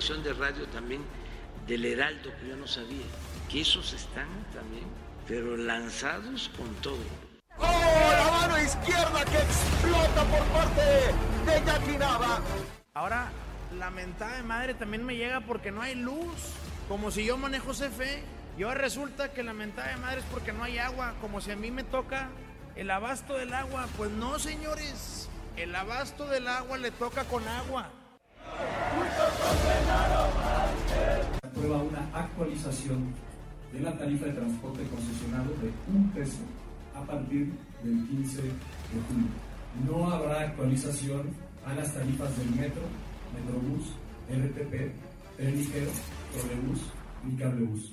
Estación 0.00 0.22
de 0.24 0.32
radio 0.32 0.66
también 0.68 1.02
del 1.66 1.84
Heraldo 1.84 2.30
que 2.40 2.48
yo 2.48 2.56
no 2.56 2.66
sabía, 2.66 3.04
que 3.50 3.60
esos 3.60 3.92
están 3.92 4.28
también, 4.54 4.86
pero 5.28 5.58
lanzados 5.58 6.50
con 6.56 6.74
todo. 6.76 7.02
¡Oh, 7.58 8.10
la 8.16 8.30
mano 8.32 8.62
izquierda 8.62 9.22
que 9.26 9.36
explota 9.36 10.24
por 10.24 10.42
parte 10.54 10.80
de 10.80 11.66
Jackie 11.66 11.98
Nava! 11.98 12.40
Ahora, 12.94 13.30
la 13.78 13.90
mentada 13.90 14.36
de 14.36 14.42
madre 14.42 14.72
también 14.72 15.04
me 15.04 15.16
llega 15.16 15.42
porque 15.42 15.70
no 15.70 15.82
hay 15.82 15.96
luz. 15.96 16.54
Como 16.88 17.10
si 17.10 17.26
yo 17.26 17.36
manejo 17.36 17.72
CFE. 17.72 18.24
Y 18.56 18.62
ahora 18.62 18.80
resulta 18.80 19.34
que 19.34 19.42
la 19.42 19.52
mentada 19.52 19.88
de 19.88 19.96
madre 19.98 20.20
es 20.20 20.26
porque 20.32 20.54
no 20.54 20.64
hay 20.64 20.78
agua. 20.78 21.12
Como 21.20 21.42
si 21.42 21.50
a 21.50 21.56
mí 21.56 21.70
me 21.70 21.84
toca 21.84 22.30
el 22.74 22.90
abasto 22.90 23.36
del 23.36 23.52
agua. 23.52 23.86
Pues 23.98 24.10
no, 24.10 24.38
señores. 24.38 25.28
El 25.58 25.76
abasto 25.76 26.24
del 26.26 26.48
agua 26.48 26.78
le 26.78 26.90
toca 26.90 27.24
con 27.24 27.46
agua. 27.46 27.90
Aprueba 31.42 31.82
una 31.82 32.08
actualización 32.12 33.12
de 33.72 33.80
la 33.80 33.96
tarifa 33.96 34.26
de 34.26 34.32
transporte 34.32 34.82
concesionado 34.84 35.50
de 35.62 35.72
un 35.94 36.10
peso 36.10 36.42
a 36.94 37.02
partir 37.02 37.52
del 37.82 38.06
15 38.08 38.42
de 38.42 38.50
julio. 39.08 39.28
No 39.86 40.10
habrá 40.10 40.40
actualización 40.40 41.30
a 41.64 41.74
las 41.74 41.94
tarifas 41.94 42.36
del 42.38 42.50
metro, 42.50 42.82
metrobús, 43.34 43.94
RTP, 44.28 44.92
tren 45.36 45.56
ligero, 45.56 45.90
trolebús 46.32 46.80
ni 47.24 47.36
cablebús. 47.36 47.92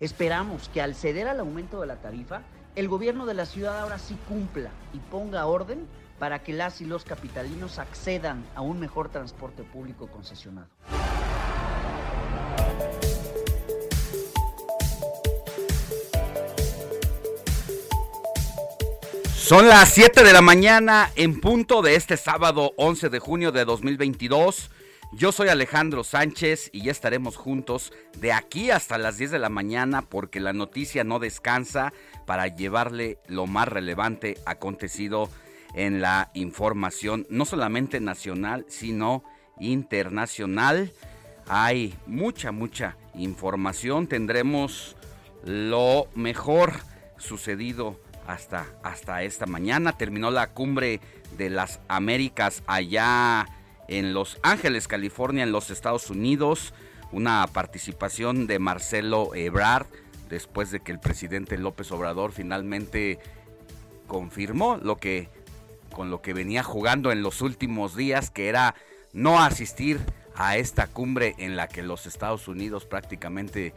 Esperamos 0.00 0.68
que 0.68 0.82
al 0.82 0.94
ceder 0.94 1.28
al 1.28 1.40
aumento 1.40 1.80
de 1.80 1.86
la 1.86 1.96
tarifa, 1.96 2.42
el 2.74 2.88
gobierno 2.88 3.26
de 3.26 3.34
la 3.34 3.46
ciudad 3.46 3.80
ahora 3.80 3.98
sí 3.98 4.16
cumpla 4.28 4.70
y 4.92 4.98
ponga 4.98 5.46
orden 5.46 5.86
para 6.18 6.42
que 6.42 6.52
las 6.52 6.80
y 6.80 6.84
los 6.84 7.04
capitalinos 7.04 7.78
accedan 7.78 8.44
a 8.54 8.60
un 8.60 8.80
mejor 8.80 9.08
transporte 9.08 9.62
público 9.62 10.06
concesionado. 10.08 10.68
Son 19.46 19.68
las 19.68 19.90
7 19.90 20.24
de 20.24 20.32
la 20.32 20.42
mañana 20.42 21.12
en 21.14 21.40
punto 21.40 21.80
de 21.80 21.94
este 21.94 22.16
sábado 22.16 22.72
11 22.78 23.10
de 23.10 23.18
junio 23.20 23.52
de 23.52 23.64
2022. 23.64 24.70
Yo 25.12 25.30
soy 25.30 25.50
Alejandro 25.50 26.02
Sánchez 26.02 26.68
y 26.72 26.82
ya 26.82 26.90
estaremos 26.90 27.36
juntos 27.36 27.92
de 28.18 28.32
aquí 28.32 28.72
hasta 28.72 28.98
las 28.98 29.18
10 29.18 29.30
de 29.30 29.38
la 29.38 29.48
mañana 29.48 30.02
porque 30.02 30.40
la 30.40 30.52
noticia 30.52 31.04
no 31.04 31.20
descansa 31.20 31.92
para 32.26 32.48
llevarle 32.48 33.18
lo 33.28 33.46
más 33.46 33.68
relevante 33.68 34.36
acontecido 34.46 35.30
en 35.76 36.00
la 36.00 36.30
información, 36.34 37.26
no 37.28 37.44
solamente 37.44 38.00
nacional, 38.00 38.64
sino 38.68 39.22
internacional. 39.60 40.90
Hay 41.46 41.94
mucha, 42.06 42.50
mucha 42.50 42.96
información. 43.14 44.08
Tendremos 44.08 44.96
lo 45.44 46.08
mejor 46.14 46.72
sucedido 47.18 48.00
hasta, 48.26 48.66
hasta 48.82 49.22
esta 49.22 49.46
mañana. 49.46 49.92
Terminó 49.96 50.30
la 50.30 50.48
cumbre 50.48 51.00
de 51.36 51.50
las 51.50 51.78
Américas 51.88 52.62
allá 52.66 53.46
en 53.86 54.14
Los 54.14 54.38
Ángeles, 54.42 54.88
California, 54.88 55.44
en 55.44 55.52
los 55.52 55.70
Estados 55.70 56.10
Unidos. 56.10 56.72
Una 57.12 57.46
participación 57.46 58.46
de 58.46 58.58
Marcelo 58.58 59.34
Ebrard 59.34 59.86
después 60.30 60.70
de 60.70 60.80
que 60.80 60.90
el 60.90 61.00
presidente 61.00 61.58
López 61.58 61.92
Obrador 61.92 62.32
finalmente 62.32 63.20
confirmó 64.06 64.78
lo 64.78 64.96
que 64.96 65.28
con 65.96 66.10
lo 66.10 66.20
que 66.20 66.34
venía 66.34 66.62
jugando 66.62 67.10
en 67.10 67.22
los 67.22 67.40
últimos 67.40 67.96
días, 67.96 68.28
que 68.28 68.50
era 68.50 68.74
no 69.14 69.42
asistir 69.42 69.98
a 70.34 70.58
esta 70.58 70.88
cumbre 70.88 71.34
en 71.38 71.56
la 71.56 71.68
que 71.68 71.82
los 71.82 72.04
Estados 72.04 72.48
Unidos 72.48 72.84
prácticamente 72.84 73.72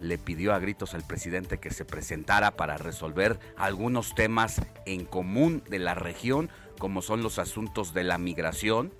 le 0.00 0.18
pidió 0.18 0.52
a 0.52 0.58
gritos 0.58 0.94
al 0.94 1.06
presidente 1.06 1.58
que 1.58 1.70
se 1.70 1.84
presentara 1.84 2.56
para 2.56 2.76
resolver 2.76 3.38
algunos 3.56 4.16
temas 4.16 4.60
en 4.84 5.04
común 5.04 5.62
de 5.70 5.78
la 5.78 5.94
región, 5.94 6.50
como 6.80 7.02
son 7.02 7.22
los 7.22 7.38
asuntos 7.38 7.94
de 7.94 8.02
la 8.02 8.18
migración, 8.18 8.92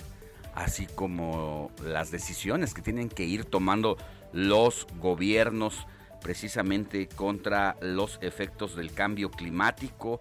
así 0.54 0.86
como 0.86 1.72
las 1.82 2.12
decisiones 2.12 2.72
que 2.72 2.82
tienen 2.82 3.09
que 3.09 3.25
ir 3.25 3.47
tomando 3.47 3.97
los 4.32 4.86
gobiernos 5.00 5.88
precisamente 6.22 7.09
contra 7.09 7.76
los 7.80 8.20
efectos 8.22 8.76
del 8.76 8.92
cambio 8.92 9.28
climático. 9.32 10.20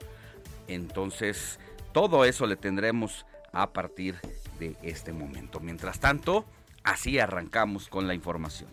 Entonces, 0.67 1.59
todo 1.91 2.25
eso 2.25 2.45
le 2.45 2.55
tendremos 2.55 3.25
a 3.51 3.71
partir 3.71 4.15
de 4.59 4.75
este 4.83 5.13
momento. 5.13 5.59
Mientras 5.59 5.99
tanto, 5.99 6.45
así 6.83 7.19
arrancamos 7.19 7.87
con 7.87 8.07
la 8.07 8.13
información. 8.13 8.69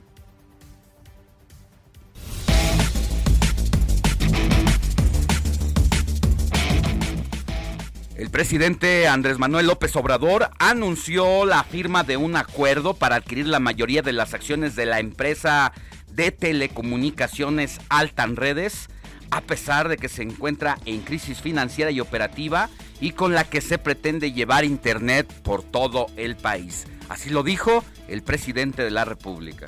El 8.17 8.31
presidente 8.31 9.09
Andrés 9.09 9.39
Manuel 9.39 9.67
López 9.67 9.95
Obrador 9.95 10.49
anunció 10.59 11.45
la 11.45 11.63
firma 11.65 12.03
de 12.03 12.17
un 12.17 12.35
acuerdo 12.37 12.95
para 12.95 13.17
adquirir 13.17 13.47
la 13.47 13.61
mayoría 13.61 14.01
de 14.01 14.15
las 14.15 14.33
acciones 14.33 14.75
de 14.75 14.87
la 14.87 15.01
empresa 15.01 15.75
de 16.13 16.31
telecomunicaciones 16.33 17.79
Altan 17.91 18.37
Redes, 18.37 18.89
a 19.31 19.43
pesar 19.43 19.91
de 19.91 19.99
que 19.99 20.09
se 20.09 20.23
encuentra 20.23 20.79
en 20.87 21.03
crisis 21.03 21.43
financiera 21.43 21.91
y 21.91 22.01
operativa 22.01 22.71
y 23.01 23.13
con 23.13 23.35
la 23.35 23.45
que 23.45 23.61
se 23.61 23.79
pretende 23.79 24.33
llevar 24.33 24.65
Internet 24.65 25.33
por 25.43 25.63
todo 25.63 26.07
el 26.17 26.37
país. 26.37 26.87
Así 27.09 27.31
lo 27.31 27.43
dijo 27.43 27.85
el 28.09 28.23
presidente 28.23 28.83
de 28.83 28.91
la 28.91 29.05
República. 29.05 29.67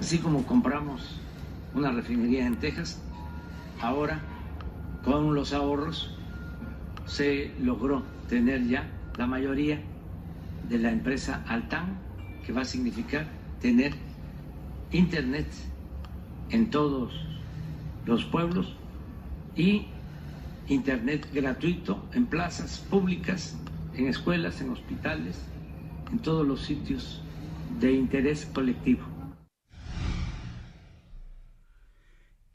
Así 0.00 0.18
como 0.18 0.44
compramos 0.44 1.20
una 1.74 1.92
refinería 1.92 2.46
en 2.46 2.56
Texas, 2.56 3.00
ahora 3.80 4.20
con 5.04 5.34
los 5.34 5.52
ahorros 5.52 6.14
se 7.06 7.52
logró 7.60 8.02
tener 8.28 8.66
ya 8.66 8.88
la 9.16 9.26
mayoría 9.26 9.80
de 10.68 10.78
la 10.78 10.90
empresa 10.90 11.44
Altan, 11.48 11.98
que 12.46 12.52
va 12.52 12.62
a 12.62 12.64
significar 12.64 13.26
tener 13.60 13.94
internet 14.90 15.46
en 16.50 16.70
todos 16.70 17.12
los 18.04 18.24
pueblos 18.24 18.74
y 19.56 19.86
internet 20.72 21.28
gratuito 21.32 22.08
en 22.12 22.26
plazas 22.26 22.78
públicas, 22.78 23.56
en 23.94 24.08
escuelas, 24.08 24.60
en 24.60 24.70
hospitales, 24.70 25.38
en 26.10 26.18
todos 26.18 26.46
los 26.46 26.62
sitios 26.62 27.22
de 27.80 27.92
interés 27.92 28.46
colectivo. 28.46 29.04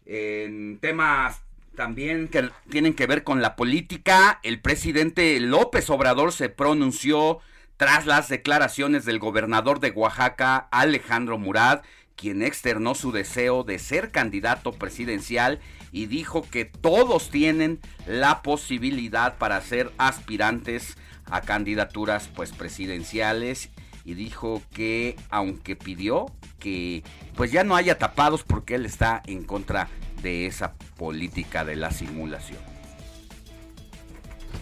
En 0.05 0.79
temas 0.79 1.41
también 1.75 2.27
que 2.27 2.49
tienen 2.69 2.93
que 2.93 3.07
ver 3.07 3.23
con 3.23 3.41
la 3.41 3.55
política, 3.55 4.39
el 4.43 4.61
presidente 4.61 5.39
López 5.39 5.89
Obrador 5.89 6.31
se 6.31 6.49
pronunció 6.49 7.39
tras 7.77 8.07
las 8.07 8.27
declaraciones 8.27 9.05
del 9.05 9.19
gobernador 9.19 9.79
de 9.79 9.91
Oaxaca, 9.91 10.67
Alejandro 10.71 11.37
Murad, 11.37 11.81
quien 12.17 12.41
externó 12.41 12.95
su 12.95 13.11
deseo 13.11 13.63
de 13.63 13.79
ser 13.79 14.11
candidato 14.11 14.73
presidencial 14.73 15.59
y 15.91 16.07
dijo 16.07 16.41
que 16.41 16.65
todos 16.65 17.29
tienen 17.29 17.79
la 18.05 18.41
posibilidad 18.41 19.37
para 19.37 19.61
ser 19.61 19.91
aspirantes 19.97 20.97
a 21.29 21.41
candidaturas 21.41 22.27
pues 22.35 22.51
presidenciales 22.51 23.69
y 24.03 24.15
dijo 24.15 24.63
que 24.73 25.15
aunque 25.29 25.75
pidió 25.75 26.25
que 26.59 27.03
pues 27.35 27.51
ya 27.51 27.63
no 27.63 27.75
haya 27.75 27.97
tapados 27.97 28.43
porque 28.43 28.75
él 28.75 28.85
está 28.85 29.21
en 29.27 29.43
contra 29.43 29.87
de 30.21 30.47
esa 30.47 30.73
política 30.97 31.63
de 31.63 31.75
la 31.75 31.91
simulación. 31.91 32.59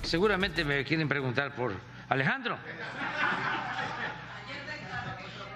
Seguramente 0.04 0.66
me 0.66 0.84
quieren 0.84 1.08
preguntar 1.08 1.56
por 1.56 1.74
Alejandro. 2.10 2.58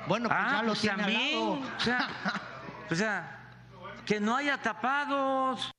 Bueno, 0.07 0.29
pues 0.29 0.39
ah, 0.41 0.51
ya 0.51 0.61
lo 0.61 0.67
pues 0.67 0.81
tiene 0.81 0.95
al 0.95 1.01
también, 1.01 1.39
lado. 1.39 1.51
O 1.51 1.79
sea, 1.79 2.09
o 2.91 2.95
sea, 2.95 3.39
que 4.05 4.19
no 4.19 4.35
haya 4.35 4.57
tapados. 4.57 5.71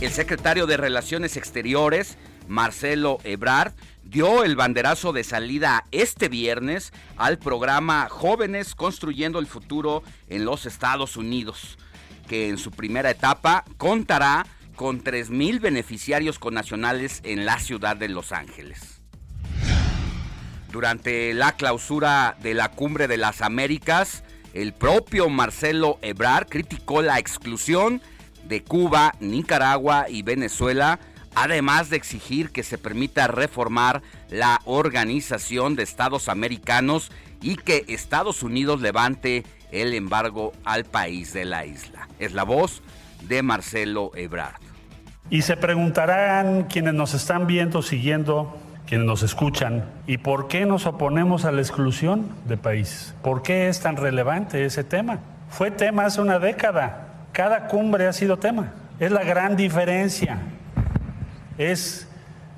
El 0.00 0.12
secretario 0.12 0.66
de 0.66 0.76
Relaciones 0.76 1.36
Exteriores, 1.36 2.16
Marcelo 2.46 3.18
Ebrard, 3.24 3.72
dio 4.04 4.44
el 4.44 4.54
banderazo 4.54 5.12
de 5.12 5.24
salida 5.24 5.84
este 5.90 6.28
viernes 6.28 6.92
al 7.16 7.38
programa 7.38 8.08
Jóvenes 8.08 8.74
Construyendo 8.74 9.38
el 9.38 9.46
Futuro 9.46 10.02
en 10.28 10.44
los 10.44 10.64
Estados 10.66 11.16
Unidos, 11.16 11.76
que 12.28 12.48
en 12.48 12.58
su 12.58 12.70
primera 12.70 13.10
etapa 13.10 13.64
contará 13.78 14.46
con 14.76 15.02
3.000 15.02 15.60
beneficiarios 15.60 16.38
connacionales 16.38 17.20
en 17.24 17.44
la 17.46 17.58
ciudad 17.58 17.96
de 17.96 18.08
Los 18.08 18.32
Ángeles. 18.32 18.95
Durante 20.76 21.32
la 21.32 21.52
clausura 21.52 22.36
de 22.42 22.52
la 22.52 22.68
Cumbre 22.68 23.08
de 23.08 23.16
las 23.16 23.40
Américas, 23.40 24.22
el 24.52 24.74
propio 24.74 25.30
Marcelo 25.30 25.98
Ebrard 26.02 26.48
criticó 26.50 27.00
la 27.00 27.18
exclusión 27.18 28.02
de 28.44 28.62
Cuba, 28.62 29.14
Nicaragua 29.18 30.04
y 30.06 30.20
Venezuela, 30.20 30.98
además 31.34 31.88
de 31.88 31.96
exigir 31.96 32.50
que 32.50 32.62
se 32.62 32.76
permita 32.76 33.26
reformar 33.26 34.02
la 34.28 34.60
Organización 34.66 35.76
de 35.76 35.82
Estados 35.82 36.28
Americanos 36.28 37.10
y 37.40 37.56
que 37.56 37.86
Estados 37.88 38.42
Unidos 38.42 38.82
levante 38.82 39.44
el 39.72 39.94
embargo 39.94 40.52
al 40.62 40.84
país 40.84 41.32
de 41.32 41.46
la 41.46 41.64
isla. 41.64 42.06
Es 42.18 42.34
la 42.34 42.42
voz 42.42 42.82
de 43.26 43.42
Marcelo 43.42 44.10
Ebrard. 44.14 44.60
Y 45.30 45.40
se 45.40 45.56
preguntarán 45.56 46.64
quienes 46.64 46.92
nos 46.92 47.14
están 47.14 47.46
viendo, 47.46 47.80
siguiendo, 47.80 48.60
quienes 48.86 49.06
nos 49.06 49.22
escuchan, 49.22 49.84
¿y 50.06 50.18
por 50.18 50.48
qué 50.48 50.64
nos 50.64 50.86
oponemos 50.86 51.44
a 51.44 51.52
la 51.52 51.60
exclusión 51.60 52.28
de 52.46 52.56
países? 52.56 53.14
¿Por 53.22 53.42
qué 53.42 53.68
es 53.68 53.80
tan 53.80 53.96
relevante 53.96 54.64
ese 54.64 54.84
tema? 54.84 55.18
Fue 55.50 55.70
tema 55.70 56.04
hace 56.04 56.20
una 56.20 56.38
década. 56.38 57.08
Cada 57.32 57.66
cumbre 57.66 58.06
ha 58.06 58.12
sido 58.12 58.38
tema. 58.38 58.72
Es 59.00 59.10
la 59.10 59.24
gran 59.24 59.56
diferencia. 59.56 60.38
Es 61.58 62.08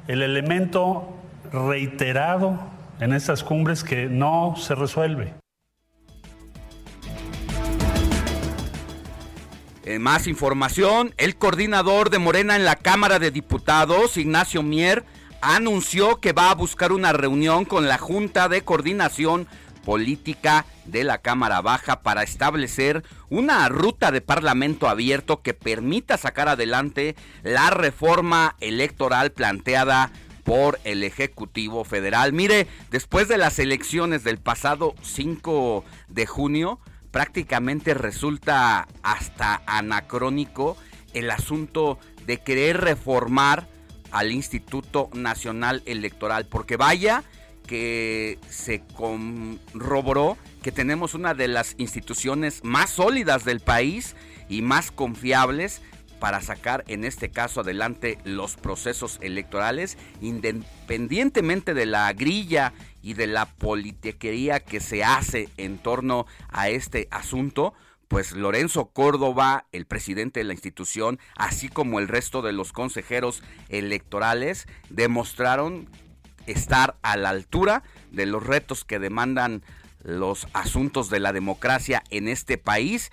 el 0.06 0.22
elemento 0.22 1.16
reiterado 1.52 2.58
en 3.00 3.12
estas 3.12 3.42
cumbres 3.42 3.82
que 3.82 4.06
no 4.06 4.54
se 4.56 4.74
resuelve. 4.74 5.34
En 9.84 10.02
más 10.02 10.26
información, 10.26 11.14
el 11.16 11.36
coordinador 11.36 12.10
de 12.10 12.18
Morena 12.18 12.56
en 12.56 12.66
la 12.66 12.76
Cámara 12.76 13.18
de 13.18 13.30
Diputados, 13.30 14.18
Ignacio 14.18 14.62
Mier, 14.62 15.04
anunció 15.40 16.20
que 16.20 16.32
va 16.32 16.50
a 16.50 16.54
buscar 16.54 16.92
una 16.92 17.12
reunión 17.12 17.64
con 17.64 17.88
la 17.88 17.98
Junta 17.98 18.48
de 18.48 18.62
Coordinación 18.62 19.46
Política 19.84 20.66
de 20.84 21.04
la 21.04 21.18
Cámara 21.18 21.62
Baja 21.62 22.02
para 22.02 22.22
establecer 22.22 23.04
una 23.30 23.68
ruta 23.68 24.10
de 24.10 24.20
parlamento 24.20 24.88
abierto 24.88 25.40
que 25.40 25.54
permita 25.54 26.18
sacar 26.18 26.48
adelante 26.48 27.16
la 27.42 27.70
reforma 27.70 28.56
electoral 28.60 29.32
planteada 29.32 30.10
por 30.44 30.78
el 30.84 31.04
Ejecutivo 31.04 31.84
Federal. 31.84 32.32
Mire, 32.32 32.66
después 32.90 33.28
de 33.28 33.38
las 33.38 33.58
elecciones 33.58 34.24
del 34.24 34.38
pasado 34.38 34.94
5 35.02 35.84
de 36.08 36.26
junio, 36.26 36.80
prácticamente 37.10 37.94
resulta 37.94 38.88
hasta 39.02 39.62
anacrónico 39.66 40.76
el 41.14 41.30
asunto 41.30 41.98
de 42.26 42.38
querer 42.38 42.80
reformar 42.80 43.68
al 44.10 44.32
Instituto 44.32 45.10
Nacional 45.12 45.82
Electoral, 45.86 46.46
porque 46.46 46.76
vaya 46.76 47.24
que 47.66 48.38
se 48.48 48.82
corroboró 48.96 50.38
que 50.62 50.72
tenemos 50.72 51.14
una 51.14 51.34
de 51.34 51.48
las 51.48 51.74
instituciones 51.78 52.64
más 52.64 52.90
sólidas 52.90 53.44
del 53.44 53.60
país 53.60 54.16
y 54.48 54.62
más 54.62 54.90
confiables 54.90 55.82
para 56.18 56.40
sacar 56.40 56.84
en 56.88 57.04
este 57.04 57.30
caso 57.30 57.60
adelante 57.60 58.18
los 58.24 58.56
procesos 58.56 59.18
electorales, 59.22 59.96
independientemente 60.20 61.74
de 61.74 61.86
la 61.86 62.12
grilla 62.12 62.72
y 63.02 63.14
de 63.14 63.26
la 63.26 63.46
politiquería 63.46 64.60
que 64.60 64.80
se 64.80 65.04
hace 65.04 65.48
en 65.56 65.78
torno 65.78 66.26
a 66.48 66.70
este 66.70 67.06
asunto, 67.10 67.74
pues 68.08 68.32
Lorenzo 68.32 68.86
Córdoba, 68.86 69.66
el 69.70 69.86
presidente 69.86 70.40
de 70.40 70.44
la 70.44 70.54
institución, 70.54 71.18
así 71.36 71.68
como 71.68 71.98
el 71.98 72.08
resto 72.08 72.42
de 72.42 72.52
los 72.52 72.72
consejeros 72.72 73.42
electorales, 73.68 74.66
demostraron 74.88 75.88
estar 76.46 76.96
a 77.02 77.16
la 77.18 77.28
altura 77.28 77.82
de 78.10 78.26
los 78.26 78.44
retos 78.44 78.84
que 78.84 78.98
demandan 78.98 79.62
los 80.02 80.48
asuntos 80.54 81.10
de 81.10 81.20
la 81.20 81.32
democracia 81.32 82.02
en 82.10 82.28
este 82.28 82.56
país. 82.56 83.10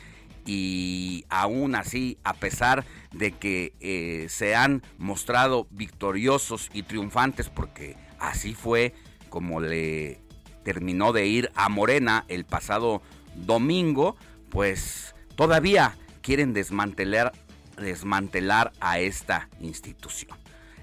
Y 0.48 1.26
aún 1.30 1.76
así, 1.76 2.20
a 2.24 2.34
pesar 2.34 2.86
de 3.12 3.32
que 3.32 3.74
eh, 3.80 4.28
se 4.30 4.56
han 4.56 4.84
mostrado 4.98 5.68
victoriosos 5.72 6.70
y 6.72 6.84
triunfantes, 6.84 7.50
porque 7.50 7.98
así 8.20 8.54
fue 8.54 8.94
como 9.30 9.60
le 9.60 10.22
terminó 10.64 11.14
de 11.14 11.26
ir 11.26 11.52
a 11.56 11.68
Morena 11.68 12.26
el 12.28 12.46
pasado 12.46 13.02
domingo, 13.36 14.16
pues 14.56 15.14
todavía 15.36 15.98
quieren 16.22 16.54
desmantelar, 16.54 17.34
desmantelar 17.76 18.72
a 18.80 19.00
esta 19.00 19.50
institución. 19.60 20.38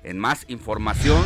En 0.05 0.19
más 0.19 0.45
información, 0.49 1.25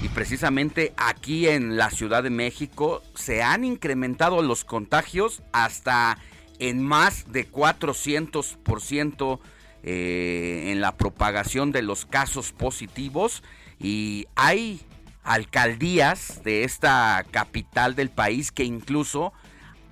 Y 0.03 0.09
precisamente 0.09 0.95
aquí 0.97 1.49
en 1.49 1.77
la 1.77 1.91
Ciudad 1.91 2.23
de 2.23 2.31
México 2.31 3.03
se 3.15 3.43
han 3.43 3.65
incrementado 3.65 4.41
los 4.43 4.65
contagios 4.65 5.43
hasta 5.53 6.17
en 6.59 6.83
más 6.83 7.31
de 7.33 7.51
400% 7.51 9.41
eh, 9.83 10.71
en 10.73 10.81
la 10.81 10.97
propagación 10.97 11.73
de 11.73 11.83
los 11.83 12.07
casos 12.07 12.53
positivos 12.53 13.43
y 13.79 14.27
hay 14.35 14.81
alcaldías 15.27 16.43
de 16.45 16.63
esta 16.65 17.25
capital 17.31 17.97
del 17.97 18.11
país 18.11 18.53
que 18.53 18.65
incluso 18.65 19.33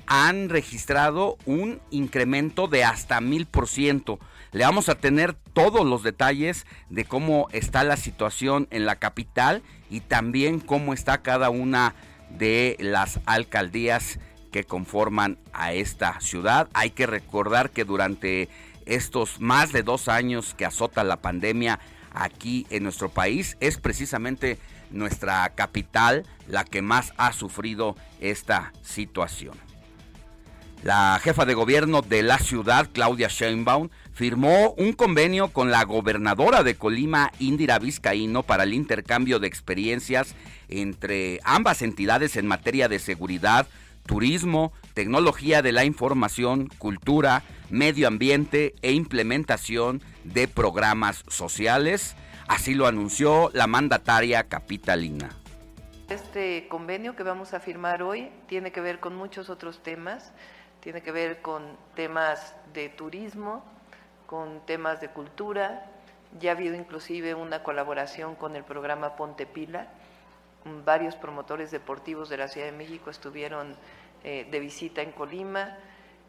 han 0.07 0.49
registrado 0.49 1.37
un 1.45 1.81
incremento 1.91 2.69
de 2.69 2.85
hasta 2.85 3.21
mil 3.21 3.47
por 3.47 3.69
ciento. 3.69 4.19
Le 4.53 4.65
vamos 4.65 4.89
a 4.89 4.95
tener 4.95 5.35
todos 5.35 5.85
los 5.85 6.05
detalles 6.05 6.67
de 6.89 7.05
cómo 7.05 7.49
está 7.51 7.83
la 7.83 7.97
situación 7.97 8.69
en 8.71 8.87
la 8.87 8.97
capital 8.97 9.63
y 9.91 10.01
también 10.01 10.61
cómo 10.61 10.95
está 10.95 11.23
cada 11.23 11.51
una 11.51 11.97
de 12.31 12.77
las 12.79 13.19
alcaldías 13.27 14.21
que 14.53 14.63
conforman 14.63 15.39
a 15.53 15.73
esta 15.73 16.21
ciudad. 16.21 16.69
Hay 16.75 16.91
que 16.91 17.07
recordar 17.07 17.71
que 17.71 17.85
durante 17.85 18.49
estos 18.87 19.41
más 19.41 19.73
de 19.73 19.83
dos 19.83 20.07
años 20.09 20.55
que 20.55 20.65
azota 20.65 21.03
la 21.03 21.17
pandemia 21.17 21.81
aquí 22.13 22.67
en 22.71 22.85
nuestro 22.85 23.09
país 23.09 23.57
es 23.59 23.79
precisamente 23.79 24.59
nuestra 24.95 25.49
capital 25.55 26.25
la 26.49 26.65
que 26.65 26.83
más 26.83 27.13
ha 27.17 27.33
sufrido 27.33 27.97
esta 28.21 28.73
situación. 28.83 29.59
La 30.83 31.19
jefa 31.23 31.47
de 31.47 31.55
gobierno 31.55 32.03
de 32.03 32.23
la 32.23 32.39
ciudad, 32.39 32.91
Claudia 32.93 33.29
Sheinbaum, 33.29 33.89
firmó 34.13 34.75
un 34.77 34.93
convenio 34.93 35.49
con 35.49 35.71
la 35.71 35.83
gobernadora 35.85 36.63
de 36.63 36.75
Colima, 36.75 37.33
Indira 37.39 37.79
Vizcaíno, 37.79 38.43
para 38.43 38.65
el 38.65 38.75
intercambio 38.75 39.39
de 39.39 39.47
experiencias 39.47 40.35
entre 40.69 41.41
ambas 41.43 41.81
entidades 41.81 42.37
en 42.37 42.47
materia 42.47 42.89
de 42.89 42.99
seguridad, 42.99 43.67
turismo, 44.07 44.73
tecnología 44.93 45.63
de 45.63 45.73
la 45.73 45.87
información, 45.87 46.69
cultura, 46.79 47.43
medio 47.71 48.07
ambiente 48.07 48.75
e 48.83 48.93
implementación 48.93 50.03
de 50.25 50.49
programas 50.49 51.25
sociales. 51.29 52.15
Así 52.49 52.75
lo 52.75 52.87
anunció 52.87 53.51
la 53.53 53.67
mandataria 53.67 54.45
capitalina. 54.45 55.31
Este 56.09 56.69
convenio 56.69 57.17
que 57.17 57.23
vamos 57.23 57.55
a 57.55 57.61
firmar 57.61 58.03
hoy 58.03 58.31
tiene 58.47 58.73
que 58.73 58.81
ver 58.81 59.01
con 59.01 59.17
muchos 59.17 59.49
otros 59.49 59.83
temas 59.83 60.33
tiene 60.85 61.01
que 61.01 61.13
ver 61.13 61.41
con 61.41 61.79
temas 61.95 62.55
de 62.75 62.91
turismo, 62.91 63.65
con 64.27 64.61
temas 64.67 65.01
de 65.01 65.09
cultura. 65.09 65.87
Ya 66.39 66.51
ha 66.51 66.55
habido 66.55 66.75
inclusive 66.75 67.35
una 67.35 67.63
colaboración 67.63 68.35
con 68.35 68.55
el 68.55 68.65
programa 68.65 69.17
Ponte 69.17 69.47
Pila. 69.47 69.89
Varios 70.85 71.17
promotores 71.17 71.71
deportivos 71.71 72.29
de 72.29 72.37
la 72.37 72.49
Ciudad 72.49 72.67
de 72.67 72.77
México 72.77 73.09
estuvieron 73.09 73.75
eh, 74.25 74.47
de 74.51 74.61
visita 74.61 75.01
en 75.01 75.13
Colima 75.13 75.79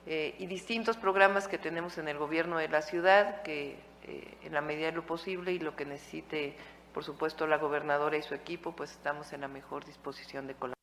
eh, 0.05 0.35
y 0.39 0.45
distintos 0.45 0.95
programas 0.95 1.49
que 1.49 1.57
tenemos 1.57 1.97
en 1.97 2.07
el 2.07 2.17
gobierno 2.17 2.57
de 2.57 2.69
la 2.69 2.81
ciudad 2.81 3.41
que 3.41 3.77
eh, 4.07 4.37
en 4.43 4.53
la 4.53 4.61
medida 4.61 4.87
de 4.87 4.91
lo 4.91 5.05
posible 5.05 5.51
y 5.51 5.59
lo 5.59 5.75
que 5.75 5.85
necesite, 5.85 6.55
por 6.93 7.03
supuesto, 7.03 7.47
la 7.47 7.57
gobernadora 7.57 8.17
y 8.17 8.21
su 8.21 8.35
equipo, 8.35 8.75
pues 8.75 8.91
estamos 8.91 9.33
en 9.33 9.41
la 9.41 9.47
mejor 9.47 9.83
disposición 9.83 10.45
de 10.45 10.53
colaborar. 10.53 10.75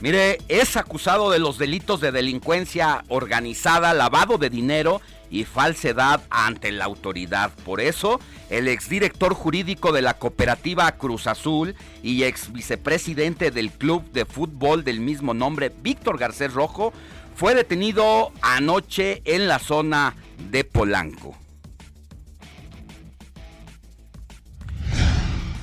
Mire, 0.00 0.38
es 0.48 0.76
acusado 0.76 1.30
de 1.30 1.38
los 1.38 1.58
delitos 1.58 2.00
de 2.00 2.10
delincuencia 2.10 3.04
organizada, 3.06 3.94
lavado 3.94 4.36
de 4.38 4.50
dinero 4.50 5.00
y 5.30 5.44
falsedad 5.44 6.20
ante 6.28 6.72
la 6.72 6.86
autoridad. 6.86 7.52
Por 7.64 7.80
eso, 7.80 8.18
el 8.50 8.66
exdirector 8.66 9.34
jurídico 9.34 9.92
de 9.92 10.02
la 10.02 10.14
cooperativa 10.14 10.90
Cruz 10.90 11.28
Azul 11.28 11.76
y 12.02 12.24
ex 12.24 12.52
vicepresidente 12.52 13.52
del 13.52 13.70
club 13.70 14.10
de 14.10 14.24
fútbol 14.24 14.82
del 14.82 14.98
mismo 14.98 15.34
nombre, 15.34 15.70
Víctor 15.82 16.18
Garcés 16.18 16.52
Rojo, 16.52 16.92
fue 17.36 17.54
detenido 17.54 18.32
anoche 18.42 19.22
en 19.24 19.46
la 19.46 19.60
zona 19.60 20.16
de 20.50 20.64
Polanco. 20.64 21.36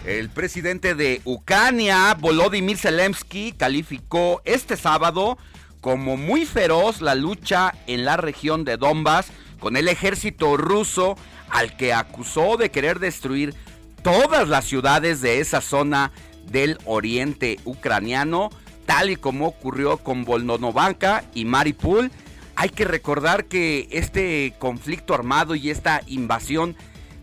El 0.06 0.30
presidente 0.30 0.96
de 0.96 1.22
Ucrania, 1.24 2.16
Volodymyr 2.20 2.78
Zelensky, 2.78 3.52
calificó 3.52 4.42
este 4.46 4.76
sábado 4.76 5.38
como 5.82 6.18
muy 6.18 6.46
feroz 6.46 7.02
la 7.02 7.16
lucha 7.16 7.74
en 7.88 8.06
la 8.06 8.18
región 8.18 8.64
de 8.66 8.78
Donbass 8.78 9.28
con 9.60 9.78
el 9.78 9.88
ejército 9.88 10.58
ruso 10.58 11.16
al 11.50 11.78
que 11.78 11.94
acusó 11.94 12.58
de 12.58 12.72
querer 12.72 13.00
destruir 13.00 13.54
todas 14.04 14.48
las 14.48 14.66
ciudades 14.66 15.22
de 15.22 15.40
esa 15.40 15.62
zona 15.62 16.12
del 16.50 16.78
oriente 16.86 17.60
ucraniano, 17.66 18.50
tal 18.86 19.10
y 19.10 19.16
como 19.16 19.48
ocurrió 19.48 19.98
con 19.98 20.26
Volnovaka 20.26 21.24
y 21.34 21.46
Mariupol. 21.46 22.12
Hay 22.60 22.68
que 22.68 22.84
recordar 22.84 23.46
que 23.46 23.88
este 23.90 24.54
conflicto 24.60 25.14
armado 25.14 25.56
y 25.56 25.70
esta 25.70 26.02
invasión 26.08 26.76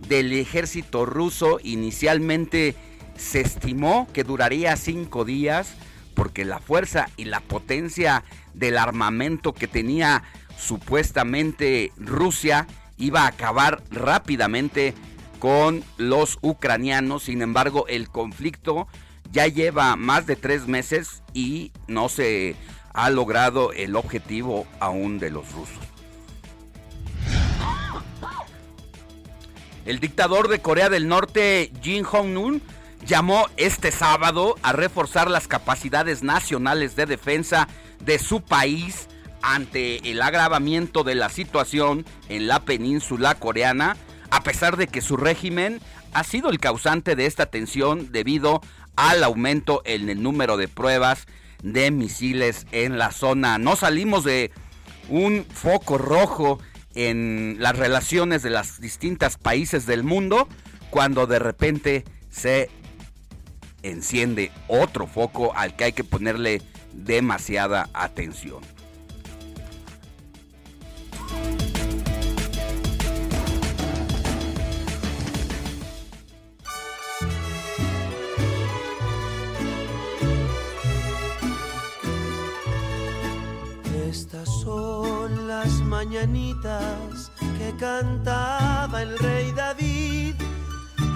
del 0.09 0.33
ejército 0.33 1.05
ruso 1.05 1.61
inicialmente 1.63 2.75
se 3.19 3.43
estimó 3.43 4.09
que 4.15 4.25
duraría 4.25 4.75
cinco 4.79 5.27
días 5.27 5.75
porque 6.15 6.47
la 6.47 6.59
fuerza 6.59 7.11
y 7.19 7.27
la 7.27 7.41
potencia 7.41 8.25
del 8.55 8.79
armamento 8.79 9.53
que 9.53 9.69
tenía 9.69 10.23
supuestamente 10.57 11.93
Rusia 11.99 12.67
iba 12.97 13.25
a 13.25 13.29
acabar 13.29 13.83
rápidamente 13.91 14.95
con 15.39 15.85
los 15.99 16.39
ucranianos. 16.41 17.25
Sin 17.25 17.43
embargo, 17.43 17.85
el 17.89 18.09
conflicto 18.09 18.89
ya 19.33 19.49
lleva 19.49 19.97
más 19.97 20.25
de 20.25 20.37
tres 20.37 20.67
meses 20.67 21.23
y 21.35 21.73
no 21.89 22.09
se 22.09 22.57
ha 22.97 23.11
logrado 23.11 23.73
el 23.73 23.95
objetivo 23.95 24.67
aún 24.81 25.19
de 25.19 25.31
los 25.31 25.53
rusos. 25.53 25.77
El 29.85 30.01
dictador 30.01 30.49
de 30.49 30.61
Corea 30.61 30.89
del 30.89 31.07
Norte, 31.07 31.71
Jin 31.83 32.03
Jong-un, 32.03 32.63
llamó 33.07 33.47
este 33.59 33.93
sábado 33.93 34.57
a 34.63 34.73
reforzar 34.73 35.31
las 35.31 35.47
capacidades 35.47 36.23
nacionales 36.23 36.97
de 36.97 37.05
defensa 37.05 37.69
de 38.01 38.19
su 38.19 38.41
país 38.41 39.09
ante 39.43 40.11
el 40.11 40.23
agravamiento 40.23 41.05
de 41.05 41.15
la 41.15 41.29
situación 41.29 42.07
en 42.31 42.49
la 42.49 42.61
península 42.61 43.35
coreana, 43.35 43.97
a 44.31 44.43
pesar 44.43 44.79
de 44.79 44.89
que 44.89 45.03
su 45.03 45.19
régimen 45.19 45.81
ha 46.15 46.25
sido 46.25 46.49
el 46.49 46.59
causante 46.59 47.15
de 47.15 47.27
esta 47.27 47.45
tensión 47.45 48.11
debido 48.11 48.63
al 48.97 49.23
aumento 49.23 49.83
en 49.85 50.09
el 50.09 50.23
número 50.23 50.57
de 50.57 50.67
pruebas 50.67 51.27
de 51.63 51.91
misiles 51.91 52.67
en 52.73 52.99
la 52.99 53.13
zona. 53.13 53.59
No 53.59 53.77
salimos 53.77 54.25
de 54.25 54.51
un 55.09 55.45
foco 55.45 55.99
rojo 55.99 56.59
en 56.95 57.57
las 57.59 57.77
relaciones 57.77 58.43
de 58.43 58.51
los 58.51 58.81
distintos 58.81 59.37
países 59.37 59.87
del 59.87 60.03
mundo 60.03 60.49
cuando 60.91 61.27
de 61.27 61.39
repente 61.39 62.05
se 62.31 62.71
enciende 63.83 64.51
otro 64.69 65.07
foco 65.07 65.55
al 65.55 65.77
que 65.77 65.85
hay 65.85 65.93
que 65.93 66.05
ponerle 66.05 66.63
demasiada 66.93 67.89
atención. 67.93 68.61
Las 85.47 85.81
mañanitas 85.83 87.31
que 87.59 87.73
cantaba 87.79 89.03
el 89.03 89.17
rey 89.19 89.53
David. 89.53 90.35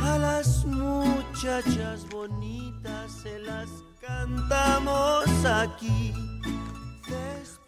A 0.02 0.18
las 0.18 0.64
muchachas 0.64 2.08
bonitas 2.08 3.12
se 3.22 3.38
las 3.40 3.68
cantamos 4.00 5.24
aquí. 5.44 6.14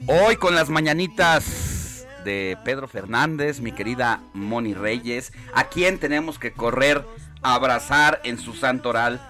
Hoy 0.06 0.36
con 0.36 0.54
las 0.54 0.70
mañanitas 0.70 2.06
de 2.24 2.56
Pedro 2.64 2.86
Fernández, 2.86 3.60
mi 3.60 3.72
querida 3.72 4.20
Moni 4.32 4.74
Reyes, 4.74 5.32
a 5.54 5.64
quien 5.64 5.98
tenemos 5.98 6.38
que 6.38 6.52
correr 6.52 7.04
a 7.42 7.54
abrazar 7.54 8.20
en 8.22 8.38
su 8.38 8.54
santo 8.54 8.90
oral 8.90 9.20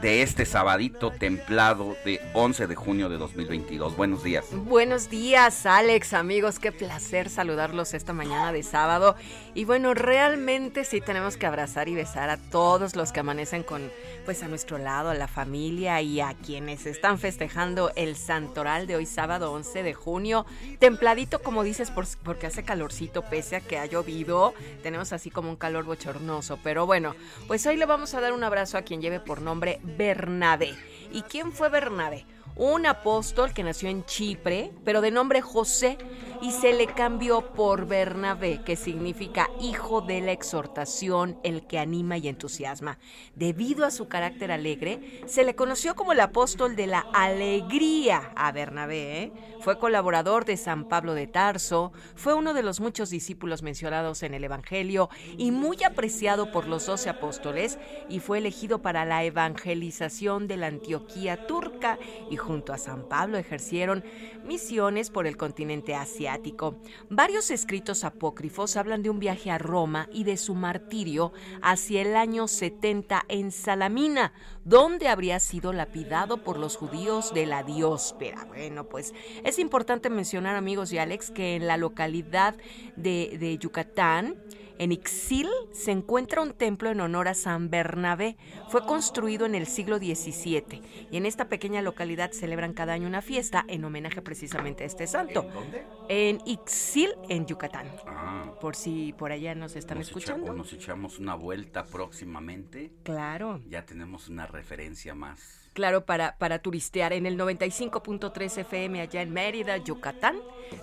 de 0.00 0.22
este 0.22 0.46
sabadito 0.46 1.10
templado 1.10 1.96
de 2.04 2.20
11 2.32 2.66
de 2.66 2.74
junio 2.76 3.08
de 3.08 3.18
2022. 3.18 3.96
Buenos 3.96 4.22
días. 4.22 4.46
Buenos 4.52 5.10
días, 5.10 5.66
Alex, 5.66 6.12
amigos. 6.12 6.58
Qué 6.58 6.70
placer 6.70 7.28
saludarlos 7.28 7.94
esta 7.94 8.12
mañana 8.12 8.52
de 8.52 8.62
sábado. 8.62 9.16
Y 9.54 9.64
bueno, 9.64 9.94
realmente 9.94 10.84
sí 10.84 11.00
tenemos 11.00 11.36
que 11.36 11.46
abrazar 11.46 11.88
y 11.88 11.94
besar 11.94 12.30
a 12.30 12.36
todos 12.36 12.94
los 12.94 13.10
que 13.10 13.20
amanecen 13.20 13.64
con 13.64 13.90
pues 14.24 14.42
a 14.42 14.48
nuestro 14.48 14.78
lado, 14.78 15.10
a 15.10 15.14
la 15.14 15.26
familia 15.26 16.00
y 16.02 16.20
a 16.20 16.34
quienes 16.34 16.86
están 16.86 17.18
festejando 17.18 17.90
el 17.96 18.14
santoral 18.14 18.86
de 18.86 18.96
hoy 18.96 19.06
sábado 19.06 19.52
11 19.52 19.82
de 19.82 19.94
junio. 19.94 20.46
Templadito, 20.78 21.40
como 21.40 21.64
dices, 21.64 21.90
porque 22.22 22.46
hace 22.46 22.62
calorcito 22.62 23.22
pese 23.22 23.56
a 23.56 23.60
que 23.60 23.78
ha 23.78 23.86
llovido. 23.86 24.54
Tenemos 24.82 25.12
así 25.12 25.30
como 25.30 25.50
un 25.50 25.56
calor 25.56 25.84
bochornoso, 25.84 26.58
pero 26.62 26.86
bueno, 26.86 27.16
pues 27.46 27.66
hoy 27.66 27.76
le 27.76 27.86
vamos 27.86 28.14
a 28.14 28.20
dar 28.20 28.32
un 28.32 28.44
abrazo 28.44 28.78
a 28.78 28.82
quien 28.82 29.00
lleve 29.00 29.18
por 29.18 29.40
nombre 29.40 29.80
Bernabé. 29.96 30.74
¿Y 31.12 31.22
quién 31.22 31.52
fue 31.52 31.68
Bernabé? 31.68 32.26
Un 32.56 32.86
apóstol 32.86 33.52
que 33.52 33.62
nació 33.62 33.88
en 33.88 34.04
Chipre, 34.04 34.72
pero 34.84 35.00
de 35.00 35.10
nombre 35.10 35.40
José, 35.40 35.98
y 36.40 36.52
se 36.52 36.72
le 36.72 36.86
cambió 36.86 37.52
por 37.52 37.86
Bernabé, 37.86 38.62
que 38.64 38.76
significa 38.76 39.48
hijo 39.60 40.00
de 40.00 40.20
la 40.20 40.32
exhortación, 40.32 41.38
el 41.42 41.66
que 41.66 41.78
anima 41.78 42.16
y 42.16 42.28
entusiasma. 42.28 42.98
Debido 43.34 43.84
a 43.84 43.90
su 43.90 44.08
carácter 44.08 44.52
alegre, 44.52 45.22
se 45.26 45.44
le 45.44 45.54
conoció 45.54 45.94
como 45.94 46.12
el 46.12 46.20
apóstol 46.20 46.76
de 46.76 46.86
la 46.86 47.00
alegría 47.12 48.32
a 48.36 48.52
Bernabé. 48.52 49.22
¿eh? 49.22 49.32
Fue 49.60 49.78
colaborador 49.78 50.44
de 50.44 50.56
San 50.56 50.88
Pablo 50.88 51.14
de 51.14 51.26
Tarso, 51.26 51.92
fue 52.14 52.34
uno 52.34 52.54
de 52.54 52.62
los 52.62 52.80
muchos 52.80 53.10
discípulos 53.10 53.62
mencionados 53.62 54.22
en 54.22 54.34
el 54.34 54.44
Evangelio 54.44 55.10
y 55.36 55.50
muy 55.50 55.82
apreciado 55.84 56.50
por 56.52 56.66
los 56.66 56.86
doce 56.86 57.08
apóstoles, 57.08 57.78
y 58.08 58.20
fue 58.20 58.38
elegido 58.38 58.80
para 58.80 59.04
la 59.04 59.24
evangelización 59.24 60.46
de 60.46 60.56
la 60.56 60.68
Antioquía 60.68 61.46
turca 61.46 61.98
y 62.30 62.36
junto 62.38 62.72
a 62.72 62.78
San 62.78 63.08
Pablo 63.08 63.36
ejercieron 63.36 64.04
misiones 64.44 65.10
por 65.10 65.26
el 65.26 65.36
continente 65.36 65.94
asiático. 65.94 66.76
Varios 67.10 67.50
escritos 67.50 68.04
apócrifos 68.04 68.76
hablan 68.76 69.02
de 69.02 69.10
un 69.10 69.18
viaje 69.18 69.50
a 69.50 69.58
Roma 69.58 70.08
y 70.12 70.24
de 70.24 70.36
su 70.36 70.54
martirio 70.54 71.32
hacia 71.60 72.02
el 72.02 72.16
año 72.16 72.48
70 72.48 73.24
en 73.28 73.52
Salamina, 73.52 74.32
donde 74.64 75.08
habría 75.08 75.40
sido 75.40 75.72
lapidado 75.72 76.38
por 76.38 76.58
los 76.58 76.76
judíos 76.76 77.34
de 77.34 77.46
la 77.46 77.62
dióspera. 77.62 78.44
Bueno, 78.46 78.84
pues 78.88 79.12
es 79.44 79.58
importante 79.58 80.10
mencionar, 80.10 80.56
amigos 80.56 80.92
y 80.92 80.98
Alex, 80.98 81.30
que 81.30 81.56
en 81.56 81.66
la 81.66 81.76
localidad 81.76 82.56
de, 82.96 83.36
de 83.38 83.58
Yucatán, 83.58 84.36
en 84.78 84.92
Ixil 84.92 85.48
se 85.72 85.90
encuentra 85.90 86.40
un 86.42 86.52
templo 86.52 86.90
en 86.90 87.00
honor 87.00 87.28
a 87.28 87.34
San 87.34 87.70
Bernabé. 87.70 88.36
Fue 88.68 88.84
construido 88.86 89.44
en 89.46 89.54
el 89.54 89.66
siglo 89.66 89.98
XVII 89.98 90.82
y 91.10 91.16
en 91.16 91.26
esta 91.26 91.48
pequeña 91.48 91.82
localidad 91.82 92.32
celebran 92.32 92.72
cada 92.74 92.92
año 92.94 93.06
una 93.08 93.22
fiesta 93.22 93.64
en 93.68 93.84
homenaje 93.84 94.22
precisamente 94.22 94.84
a 94.84 94.86
este 94.86 95.06
santo. 95.06 95.42
¿En 95.42 95.52
dónde? 95.54 95.86
En 96.08 96.38
Ixil, 96.46 97.10
en 97.28 97.46
Yucatán. 97.46 97.90
Ah. 98.06 98.54
Por 98.60 98.74
si 98.76 99.12
por 99.12 99.32
allá 99.32 99.54
nos 99.54 99.76
están 99.76 99.98
Nos 99.98 100.08
escuchando. 100.08 100.46
echa- 100.46 100.52
o 100.52 100.56
nos 100.56 100.72
echamos 100.72 101.18
una 101.18 101.34
vuelta 101.34 101.84
próximamente. 101.84 102.92
Claro. 103.02 103.60
Ya 103.68 103.84
tenemos 103.84 104.28
una 104.28 104.46
referencia 104.46 105.14
más. 105.14 105.67
Claro, 105.78 106.04
para, 106.04 106.34
para 106.38 106.58
turistear 106.58 107.12
en 107.12 107.24
el 107.24 107.38
95.3 107.38 108.58
FM 108.62 109.00
allá 109.00 109.22
en 109.22 109.32
Mérida, 109.32 109.76
Yucatán, 109.76 110.34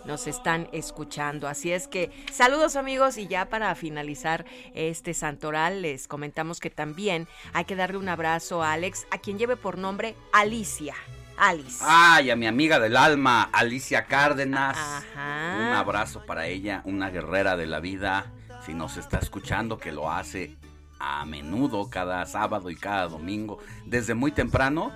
nos 0.06 0.25
están 0.25 0.70
escuchando. 0.72 1.50
Así 1.50 1.70
es 1.74 1.90
que 1.90 2.12
saludos 2.32 2.78
amigos 2.78 3.18
y 3.18 3.28
ya 3.28 3.50
para 3.50 3.75
finalizar 3.75 4.46
este 4.74 5.14
santoral 5.14 5.82
les 5.82 6.08
comentamos 6.08 6.62
que 6.62 6.70
también 6.70 7.28
hay 7.52 7.66
que 7.66 7.75
darle 7.75 7.98
un 7.98 8.08
abrazo 8.08 8.64
a 8.64 8.72
Alex, 8.72 9.06
a 9.12 9.18
quien 9.18 9.38
lleve 9.38 9.58
por 9.58 9.78
nombre 9.78 10.16
Alicia. 10.32 10.96
Alice. 11.36 11.84
Ay, 11.86 12.30
a 12.30 12.38
mi 12.38 12.48
amiga 12.48 12.80
del 12.80 12.96
alma, 12.96 13.50
Alicia 13.52 14.06
Cárdenas. 14.06 14.78
Ajá. 14.78 15.58
Un 15.58 15.75
abrazo 15.75 16.25
para 16.25 16.48
ella, 16.48 16.82
una 16.86 17.10
guerrera 17.10 17.58
de 17.58 17.68
la 17.68 17.82
vida. 17.82 18.32
Si 18.66 18.74
nos 18.74 18.96
está 18.96 19.18
escuchando, 19.18 19.78
que 19.78 19.92
lo 19.92 20.10
hace 20.10 20.56
a 21.00 21.25
menudo, 21.25 21.90
cada 21.90 22.25
sábado 22.25 22.70
y 22.70 22.75
cada 22.75 23.08
domingo, 23.08 23.60
desde 23.86 24.14
muy 24.14 24.32
temprano, 24.32 24.92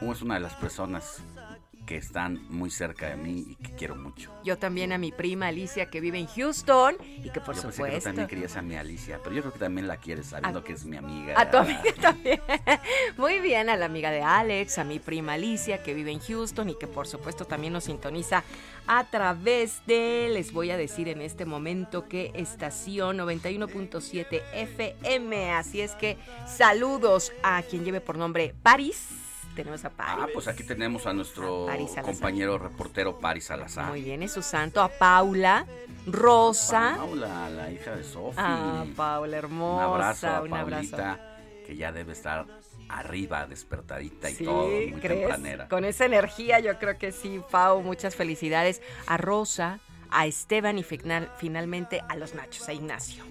es 0.00 0.22
una 0.22 0.34
de 0.34 0.40
las 0.40 0.54
personas 0.54 1.22
que 1.88 1.96
están 1.96 2.46
muy 2.50 2.70
cerca 2.70 3.08
de 3.08 3.16
mí 3.16 3.46
y 3.48 3.54
que 3.54 3.72
quiero 3.72 3.96
mucho. 3.96 4.30
Yo 4.44 4.58
también 4.58 4.92
a 4.92 4.98
mi 4.98 5.10
prima 5.10 5.46
Alicia 5.46 5.86
que 5.86 6.02
vive 6.02 6.18
en 6.18 6.26
Houston 6.26 6.96
y 7.00 7.30
que 7.30 7.40
por 7.40 7.56
yo 7.56 7.62
pensé 7.62 7.62
que 7.62 7.68
tú 7.68 7.72
supuesto... 7.72 8.04
también 8.10 8.28
querías 8.28 8.56
a 8.58 8.62
mi 8.62 8.76
Alicia, 8.76 9.20
pero 9.24 9.34
yo 9.34 9.40
creo 9.40 9.54
que 9.54 9.58
también 9.58 9.88
la 9.88 9.96
quieres 9.96 10.26
sabiendo 10.26 10.62
que 10.62 10.74
es 10.74 10.84
mi 10.84 10.98
amiga. 10.98 11.40
A 11.40 11.50
tu 11.50 11.56
amiga 11.56 11.82
también. 11.98 12.42
Muy 13.16 13.40
bien, 13.40 13.70
a 13.70 13.76
la 13.78 13.86
amiga 13.86 14.10
de 14.10 14.20
Alex, 14.20 14.76
a 14.76 14.84
mi 14.84 14.98
prima 14.98 15.32
Alicia, 15.32 15.82
que 15.82 15.94
vive 15.94 16.12
en 16.12 16.20
Houston 16.20 16.68
y 16.68 16.74
que 16.74 16.86
por 16.86 17.08
supuesto 17.08 17.46
también 17.46 17.72
nos 17.72 17.84
sintoniza 17.84 18.44
a 18.86 19.04
través 19.04 19.80
de, 19.86 20.28
les 20.30 20.52
voy 20.52 20.70
a 20.70 20.76
decir 20.76 21.08
en 21.08 21.22
este 21.22 21.46
momento 21.46 22.06
que 22.06 22.32
estación 22.34 23.16
91.7 23.16 24.42
FM. 24.52 25.52
Así 25.52 25.80
es 25.80 25.92
que 25.92 26.18
saludos 26.46 27.32
a 27.42 27.62
quien 27.62 27.86
lleve 27.86 28.02
por 28.02 28.18
nombre 28.18 28.54
Paris. 28.62 29.17
Tenemos 29.58 29.84
a 29.84 29.90
Paris. 29.90 30.24
Ah, 30.24 30.28
pues 30.32 30.46
aquí 30.46 30.62
tenemos 30.62 31.04
a 31.06 31.12
nuestro 31.12 31.66
compañero 32.02 32.58
reportero 32.58 33.18
Paris 33.18 33.46
Salazar. 33.46 33.86
Muy 33.90 34.02
bien, 34.02 34.22
es 34.22 34.30
su 34.30 34.40
santo. 34.40 34.80
A 34.80 34.88
Paula, 34.88 35.66
Rosa. 36.06 36.94
Paula, 36.96 37.50
la 37.50 37.68
hija 37.72 37.96
de 37.96 38.04
Sofía. 38.04 38.34
Ah, 38.38 38.84
Paula, 38.94 39.36
hermosa. 39.36 39.88
Un 39.88 39.94
abrazo 39.94 40.28
a 40.28 40.40
un 40.42 40.54
abrazo. 40.54 40.90
Paulita, 40.96 41.38
que 41.66 41.76
ya 41.76 41.90
debe 41.90 42.12
estar 42.12 42.46
arriba, 42.88 43.46
despertadita 43.48 44.30
y 44.30 44.34
Sí, 44.36 44.44
todo, 44.44 44.68
muy 44.68 44.92
¿crees? 45.00 45.20
tempranera. 45.26 45.68
Con 45.68 45.84
esa 45.84 46.04
energía 46.04 46.60
yo 46.60 46.78
creo 46.78 46.96
que 46.98 47.10
sí, 47.10 47.40
Pau, 47.50 47.82
muchas 47.82 48.14
felicidades 48.14 48.80
a 49.08 49.16
Rosa, 49.16 49.80
a 50.10 50.26
Esteban 50.26 50.78
y 50.78 50.84
final- 50.84 51.32
finalmente 51.36 52.00
a 52.08 52.14
los 52.14 52.34
Nachos, 52.36 52.68
a 52.68 52.72
Ignacio. 52.74 53.24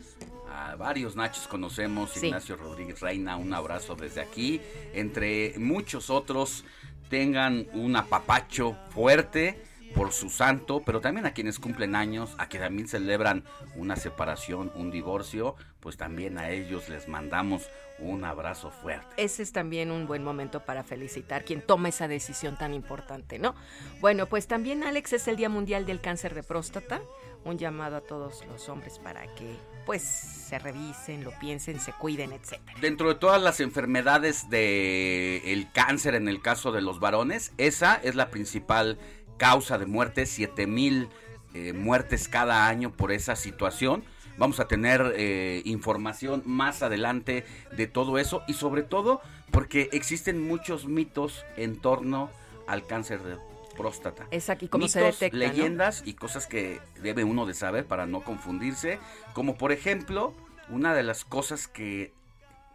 A 0.57 0.75
varios 0.75 1.15
Nachos 1.15 1.47
conocemos, 1.47 2.09
Sí. 2.09 2.25
Ignacio 2.25 2.55
Rodríguez 2.55 2.99
Reina, 2.99 3.37
un 3.37 3.53
abrazo 3.53 3.95
desde 3.95 4.21
aquí. 4.21 4.59
Entre 4.93 5.53
muchos 5.59 6.09
otros, 6.09 6.65
tengan 7.09 7.67
un 7.73 7.95
apapacho 7.95 8.75
fuerte 8.89 9.61
por 9.93 10.11
su 10.11 10.31
santo, 10.31 10.81
pero 10.83 10.99
también 10.99 11.27
a 11.27 11.33
quienes 11.33 11.59
cumplen 11.59 11.95
años, 11.95 12.33
a 12.39 12.47
quienes 12.47 12.69
también 12.69 12.87
celebran 12.87 13.43
una 13.75 13.95
separación, 13.95 14.71
un 14.73 14.89
divorcio, 14.89 15.55
pues 15.79 15.95
también 15.95 16.39
a 16.39 16.49
ellos 16.49 16.89
les 16.89 17.07
mandamos 17.07 17.69
un 17.99 18.23
abrazo 18.25 18.71
fuerte. 18.71 19.07
Ese 19.17 19.43
es 19.43 19.51
también 19.51 19.91
un 19.91 20.07
buen 20.07 20.23
momento 20.23 20.65
para 20.65 20.83
felicitar 20.83 21.45
quien 21.45 21.61
toma 21.61 21.89
esa 21.89 22.07
decisión 22.07 22.57
tan 22.57 22.73
importante, 22.73 23.37
¿no? 23.37 23.53
Bueno, 24.01 24.25
pues 24.25 24.47
también 24.47 24.83
Alex 24.83 25.13
es 25.13 25.27
el 25.27 25.35
Día 25.35 25.49
Mundial 25.49 25.85
del 25.85 26.01
Cáncer 26.01 26.33
de 26.33 26.41
Próstata, 26.41 26.99
un 27.45 27.59
llamado 27.59 27.95
a 27.95 28.01
todos 28.01 28.43
los 28.47 28.69
hombres 28.69 28.99
para 28.99 29.21
que 29.35 29.55
pues 29.87 30.03
se 30.03 30.59
revisen, 30.59 31.23
lo 31.23 31.31
piensen, 31.39 31.79
se 31.79 31.93
cuiden, 31.93 32.33
etcétera. 32.33 32.77
Dentro 32.81 33.07
de 33.07 33.15
todas 33.15 33.41
las 33.41 33.61
enfermedades 33.61 34.49
de 34.49 35.41
el 35.53 35.71
cáncer 35.71 36.13
en 36.13 36.27
el 36.27 36.41
caso 36.41 36.73
de 36.73 36.81
los 36.81 36.99
varones, 36.99 37.53
esa 37.57 37.95
es 37.95 38.13
la 38.13 38.29
principal 38.29 38.99
causa 39.37 39.77
de 39.77 39.85
muerte, 39.85 40.25
7000 40.25 41.07
eh, 41.53 41.71
muertes 41.71 42.27
cada 42.27 42.67
año 42.67 42.91
por 42.91 43.13
esa 43.13 43.37
situación. 43.37 44.03
Vamos 44.37 44.59
a 44.59 44.67
tener 44.67 45.13
eh, 45.15 45.61
información 45.63 46.43
más 46.45 46.83
adelante 46.83 47.45
de 47.71 47.87
todo 47.87 48.17
eso 48.17 48.43
y 48.45 48.53
sobre 48.53 48.83
todo 48.83 49.21
porque 49.51 49.89
existen 49.93 50.45
muchos 50.45 50.85
mitos 50.85 51.45
en 51.55 51.79
torno 51.79 52.29
al 52.67 52.85
cáncer 52.85 53.23
de 53.23 53.37
próstata. 53.77 54.27
Es 54.31 54.49
aquí 54.49 54.67
como 54.67 54.87
se 54.89 54.99
detecta, 55.01 55.37
¿no? 55.37 55.43
leyendas 55.45 56.03
y 56.05 56.13
cosas 56.15 56.47
que 56.47 56.81
debe 57.01 57.23
uno 57.23 57.45
de 57.45 57.53
saber 57.53 57.85
para 57.85 58.05
no 58.07 58.21
confundirse, 58.21 58.99
como 59.33 59.57
por 59.57 59.71
ejemplo, 59.71 60.33
una 60.69 60.93
de 60.93 61.03
las 61.03 61.23
cosas 61.23 61.67
que 61.69 62.11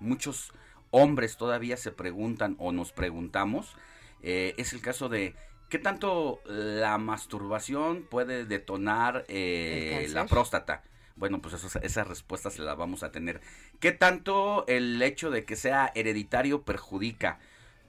muchos 0.00 0.52
hombres 0.90 1.36
todavía 1.36 1.76
se 1.76 1.90
preguntan 1.92 2.56
o 2.58 2.72
nos 2.72 2.92
preguntamos, 2.92 3.74
eh, 4.22 4.54
es 4.56 4.72
el 4.72 4.80
caso 4.80 5.08
de 5.08 5.34
qué 5.68 5.78
tanto 5.78 6.40
la 6.46 6.98
masturbación 6.98 8.02
puede 8.02 8.44
detonar 8.44 9.24
eh, 9.28 10.02
¿El 10.04 10.14
la 10.14 10.26
próstata. 10.26 10.82
Bueno, 11.16 11.40
pues 11.40 11.54
eso- 11.54 11.78
esa 11.82 12.04
respuesta 12.04 12.50
se 12.50 12.62
la 12.62 12.74
vamos 12.74 13.02
a 13.02 13.10
tener. 13.12 13.40
¿Qué 13.80 13.92
tanto 13.92 14.64
el 14.66 15.00
hecho 15.02 15.30
de 15.30 15.44
que 15.44 15.56
sea 15.56 15.90
hereditario 15.94 16.62
perjudica? 16.62 17.38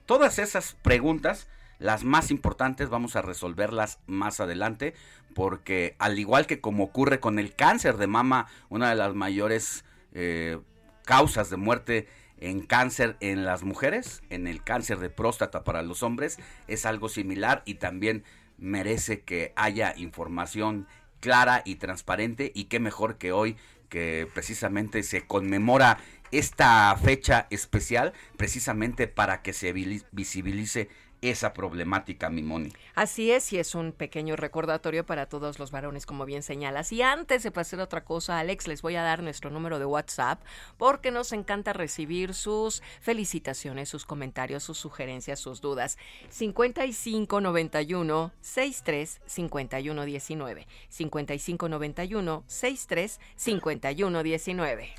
Todas 0.06 0.38
esas 0.38 0.74
preguntas, 0.82 1.48
las 1.78 2.04
más 2.04 2.30
importantes, 2.30 2.88
vamos 2.88 3.16
a 3.16 3.22
resolverlas 3.22 3.98
más 4.06 4.40
adelante, 4.40 4.94
porque 5.34 5.96
al 5.98 6.18
igual 6.18 6.46
que 6.46 6.60
como 6.60 6.84
ocurre 6.84 7.20
con 7.20 7.38
el 7.38 7.54
cáncer 7.54 7.96
de 7.96 8.06
mama, 8.06 8.46
una 8.68 8.88
de 8.88 8.94
las 8.94 9.14
mayores 9.14 9.84
eh, 10.12 10.58
causas 11.04 11.50
de 11.50 11.56
muerte 11.56 12.08
en 12.38 12.60
cáncer 12.60 13.16
en 13.20 13.44
las 13.44 13.62
mujeres, 13.62 14.22
en 14.30 14.46
el 14.46 14.62
cáncer 14.62 14.98
de 14.98 15.10
próstata 15.10 15.64
para 15.64 15.82
los 15.82 16.02
hombres, 16.02 16.38
es 16.68 16.86
algo 16.86 17.08
similar 17.08 17.62
y 17.64 17.74
también 17.74 18.24
merece 18.58 19.22
que 19.22 19.52
haya 19.56 19.94
información 19.96 20.86
clara 21.20 21.62
y 21.64 21.76
transparente 21.76 22.52
y 22.54 22.64
qué 22.64 22.80
mejor 22.80 23.16
que 23.18 23.32
hoy 23.32 23.56
que 23.88 24.28
precisamente 24.34 25.02
se 25.02 25.26
conmemora 25.26 25.98
esta 26.32 26.94
fecha 26.96 27.46
especial 27.50 28.12
precisamente 28.36 29.06
para 29.06 29.42
que 29.42 29.52
se 29.52 29.72
visibilice 29.72 30.88
esa 31.30 31.52
problemática, 31.52 32.30
mi 32.30 32.42
Moni. 32.42 32.72
Así 32.94 33.30
es, 33.30 33.52
y 33.52 33.58
es 33.58 33.74
un 33.74 33.92
pequeño 33.92 34.36
recordatorio 34.36 35.06
para 35.06 35.26
todos 35.26 35.58
los 35.58 35.70
varones, 35.70 36.06
como 36.06 36.24
bien 36.24 36.42
señalas. 36.42 36.92
Y 36.92 37.02
antes 37.02 37.42
de 37.42 37.50
pasar 37.50 37.80
a 37.80 37.84
otra 37.84 38.04
cosa, 38.04 38.38
Alex, 38.38 38.68
les 38.68 38.82
voy 38.82 38.96
a 38.96 39.02
dar 39.02 39.22
nuestro 39.22 39.50
número 39.50 39.78
de 39.78 39.84
WhatsApp 39.84 40.42
porque 40.76 41.10
nos 41.10 41.32
encanta 41.32 41.72
recibir 41.72 42.34
sus 42.34 42.82
felicitaciones, 43.00 43.88
sus 43.88 44.04
comentarios, 44.04 44.62
sus 44.62 44.78
sugerencias, 44.78 45.40
sus 45.40 45.60
dudas. 45.60 45.98
5591 46.28 48.32
63 48.40 49.20
51 49.26 50.04
19. 50.04 50.66
5591 50.88 52.44
63 52.46 53.20
51 53.36 54.22
19. 54.22 54.94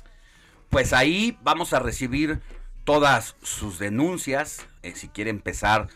Pues 0.70 0.92
ahí 0.92 1.38
vamos 1.42 1.72
a 1.72 1.78
recibir 1.78 2.40
todas 2.84 3.36
sus 3.42 3.78
denuncias, 3.78 4.66
eh, 4.82 4.92
si 4.94 5.08
quiere 5.08 5.30
empezar 5.30 5.88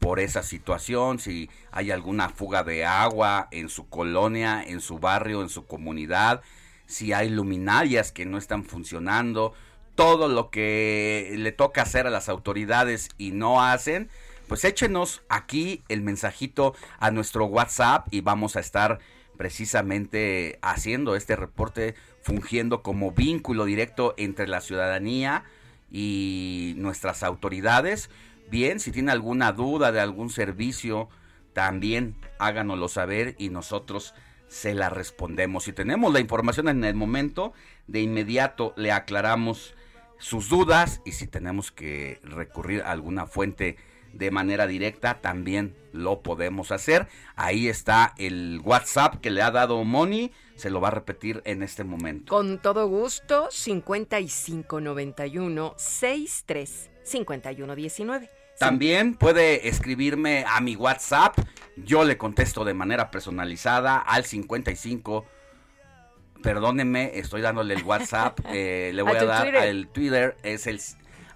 por 0.00 0.18
esa 0.18 0.42
situación, 0.42 1.18
si 1.18 1.50
hay 1.70 1.90
alguna 1.90 2.30
fuga 2.30 2.64
de 2.64 2.84
agua 2.84 3.48
en 3.52 3.68
su 3.68 3.88
colonia, 3.88 4.64
en 4.66 4.80
su 4.80 4.98
barrio, 4.98 5.42
en 5.42 5.50
su 5.50 5.66
comunidad, 5.66 6.42
si 6.86 7.12
hay 7.12 7.28
luminarias 7.28 8.10
que 8.10 8.26
no 8.26 8.38
están 8.38 8.64
funcionando, 8.64 9.52
todo 9.94 10.28
lo 10.28 10.50
que 10.50 11.34
le 11.36 11.52
toca 11.52 11.82
hacer 11.82 12.06
a 12.06 12.10
las 12.10 12.28
autoridades 12.28 13.10
y 13.18 13.30
no 13.32 13.62
hacen, 13.62 14.08
pues 14.48 14.64
échenos 14.64 15.22
aquí 15.28 15.84
el 15.88 16.00
mensajito 16.00 16.74
a 16.98 17.10
nuestro 17.10 17.44
WhatsApp 17.44 18.08
y 18.10 18.22
vamos 18.22 18.56
a 18.56 18.60
estar 18.60 18.98
precisamente 19.36 20.58
haciendo 20.62 21.14
este 21.14 21.36
reporte, 21.36 21.94
fungiendo 22.22 22.82
como 22.82 23.12
vínculo 23.12 23.66
directo 23.66 24.14
entre 24.16 24.48
la 24.48 24.60
ciudadanía 24.60 25.44
y 25.90 26.74
nuestras 26.76 27.22
autoridades. 27.22 28.10
Bien, 28.50 28.80
si 28.80 28.90
tiene 28.90 29.12
alguna 29.12 29.52
duda 29.52 29.92
de 29.92 30.00
algún 30.00 30.28
servicio, 30.28 31.08
también 31.52 32.16
háganoslo 32.40 32.88
saber 32.88 33.36
y 33.38 33.48
nosotros 33.48 34.12
se 34.48 34.74
la 34.74 34.90
respondemos. 34.90 35.62
Si 35.64 35.72
tenemos 35.72 36.12
la 36.12 36.18
información 36.18 36.68
en 36.68 36.82
el 36.82 36.96
momento, 36.96 37.52
de 37.86 38.00
inmediato 38.00 38.74
le 38.76 38.90
aclaramos 38.90 39.76
sus 40.18 40.48
dudas 40.48 41.00
y 41.04 41.12
si 41.12 41.28
tenemos 41.28 41.70
que 41.70 42.18
recurrir 42.24 42.82
a 42.82 42.90
alguna 42.90 43.26
fuente 43.26 43.76
de 44.12 44.32
manera 44.32 44.66
directa, 44.66 45.20
también 45.20 45.76
lo 45.92 46.22
podemos 46.22 46.72
hacer. 46.72 47.06
Ahí 47.36 47.68
está 47.68 48.14
el 48.18 48.60
WhatsApp 48.64 49.20
que 49.20 49.30
le 49.30 49.42
ha 49.42 49.52
dado 49.52 49.84
Moni, 49.84 50.32
se 50.56 50.70
lo 50.70 50.80
va 50.80 50.88
a 50.88 50.90
repetir 50.90 51.40
en 51.44 51.62
este 51.62 51.84
momento. 51.84 52.34
Con 52.34 52.60
todo 52.60 52.88
gusto, 52.88 53.46
5591 53.52 55.74
63 55.76 56.90
5119. 57.04 58.39
También 58.60 59.14
puede 59.14 59.68
escribirme 59.68 60.44
a 60.46 60.60
mi 60.60 60.76
WhatsApp. 60.76 61.34
Yo 61.76 62.04
le 62.04 62.18
contesto 62.18 62.62
de 62.62 62.74
manera 62.74 63.10
personalizada 63.10 63.96
al 63.96 64.26
55. 64.26 65.24
Perdónenme, 66.42 67.12
estoy 67.14 67.40
dándole 67.40 67.72
el 67.72 67.82
WhatsApp. 67.84 68.38
Eh, 68.52 68.90
le 68.92 69.00
voy 69.00 69.16
a, 69.16 69.24
dar 69.24 69.54
el 69.54 69.88
Twitter. 69.88 70.36
Es 70.42 70.66
el 70.66 70.78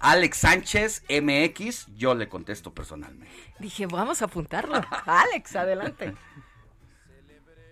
Alex 0.01 0.37
Sánchez 0.37 1.03
MX. 1.09 1.87
Yo 1.95 2.13
le 2.13 2.29
contesto 2.29 2.71
personalmente. 2.75 3.35
Dije, 3.57 3.87
vamos 3.87 4.21
a 4.21 4.25
apuntarlo. 4.25 4.79
Alex, 5.07 5.55
adelante. 5.55 6.13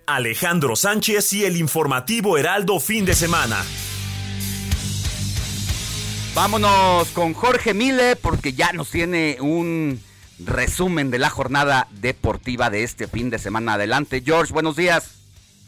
Alejandro 0.08 0.76
Sánchez 0.76 1.32
y 1.34 1.46
el 1.46 1.58
informativo 1.58 2.40
Heraldo 2.40 2.80
fin 2.80 3.06
de 3.06 3.14
semana. 3.14 3.64
Vámonos 6.36 7.12
con 7.12 7.34
Jorge 7.34 7.76
Mile 7.76 8.16
porque 8.16 8.54
ya 8.54 8.74
nos 8.74 8.90
tiene 8.90 9.38
un 9.40 10.00
resumen 10.44 11.12
de 11.12 11.20
la 11.20 11.30
jornada 11.30 11.88
deportiva 12.02 12.72
de 12.72 12.82
este 12.82 13.08
fin 13.08 13.30
de 13.30 13.38
semana. 13.38 13.76
Adelante, 13.76 14.22
George, 14.26 14.52
buenos 14.52 14.76
días. 14.76 15.20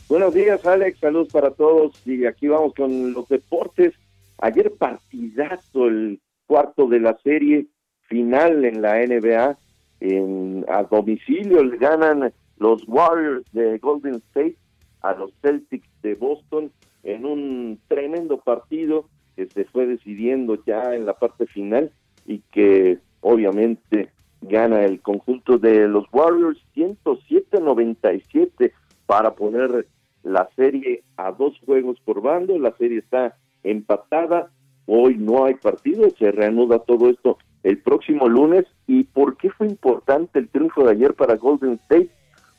Buenos 0.10 0.34
días, 0.34 0.66
Alex, 0.66 0.98
saludos 1.00 1.28
para 1.32 1.52
todos. 1.52 2.02
Y 2.08 2.26
aquí 2.26 2.48
vamos 2.48 2.74
con 2.74 3.14
los 3.14 3.30
deportes. 3.30 3.94
Ayer 4.40 4.72
partidazo, 4.72 5.86
el 5.86 6.20
cuarto 6.48 6.88
de 6.88 7.00
la 7.00 7.16
serie 7.24 7.68
final 8.08 8.66
en 8.66 8.82
la 8.82 9.06
NBA. 9.06 9.58
En, 10.00 10.66
a 10.68 10.82
domicilio 10.82 11.64
le 11.64 11.78
ganan 11.78 12.34
los 12.58 12.84
Warriors 12.88 13.46
de 13.52 13.78
Golden 13.78 14.16
State 14.16 14.58
a 15.02 15.14
los 15.14 15.32
Celtics 15.44 15.88
de 16.02 16.16
Boston 16.16 16.72
en 17.04 17.24
un 17.24 17.80
tremendo 17.88 18.40
partido 18.40 19.08
que 19.36 19.48
se 19.48 19.66
fue 19.66 19.86
decidiendo 19.86 20.58
ya 20.66 20.96
en 20.96 21.06
la 21.06 21.14
parte 21.14 21.46
final 21.46 21.92
y 22.26 22.40
que 22.52 23.00
obviamente 23.22 24.10
gana 24.42 24.84
el 24.84 25.02
conjunto 25.02 25.58
de 25.58 25.88
los 25.88 26.06
Warriors 26.12 26.60
107-97 26.76 28.72
para 29.06 29.36
poner 29.36 29.88
la 30.24 30.50
serie 30.56 31.04
a 31.18 31.32
dos 31.32 31.60
juegos 31.66 32.00
por 32.04 32.22
bando. 32.22 32.58
La 32.58 32.76
serie 32.78 33.00
está 33.00 33.38
empatada. 33.64 34.52
Hoy 34.86 35.16
no 35.18 35.46
hay 35.46 35.56
partido. 35.56 36.10
Se 36.18 36.32
reanuda 36.32 36.80
todo 36.80 37.10
esto 37.10 37.38
el 37.64 37.80
próximo 37.80 38.28
lunes. 38.28 38.66
¿Y 38.88 39.04
por 39.04 39.38
qué 39.38 39.50
fue 39.50 39.68
importante 39.68 40.40
el 40.40 40.50
triunfo 40.50 40.84
de 40.84 40.92
ayer 40.92 41.14
para 41.14 41.36
Golden 41.36 41.74
State? 41.84 42.10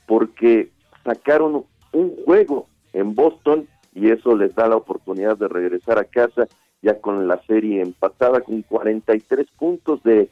Porque 0.07 0.71
sacaron 1.05 1.65
un 1.93 2.17
juego 2.25 2.69
en 2.93 3.15
Boston 3.15 3.69
y 3.95 4.11
eso 4.11 4.37
les 4.37 4.55
da 4.55 4.69
la 4.69 4.77
oportunidad 4.77 5.37
de 5.37 5.49
regresar 5.49 5.99
a 5.99 6.05
casa 6.05 6.49
ya 6.83 7.01
con 7.01 7.27
la 7.29 7.41
serie 7.47 7.83
empatada 7.83 8.41
con 8.41 8.63
43 8.63 9.47
puntos 9.59 10.03
de 10.03 10.29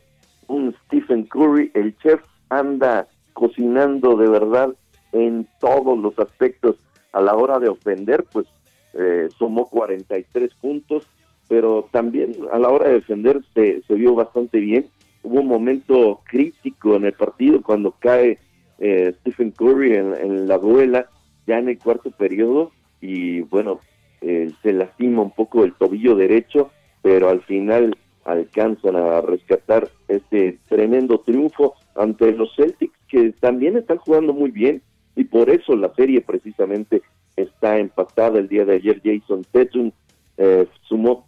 un 0.49 0.75
Stephen 0.85 1.25
Curry. 1.25 1.71
El 1.75 1.97
chef 1.99 2.21
anda 2.49 3.09
cocinando 3.33 4.17
de 4.17 4.29
verdad 4.29 4.75
en 5.13 5.47
todos 5.61 5.99
los 5.99 6.19
aspectos. 6.19 6.77
A 7.13 7.21
la 7.21 7.35
hora 7.35 7.59
de 7.59 7.69
ofender, 7.69 8.25
pues 8.33 8.47
eh, 8.95 9.29
sumó 9.39 9.67
43 9.69 10.53
puntos, 10.55 11.07
pero 11.49 11.89
también 11.93 12.35
a 12.53 12.59
la 12.59 12.69
hora 12.69 12.89
de 12.89 12.95
defender 12.95 13.41
se, 13.55 13.83
vio 13.89 14.15
bastante 14.15 14.59
bien. 14.59 14.87
Hubo 15.23 15.41
un 15.41 15.49
momento 15.49 16.21
crítico 16.25 16.97
en 16.97 17.05
el 17.05 17.13
partido 17.13 17.63
cuando 17.63 17.93
cae 17.93 18.39
eh, 18.79 19.15
Stephen 19.21 19.53
Curry 19.53 19.95
en, 19.95 20.15
en 20.15 20.49
la 20.49 20.59
duela 20.59 21.09
ya 21.47 21.59
en 21.59 21.69
el 21.69 21.79
cuarto 21.79 22.11
periodo 22.11 22.73
y 23.01 23.43
bueno, 23.43 23.81
eh, 24.27 24.51
se 24.63 24.73
lastima 24.73 25.21
un 25.21 25.33
poco 25.33 25.65
el 25.65 25.75
tobillo 25.75 26.17
derecho, 26.17 26.71
pero 27.03 27.29
al 27.29 27.43
final 27.43 27.95
alcanzan 28.25 28.97
a 28.97 29.21
rescatar 29.21 29.91
este 30.09 30.59
tremendo 30.67 31.21
triunfo 31.21 31.75
ante 31.95 32.33
los 32.33 32.57
Celtics 32.57 32.97
que 33.07 33.33
también 33.33 33.77
están 33.77 33.99
jugando 33.99 34.33
muy 34.33 34.51
bien 34.51 34.81
y 35.15 35.25
por 35.25 35.51
eso 35.51 35.77
la 35.77 35.93
serie 35.95 36.23
precisamente 36.23 37.03
está 37.37 37.77
empatada 37.77 38.39
el 38.39 38.49
día 38.49 38.65
de 38.65 38.77
ayer. 38.77 39.03
Jason 39.05 39.45
Tatum 39.53 39.93
eh, 40.39 40.67
sumó 40.89 41.27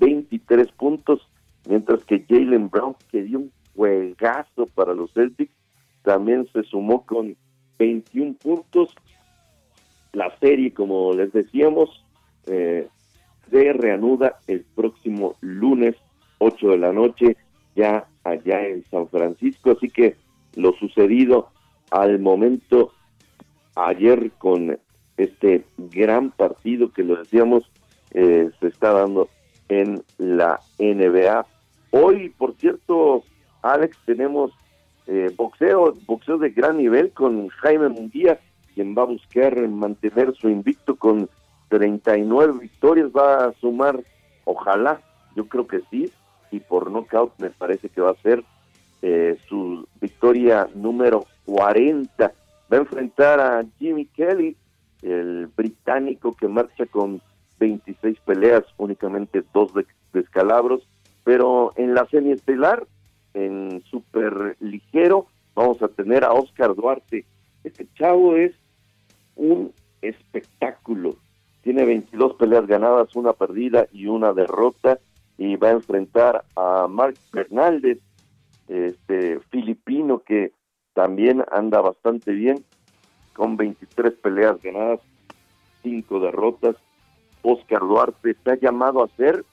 23 0.00 0.72
puntos 0.72 1.20
mientras 1.68 2.02
que 2.04 2.24
Jalen 2.26 2.70
Brown 2.70 2.96
que 3.10 3.24
dio 3.24 3.40
un 3.40 3.52
juegazo 3.76 4.68
para 4.74 4.94
los 4.94 5.12
Celtics 5.12 5.52
también 6.02 6.48
se 6.54 6.62
sumó 6.62 7.04
con 7.04 7.36
21 7.78 8.36
puntos. 8.42 8.94
La 10.14 10.34
serie 10.38 10.72
como 10.72 11.12
les 11.12 11.30
decíamos 11.30 12.06
eh, 12.48 12.88
se 13.50 13.72
reanuda 13.72 14.38
el 14.46 14.64
próximo 14.74 15.36
lunes 15.40 15.94
8 16.38 16.70
de 16.70 16.78
la 16.78 16.92
noche 16.92 17.36
ya 17.74 18.06
allá 18.24 18.66
en 18.66 18.84
San 18.90 19.08
Francisco. 19.08 19.72
Así 19.72 19.88
que 19.88 20.16
lo 20.56 20.72
sucedido 20.74 21.48
al 21.90 22.18
momento 22.18 22.92
ayer 23.74 24.32
con 24.38 24.78
este 25.16 25.64
gran 25.76 26.30
partido 26.30 26.92
que 26.92 27.02
lo 27.02 27.16
decíamos 27.16 27.70
eh, 28.12 28.50
se 28.60 28.68
está 28.68 28.92
dando 28.92 29.28
en 29.68 30.02
la 30.18 30.60
NBA. 30.78 31.46
Hoy, 31.90 32.30
por 32.30 32.54
cierto, 32.56 33.24
Alex, 33.62 33.96
tenemos 34.06 34.52
eh, 35.06 35.32
boxeo, 35.36 35.96
boxeo 36.06 36.38
de 36.38 36.50
gran 36.50 36.78
nivel 36.78 37.12
con 37.12 37.48
Jaime 37.48 37.88
Munguía, 37.88 38.40
quien 38.74 38.94
va 38.96 39.02
a 39.02 39.06
buscar 39.06 39.68
mantener 39.68 40.34
su 40.34 40.48
invicto 40.48 40.96
con 40.96 41.28
39 41.68 42.58
victorias 42.60 43.10
va 43.14 43.46
a 43.46 43.52
sumar, 43.60 44.02
ojalá, 44.44 45.00
yo 45.36 45.46
creo 45.48 45.66
que 45.66 45.80
sí, 45.90 46.10
y 46.50 46.60
por 46.60 46.90
knockout 46.90 47.38
me 47.38 47.50
parece 47.50 47.88
que 47.88 48.00
va 48.00 48.10
a 48.10 48.22
ser 48.22 48.42
eh, 49.02 49.38
su 49.48 49.86
victoria 50.00 50.68
número 50.74 51.26
40. 51.44 52.32
Va 52.72 52.76
a 52.76 52.80
enfrentar 52.80 53.40
a 53.40 53.64
Jimmy 53.78 54.06
Kelly, 54.06 54.56
el 55.02 55.46
británico 55.46 56.34
que 56.34 56.48
marcha 56.48 56.86
con 56.86 57.20
26 57.60 58.18
peleas, 58.20 58.64
únicamente 58.76 59.44
dos 59.52 59.72
descalabros, 60.12 60.86
pero 61.24 61.72
en 61.76 61.94
la 61.94 62.08
estelar, 62.10 62.86
en 63.34 63.82
super 63.90 64.56
ligero, 64.60 65.26
vamos 65.54 65.82
a 65.82 65.88
tener 65.88 66.24
a 66.24 66.32
Oscar 66.32 66.74
Duarte. 66.74 67.24
Este 67.64 67.86
chavo 67.94 68.36
es 68.36 68.52
un 69.36 69.72
espectáculo 70.00 71.16
tiene 71.68 71.84
22 71.84 72.36
peleas 72.36 72.66
ganadas, 72.66 73.14
una 73.14 73.34
perdida 73.34 73.88
y 73.92 74.06
una 74.06 74.32
derrota 74.32 75.00
y 75.36 75.56
va 75.56 75.68
a 75.68 75.72
enfrentar 75.72 76.46
a 76.56 76.88
Mark 76.88 77.16
Bernaldez, 77.30 77.98
este 78.68 79.38
filipino 79.50 80.20
que 80.20 80.52
también 80.94 81.44
anda 81.52 81.82
bastante 81.82 82.32
bien 82.32 82.64
con 83.34 83.58
23 83.58 84.14
peleas 84.14 84.56
ganadas, 84.62 85.00
5 85.82 86.20
derrotas. 86.20 86.76
Oscar 87.42 87.80
Duarte 87.80 88.30
está 88.30 88.54
llamado 88.54 89.02
a 89.02 89.08
ser 89.08 89.44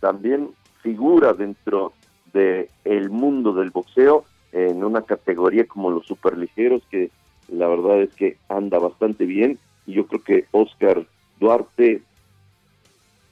también 0.00 0.50
figura 0.82 1.32
dentro 1.32 1.94
de 2.34 2.68
el 2.84 3.08
mundo 3.08 3.54
del 3.54 3.70
boxeo 3.70 4.26
en 4.52 4.84
una 4.84 5.00
categoría 5.00 5.66
como 5.66 5.90
los 5.90 6.04
superligeros 6.04 6.82
que 6.90 7.10
la 7.48 7.68
verdad 7.68 8.02
es 8.02 8.14
que 8.14 8.36
anda 8.50 8.78
bastante 8.78 9.24
bien 9.24 9.58
y 9.86 9.94
yo 9.94 10.06
creo 10.06 10.22
que 10.22 10.44
Oscar 10.50 11.06
Duarte 11.38 12.02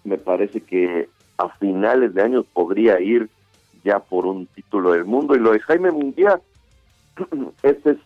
me 0.04 0.18
parece 0.18 0.60
que 0.60 1.08
a 1.38 1.48
finales 1.48 2.14
de 2.14 2.22
año 2.22 2.42
podría 2.42 3.00
ir 3.00 3.28
ya 3.84 3.98
por 3.98 4.26
un 4.26 4.46
título 4.46 4.92
del 4.92 5.04
mundo. 5.04 5.34
Y 5.34 5.40
lo 5.40 5.52
de 5.52 5.60
Jaime 5.60 5.90
Munguía, 5.90 6.40
este 7.62 7.90
es, 7.90 7.98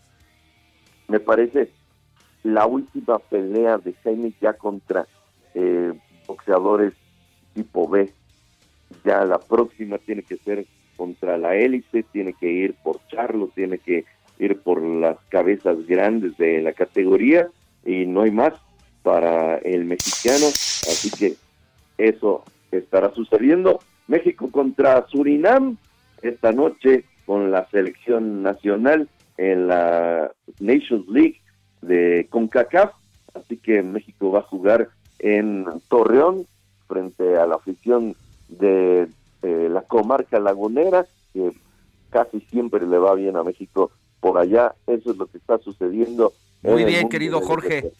me 1.08 1.20
parece, 1.20 1.70
la 2.42 2.66
última 2.66 3.18
pelea 3.18 3.78
de 3.78 3.92
Jaime 4.04 4.32
ya 4.40 4.52
contra 4.52 5.06
eh, 5.54 5.92
boxeadores 6.26 6.94
tipo 7.54 7.88
B. 7.88 8.12
Ya 9.04 9.24
la 9.24 9.38
próxima 9.38 9.98
tiene 9.98 10.22
que 10.22 10.36
ser 10.36 10.66
contra 10.96 11.36
la 11.38 11.56
élite, 11.56 12.02
tiene 12.04 12.32
que 12.34 12.50
ir 12.50 12.74
por 12.74 13.00
Charlo, 13.08 13.50
tiene 13.54 13.78
que 13.78 14.04
ir 14.38 14.60
por 14.60 14.82
las 14.82 15.18
cabezas 15.28 15.86
grandes 15.86 16.36
de 16.36 16.60
la 16.62 16.72
categoría 16.72 17.48
y 17.84 18.06
no 18.06 18.22
hay 18.22 18.30
más 18.30 18.54
para 19.06 19.58
el 19.58 19.84
mexicano, 19.84 20.46
así 20.48 21.12
que 21.12 21.36
eso 21.96 22.42
estará 22.72 23.14
sucediendo. 23.14 23.78
México 24.08 24.50
contra 24.50 25.06
Surinam 25.06 25.76
esta 26.22 26.50
noche 26.50 27.04
con 27.24 27.52
la 27.52 27.68
selección 27.70 28.42
nacional 28.42 29.08
en 29.36 29.68
la 29.68 30.32
Nations 30.58 31.06
League 31.06 31.40
de 31.82 32.26
CONCACAF, 32.30 32.94
así 33.34 33.58
que 33.58 33.80
México 33.84 34.32
va 34.32 34.40
a 34.40 34.50
jugar 34.50 34.88
en 35.20 35.66
Torreón 35.88 36.44
frente 36.88 37.36
a 37.36 37.46
la 37.46 37.54
afición 37.54 38.16
de 38.48 39.06
la 39.42 39.82
comarca 39.82 40.40
lagunera, 40.40 41.06
que 41.32 41.52
casi 42.10 42.40
siempre 42.50 42.84
le 42.84 42.98
va 42.98 43.14
bien 43.14 43.36
a 43.36 43.44
México 43.44 43.92
por 44.18 44.36
allá. 44.36 44.74
Eso 44.88 45.12
es 45.12 45.16
lo 45.16 45.26
que 45.26 45.38
está 45.38 45.58
sucediendo. 45.58 46.32
Muy 46.62 46.84
bien, 46.84 47.08
querido 47.08 47.40
Jorge. 47.40 47.92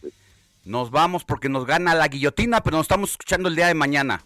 Nos 0.66 0.90
vamos 0.90 1.22
porque 1.22 1.48
nos 1.48 1.64
gana 1.64 1.94
la 1.94 2.08
guillotina, 2.08 2.60
pero 2.60 2.76
nos 2.76 2.86
estamos 2.86 3.12
escuchando 3.12 3.48
el 3.48 3.54
día 3.54 3.68
de 3.68 3.74
mañana. 3.74 4.22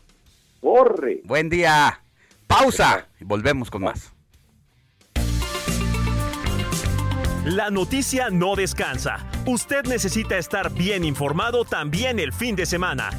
¡Corre! 0.62 1.20
Buen 1.24 1.50
día. 1.50 2.00
Pausa 2.46 3.06
y 3.20 3.24
volvemos 3.24 3.70
con 3.70 3.82
más. 3.82 4.14
La 7.44 7.68
noticia 7.70 8.30
no 8.30 8.56
descansa. 8.56 9.18
Usted 9.44 9.84
necesita 9.84 10.38
estar 10.38 10.72
bien 10.72 11.04
informado 11.04 11.66
también 11.66 12.18
el 12.18 12.32
fin 12.32 12.56
de 12.56 12.64
semana. 12.64 13.10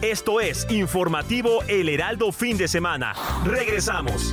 Esto 0.00 0.40
es 0.40 0.66
Informativo 0.70 1.62
El 1.68 1.90
Heraldo 1.90 2.32
Fin 2.32 2.56
de 2.56 2.66
Semana. 2.66 3.12
Regresamos. 3.44 4.32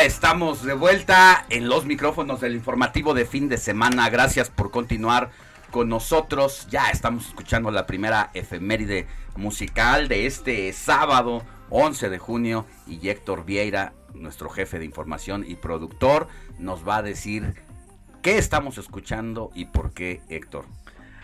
Estamos 0.00 0.64
de 0.64 0.74
vuelta 0.74 1.46
en 1.48 1.68
los 1.68 1.84
micrófonos 1.84 2.40
del 2.40 2.56
informativo 2.56 3.14
de 3.14 3.24
fin 3.24 3.48
de 3.48 3.56
semana. 3.56 4.10
Gracias 4.10 4.50
por 4.50 4.72
continuar 4.72 5.30
con 5.70 5.88
nosotros. 5.88 6.66
Ya 6.70 6.90
estamos 6.90 7.28
escuchando 7.28 7.70
la 7.70 7.86
primera 7.86 8.30
efeméride 8.34 9.06
musical 9.36 10.08
de 10.08 10.26
este 10.26 10.72
sábado 10.72 11.44
11 11.70 12.10
de 12.10 12.18
junio 12.18 12.66
y 12.88 13.08
Héctor 13.08 13.44
Vieira, 13.44 13.92
nuestro 14.12 14.50
jefe 14.50 14.80
de 14.80 14.86
información 14.86 15.44
y 15.46 15.54
productor, 15.54 16.26
nos 16.58 16.86
va 16.86 16.96
a 16.96 17.02
decir 17.02 17.62
qué 18.22 18.38
estamos 18.38 18.78
escuchando 18.78 19.50
y 19.54 19.66
por 19.66 19.92
qué 19.92 20.20
Héctor. 20.28 20.64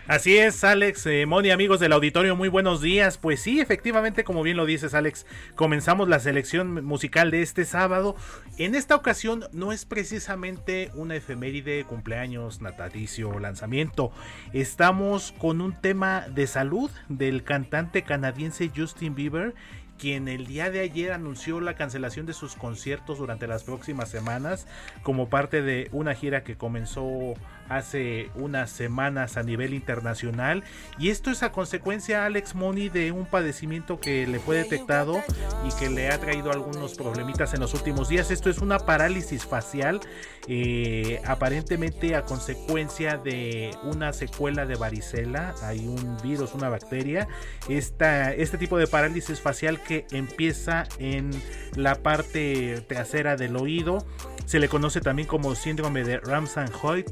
Así 0.09 0.39
es, 0.39 0.63
Alex, 0.63 1.05
eh, 1.05 1.27
Moni, 1.27 1.51
amigos 1.51 1.79
del 1.79 1.93
auditorio, 1.93 2.35
muy 2.35 2.49
buenos 2.49 2.81
días. 2.81 3.19
Pues 3.19 3.41
sí, 3.41 3.59
efectivamente, 3.59 4.23
como 4.23 4.41
bien 4.41 4.57
lo 4.57 4.65
dices, 4.65 4.95
Alex, 4.95 5.27
comenzamos 5.53 6.09
la 6.09 6.19
selección 6.19 6.83
musical 6.83 7.29
de 7.29 7.43
este 7.43 7.63
sábado. 7.63 8.15
En 8.57 8.73
esta 8.73 8.95
ocasión 8.95 9.45
no 9.51 9.71
es 9.71 9.85
precisamente 9.85 10.89
una 10.95 11.15
efeméride, 11.15 11.83
cumpleaños, 11.83 12.59
natalicio 12.59 13.29
o 13.29 13.37
lanzamiento. 13.37 14.11
Estamos 14.51 15.31
con 15.37 15.61
un 15.61 15.79
tema 15.79 16.25
de 16.27 16.47
salud 16.47 16.89
del 17.07 17.43
cantante 17.43 18.01
canadiense 18.01 18.71
Justin 18.75 19.13
Bieber 19.13 19.53
quien 19.99 20.29
el 20.29 20.47
día 20.47 20.71
de 20.71 20.79
ayer 20.79 21.11
anunció 21.11 21.59
la 21.59 21.75
cancelación 21.75 22.25
de 22.25 22.33
sus 22.33 22.55
conciertos 22.55 23.17
durante 23.19 23.47
las 23.47 23.63
próximas 23.63 24.09
semanas 24.09 24.65
como 25.03 25.29
parte 25.29 25.61
de 25.61 25.89
una 25.91 26.15
gira 26.15 26.43
que 26.43 26.55
comenzó 26.55 27.35
hace 27.69 28.29
unas 28.35 28.69
semanas 28.69 29.37
a 29.37 29.43
nivel 29.43 29.73
internacional. 29.73 30.63
Y 30.97 31.09
esto 31.09 31.31
es 31.31 31.43
a 31.43 31.51
consecuencia 31.51 32.25
Alex 32.25 32.55
Money 32.55 32.89
de 32.89 33.11
un 33.11 33.25
padecimiento 33.25 33.99
que 33.99 34.27
le 34.27 34.39
fue 34.39 34.57
detectado 34.57 35.21
y 35.65 35.71
que 35.79 35.89
le 35.89 36.09
ha 36.09 36.19
traído 36.19 36.51
algunos 36.51 36.95
problemitas 36.95 37.53
en 37.53 37.61
los 37.61 37.73
últimos 37.73 38.09
días. 38.09 38.31
Esto 38.31 38.49
es 38.49 38.57
una 38.57 38.79
parálisis 38.79 39.45
facial 39.45 40.01
eh, 40.47 41.21
aparentemente 41.25 42.15
a 42.15 42.23
consecuencia 42.23 43.17
de 43.17 43.71
una 43.83 44.13
secuela 44.13 44.65
de 44.65 44.75
varicela. 44.75 45.53
Hay 45.61 45.87
un 45.87 46.17
virus 46.23 46.53
una 46.53 46.69
bacteria. 46.69 47.27
Este 47.67 48.57
tipo 48.57 48.77
de 48.77 48.87
parálisis 48.87 49.39
facial 49.41 49.81
que 49.81 50.05
empieza 50.11 50.87
en 50.97 51.29
la 51.75 51.95
parte 51.95 52.83
trasera 52.87 53.35
del 53.35 53.55
oído. 53.55 54.05
Se 54.45 54.59
le 54.59 54.67
conoce 54.67 55.01
también 55.01 55.27
como 55.27 55.53
síndrome 55.53 56.03
de 56.03 56.19
Ramsay-Hoyt 56.19 57.09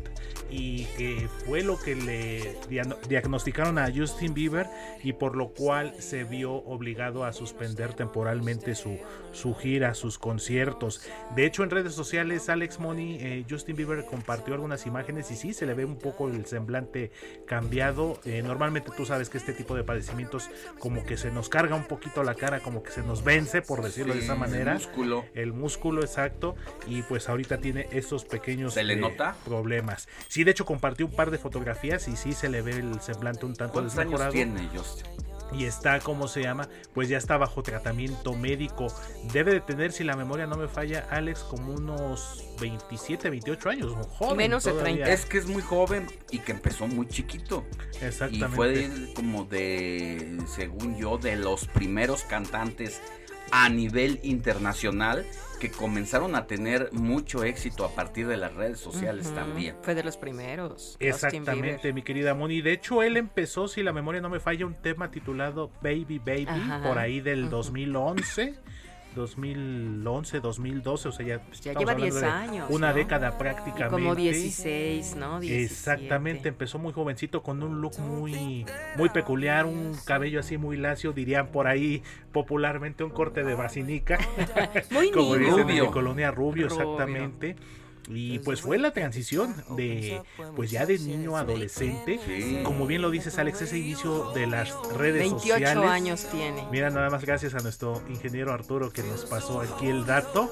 y 0.49 0.86
que 0.97 1.27
fue 1.45 1.62
lo 1.63 1.79
que 1.79 1.95
le 1.95 2.55
diagnosticaron 3.07 3.77
a 3.77 3.91
Justin 3.93 4.33
Bieber 4.33 4.67
y 5.03 5.13
por 5.13 5.36
lo 5.36 5.49
cual 5.49 5.93
se 5.99 6.23
vio 6.23 6.53
obligado 6.53 7.23
a 7.25 7.33
suspender 7.33 7.93
temporalmente 7.93 8.75
su, 8.75 8.97
su 9.33 9.55
gira, 9.55 9.93
sus 9.93 10.17
conciertos. 10.17 11.01
De 11.36 11.45
hecho, 11.45 11.63
en 11.63 11.69
redes 11.69 11.93
sociales, 11.93 12.49
Alex 12.49 12.79
Money, 12.79 13.17
eh, 13.21 13.45
Justin 13.49 13.75
Bieber 13.75 14.05
compartió 14.05 14.53
algunas 14.53 14.86
imágenes 14.86 15.31
y 15.31 15.36
sí, 15.36 15.53
se 15.53 15.65
le 15.65 15.73
ve 15.73 15.86
un 15.86 15.97
poco 15.97 16.27
el 16.29 16.45
semblante 16.45 17.12
cambiado. 17.45 18.19
Eh, 18.25 18.41
normalmente 18.41 18.91
tú 18.95 19.05
sabes 19.05 19.29
que 19.29 19.38
este 19.38 19.53
tipo 19.53 19.75
de 19.75 19.83
padecimientos 19.83 20.49
como 20.79 21.05
que 21.05 21.17
se 21.17 21.31
nos 21.31 21.49
carga 21.49 21.75
un 21.75 21.86
poquito 21.86 22.23
la 22.23 22.36
cara, 22.36 22.60
como 22.62 22.83
que 22.83 22.91
se 22.91 23.01
nos 23.03 23.23
vence, 23.23 23.62
por 23.62 23.81
decirlo 23.83 24.13
Sí, 24.13 24.19
de 24.19 24.25
esa 24.25 24.36
manera. 24.36 24.73
el 24.73 24.77
músculo. 24.79 25.25
El 25.33 25.53
músculo, 25.53 26.01
exacto. 26.01 26.55
Y 26.88 27.01
pues 27.03 27.29
ahorita 27.29 27.57
tiene 27.60 27.88
estos 27.91 28.25
pequeños 28.25 28.73
¿Se 28.73 28.83
le 28.83 28.93
eh, 28.93 28.97
nota? 28.97 29.36
problemas. 29.45 30.07
Sí, 30.38 30.43
de 30.43 30.52
hecho 30.52 30.65
compartió 30.65 31.08
un 31.08 31.12
par 31.13 31.32
de 31.32 31.39
fotografías 31.39 32.08
y 32.08 32.15
sí 32.15 32.32
se 32.32 32.47
le 32.47 32.62
ve 32.62 32.73
el 32.73 33.02
semblante 33.02 33.47
un 33.47 33.56
tanto 33.56 33.73
¿Cuántos 33.73 33.97
años 33.97 34.19
desmejorado. 34.21 34.32
tiene 34.34 34.69
Justin? 34.78 35.08
Y 35.52 35.63
está, 35.65 36.00
¿cómo 36.00 36.28
se 36.28 36.43
llama? 36.43 36.69
Pues 36.93 37.10
ya 37.10 37.17
está 37.17 37.38
bajo 37.38 37.63
tratamiento 37.63 38.36
médico. 38.36 38.86
Debe 39.34 39.54
de 39.54 39.62
tener, 39.62 39.91
si 39.91 40.04
la 40.04 40.15
memoria 40.15 40.45
no 40.45 40.56
me 40.56 40.67
falla, 40.67 41.08
Alex, 41.10 41.39
como 41.39 41.73
unos 41.73 42.43
27, 42.62 43.32
28 43.32 43.69
años. 43.71 43.93
un 43.93 44.04
joven 44.04 44.52
todavía. 44.60 45.12
Es 45.12 45.26
que 45.26 45.39
es 45.39 45.47
muy 45.47 45.63
joven 45.63 46.06
y 46.30 46.38
que 46.38 46.52
empezó 46.52 46.86
muy 46.86 47.08
chiquito. 47.08 47.65
Exactamente. 48.00 48.45
Y 48.45 48.56
fue 48.56 48.69
de- 48.73 49.13
como 49.15 49.45
de, 49.45 50.38
según 50.45 50.97
yo, 50.97 51.17
de 51.17 51.36
los 51.36 51.65
primeros 51.65 52.21
cantantes 52.26 53.02
a 53.51 53.69
nivel 53.69 54.19
internacional 54.23 55.25
que 55.60 55.71
comenzaron 55.71 56.36
a 56.36 56.45
tener 56.45 56.89
mucho 56.93 57.43
éxito 57.43 57.83
a 57.83 57.89
partir 57.95 58.27
de 58.27 58.38
las 58.38 58.53
redes 58.53 58.79
sociales 58.79 59.33
también. 59.33 59.75
Fue 59.81 59.95
de 59.95 60.03
los 60.03 60.15
primeros. 60.17 60.97
Exactamente, 60.99 61.93
mi 61.93 62.03
querida 62.03 62.33
Moni. 62.36 62.62
De 62.62 62.73
hecho, 62.73 63.01
él 63.01 63.17
empezó, 63.17 63.67
si 63.67 63.81
la 63.81 63.91
memoria 63.93 64.21
no 64.21 64.29
me 64.29 64.39
falla, 64.39 64.65
un 64.65 64.75
tema 64.75 65.10
titulado 65.10 65.71
Baby 65.81 66.19
Baby, 66.19 66.45
Ajá. 66.47 66.83
por 66.83 66.99
ahí 66.99 67.21
del 67.21 67.43
Ujú. 67.45 67.51
2011. 67.51 68.53
2011, 69.15 70.39
2012, 70.39 71.08
o 71.08 71.12
sea, 71.12 71.26
ya, 71.26 71.41
ya 71.62 71.74
lleva 71.74 71.96
10 71.96 72.24
años. 72.24 72.70
Una 72.70 72.93
década 72.93 73.38
prácticamente. 73.38 73.89
como 73.89 74.15
16, 74.15 75.15
¿no? 75.15 75.41
Exactamente, 75.41 76.50
empezó 76.50 76.80
muy 76.80 76.93
jovencito 76.93 77.43
con 77.43 77.63
un 77.63 77.82
look 77.82 78.00
muy, 78.00 78.65
muy 78.96 79.10
peculiar, 79.10 79.65
un 79.65 79.96
cabello 80.06 80.39
así 80.39 80.58
muy 80.58 80.78
lacio, 80.78 81.13
dirían 81.13 81.48
por 81.48 81.67
ahí 81.67 82.04
popularmente 82.32 83.04
un 83.04 83.12
corte 83.12 83.43
de 83.43 83.56
basinica. 83.56 84.20
muy 84.91 85.12
como 85.12 85.36
dicen 85.36 85.70
en 85.70 85.91
colonia 85.91 86.32
rubio, 86.32 86.67
exactamente. 86.67 87.56
Y 88.10 88.39
pues 88.39 88.62
fue 88.62 88.78
la 88.78 88.91
transición 88.91 89.54
de, 89.76 90.22
pues 90.56 90.72
ya 90.72 90.86
de 90.86 90.98
niño 90.98 91.36
a 91.36 91.41
adolescente. 91.41 92.20
Como 92.63 92.88
bien 92.88 93.02
lo 93.02 93.12
dices, 93.12 93.38
Alex, 93.38 93.62
ese 93.63 93.78
inicio 93.78 94.32
de 94.32 94.48
las 94.48 94.72
redes 94.93 95.20
28 95.20 95.41
sociales. 95.41 95.76
28 95.76 95.89
años 95.89 96.28
tiene. 96.32 96.67
Mira, 96.72 96.89
nada 96.89 97.10
más 97.10 97.26
gracias 97.26 97.54
a 97.54 97.60
nuestro 97.60 98.02
ingeniero 98.10 98.54
Arturo 98.54 98.91
que 98.91 99.04
nos 99.04 99.26
pasó 99.26 99.62
aquí 99.62 99.88
el 99.88 100.06
dato. 100.06 100.50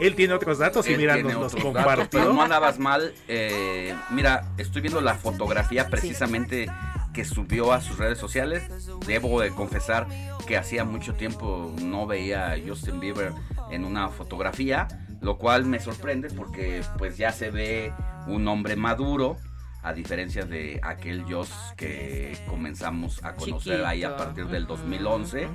Él 0.00 0.14
tiene 0.14 0.34
otros 0.34 0.58
datos 0.58 0.88
y 0.88 0.96
mira, 0.96 1.16
nos 1.16 1.34
los 1.34 1.56
compartió. 1.56 2.08
pero 2.10 2.32
no 2.32 2.42
andabas 2.42 2.78
mal. 2.78 3.14
Eh, 3.26 3.94
mira, 4.10 4.52
estoy 4.58 4.82
viendo 4.82 5.00
la 5.00 5.14
fotografía 5.14 5.88
precisamente 5.88 6.66
que 7.14 7.24
subió 7.24 7.72
a 7.72 7.80
sus 7.80 7.98
redes 7.98 8.18
sociales. 8.18 8.64
Debo 9.06 9.40
de 9.40 9.50
confesar 9.50 10.06
que 10.46 10.56
hacía 10.56 10.84
mucho 10.84 11.14
tiempo 11.14 11.74
no 11.82 12.06
veía 12.06 12.52
a 12.52 12.56
Justin 12.64 13.00
Bieber 13.00 13.32
en 13.70 13.84
una 13.84 14.08
fotografía 14.08 14.88
lo 15.20 15.38
cual 15.38 15.64
me 15.64 15.80
sorprende 15.80 16.28
porque 16.30 16.82
pues 16.96 17.16
ya 17.16 17.32
se 17.32 17.50
ve 17.50 17.92
un 18.26 18.46
hombre 18.48 18.76
maduro 18.76 19.36
a 19.82 19.92
diferencia 19.92 20.44
de 20.44 20.80
aquel 20.82 21.24
Joss 21.24 21.50
que 21.76 22.36
comenzamos 22.48 23.24
a 23.24 23.34
conocer 23.34 23.84
ahí 23.84 24.02
a 24.02 24.16
partir 24.16 24.46
del 24.46 24.66
2011, 24.66 25.48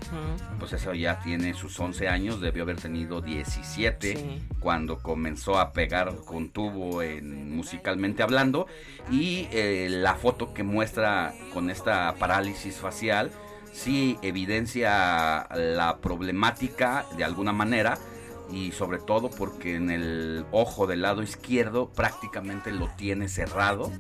pues 0.59 0.73
eso 0.73 0.93
ya 0.93 1.19
tiene 1.19 1.53
sus 1.53 1.77
11 1.77 2.07
años, 2.07 2.39
debió 2.39 2.63
haber 2.63 2.77
tenido 2.77 3.21
17 3.21 4.41
cuando 4.59 4.99
comenzó 5.01 5.59
a 5.59 5.73
pegar 5.73 6.15
con 6.25 6.49
tubo 6.49 7.01
en 7.01 7.53
musicalmente 7.55 8.23
hablando. 8.23 8.65
Y 9.11 9.47
eh, 9.51 9.87
la 9.91 10.15
foto 10.15 10.53
que 10.53 10.63
muestra 10.63 11.33
con 11.53 11.69
esta 11.69 12.15
parálisis 12.17 12.77
facial 12.77 13.29
sí 13.73 14.17
evidencia 14.21 15.47
la 15.53 15.97
problemática 16.01 17.05
de 17.17 17.25
alguna 17.25 17.51
manera 17.51 17.97
y 18.53 18.71
sobre 18.71 18.99
todo 18.99 19.31
porque 19.31 19.75
en 19.75 19.89
el 19.89 20.45
ojo 20.51 20.85
del 20.85 21.01
lado 21.01 21.23
izquierdo 21.23 21.89
prácticamente 21.89 22.71
lo 22.71 22.87
tiene 22.89 23.27
cerrado. 23.27 23.91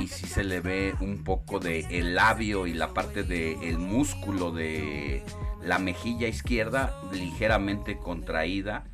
Y 0.00 0.08
si 0.08 0.26
se 0.26 0.44
le 0.44 0.60
ve 0.60 0.94
un 1.00 1.24
poco 1.24 1.60
de 1.60 1.80
el 1.90 2.14
labio 2.14 2.66
y 2.66 2.72
la 2.72 2.94
parte 2.94 3.22
del 3.22 3.78
músculo 3.78 4.50
de 4.50 5.22
la 5.62 5.78
mejilla 5.78 6.26
izquierda 6.26 6.98
ligeramente 7.12 7.98
contraída 7.98 8.84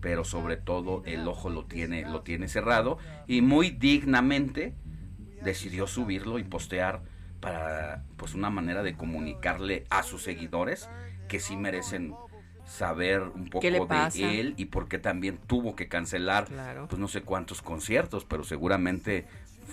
pero 0.00 0.24
sobre 0.24 0.56
todo 0.56 1.02
el 1.04 1.26
ojo 1.26 1.50
lo 1.50 1.64
tiene 1.64 2.08
lo 2.08 2.22
tiene 2.22 2.48
cerrado. 2.48 2.98
Y 3.26 3.42
muy 3.42 3.70
dignamente 3.70 4.74
decidió 5.42 5.86
subirlo 5.86 6.38
y 6.38 6.44
postear 6.44 7.02
para 7.40 8.04
pues 8.16 8.34
una 8.34 8.48
manera 8.48 8.82
de 8.82 8.96
comunicarle 8.96 9.84
a 9.90 10.02
sus 10.02 10.22
seguidores 10.22 10.88
que 11.28 11.40
sí 11.40 11.56
merecen 11.56 12.14
saber 12.66 13.22
un 13.22 13.48
poco 13.48 13.66
de 13.66 14.40
él 14.40 14.54
y 14.56 14.66
por 14.66 14.88
qué 14.88 14.98
también 14.98 15.38
tuvo 15.46 15.76
que 15.76 15.88
cancelar 15.88 16.48
pues 16.88 16.98
no 16.98 17.08
sé 17.08 17.22
cuántos 17.22 17.62
conciertos, 17.62 18.24
pero 18.24 18.44
seguramente 18.44 19.26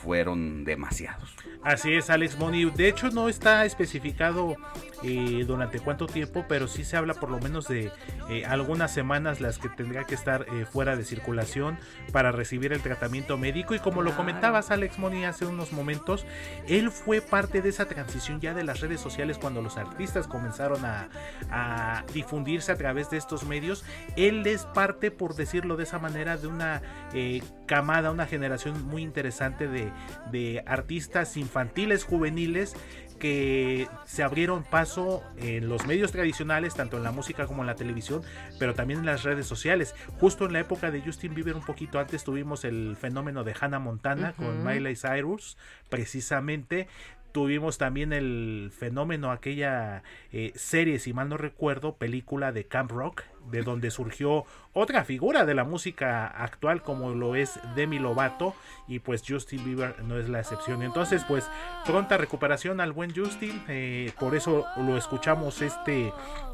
fueron 0.04 0.66
demasiados. 0.66 1.36
Así 1.64 1.94
es, 1.94 2.10
Alex 2.10 2.38
Money. 2.38 2.66
De 2.72 2.90
hecho, 2.90 3.10
no 3.10 3.30
está 3.30 3.64
especificado 3.64 4.58
eh, 5.02 5.46
durante 5.48 5.80
cuánto 5.80 6.08
tiempo, 6.08 6.46
pero 6.50 6.68
sí 6.68 6.84
se 6.84 6.98
habla 6.98 7.14
por 7.14 7.30
lo 7.30 7.40
menos 7.40 7.70
de 7.70 7.90
eh, 8.30 8.46
algunas 8.46 8.94
semanas 8.94 9.40
las 9.40 9.60
que 9.60 9.70
tendría 9.70 10.04
que 10.04 10.14
estar 10.14 10.46
eh, 10.52 10.66
fuera 10.66 10.98
de 10.98 11.06
circulación 11.06 11.78
para 12.12 12.34
recibir 12.34 12.74
el 12.74 12.82
tratamiento 12.82 13.38
médico. 13.38 13.76
Y 13.76 13.80
como 13.80 14.02
lo 14.02 14.14
comentabas, 14.14 14.72
Alex 14.72 15.00
Money, 15.00 15.24
hace 15.24 15.46
unos 15.46 15.72
momentos, 15.72 16.26
él 16.68 16.92
fue 16.92 17.22
parte 17.22 17.62
de 17.62 17.70
esa 17.70 17.86
transición 17.86 18.42
ya 18.42 18.54
de 18.54 18.66
las 18.66 18.82
redes 18.82 19.00
sociales 19.00 19.38
cuando 19.38 19.62
los 19.62 19.78
artistas 19.78 20.28
comenzaron 20.28 20.84
a, 20.84 21.08
a 21.50 22.04
difundirse 22.14 22.74
a 22.74 22.76
través 22.76 23.10
de 23.10 23.16
estos 23.16 23.46
medios. 23.46 23.86
Él 24.18 24.46
es 24.48 24.66
parte, 24.66 25.12
por 25.12 25.36
decirlo 25.36 25.78
de 25.78 25.84
esa 25.84 25.98
manera, 25.98 26.36
de 26.36 26.48
una 26.48 26.82
camada, 27.68 28.12
una 28.12 28.26
generación 28.26 28.86
muy 28.86 29.02
interesante 29.02 29.68
de, 29.68 29.93
de 30.32 30.64
artistas 30.66 31.38
infantiles, 31.38 32.04
juveniles, 32.04 32.76
que 33.24 33.88
se 34.06 34.22
abrieron 34.22 34.64
paso 34.64 35.24
en 35.38 35.70
los 35.70 35.88
medios 35.88 36.12
tradicionales, 36.12 36.76
tanto 36.76 36.98
en 36.98 37.04
la 37.04 37.14
música 37.14 37.48
como 37.48 37.62
en 37.64 37.68
la 37.68 37.76
televisión, 37.76 38.22
pero 38.60 38.74
también 38.74 39.00
en 39.00 39.06
las 39.06 39.24
redes 39.24 39.48
sociales. 39.48 39.96
Justo 40.20 40.46
en 40.46 40.52
la 40.52 40.60
época 40.60 40.92
de 40.92 41.02
Justin 41.02 41.34
Bieber, 41.34 41.56
un 41.56 41.64
poquito 41.64 42.00
antes 42.00 42.26
tuvimos 42.26 42.66
el 42.66 42.98
fenómeno 43.00 43.46
de 43.46 43.56
Hannah 43.58 43.80
Montana 43.80 44.34
con 44.34 44.66
Miley 44.66 44.98
Cyrus, 44.98 45.58
precisamente 45.90 46.90
tuvimos 47.32 47.78
también 47.78 48.14
el 48.14 48.72
fenómeno, 48.78 49.32
aquella 49.32 50.04
eh, 50.32 50.52
serie, 50.56 51.00
si 51.00 51.14
mal 51.14 51.30
no 51.30 51.38
recuerdo, 51.38 51.96
película 51.96 52.52
de 52.52 52.66
Camp 52.66 52.92
Rock, 52.92 53.24
de 53.52 53.64
donde 53.64 53.92
surgió 53.92 54.46
otra 54.74 55.06
figura 55.06 55.46
de 55.46 55.54
la 55.54 55.64
música 55.64 56.28
actual 56.28 56.82
como 56.82 57.12
lo 57.12 57.36
es 57.36 57.60
Demi 57.76 58.00
Lovato 58.00 58.56
y 58.88 59.00
pues 59.00 59.24
Justin 59.28 59.64
Bieber 59.64 60.02
no 60.04 60.18
es 60.18 60.30
la 60.30 60.40
excepción. 60.40 60.82
Entonces 60.82 61.24
pues 61.28 61.48
pronta 61.86 62.18
recuperación 62.18 62.82
al 62.82 62.92
buen 62.92 63.16
Justin, 63.16 63.64
eh, 63.68 64.12
por 64.20 64.36
eso 64.36 64.66
lo 64.78 64.98
escuchamos 64.98 65.62
este, 65.62 66.12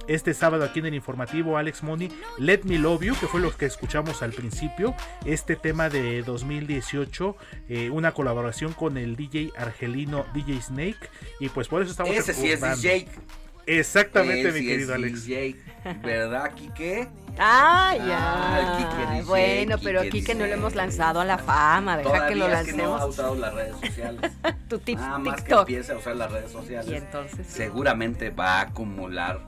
este 0.07 0.33
sábado 0.33 0.65
aquí 0.65 0.79
en 0.79 0.87
el 0.87 0.95
informativo 0.95 1.57
Alex 1.57 1.83
Money, 1.83 2.11
Let 2.37 2.61
Me 2.63 2.77
Love 2.77 3.03
You, 3.03 3.15
que 3.19 3.27
fue 3.27 3.39
lo 3.39 3.55
que 3.55 3.65
escuchamos 3.65 4.21
al 4.21 4.33
principio, 4.33 4.93
este 5.25 5.55
tema 5.55 5.89
de 5.89 6.21
2018, 6.23 7.35
eh, 7.69 7.89
una 7.89 8.11
colaboración 8.13 8.73
con 8.73 8.97
el 8.97 9.15
DJ 9.15 9.51
argelino 9.57 10.25
DJ 10.33 10.61
Snake 10.61 11.09
y 11.39 11.49
pues 11.49 11.67
por 11.67 11.81
eso 11.81 11.91
estamos... 11.91 12.15
Ese 12.15 12.33
sí 12.33 12.51
es 12.51 12.61
DJ. 12.61 13.07
Exactamente, 13.77 14.51
mi 14.51 14.65
querido 14.65 14.95
Alex. 14.95 15.27
¿Verdad, 16.03 16.53
Kike? 16.55 17.07
Ah, 17.37 17.95
ya. 17.95 19.23
bueno, 19.25 19.77
pero 19.81 20.01
Kike 20.01 20.33
no 20.35 20.45
lo 20.45 20.53
hemos 20.53 20.75
lanzado 20.75 21.21
a 21.21 21.25
la 21.25 21.37
fama. 21.37 21.97
Deja 21.97 22.27
que 22.27 22.35
lo 22.35 22.47
lancemos. 22.47 22.75
que 22.75 22.83
no 22.83 22.97
ha 22.97 23.05
usado 23.05 23.35
las 23.35 23.53
redes 23.53 23.75
sociales. 23.79 24.31
tu 24.69 24.79
tip, 24.79 24.97
Nada 24.97 25.19
más 25.19 25.35
TikTok. 25.37 25.67
que 25.67 25.73
empiece 25.73 25.93
a 25.93 25.97
usar 25.97 26.15
las 26.15 26.31
redes 26.31 26.51
sociales. 26.51 26.91
Y 26.91 26.95
entonces. 26.95 27.47
Seguramente 27.47 28.31
va 28.31 28.57
a 28.57 28.61
acumular 28.61 29.39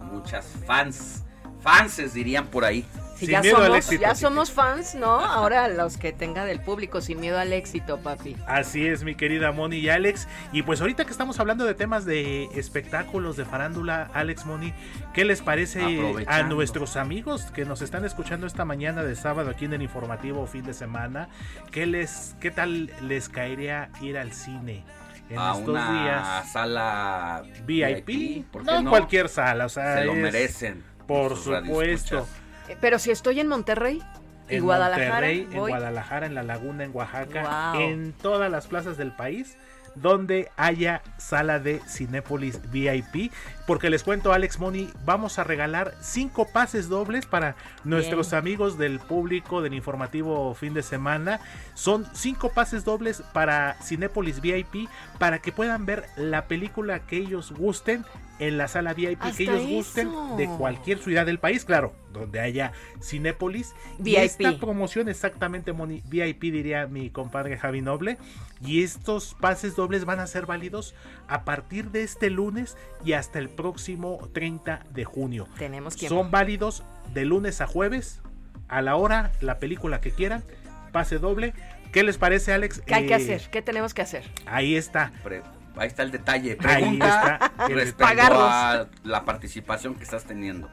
muchas 0.00 0.46
fans. 0.66 1.22
Fanses 1.60 2.14
dirían 2.14 2.46
por 2.46 2.64
ahí. 2.64 2.84
Si 3.16 3.26
ya, 3.26 3.42
somos, 3.42 3.90
ya 3.90 4.14
somos 4.14 4.50
fans, 4.50 4.94
¿no? 4.94 5.20
Ahora 5.20 5.68
los 5.68 5.96
que 5.96 6.12
tenga 6.12 6.44
del 6.44 6.60
público, 6.60 7.00
sin 7.00 7.18
miedo 7.18 7.38
al 7.38 7.52
éxito, 7.52 7.98
papi. 7.98 8.36
Así 8.46 8.86
es, 8.86 9.04
mi 9.04 9.14
querida 9.14 9.52
Moni 9.52 9.78
y 9.78 9.88
Alex. 9.88 10.28
Y 10.52 10.62
pues 10.62 10.82
ahorita 10.82 11.06
que 11.06 11.12
estamos 11.12 11.40
hablando 11.40 11.64
de 11.64 11.74
temas 11.74 12.04
de 12.04 12.44
espectáculos, 12.54 13.36
de 13.36 13.46
farándula, 13.46 14.10
Alex 14.12 14.44
Moni, 14.44 14.74
¿qué 15.14 15.24
les 15.24 15.40
parece 15.40 15.82
a 16.26 16.42
nuestros 16.42 16.96
amigos 16.96 17.44
que 17.54 17.64
nos 17.64 17.80
están 17.80 18.04
escuchando 18.04 18.46
esta 18.46 18.66
mañana 18.66 19.02
de 19.02 19.16
sábado 19.16 19.50
aquí 19.50 19.64
en 19.64 19.72
el 19.72 19.82
informativo 19.82 20.46
fin 20.46 20.64
de 20.64 20.74
semana? 20.74 21.28
¿Qué, 21.70 21.86
les, 21.86 22.36
qué 22.38 22.50
tal 22.50 22.90
les 23.00 23.30
caería 23.30 23.90
ir 24.02 24.18
al 24.18 24.32
cine? 24.32 24.84
En 25.28 25.38
a 25.38 25.52
estos 25.52 25.68
una 25.68 25.92
días. 25.92 26.52
sala 26.52 27.42
VIP. 27.64 28.06
VIP 28.06 28.46
¿por 28.46 28.62
qué 28.62 28.70
no, 28.70 28.82
no? 28.82 28.90
cualquier 28.90 29.28
sala, 29.28 29.66
o 29.66 29.68
sea, 29.68 29.98
Se 29.98 30.04
lo 30.04 30.14
merecen. 30.14 30.84
Por 31.06 31.36
supuesto. 31.36 32.26
Eh, 32.68 32.76
Pero 32.80 32.98
si 32.98 33.10
estoy 33.10 33.40
en 33.40 33.48
Monterrey 33.48 34.02
y 34.48 34.56
en 34.56 34.62
Guadalajara, 34.64 35.08
Monterrey, 35.10 35.48
en. 35.50 35.58
Guadalajara, 35.58 36.26
en 36.26 36.34
La 36.34 36.42
Laguna, 36.42 36.84
en 36.84 36.90
Oaxaca, 36.94 37.72
Wow. 37.72 37.80
en 37.82 38.12
todas 38.12 38.50
las 38.50 38.66
plazas 38.66 38.96
del 38.96 39.12
país 39.12 39.56
donde 39.94 40.50
haya 40.56 41.00
sala 41.16 41.58
de 41.58 41.80
Cinépolis 41.88 42.60
VIP. 42.70 43.32
Porque 43.66 43.90
les 43.90 44.04
cuento, 44.04 44.32
Alex 44.32 44.60
Money, 44.60 44.90
vamos 45.04 45.38
a 45.38 45.44
regalar 45.44 45.94
cinco 46.00 46.46
pases 46.52 46.88
dobles 46.88 47.26
para 47.26 47.56
nuestros 47.82 48.32
amigos 48.32 48.78
del 48.78 49.00
público 49.00 49.60
del 49.60 49.74
informativo 49.74 50.54
fin 50.54 50.72
de 50.72 50.82
semana. 50.82 51.40
Son 51.74 52.06
cinco 52.14 52.50
pases 52.50 52.84
dobles 52.84 53.22
para 53.32 53.76
Cinépolis 53.82 54.40
VIP 54.40 54.88
para 55.18 55.40
que 55.40 55.50
puedan 55.50 55.84
ver 55.84 56.06
la 56.16 56.46
película 56.46 57.00
que 57.00 57.16
ellos 57.16 57.52
gusten 57.52 58.04
en 58.38 58.58
la 58.58 58.68
sala 58.68 58.92
VIP 58.92 59.22
Hasta 59.22 59.36
que 59.36 59.44
ellos 59.44 59.66
gusten 59.66 60.10
de 60.36 60.46
cualquier 60.46 60.98
ciudad 60.98 61.26
del 61.26 61.38
país, 61.38 61.64
claro, 61.64 61.94
donde 62.12 62.40
haya 62.40 62.72
Cinépolis. 63.02 63.74
Y 63.98 64.02
VIP. 64.02 64.18
esta 64.18 64.58
promoción 64.58 65.08
exactamente 65.08 65.72
Moni, 65.72 66.02
VIP 66.06 66.42
diría 66.42 66.86
mi 66.86 67.10
compadre 67.10 67.56
Javi 67.56 67.80
Noble. 67.80 68.18
Y 68.60 68.82
estos 68.82 69.34
pases 69.34 69.76
dobles 69.76 70.04
van 70.04 70.20
a 70.20 70.26
ser 70.26 70.46
válidos 70.46 70.94
a 71.28 71.44
partir 71.44 71.90
de 71.90 72.02
este 72.02 72.30
lunes 72.30 72.76
y 73.04 73.12
hasta 73.12 73.38
el 73.38 73.48
próximo 73.56 74.18
30 74.32 74.80
de 74.90 75.04
junio. 75.04 75.48
Tenemos 75.58 75.96
tiempo. 75.96 76.14
Son 76.16 76.30
válidos 76.30 76.84
de 77.12 77.24
lunes 77.24 77.60
a 77.60 77.66
jueves, 77.66 78.20
a 78.68 78.82
la 78.82 78.96
hora, 78.96 79.32
la 79.40 79.58
película 79.58 80.00
que 80.00 80.10
quieran, 80.12 80.44
pase 80.92 81.18
doble. 81.18 81.54
¿Qué 81.92 82.02
les 82.02 82.18
parece, 82.18 82.52
Alex? 82.52 82.80
¿Qué 82.84 82.94
hay 82.94 83.06
que 83.06 83.12
Eh, 83.14 83.16
hacer? 83.16 83.42
¿Qué 83.50 83.62
tenemos 83.62 83.94
que 83.94 84.02
hacer? 84.02 84.24
Ahí 84.46 84.76
está. 84.76 85.12
Pre- 85.22 85.42
Ahí 85.76 85.88
está 85.88 86.02
el 86.04 86.10
detalle. 86.10 86.56
Ahí 86.64 86.94
está 86.94 87.52
respecto 87.68 87.98
Pagarlos. 88.04 88.40
a 88.50 88.86
la 89.04 89.24
participación 89.26 89.94
que 89.94 90.04
estás 90.04 90.24
teniendo. 90.24 90.70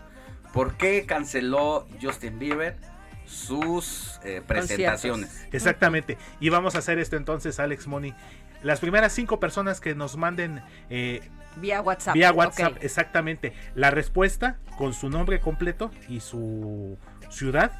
¿Por 0.53 0.75
qué 0.77 1.05
canceló 1.05 1.85
Justin 2.01 2.39
Bieber 2.39 2.77
sus 3.25 4.19
eh, 4.23 4.41
presentaciones? 4.45 5.45
Exactamente. 5.51 6.17
Y 6.39 6.49
vamos 6.49 6.75
a 6.75 6.79
hacer 6.79 6.99
esto 6.99 7.17
entonces, 7.17 7.59
Alex 7.59 7.87
Money. 7.87 8.13
Las 8.61 8.79
primeras 8.79 9.11
cinco 9.11 9.39
personas 9.39 9.81
que 9.81 9.93
nos 9.93 10.15
manden 10.15 10.61
eh, 10.89 11.21
Vía 11.57 11.81
WhatsApp. 11.81 12.13
vía 12.15 12.31
WhatsApp, 12.31 12.77
exactamente, 12.81 13.53
la 13.75 13.91
respuesta 13.91 14.57
con 14.77 14.93
su 14.93 15.09
nombre 15.09 15.39
completo 15.39 15.91
y 16.09 16.19
su 16.19 16.97
ciudad, 17.29 17.71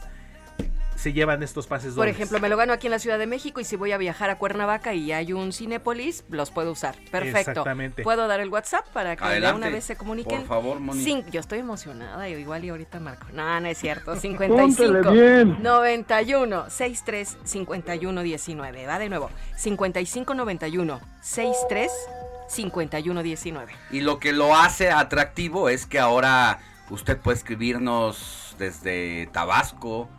se 0.96 1.12
llevan 1.12 1.42
estos 1.42 1.66
pases 1.66 1.96
Por 1.96 2.08
ejemplo, 2.08 2.40
me 2.40 2.48
lo 2.50 2.56
gano 2.56 2.72
aquí 2.72 2.86
en 2.88 2.92
la 2.92 3.00
Ciudad 3.00 3.18
de 3.18 3.26
México 3.26 3.60
y 3.60 3.64
si 3.64 3.76
voy 3.76 3.92
a 3.92 3.98
viajar 3.98 4.30
a 4.30 4.38
Cuernavaca 4.38 4.94
y 4.94 5.12
hay 5.12 5.34
un 5.34 5.52
Cinépolis, 5.52 6.24
los 6.30 6.52
puedo 6.52 6.72
usar. 6.72 6.96
Perfecto. 7.12 7.50
Exactamente. 7.52 8.04
¿Puedo 8.04 8.28
dar 8.28 8.40
el 8.40 8.50
WhatsApp 8.50 8.86
para 8.94 9.16
que 9.16 9.24
de 9.24 9.30
Adelante. 9.32 9.58
una 9.58 9.70
vez 9.70 9.84
se 9.84 9.96
comuniquen? 9.96 10.42
Por 10.42 10.48
favor, 10.48 10.80
Moni. 10.80 11.04
Cin- 11.04 11.28
yo 11.32 11.40
estoy 11.40 11.60
emocionada, 11.60 12.30
yo 12.30 12.38
igual 12.38 12.64
y 12.64 12.70
ahorita 12.70 13.00
marco. 13.00 13.26
No, 13.34 13.60
no 13.60 13.68
es 13.68 13.78
cierto. 13.80 14.16
55 14.20 15.02
Póntele 15.02 15.12
bien. 15.44 15.64
91 15.64 16.70
63 16.70 17.38
51 17.44 18.22
19. 18.22 18.86
Va 18.88 19.00
de 19.00 19.10
nuevo. 19.10 19.30
55 19.58 20.36
91 20.36 21.02
63 21.22 21.92
51 22.48 23.24
19. 23.24 23.74
Y 23.92 24.02
lo 24.02 24.20
que 24.20 24.34
lo 24.34 24.56
hace 24.56 24.92
atractivo 24.92 25.70
es 25.70 25.86
que 25.86 26.00
ahora 26.00 26.60
usted 26.90 27.18
puede 27.18 27.38
escribirnos 27.38 28.56
desde 28.58 29.28
Tabasco, 29.34 30.10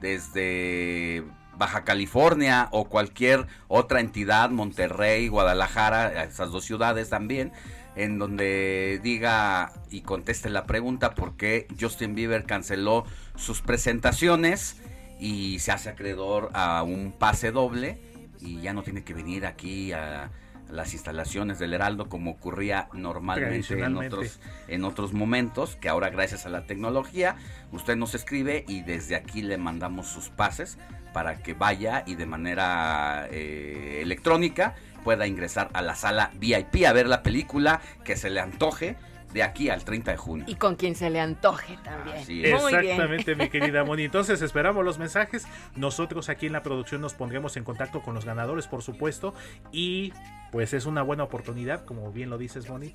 desde 0.00 1.24
Baja 1.56 1.84
California 1.84 2.68
o 2.72 2.86
cualquier 2.88 3.46
otra 3.68 4.00
entidad, 4.00 4.50
Monterrey, 4.50 5.28
Guadalajara, 5.28 6.24
esas 6.24 6.50
dos 6.50 6.64
ciudades 6.64 7.10
también, 7.10 7.52
en 7.96 8.18
donde 8.18 9.00
diga 9.02 9.72
y 9.90 10.02
conteste 10.02 10.50
la 10.50 10.66
pregunta 10.66 11.14
por 11.14 11.36
qué 11.36 11.68
Justin 11.80 12.14
Bieber 12.14 12.44
canceló 12.44 13.04
sus 13.36 13.60
presentaciones 13.60 14.80
y 15.20 15.60
se 15.60 15.72
hace 15.72 15.90
acreedor 15.90 16.50
a 16.54 16.82
un 16.82 17.12
pase 17.12 17.52
doble 17.52 18.00
y 18.40 18.60
ya 18.60 18.72
no 18.72 18.82
tiene 18.82 19.04
que 19.04 19.14
venir 19.14 19.46
aquí 19.46 19.92
a 19.92 20.30
las 20.70 20.92
instalaciones 20.92 21.58
del 21.58 21.74
Heraldo 21.74 22.08
como 22.08 22.32
ocurría 22.32 22.88
normalmente 22.92 23.74
en 23.74 23.96
otros 23.96 24.40
en 24.68 24.84
otros 24.84 25.12
momentos 25.12 25.76
que 25.76 25.88
ahora 25.88 26.10
gracias 26.10 26.46
a 26.46 26.48
la 26.48 26.66
tecnología 26.66 27.36
usted 27.72 27.96
nos 27.96 28.14
escribe 28.14 28.64
y 28.66 28.82
desde 28.82 29.16
aquí 29.16 29.42
le 29.42 29.58
mandamos 29.58 30.08
sus 30.08 30.30
pases 30.30 30.78
para 31.12 31.38
que 31.38 31.54
vaya 31.54 32.02
y 32.06 32.16
de 32.16 32.26
manera 32.26 33.28
eh, 33.30 34.00
electrónica 34.02 34.74
pueda 35.04 35.26
ingresar 35.26 35.70
a 35.74 35.82
la 35.82 35.94
sala 35.94 36.30
VIP 36.34 36.86
a 36.86 36.92
ver 36.92 37.06
la 37.06 37.22
película 37.22 37.80
que 38.02 38.16
se 38.16 38.30
le 38.30 38.40
antoje 38.40 38.96
de 39.34 39.42
aquí 39.42 39.68
al 39.68 39.84
30 39.84 40.12
de 40.12 40.16
junio. 40.16 40.44
Y 40.48 40.54
con 40.54 40.76
quien 40.76 40.94
se 40.94 41.10
le 41.10 41.20
antoje 41.20 41.76
también. 41.82 42.16
Así 42.18 42.32
Muy 42.34 42.42
bien. 42.42 42.54
Exactamente, 42.56 43.34
mi 43.34 43.48
querida 43.50 43.84
Moni. 43.84 44.04
Entonces 44.04 44.40
esperamos 44.40 44.84
los 44.84 44.98
mensajes. 44.98 45.44
Nosotros 45.76 46.28
aquí 46.28 46.46
en 46.46 46.52
la 46.52 46.62
producción 46.62 47.00
nos 47.00 47.14
pondremos 47.14 47.56
en 47.56 47.64
contacto 47.64 48.00
con 48.00 48.14
los 48.14 48.24
ganadores, 48.24 48.68
por 48.68 48.82
supuesto. 48.82 49.34
Y 49.72 50.12
pues 50.52 50.72
es 50.72 50.86
una 50.86 51.02
buena 51.02 51.24
oportunidad, 51.24 51.84
como 51.84 52.12
bien 52.12 52.30
lo 52.30 52.38
dices, 52.38 52.68
Moni, 52.70 52.94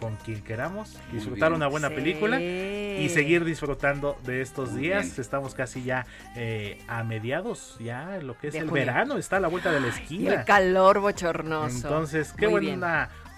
con 0.00 0.16
quien 0.16 0.42
queramos 0.42 0.98
disfrutar 1.12 1.52
una 1.52 1.66
buena 1.68 1.90
Sí. 1.90 1.94
película 1.96 2.40
y 2.40 3.08
seguir 3.10 3.44
disfrutando 3.44 4.16
de 4.24 4.40
estos 4.40 4.70
Muy 4.72 4.80
días. 4.84 5.04
bien. 5.04 5.20
Estamos 5.20 5.54
casi 5.54 5.84
ya 5.84 6.06
eh, 6.34 6.78
a 6.88 7.04
mediados, 7.04 7.76
ya 7.78 8.18
lo 8.22 8.38
que 8.38 8.46
es 8.48 8.54
De 8.54 8.60
el 8.60 8.68
junio. 8.70 8.86
verano, 8.86 9.18
está 9.18 9.36
a 9.36 9.40
la 9.40 9.48
vuelta 9.48 9.70
de 9.70 9.80
la 9.80 9.88
Y 9.88 9.90
esquina. 9.90 10.34
el 10.34 10.44
calor 10.46 11.00
bochornoso. 11.00 11.76
Entonces, 11.76 12.32
qué 12.32 12.48
Muy 12.48 12.60
bien. 12.62 12.80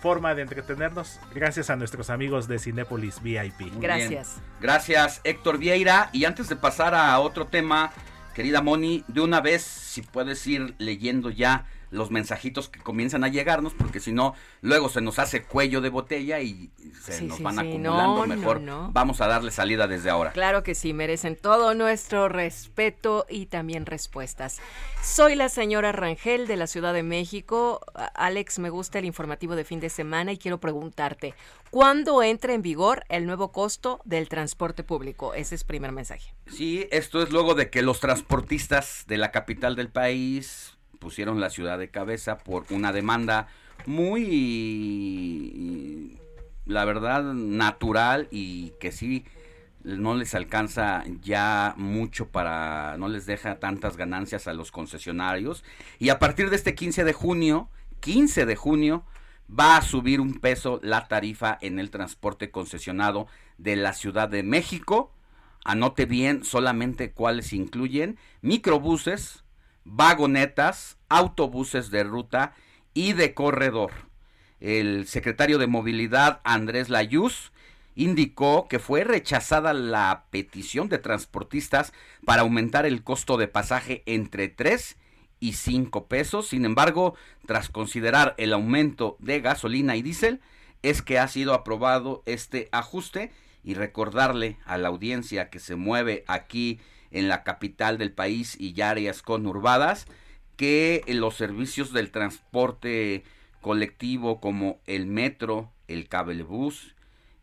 Forma 0.00 0.34
de 0.34 0.42
entretenernos 0.42 1.18
gracias 1.34 1.70
a 1.70 1.76
nuestros 1.76 2.10
amigos 2.10 2.48
de 2.48 2.58
Cinépolis 2.58 3.22
VIP. 3.22 3.60
Muy 3.72 3.82
Gracias. 3.82 4.08
bien. 4.08 4.46
Gracias, 4.60 5.20
Héctor 5.24 5.58
Vieira. 5.58 6.10
Y 6.12 6.24
antes 6.24 6.48
de 6.48 6.56
pasar 6.56 6.94
a 6.94 7.18
otro 7.18 7.46
tema, 7.46 7.92
querida 8.34 8.62
Moni, 8.62 9.04
de 9.08 9.20
una 9.20 9.40
vez, 9.40 9.62
si 9.62 10.02
puedes 10.02 10.46
ir 10.46 10.74
leyendo 10.78 11.30
ya 11.30 11.66
los 11.96 12.10
mensajitos 12.10 12.68
que 12.68 12.80
comienzan 12.80 13.24
a 13.24 13.28
llegarnos, 13.28 13.74
porque 13.74 13.98
si 14.00 14.12
no, 14.12 14.34
luego 14.60 14.88
se 14.88 15.00
nos 15.00 15.18
hace 15.18 15.42
cuello 15.42 15.80
de 15.80 15.88
botella 15.88 16.40
y 16.40 16.70
se 17.02 17.12
Sí, 17.18 17.24
nos 17.26 17.38
sí, 17.38 17.42
van 17.42 17.54
sí. 17.54 17.60
acumulando. 17.60 18.26
No, 18.26 18.36
Mejor 18.36 18.60
no. 18.60 18.90
vamos 18.92 19.20
a 19.20 19.26
darle 19.26 19.50
salida 19.50 19.86
desde 19.88 20.10
ahora. 20.10 20.32
Claro 20.32 20.62
que 20.62 20.74
sí, 20.74 20.92
merecen 20.92 21.36
todo 21.36 21.74
nuestro 21.74 22.28
respeto 22.28 23.26
y 23.28 23.46
también 23.46 23.86
respuestas. 23.86 24.58
Soy 25.02 25.34
la 25.36 25.48
señora 25.48 25.92
Rangel 25.92 26.46
de 26.46 26.56
la 26.56 26.66
Ciudad 26.66 26.92
de 26.92 27.02
México. 27.02 27.80
Alex, 28.14 28.58
me 28.58 28.70
gusta 28.70 28.98
el 28.98 29.04
informativo 29.04 29.56
de 29.56 29.64
fin 29.64 29.80
de 29.80 29.88
semana 29.90 30.32
y 30.32 30.38
quiero 30.38 30.58
preguntarte, 30.60 31.34
¿cuándo 31.70 32.22
entra 32.22 32.54
en 32.54 32.62
vigor 32.62 33.04
el 33.08 33.24
nuevo 33.26 33.52
costo 33.52 34.00
del 34.04 34.28
transporte 34.28 34.82
público? 34.82 35.32
Ese 35.34 35.54
es 35.54 35.64
primer 35.64 35.92
mensaje. 35.92 36.34
Sí, 36.48 36.86
esto 36.90 37.22
es 37.22 37.30
luego 37.30 37.54
de 37.54 37.70
que 37.70 37.82
los 37.82 38.00
transportistas 38.00 39.04
de 39.06 39.16
la 39.16 39.30
capital 39.30 39.76
del 39.76 39.88
país 39.88 40.75
pusieron 40.98 41.40
la 41.40 41.50
ciudad 41.50 41.78
de 41.78 41.90
cabeza 41.90 42.38
por 42.38 42.64
una 42.70 42.92
demanda 42.92 43.48
muy, 43.86 44.58
la 46.66 46.84
verdad, 46.84 47.22
natural 47.22 48.28
y 48.30 48.70
que 48.80 48.92
sí 48.92 49.24
no 49.86 50.14
les 50.14 50.34
alcanza 50.34 51.04
ya 51.22 51.74
mucho 51.76 52.28
para, 52.28 52.96
no 52.98 53.08
les 53.08 53.24
deja 53.26 53.60
tantas 53.60 53.96
ganancias 53.96 54.48
a 54.48 54.52
los 54.52 54.72
concesionarios. 54.72 55.62
Y 55.98 56.08
a 56.08 56.18
partir 56.18 56.50
de 56.50 56.56
este 56.56 56.74
15 56.74 57.04
de 57.04 57.12
junio, 57.12 57.68
15 58.00 58.46
de 58.46 58.56
junio, 58.56 59.04
va 59.48 59.76
a 59.76 59.82
subir 59.82 60.20
un 60.20 60.34
peso 60.34 60.80
la 60.82 61.06
tarifa 61.06 61.56
en 61.60 61.78
el 61.78 61.90
transporte 61.90 62.50
concesionado 62.50 63.28
de 63.58 63.76
la 63.76 63.92
Ciudad 63.92 64.28
de 64.28 64.42
México. 64.42 65.12
Anote 65.64 66.04
bien 66.04 66.44
solamente 66.44 67.12
cuáles 67.12 67.52
incluyen 67.52 68.18
microbuses, 68.40 69.44
vagonetas, 69.86 70.98
autobuses 71.08 71.90
de 71.90 72.04
ruta 72.04 72.54
y 72.92 73.12
de 73.12 73.32
corredor. 73.32 73.92
El 74.60 75.06
secretario 75.06 75.58
de 75.58 75.66
Movilidad, 75.66 76.40
Andrés 76.44 76.88
Layuz, 76.88 77.52
indicó 77.94 78.68
que 78.68 78.78
fue 78.78 79.04
rechazada 79.04 79.72
la 79.72 80.24
petición 80.30 80.88
de 80.88 80.98
transportistas 80.98 81.92
para 82.24 82.42
aumentar 82.42 82.84
el 82.84 83.02
costo 83.02 83.36
de 83.36 83.48
pasaje 83.48 84.02
entre 84.06 84.48
3 84.48 84.96
y 85.40 85.52
5 85.54 86.06
pesos. 86.06 86.48
Sin 86.48 86.64
embargo, 86.64 87.14
tras 87.46 87.68
considerar 87.68 88.34
el 88.38 88.52
aumento 88.52 89.16
de 89.20 89.40
gasolina 89.40 89.96
y 89.96 90.02
diésel, 90.02 90.40
es 90.82 91.00
que 91.00 91.18
ha 91.18 91.28
sido 91.28 91.54
aprobado 91.54 92.22
este 92.26 92.68
ajuste 92.72 93.32
y 93.62 93.74
recordarle 93.74 94.58
a 94.64 94.78
la 94.78 94.88
audiencia 94.88 95.48
que 95.48 95.58
se 95.58 95.76
mueve 95.76 96.24
aquí 96.26 96.80
en 97.10 97.28
la 97.28 97.42
capital 97.42 97.98
del 97.98 98.12
país 98.12 98.56
y 98.58 98.80
áreas 98.80 99.22
conurbadas 99.22 100.06
que 100.56 101.04
los 101.08 101.36
servicios 101.36 101.92
del 101.92 102.10
transporte 102.10 103.24
colectivo 103.60 104.40
como 104.40 104.80
el 104.86 105.06
metro, 105.06 105.72
el 105.88 106.08
cablebús 106.08 106.94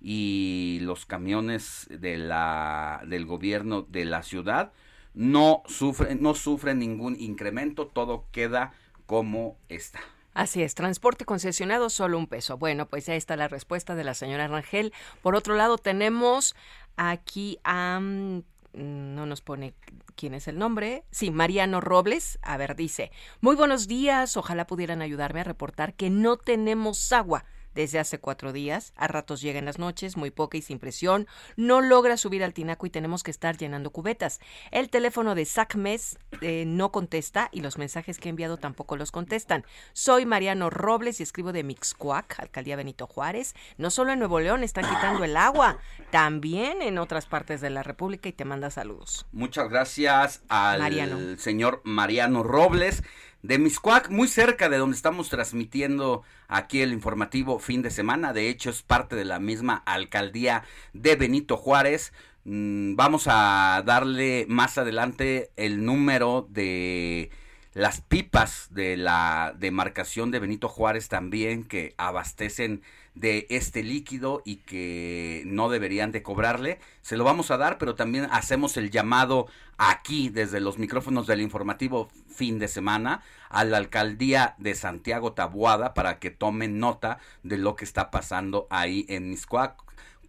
y 0.01 0.79
los 0.81 1.05
camiones 1.05 1.87
del 1.89 3.25
gobierno 3.25 3.83
de 3.83 4.05
la 4.05 4.23
ciudad 4.23 4.73
no 5.13 5.63
sufren 5.67 6.21
no 6.21 6.33
sufren 6.33 6.79
ningún 6.79 7.15
incremento, 7.19 7.87
todo 7.87 8.25
queda 8.31 8.73
como 9.05 9.57
está. 9.69 10.01
Así 10.33 10.63
es, 10.63 10.73
transporte 10.73 11.25
concesionado 11.25 11.89
solo 11.89 12.17
un 12.17 12.27
peso. 12.27 12.57
Bueno, 12.57 12.87
pues 12.87 13.05
ya 13.05 13.15
está 13.15 13.35
la 13.35 13.47
respuesta 13.47 13.93
de 13.93 14.03
la 14.03 14.15
señora 14.15 14.47
Rangel. 14.47 14.91
Por 15.21 15.35
otro 15.35 15.55
lado, 15.55 15.77
tenemos 15.77 16.55
aquí 16.97 17.59
a... 17.63 17.99
mm, 18.01 18.43
no 18.73 19.25
nos 19.25 19.41
pone 19.41 19.73
quién 20.15 20.33
es 20.33 20.47
el 20.47 20.57
nombre. 20.57 21.05
Sí, 21.11 21.31
Mariano 21.31 21.81
Robles. 21.81 22.39
A 22.41 22.57
ver, 22.57 22.75
dice, 22.75 23.11
muy 23.41 23.55
buenos 23.55 23.87
días. 23.87 24.37
Ojalá 24.37 24.67
pudieran 24.67 25.01
ayudarme 25.01 25.41
a 25.41 25.45
reportar 25.45 25.93
que 25.93 26.09
no 26.09 26.37
tenemos 26.37 27.11
agua. 27.11 27.45
Desde 27.73 27.99
hace 27.99 28.19
cuatro 28.19 28.53
días, 28.53 28.93
a 28.95 29.07
ratos 29.07 29.41
llega 29.41 29.59
en 29.59 29.65
las 29.65 29.79
noches, 29.79 30.17
muy 30.17 30.31
poca 30.31 30.57
y 30.57 30.61
sin 30.61 30.79
presión, 30.79 31.27
no 31.55 31.81
logra 31.81 32.17
subir 32.17 32.43
al 32.43 32.53
tinaco 32.53 32.85
y 32.85 32.89
tenemos 32.89 33.23
que 33.23 33.31
estar 33.31 33.57
llenando 33.57 33.89
cubetas. 33.89 34.39
El 34.71 34.89
teléfono 34.89 35.35
de 35.35 35.45
SACMES 35.45 36.19
eh, 36.41 36.65
no 36.67 36.91
contesta 36.91 37.49
y 37.51 37.61
los 37.61 37.77
mensajes 37.77 38.19
que 38.19 38.29
he 38.29 38.31
enviado 38.31 38.57
tampoco 38.57 38.95
los 38.95 39.11
contestan. 39.11 39.65
Soy 39.93 40.25
Mariano 40.25 40.69
Robles 40.69 41.19
y 41.19 41.23
escribo 41.23 41.51
de 41.51 41.63
Mixcoac, 41.63 42.39
Alcaldía 42.39 42.75
Benito 42.75 43.07
Juárez. 43.07 43.55
No 43.77 43.89
solo 43.89 44.11
en 44.11 44.19
Nuevo 44.19 44.39
León 44.39 44.63
están 44.63 44.85
quitando 44.85 45.23
el 45.23 45.37
agua, 45.37 45.79
también 46.11 46.81
en 46.81 46.97
otras 46.97 47.25
partes 47.25 47.61
de 47.61 47.69
la 47.69 47.83
República 47.83 48.29
y 48.29 48.33
te 48.33 48.45
manda 48.45 48.69
saludos. 48.69 49.25
Muchas 49.31 49.69
gracias 49.69 50.43
al 50.47 50.79
Mariano. 50.79 51.37
señor 51.37 51.81
Mariano 51.83 52.43
Robles 52.43 53.03
de 53.43 53.59
Miscuac, 53.59 54.09
muy 54.09 54.27
cerca 54.29 54.69
de 54.69 54.77
donde 54.77 54.95
estamos 54.95 55.29
transmitiendo 55.29 56.23
aquí 56.47 56.81
el 56.81 56.93
informativo 56.93 57.59
fin 57.59 57.81
de 57.81 57.91
semana. 57.91 58.33
De 58.33 58.49
hecho, 58.49 58.69
es 58.69 58.81
parte 58.81 59.15
de 59.15 59.25
la 59.25 59.39
misma 59.39 59.83
alcaldía 59.85 60.63
de 60.93 61.15
Benito 61.17 61.57
Juárez. 61.57 62.13
Mm, 62.45 62.95
Vamos 62.95 63.25
a 63.27 63.83
darle 63.85 64.45
más 64.47 64.77
adelante 64.77 65.51
el 65.57 65.85
número 65.85 66.47
de 66.49 67.31
las 67.73 68.01
pipas 68.01 68.67
de 68.71 68.97
la 68.97 69.53
demarcación 69.57 70.31
de 70.31 70.39
Benito 70.39 70.69
Juárez 70.69 71.09
también 71.09 71.63
que 71.63 71.95
abastecen 71.97 72.83
de 73.15 73.45
este 73.49 73.83
líquido 73.83 74.41
y 74.45 74.57
que 74.57 75.43
no 75.45 75.69
deberían 75.69 76.11
de 76.11 76.23
cobrarle. 76.23 76.79
Se 77.01 77.17
lo 77.17 77.23
vamos 77.23 77.51
a 77.51 77.57
dar, 77.57 77.77
pero 77.77 77.95
también 77.95 78.27
hacemos 78.31 78.77
el 78.77 78.91
llamado 78.91 79.47
aquí 79.77 80.29
desde 80.29 80.59
los 80.59 80.77
micrófonos 80.77 81.27
del 81.27 81.41
informativo 81.41 82.09
fin 82.27 82.59
de 82.59 82.67
semana 82.67 83.21
a 83.49 83.63
la 83.65 83.77
alcaldía 83.77 84.55
de 84.57 84.75
Santiago 84.75 85.33
Tabuada 85.33 85.93
para 85.93 86.19
que 86.19 86.31
tomen 86.31 86.79
nota 86.79 87.19
de 87.43 87.57
lo 87.57 87.75
que 87.75 87.85
está 87.85 88.11
pasando 88.11 88.67
ahí 88.69 89.05
en 89.09 89.29
Miscuac 89.29 89.83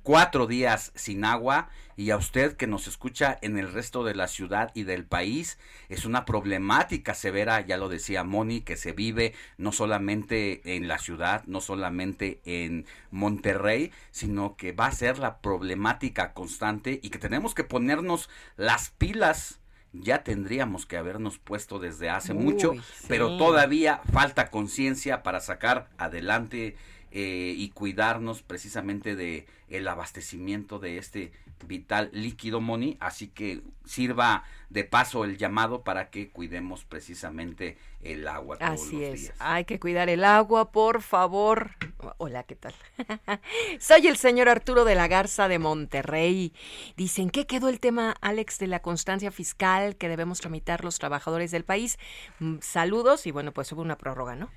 cuatro 0.04 0.46
días 0.46 0.92
sin 0.94 1.24
agua 1.24 1.68
y 1.96 2.10
a 2.10 2.16
usted 2.16 2.56
que 2.56 2.66
nos 2.66 2.86
escucha 2.86 3.38
en 3.42 3.58
el 3.58 3.72
resto 3.72 4.04
de 4.04 4.14
la 4.14 4.28
ciudad 4.28 4.70
y 4.74 4.84
del 4.84 5.04
país 5.04 5.58
es 5.88 6.04
una 6.04 6.24
problemática 6.24 7.14
severa, 7.14 7.60
ya 7.60 7.76
lo 7.76 7.88
decía 7.88 8.24
Moni, 8.24 8.60
que 8.62 8.76
se 8.76 8.92
vive 8.92 9.34
no 9.58 9.72
solamente 9.72 10.76
en 10.76 10.88
la 10.88 10.98
ciudad, 10.98 11.44
no 11.46 11.60
solamente 11.60 12.40
en 12.44 12.86
Monterrey, 13.10 13.92
sino 14.10 14.56
que 14.56 14.72
va 14.72 14.86
a 14.86 14.92
ser 14.92 15.18
la 15.18 15.38
problemática 15.38 16.32
constante 16.32 17.00
y 17.02 17.10
que 17.10 17.18
tenemos 17.18 17.54
que 17.54 17.64
ponernos 17.64 18.28
las 18.56 18.90
pilas. 18.90 19.60
Ya 19.92 20.24
tendríamos 20.24 20.86
que 20.86 20.96
habernos 20.96 21.38
puesto 21.38 21.78
desde 21.78 22.10
hace 22.10 22.34
mucho, 22.34 22.72
pero 23.06 23.36
todavía 23.36 24.00
falta 24.12 24.50
conciencia 24.50 25.22
para 25.22 25.38
sacar 25.38 25.88
adelante 25.98 26.74
eh, 27.12 27.54
y 27.56 27.68
cuidarnos 27.68 28.42
precisamente 28.42 29.14
de 29.14 29.46
el 29.68 29.86
abastecimiento 29.86 30.80
de 30.80 30.98
este 30.98 31.30
vital 31.66 32.10
líquido 32.12 32.60
Moni, 32.60 32.96
así 33.00 33.28
que 33.28 33.62
sirva 33.84 34.44
de 34.70 34.84
paso 34.84 35.24
el 35.24 35.36
llamado 35.36 35.82
para 35.82 36.10
que 36.10 36.30
cuidemos 36.30 36.84
precisamente 36.84 37.76
el 38.02 38.26
agua. 38.26 38.58
Todos 38.58 38.72
así 38.72 39.04
es, 39.04 39.32
hay 39.38 39.64
que 39.64 39.78
cuidar 39.78 40.08
el 40.08 40.24
agua, 40.24 40.72
por 40.72 41.02
favor. 41.02 41.72
Hola, 42.18 42.42
¿qué 42.42 42.56
tal? 42.56 42.74
Soy 43.80 44.08
el 44.08 44.16
señor 44.16 44.48
Arturo 44.48 44.84
de 44.84 44.94
la 44.94 45.08
Garza 45.08 45.48
de 45.48 45.58
Monterrey. 45.58 46.52
Dicen, 46.96 47.30
¿qué 47.30 47.46
quedó 47.46 47.68
el 47.68 47.80
tema, 47.80 48.14
Alex, 48.20 48.58
de 48.58 48.66
la 48.66 48.80
constancia 48.80 49.30
fiscal 49.30 49.96
que 49.96 50.08
debemos 50.08 50.40
tramitar 50.40 50.84
los 50.84 50.98
trabajadores 50.98 51.50
del 51.50 51.64
país? 51.64 51.98
Mm, 52.40 52.56
saludos 52.60 53.26
y 53.26 53.30
bueno, 53.30 53.52
pues 53.52 53.70
hubo 53.72 53.82
una 53.82 53.96
prórroga, 53.96 54.36
¿no? 54.36 54.50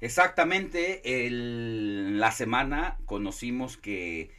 Exactamente, 0.00 1.26
el, 1.26 2.18
la 2.18 2.32
semana 2.32 2.98
conocimos 3.06 3.76
que 3.76 4.30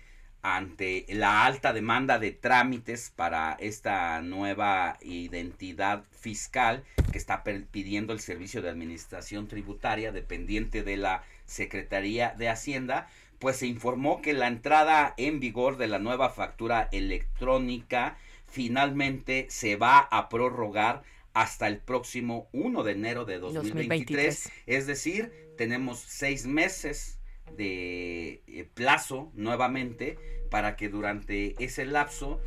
ante 0.46 1.08
la 1.10 1.43
alta 1.43 1.74
demanda 1.74 2.20
de 2.20 2.30
trámites 2.30 3.12
para 3.16 3.58
esta 3.60 4.22
nueva 4.22 5.00
identidad 5.02 6.04
fiscal 6.12 6.84
que 7.12 7.18
está 7.18 7.43
pidiendo 7.43 8.14
el 8.14 8.20
Servicio 8.20 8.62
de 8.62 8.70
Administración 8.70 9.48
Tributaria 9.48 10.12
dependiente 10.12 10.84
de 10.84 10.98
la 10.98 11.24
Secretaría 11.46 12.36
de 12.38 12.50
Hacienda, 12.50 13.08
pues 13.39 13.58
se 13.58 13.66
informó 13.66 14.22
que 14.22 14.34
la 14.34 14.48
entrada 14.48 15.16
en 15.18 15.39
vigor 15.39 15.78
de 15.78 15.88
la 15.88 15.98
nueva 15.98 16.30
factura 16.30 16.89
electrónica 16.91 18.16
finalmente 18.46 19.48
se 19.50 19.78
va 19.78 19.98
a 19.98 20.30
prorrogar 20.30 21.02
hasta 21.34 21.68
el 21.68 21.80
próximo 21.80 22.50
1 22.54 22.84
de 22.84 22.91
enero 22.91 23.26
de 23.26 23.39
2023. 23.39 24.52
Es 24.68 24.86
decir, 24.86 25.34
tenemos 25.58 26.00
seis 26.00 26.46
meses 26.46 27.14
de 27.52 28.43
eh, 28.48 28.70
plazo 28.74 29.32
nuevamente 29.34 30.18
para 30.50 30.76
que 30.76 30.89
durante 30.89 31.56
ese 31.64 31.86
lapso 31.86 32.41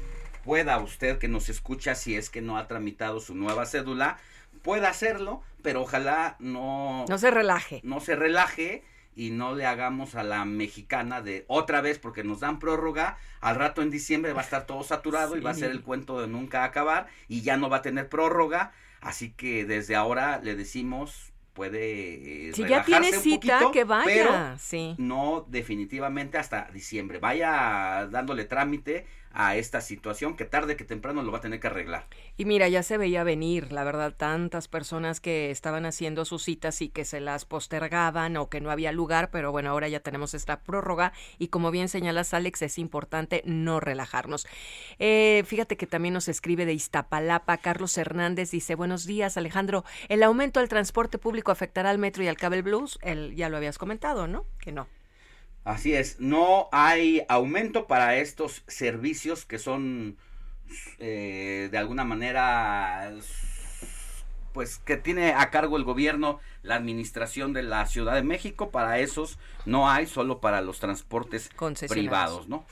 pueda 0.45 0.79
usted 0.79 1.19
que 1.19 1.29
nos 1.29 1.49
escucha 1.49 1.95
si 1.95 2.17
es 2.17 2.31
que 2.31 2.43
no 2.43 2.57
ha 2.59 2.69
tramitado 2.69 3.21
su 3.21 3.35
nueva 3.35 3.67
cédula 3.67 4.19
pueda 4.63 4.89
hacerlo 4.89 5.43
pero 5.63 5.83
ojalá 5.83 6.37
no 6.39 7.05
no 7.09 7.19
se 7.19 7.31
relaje. 7.31 7.81
no 7.85 8.01
se 8.01 8.17
relaje 8.17 8.85
y 9.19 9.31
no 9.31 9.57
le 9.57 9.67
hagamos 9.67 10.15
a 10.15 10.23
la 10.23 10.45
mexicana 10.45 11.21
de 11.21 11.45
otra 11.49 11.81
vez 11.81 11.99
porque 11.99 12.23
nos 12.23 12.39
dan 12.39 12.61
prórroga, 12.61 13.19
al 13.41 13.57
rato 13.57 13.83
en 13.83 13.91
diciembre 13.91 14.33
va 14.33 14.43
a 14.43 14.45
estar 14.45 14.65
todo 14.65 14.85
saturado 14.85 15.37
y 15.37 15.41
va 15.41 15.51
a 15.51 15.55
ser 15.55 15.73
el 15.73 15.83
cuento 15.83 16.21
de 16.21 16.29
nunca 16.29 16.63
acabar 16.63 17.09
y 17.27 17.43
ya 17.43 17.57
no 17.57 17.69
va 17.69 17.79
a 17.79 17.83
tener 17.83 18.09
prórroga, 18.09 18.71
así 19.01 19.33
que 19.33 19.65
desde 19.65 19.97
ahora 19.97 20.39
le 20.41 20.55
decimos 20.55 21.33
puede 21.59 22.51
eh, 22.51 22.53
si 22.55 22.65
ya 22.67 22.85
tiene 22.85 23.13
cita 23.13 23.73
que 23.73 23.83
vaya 23.83 24.05
pero 24.07 24.59
sí. 24.61 24.95
no 24.97 25.45
definitivamente 25.49 26.39
hasta 26.39 26.71
diciembre 26.73 27.19
vaya 27.19 28.09
dándole 28.09 28.45
trámite 28.45 29.07
a 29.39 29.55
esta 29.55 29.81
situación 29.81 30.37
que 30.37 30.45
tarde 30.45 30.77
que 30.77 30.85
temprano 30.85 31.23
lo 31.23 31.31
va 31.31 31.39
a 31.39 31.41
tener 31.41 31.61
que 31.61 31.69
arreglar. 31.69 32.07
Y 32.37 32.45
mira, 32.45 32.69
ya 32.69 32.83
se 32.83 32.99
veía 32.99 33.23
venir, 33.23 33.71
la 33.71 33.85
verdad, 33.85 34.13
tantas 34.15 34.67
personas 34.67 35.21
que 35.21 35.53
estaban 35.53 35.87
haciendo 35.87 36.25
sus 36.25 36.43
citas 36.43 36.83
y 36.83 36.89
que 36.89 37.05
se 37.05 37.21
las 37.21 37.45
postergaban 37.45 38.37
o 38.37 38.51
que 38.51 38.61
no 38.61 38.73
había 38.73 38.91
lugar, 38.91 39.31
pero 39.31 39.53
bueno, 39.53 39.71
ahora 39.71 39.87
ya 39.87 40.01
tenemos 40.01 40.35
esta 40.35 40.61
prórroga 40.61 41.13
y 41.39 41.49
como 41.49 41.71
bien 41.71 41.89
señalas, 41.89 42.35
Alex, 42.35 42.63
es 42.63 42.79
importante 42.79 43.43
no 43.47 43.79
relajarnos. 43.79 44.45
Eh, 44.99 45.45
fíjate 45.47 45.77
que 45.77 45.87
también 45.87 46.15
nos 46.15 46.27
escribe 46.27 46.67
de 46.67 46.75
Iztapalapa, 46.75 47.59
Carlos 47.59 47.97
Hernández 47.97 48.51
dice, 48.51 48.75
buenos 48.75 49.07
días, 49.07 49.37
Alejandro, 49.37 49.85
el 50.09 50.25
aumento 50.25 50.59
del 50.59 50.69
transporte 50.69 51.17
público 51.17 51.53
afectará 51.53 51.91
al 51.91 51.99
metro 51.99 52.25
y 52.25 52.27
al 52.27 52.37
cable 52.37 52.63
blues, 52.63 52.99
el, 53.03 53.37
ya 53.37 53.49
lo 53.49 53.57
habías 53.57 53.79
comentado, 53.79 54.27
¿no? 54.27 54.47
Que 54.59 54.73
no. 54.73 54.89
Así 55.69 55.93
es, 55.93 56.19
no 56.19 56.71
hay 56.73 57.27
aumento 57.29 57.87
para 57.87 58.17
estos 58.17 58.63
servicios 58.69 59.45
que 59.45 59.59
son 59.59 60.17
eh, 60.99 61.69
de 61.71 61.77
alguna 61.77 62.05
manera 62.05 63.13
pues 64.55 64.79
que 64.79 64.97
tiene 64.97 65.35
a 65.35 65.51
cargo 65.51 65.77
el 65.77 65.85
gobierno 65.85 66.41
la 66.63 66.77
administración 66.77 67.53
de 67.53 67.65
la 67.65 67.85
Ciudad 67.85 68.15
de 68.15 68.23
México, 68.23 68.71
para 68.71 68.99
esos 68.99 69.39
no 69.67 69.91
hay, 69.91 70.07
solo 70.07 70.41
para 70.41 70.63
los 70.63 70.81
transportes 70.81 71.51
privados, 71.87 72.49
¿no? 72.49 72.65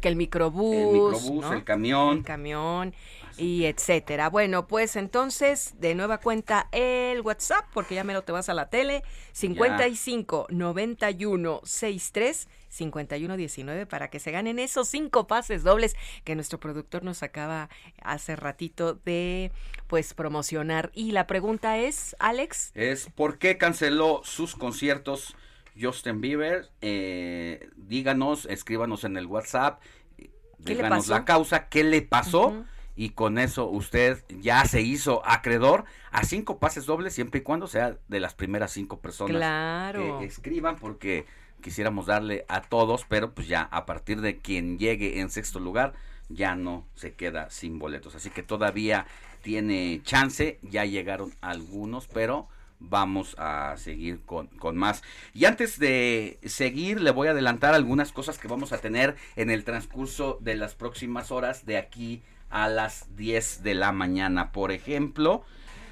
que 0.00 0.08
el 0.08 0.16
microbús, 0.16 0.76
el 0.76 0.86
microbús, 0.86 1.50
el 1.50 1.64
camión, 1.64 2.18
el 2.18 2.24
camión 2.24 2.94
y 3.38 3.64
etcétera. 3.64 4.28
Bueno, 4.28 4.66
pues 4.66 4.96
entonces, 4.96 5.74
de 5.78 5.94
nueva 5.94 6.18
cuenta 6.18 6.68
el 6.72 7.20
WhatsApp, 7.20 7.64
porque 7.72 7.94
ya 7.94 8.04
me 8.04 8.12
lo 8.12 8.22
te 8.22 8.32
vas 8.32 8.48
a 8.48 8.54
la 8.54 8.68
tele, 8.68 9.02
55 9.32 10.48
91 10.50 11.60
63 11.64 12.48
51 12.68 13.36
19 13.36 13.86
para 13.86 14.10
que 14.10 14.18
se 14.18 14.30
ganen 14.30 14.58
esos 14.58 14.88
cinco 14.88 15.26
pases 15.26 15.62
dobles 15.62 15.96
que 16.24 16.34
nuestro 16.34 16.60
productor 16.60 17.02
nos 17.02 17.22
acaba 17.22 17.70
hace 18.02 18.36
ratito 18.36 18.94
de 18.94 19.52
pues 19.86 20.14
promocionar. 20.14 20.90
Y 20.92 21.12
la 21.12 21.26
pregunta 21.26 21.78
es, 21.78 22.16
Alex, 22.18 22.72
es 22.74 23.08
¿por 23.14 23.38
qué 23.38 23.56
canceló 23.56 24.20
sus 24.24 24.54
conciertos 24.56 25.36
Justin 25.80 26.20
Bieber? 26.20 26.70
Eh, 26.80 27.68
díganos, 27.76 28.46
escríbanos 28.46 29.04
en 29.04 29.16
el 29.16 29.26
WhatsApp, 29.26 29.80
díganos 30.58 31.08
la 31.08 31.24
causa, 31.24 31.68
¿qué 31.68 31.84
le 31.84 32.02
pasó? 32.02 32.64
Y 32.98 33.10
con 33.10 33.38
eso 33.38 33.66
usted 33.66 34.24
ya 34.40 34.64
se 34.64 34.82
hizo 34.82 35.22
acreedor 35.24 35.84
a 36.10 36.24
cinco 36.24 36.58
pases 36.58 36.84
dobles 36.84 37.14
siempre 37.14 37.38
y 37.38 37.42
cuando 37.44 37.68
sea 37.68 37.96
de 38.08 38.18
las 38.18 38.34
primeras 38.34 38.72
cinco 38.72 38.98
personas 38.98 39.94
que 39.94 40.24
escriban 40.24 40.74
porque 40.74 41.24
quisiéramos 41.62 42.06
darle 42.06 42.44
a 42.48 42.60
todos, 42.60 43.06
pero 43.08 43.34
pues 43.34 43.46
ya 43.46 43.62
a 43.70 43.86
partir 43.86 44.20
de 44.20 44.38
quien 44.38 44.80
llegue 44.80 45.20
en 45.20 45.30
sexto 45.30 45.60
lugar 45.60 45.92
ya 46.28 46.56
no 46.56 46.88
se 46.96 47.14
queda 47.14 47.50
sin 47.50 47.78
boletos. 47.78 48.16
Así 48.16 48.30
que 48.30 48.42
todavía 48.42 49.06
tiene 49.42 50.00
chance, 50.02 50.58
ya 50.62 50.84
llegaron 50.84 51.32
algunos, 51.40 52.08
pero 52.08 52.48
vamos 52.80 53.36
a 53.38 53.76
seguir 53.76 54.22
con, 54.22 54.48
con, 54.48 54.76
más. 54.76 55.04
Y 55.34 55.44
antes 55.44 55.78
de 55.78 56.40
seguir, 56.44 57.00
le 57.00 57.12
voy 57.12 57.28
a 57.28 57.30
adelantar 57.30 57.74
algunas 57.74 58.10
cosas 58.10 58.38
que 58.38 58.48
vamos 58.48 58.72
a 58.72 58.78
tener 58.78 59.14
en 59.36 59.50
el 59.50 59.62
transcurso 59.62 60.36
de 60.40 60.56
las 60.56 60.74
próximas 60.74 61.30
horas 61.30 61.64
de 61.64 61.76
aquí 61.76 62.22
a 62.50 62.68
las 62.68 63.14
10 63.16 63.62
de 63.62 63.74
la 63.74 63.92
mañana. 63.92 64.52
Por 64.52 64.72
ejemplo, 64.72 65.44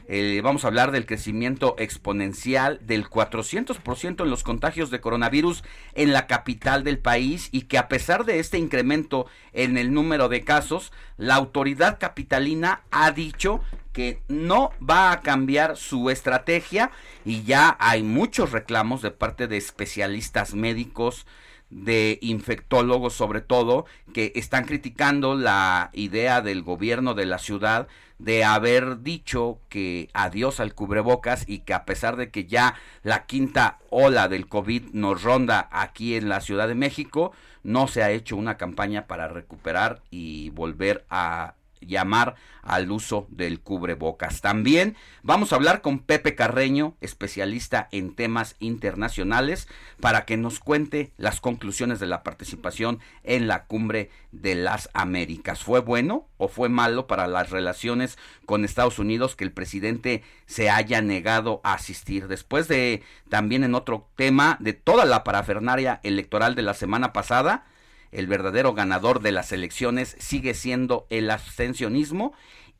eh, 0.08 0.40
vamos 0.42 0.64
a 0.64 0.68
hablar 0.68 0.92
del 0.92 1.04
crecimiento 1.04 1.74
exponencial 1.78 2.78
del 2.86 3.10
400% 3.10 4.22
en 4.22 4.30
los 4.30 4.44
contagios 4.44 4.90
de 4.90 5.00
coronavirus 5.00 5.64
en 5.94 6.12
la 6.12 6.28
capital 6.28 6.84
del 6.84 6.98
país 6.98 7.48
y 7.50 7.62
que 7.62 7.76
a 7.76 7.88
pesar 7.88 8.24
de 8.24 8.38
este 8.38 8.58
incremento 8.58 9.26
en 9.52 9.76
el 9.76 9.92
número 9.92 10.28
de 10.28 10.42
casos, 10.42 10.92
la 11.16 11.34
autoridad 11.34 11.98
capitalina 11.98 12.82
ha 12.92 13.10
dicho 13.10 13.60
que 13.92 14.20
no 14.28 14.70
va 14.78 15.10
a 15.10 15.22
cambiar 15.22 15.76
su 15.76 16.08
estrategia 16.10 16.92
y 17.24 17.42
ya 17.42 17.76
hay 17.80 18.04
muchos 18.04 18.52
reclamos 18.52 19.02
de 19.02 19.10
parte 19.10 19.48
de 19.48 19.56
especialistas 19.56 20.54
médicos, 20.54 21.26
de 21.70 22.18
infectólogos 22.22 23.12
sobre 23.14 23.40
todo, 23.40 23.86
que 24.12 24.32
están 24.34 24.64
criticando 24.64 25.34
la 25.34 25.90
idea 25.92 26.40
del 26.40 26.62
gobierno 26.62 27.14
de 27.14 27.26
la 27.26 27.38
ciudad 27.38 27.88
de 28.18 28.44
haber 28.44 29.02
dicho 29.02 29.58
que 29.68 30.08
adiós 30.14 30.60
al 30.60 30.74
cubrebocas 30.74 31.44
y 31.46 31.60
que 31.60 31.74
a 31.74 31.84
pesar 31.84 32.16
de 32.16 32.30
que 32.30 32.46
ya 32.46 32.74
la 33.02 33.26
quinta 33.26 33.78
ola 33.90 34.28
del 34.28 34.48
COVID 34.48 34.92
nos 34.92 35.22
ronda 35.22 35.68
aquí 35.70 36.16
en 36.16 36.28
la 36.28 36.40
Ciudad 36.40 36.68
de 36.68 36.74
México, 36.74 37.32
no 37.62 37.88
se 37.88 38.02
ha 38.02 38.10
hecho 38.10 38.36
una 38.36 38.56
campaña 38.56 39.06
para 39.06 39.28
recuperar 39.28 40.00
y 40.10 40.50
volver 40.50 41.04
a 41.10 41.54
llamar 41.86 42.34
al 42.62 42.90
uso 42.90 43.26
del 43.30 43.60
cubrebocas. 43.60 44.40
También 44.40 44.96
vamos 45.22 45.52
a 45.52 45.56
hablar 45.56 45.80
con 45.82 46.00
Pepe 46.00 46.34
Carreño, 46.34 46.96
especialista 47.00 47.88
en 47.92 48.14
temas 48.14 48.56
internacionales, 48.58 49.68
para 50.00 50.24
que 50.24 50.36
nos 50.36 50.58
cuente 50.58 51.12
las 51.16 51.40
conclusiones 51.40 52.00
de 52.00 52.06
la 52.06 52.22
participación 52.22 52.98
en 53.22 53.46
la 53.46 53.64
cumbre 53.66 54.10
de 54.32 54.54
las 54.54 54.90
Américas. 54.94 55.62
¿Fue 55.62 55.80
bueno 55.80 56.26
o 56.36 56.48
fue 56.48 56.68
malo 56.68 57.06
para 57.06 57.26
las 57.26 57.50
relaciones 57.50 58.18
con 58.44 58.64
Estados 58.64 58.98
Unidos 58.98 59.36
que 59.36 59.44
el 59.44 59.52
presidente 59.52 60.22
se 60.46 60.68
haya 60.70 61.00
negado 61.02 61.60
a 61.64 61.74
asistir? 61.74 62.28
Después 62.28 62.68
de 62.68 63.02
también 63.28 63.64
en 63.64 63.74
otro 63.74 64.08
tema 64.16 64.56
de 64.60 64.72
toda 64.72 65.04
la 65.04 65.24
parafernaria 65.24 66.00
electoral 66.02 66.54
de 66.54 66.62
la 66.62 66.74
semana 66.74 67.12
pasada, 67.12 67.64
el 68.12 68.26
verdadero 68.26 68.74
ganador 68.74 69.20
de 69.20 69.32
las 69.32 69.52
elecciones 69.52 70.16
sigue 70.18 70.54
siendo 70.54 71.06
el 71.10 71.30
abstencionismo. 71.30 72.32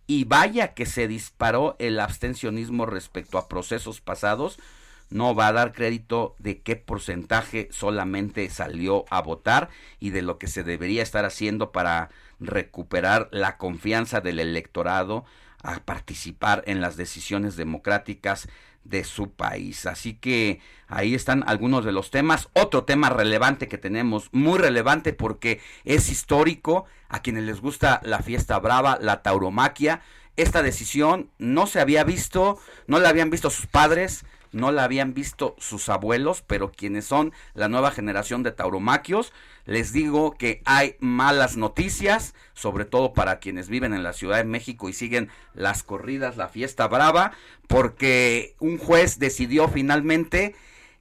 Y 0.07 0.25
vaya 0.25 0.75
que 0.75 0.87
se 0.87 1.09
disparó 1.09 1.75
el 1.81 1.99
abstencionismo 1.99 2.87
respecto 2.87 3.39
a 3.39 3.49
procesos 3.49 4.01
pasados, 4.01 4.59
no 5.11 5.35
va 5.35 5.49
a 5.49 5.53
dar 5.53 5.73
crédito 5.73 6.35
de 6.39 6.61
qué 6.61 6.77
porcentaje 6.77 7.69
solamente 7.71 8.49
salió 8.51 9.05
a 9.11 9.21
votar 9.23 9.69
y 10.01 10.11
de 10.11 10.23
lo 10.23 10.39
que 10.39 10.47
se 10.47 10.63
debería 10.63 11.03
estar 11.03 11.25
haciendo 11.25 11.73
para 11.73 12.11
recuperar 12.41 13.29
la 13.33 13.57
confianza 13.57 14.21
del 14.21 14.41
electorado 14.41 15.25
a 15.63 15.81
participar 15.81 16.63
en 16.67 16.81
las 16.81 16.97
decisiones 16.97 17.57
democráticas 17.57 18.49
de 18.89 19.05
su 19.05 19.31
país. 19.33 19.87
Así 19.87 20.15
que 20.15 20.61
ahí 20.89 21.15
están 21.15 21.45
algunos 21.47 21.85
de 21.85 21.93
los 21.93 22.11
temas. 22.11 22.49
Otro 22.53 22.85
tema 22.85 23.11
relevante 23.11 23.69
que 23.69 23.79
tenemos, 23.79 24.29
muy 24.33 24.59
relevante 24.59 25.13
porque 25.13 25.61
es 25.85 26.11
histórico, 26.11 26.87
a 27.09 27.21
quienes 27.21 27.45
les 27.45 27.61
gusta 27.61 28.01
la 28.03 28.21
fiesta 28.21 28.59
brava, 28.59 28.99
la 29.01 29.23
tauromaquia. 29.23 30.03
Esta 30.37 30.63
decisión 30.63 31.31
no 31.39 31.67
se 31.67 31.81
había 31.81 32.05
visto, 32.05 32.59
no 32.87 32.99
la 32.99 33.09
habían 33.09 33.31
visto 33.31 33.51
sus 33.51 33.67
padres, 33.67 34.25
no 34.53 34.73
la 34.73 34.85
habían 34.85 35.15
visto 35.15 35.55
sus 35.59 35.89
abuelos, 35.89 36.43
pero 36.47 36.73
quienes 36.73 37.05
son 37.05 37.33
la 37.55 37.69
nueva 37.69 37.91
generación 37.91 38.43
de 38.43 38.53
tauromaquios, 38.53 39.33
les 39.67 39.93
digo 39.93 40.37
que 40.37 40.63
hay 40.65 40.97
malas 41.01 41.57
noticias, 41.57 42.35
sobre 42.55 42.85
todo 42.85 43.13
para 43.13 43.41
quienes 43.41 43.69
viven 43.69 43.93
en 43.93 44.03
la 44.03 44.13
Ciudad 44.13 44.39
de 44.39 44.45
México 44.45 44.89
y 44.89 44.93
siguen 44.93 45.29
las 45.55 45.83
corridas, 45.83 46.37
la 46.37 46.49
fiesta 46.49 46.87
brava, 46.89 47.33
porque 47.67 48.55
un 48.61 48.79
juez 48.79 49.19
decidió 49.19 49.69
finalmente 49.69 50.55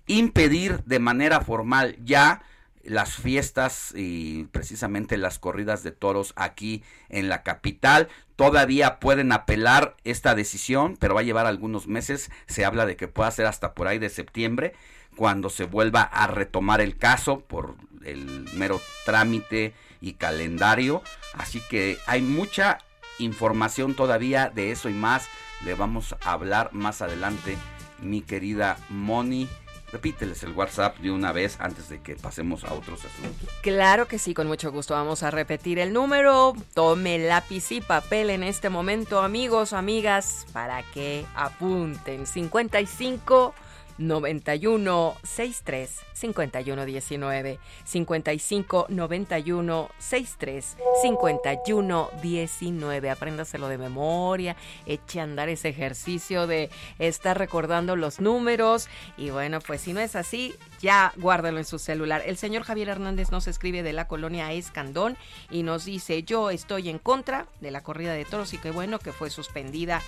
impedir 0.08 0.84
de 0.86 1.00
manera 1.00 1.42
formal 1.42 1.96
ya 2.04 2.42
las 2.84 3.16
fiestas 3.16 3.94
y 3.96 4.46
precisamente 4.46 5.18
las 5.18 5.40
corridas 5.40 5.84
de 5.84 5.92
toros 5.92 6.34
aquí 6.36 6.84
en 7.10 7.30
la 7.30 7.44
capital. 7.44 8.10
Todavía 8.36 9.00
pueden 9.00 9.32
apelar 9.32 9.96
esta 10.04 10.36
decisión, 10.36 10.98
pero 11.00 11.16
va 11.16 11.22
a 11.22 11.24
llevar 11.24 11.46
algunos 11.46 11.88
meses. 11.88 12.32
Se 12.48 12.66
habla 12.66 12.86
de 12.86 12.96
que 12.96 13.08
pueda 13.08 13.32
ser 13.32 13.46
hasta 13.48 13.74
por 13.74 13.88
ahí 13.88 13.98
de 13.98 14.10
septiembre, 14.10 14.74
cuando 15.16 15.50
se 15.50 15.66
vuelva 15.66 16.02
a 16.02 16.28
retomar 16.28 16.82
el 16.82 16.98
caso 16.98 17.40
por 17.40 17.76
el 18.06 18.48
mero 18.54 18.82
trámite 19.06 19.74
y 20.02 20.14
calendario. 20.14 21.02
Así 21.34 21.62
que 21.70 21.98
hay 22.08 22.22
mucha 22.22 22.80
información 23.20 23.96
todavía 23.96 24.50
de 24.50 24.72
eso 24.72 24.90
y 24.90 24.94
más. 24.94 25.28
Le 25.64 25.74
vamos 25.74 26.16
a 26.24 26.32
hablar 26.32 26.70
más 26.74 27.02
adelante, 27.02 27.58
mi 28.00 28.22
querida 28.22 28.78
Moni. 28.90 29.48
Repíteles 29.92 30.44
el 30.44 30.52
WhatsApp 30.52 30.98
de 30.98 31.12
una 31.12 31.32
vez 31.32 31.58
antes 31.60 31.88
de 31.90 32.02
que 32.02 32.16
pasemos 32.16 32.66
a 32.66 32.74
otros 32.74 33.06
asuntos. 33.06 33.50
Claro 33.62 34.08
que 34.08 34.20
sí, 34.20 34.34
con 34.34 34.48
mucho 34.48 34.72
gusto 34.72 34.94
vamos 34.94 35.24
a 35.24 35.32
repetir 35.32 35.80
el 35.80 35.94
número. 35.94 36.54
Tome 36.74 37.20
lápiz 37.20 37.72
y 37.72 37.82
papel 37.82 38.30
en 38.30 38.44
este 38.44 38.70
momento, 38.70 39.22
amigos, 39.22 39.74
amigas, 39.74 40.48
para 40.52 40.84
que 40.84 41.26
apunten. 41.36 42.26
55 42.28 43.54
91 43.98 45.16
63 45.24 46.00
51 46.14 46.86
19 46.86 47.60
55 47.84 48.86
91 48.90 49.90
63 49.98 50.78
51 51.02 52.10
19 52.22 53.10
apréndaselo 53.10 53.68
de 53.68 53.78
memoria 53.78 54.56
eche 54.86 55.20
a 55.20 55.24
andar 55.24 55.50
ese 55.50 55.70
ejercicio 55.70 56.48
de 56.48 56.70
estar 57.00 57.38
recordando 57.38 57.96
los 57.96 58.20
números. 58.20 58.88
Y 59.18 59.30
bueno 59.30 59.60
pues 59.60 59.82
si 59.82 59.94
no 59.94 60.00
es 60.00 60.16
así 60.16 60.56
ya 60.82 61.14
guárdalo 61.18 61.58
en 61.58 61.66
su 61.66 61.80
celular. 61.80 62.24
El 62.26 62.38
señor 62.38 62.64
Javier 62.64 62.90
Hernández 62.90 63.32
nos 63.32 63.48
escribe 63.48 63.84
de 63.84 63.94
la 63.94 64.08
colonia 64.08 64.52
Escandón 64.52 65.18
y 65.50 65.64
nos 65.64 65.86
dice 65.86 66.24
yo 66.24 66.50
estoy 66.50 66.90
en 66.90 67.00
contra 67.00 67.48
de 67.62 67.72
la 67.72 67.82
corrida 67.82 68.14
de 68.14 68.26
toros 68.26 68.54
y 68.54 68.58
qué 68.58 68.72
bueno 68.72 69.00
que 69.00 69.12
fue 69.12 69.30
suspendida 69.30 70.02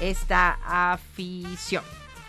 esta 0.00 0.58
afición 0.92 1.84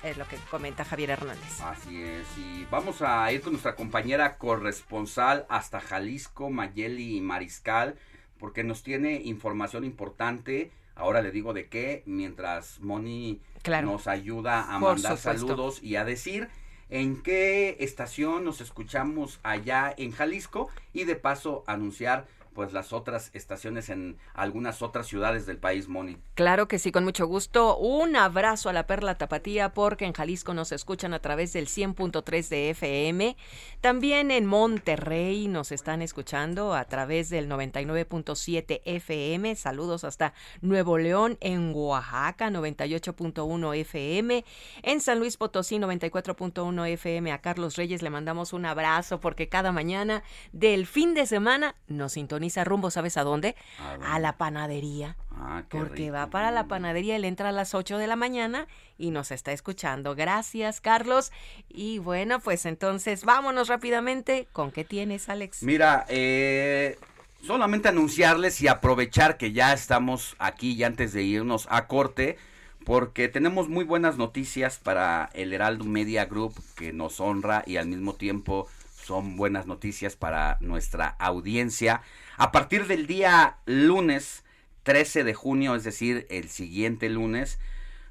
es 0.05 0.17
lo 0.17 0.27
que 0.27 0.37
comenta 0.51 0.85
Javier 0.85 1.09
Hernández. 1.11 1.61
Así 1.61 2.01
es, 2.01 2.25
y 2.37 2.65
vamos 2.69 3.01
a 3.01 3.31
ir 3.31 3.41
con 3.41 3.53
nuestra 3.53 3.75
compañera 3.75 4.37
corresponsal 4.37 5.45
hasta 5.49 5.81
Jalisco, 5.81 6.49
Mayeli 6.49 7.19
Mariscal, 7.21 7.95
porque 8.39 8.63
nos 8.63 8.83
tiene 8.83 9.15
información 9.23 9.83
importante. 9.83 10.71
Ahora 10.95 11.21
le 11.21 11.31
digo 11.31 11.53
de 11.53 11.67
qué, 11.67 12.03
mientras 12.05 12.79
Moni 12.79 13.41
nos 13.83 14.07
ayuda 14.07 14.73
a 14.73 14.79
mandar 14.79 15.17
saludos 15.17 15.81
y 15.81 15.95
a 15.95 16.05
decir 16.05 16.49
en 16.89 17.21
qué 17.23 17.77
estación 17.79 18.45
nos 18.45 18.61
escuchamos 18.61 19.39
allá 19.41 19.93
en 19.97 20.11
Jalisco 20.11 20.69
y 20.93 21.05
de 21.05 21.15
paso 21.15 21.63
anunciar 21.65 22.27
pues 22.55 22.71
las 22.73 22.93
otras 22.93 23.29
estaciones 23.33 23.89
en 23.89 24.17
algunas 24.33 24.81
otras 24.81 25.05
ciudades 25.05 25.45
del 25.45 25.57
país, 25.57 25.89
Moni. 25.89 26.17
Claro 26.33 26.67
que 26.67 26.79
sí, 26.79 26.91
con 26.91 27.03
mucho 27.03 27.27
gusto. 27.27 27.77
Un 27.77 28.15
abrazo 28.15 28.69
a 28.69 28.73
la 28.73 28.87
Perla 28.87 29.17
Tapatía 29.17 29.73
porque 29.73 30.05
en 30.05 30.13
Jalisco 30.13 30.53
nos 30.53 30.71
escuchan 30.71 31.13
a 31.13 31.19
través 31.19 31.51
del 31.51 31.67
100.3 31.67 32.47
de 32.47 32.69
FM. 32.69 33.35
También 33.81 34.31
en 34.31 34.45
Monterrey 34.45 35.49
nos 35.49 35.73
están 35.73 36.01
escuchando 36.01 36.73
a 36.73 36.85
través 36.85 37.29
del 37.29 37.49
99.7 37.49 38.81
FM. 38.85 39.55
Saludos 39.55 40.05
hasta 40.05 40.33
Nuevo 40.61 40.97
León, 40.97 41.37
en 41.41 41.73
Oaxaca 41.75 42.49
98.1 42.49 43.75
FM, 43.75 44.45
en 44.81 45.01
San 45.01 45.19
Luis 45.19 45.35
Potosí 45.35 45.75
94.1 45.75 46.87
FM. 46.87 47.33
A 47.33 47.41
Carlos 47.41 47.75
Reyes 47.75 48.01
le 48.01 48.09
mandamos 48.09 48.53
un 48.53 48.65
abrazo 48.65 49.19
porque 49.19 49.49
cada 49.49 49.73
mañana 49.73 50.23
del 50.53 50.87
fin 50.87 51.13
de 51.13 51.25
semana 51.25 51.75
nos 51.87 52.13
sintoniza 52.13 52.44
rumbo, 52.63 52.91
¿sabes 52.91 53.17
a 53.17 53.23
dónde? 53.23 53.55
A, 54.03 54.19
la 54.19 54.37
panadería. 54.37 55.15
Ah, 55.31 55.63
porque 55.69 56.11
va 56.11 56.27
para 56.29 56.51
la 56.51 56.67
panadería, 56.67 57.15
él 57.15 57.25
entra 57.25 57.49
a 57.49 57.51
las 57.51 57.73
8 57.73 57.97
de 57.97 58.07
la 58.07 58.15
mañana 58.15 58.67
y 58.97 59.11
nos 59.11 59.31
está 59.31 59.51
escuchando. 59.51 60.15
Gracias, 60.15 60.81
Carlos. 60.81 61.31
Y 61.69 61.99
bueno, 61.99 62.39
pues 62.39 62.65
entonces 62.65 63.25
vámonos 63.25 63.67
rápidamente. 63.67 64.47
¿Con 64.53 64.71
qué 64.71 64.83
tienes, 64.83 65.29
Alex? 65.29 65.63
Mira, 65.63 66.05
eh, 66.07 66.97
solamente 67.45 67.89
anunciarles 67.89 68.61
y 68.61 68.67
aprovechar 68.67 69.37
que 69.37 69.51
ya 69.51 69.73
estamos 69.73 70.35
aquí 70.39 70.73
y 70.73 70.83
antes 70.83 71.13
de 71.13 71.23
irnos 71.23 71.67
a 71.69 71.87
corte 71.87 72.37
porque 72.85 73.27
tenemos 73.27 73.67
muy 73.67 73.83
buenas 73.83 74.17
noticias 74.17 74.77
para 74.77 75.29
el 75.33 75.51
Heraldo 75.51 75.85
Media 75.85 76.25
Group 76.25 76.53
que 76.75 76.93
nos 76.93 77.19
honra 77.19 77.63
y 77.65 77.77
al 77.77 77.87
mismo 77.87 78.13
tiempo 78.13 78.67
son 79.05 79.37
buenas 79.37 79.67
noticias 79.67 80.15
para 80.15 80.57
nuestra 80.61 81.07
audiencia. 81.19 82.01
A 82.37 82.51
partir 82.51 82.87
del 82.87 83.05
día 83.05 83.57
lunes 83.65 84.43
13 84.83 85.23
de 85.23 85.33
junio, 85.35 85.75
es 85.75 85.83
decir, 85.83 86.25
el 86.29 86.49
siguiente 86.49 87.09
lunes, 87.09 87.59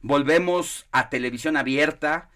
volvemos 0.03 0.87
a 0.93 1.11
televisión 1.11 1.57
abierta. 1.57 2.31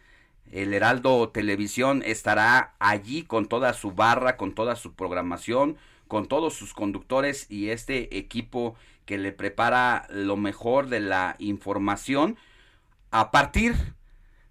El 0.50 0.74
Heraldo 0.74 1.28
Televisión 1.28 2.02
estará 2.04 2.74
allí 2.80 3.22
con 3.22 3.46
toda 3.46 3.72
su 3.74 3.92
barra, 3.92 4.36
con 4.36 4.54
toda 4.54 4.74
su 4.74 4.94
programación, 4.94 5.76
con 6.08 6.26
todos 6.26 6.54
sus 6.54 6.74
conductores 6.74 7.46
y 7.48 7.70
este 7.70 8.18
equipo 8.18 8.74
que 9.04 9.18
le 9.18 9.30
prepara 9.30 10.06
lo 10.10 10.36
mejor 10.36 10.88
de 10.88 11.00
la 11.00 11.36
información. 11.38 12.36
A 13.10 13.30
partir 13.30 13.76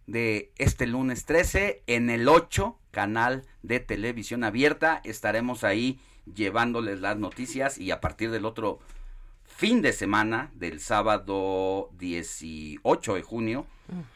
de 0.06 0.52
este 0.58 0.88
lunes 0.88 1.26
13 1.26 1.84
en 1.88 2.10
el 2.10 2.30
8 2.30 2.78
canal 2.98 3.44
de 3.62 3.80
televisión 3.80 4.44
abierta. 4.44 5.02
Estaremos 5.04 5.64
ahí 5.64 6.00
llevándoles 6.34 7.00
las 7.00 7.16
noticias 7.16 7.78
y 7.78 7.92
a 7.92 8.02
partir 8.02 8.32
del 8.32 8.44
otro 8.44 8.80
fin 9.46 9.84
de 9.84 9.94
semana, 9.94 10.50
del 10.56 10.80
sábado 10.80 11.92
18 12.00 13.14
de 13.14 13.22
junio, 13.22 13.68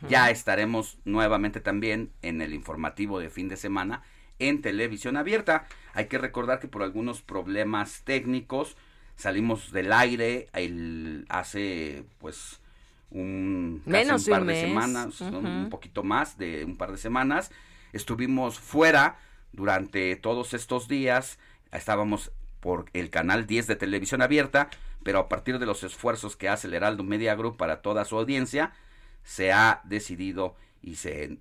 ya 0.09 0.31
estaremos 0.31 0.97
nuevamente 1.05 1.61
también 1.61 2.09
en 2.23 2.41
el 2.41 2.55
informativo 2.55 3.19
de 3.19 3.29
fin 3.29 3.49
de 3.49 3.55
semana 3.55 4.01
en 4.39 4.63
televisión 4.63 5.15
abierta. 5.15 5.67
Hay 5.93 6.07
que 6.07 6.17
recordar 6.17 6.59
que 6.59 6.67
por 6.67 6.81
algunos 6.81 7.21
problemas 7.21 8.01
técnicos 8.03 8.77
salimos 9.15 9.71
del 9.71 9.93
aire 9.93 10.49
el, 10.53 11.27
hace 11.29 12.03
pues 12.17 12.59
un, 13.11 13.83
Menos 13.85 14.25
un 14.25 14.31
par 14.31 14.41
un 14.41 14.47
de 14.47 14.53
mes. 14.53 14.63
semanas, 14.63 15.21
un 15.21 15.67
poquito 15.69 16.01
más 16.01 16.39
de 16.39 16.65
un 16.65 16.77
par 16.77 16.91
de 16.91 16.97
semanas. 16.97 17.51
Estuvimos 17.93 18.59
fuera 18.59 19.17
durante 19.51 20.15
todos 20.15 20.53
estos 20.53 20.87
días. 20.87 21.39
Estábamos 21.71 22.31
por 22.59 22.85
el 22.93 23.09
canal 23.09 23.47
10 23.47 23.67
de 23.67 23.75
televisión 23.75 24.21
abierta, 24.21 24.69
pero 25.03 25.19
a 25.19 25.29
partir 25.29 25.59
de 25.59 25.65
los 25.65 25.83
esfuerzos 25.83 26.35
que 26.35 26.49
hace 26.49 26.67
el 26.67 26.73
Heraldo 26.73 27.03
Media 27.03 27.35
Group 27.35 27.57
para 27.57 27.81
toda 27.81 28.05
su 28.05 28.17
audiencia, 28.17 28.73
se 29.23 29.51
ha 29.51 29.81
decidido 29.83 30.55
y 30.81 30.95
se 30.95 31.37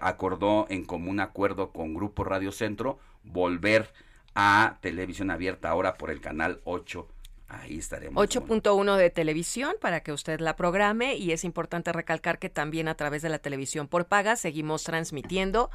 acordó 0.00 0.66
en 0.68 0.84
común 0.84 1.20
acuerdo 1.20 1.70
con 1.70 1.94
Grupo 1.94 2.24
Radio 2.24 2.52
Centro 2.52 2.98
volver 3.22 3.92
a 4.34 4.78
televisión 4.80 5.30
abierta 5.30 5.70
ahora 5.70 5.94
por 5.94 6.10
el 6.10 6.20
canal 6.20 6.60
8 6.64 7.08
Ahí 7.48 7.78
estaremos. 7.78 8.24
8.1 8.24 8.96
de 8.96 9.10
televisión 9.10 9.74
para 9.80 10.00
que 10.00 10.12
usted 10.12 10.40
la 10.40 10.56
programe 10.56 11.16
y 11.16 11.32
es 11.32 11.44
importante 11.44 11.92
recalcar 11.92 12.38
que 12.38 12.48
también 12.48 12.88
a 12.88 12.94
través 12.94 13.20
de 13.22 13.28
la 13.28 13.38
televisión 13.38 13.86
por 13.86 14.06
paga 14.06 14.36
seguimos 14.36 14.84
transmitiendo 14.84 15.70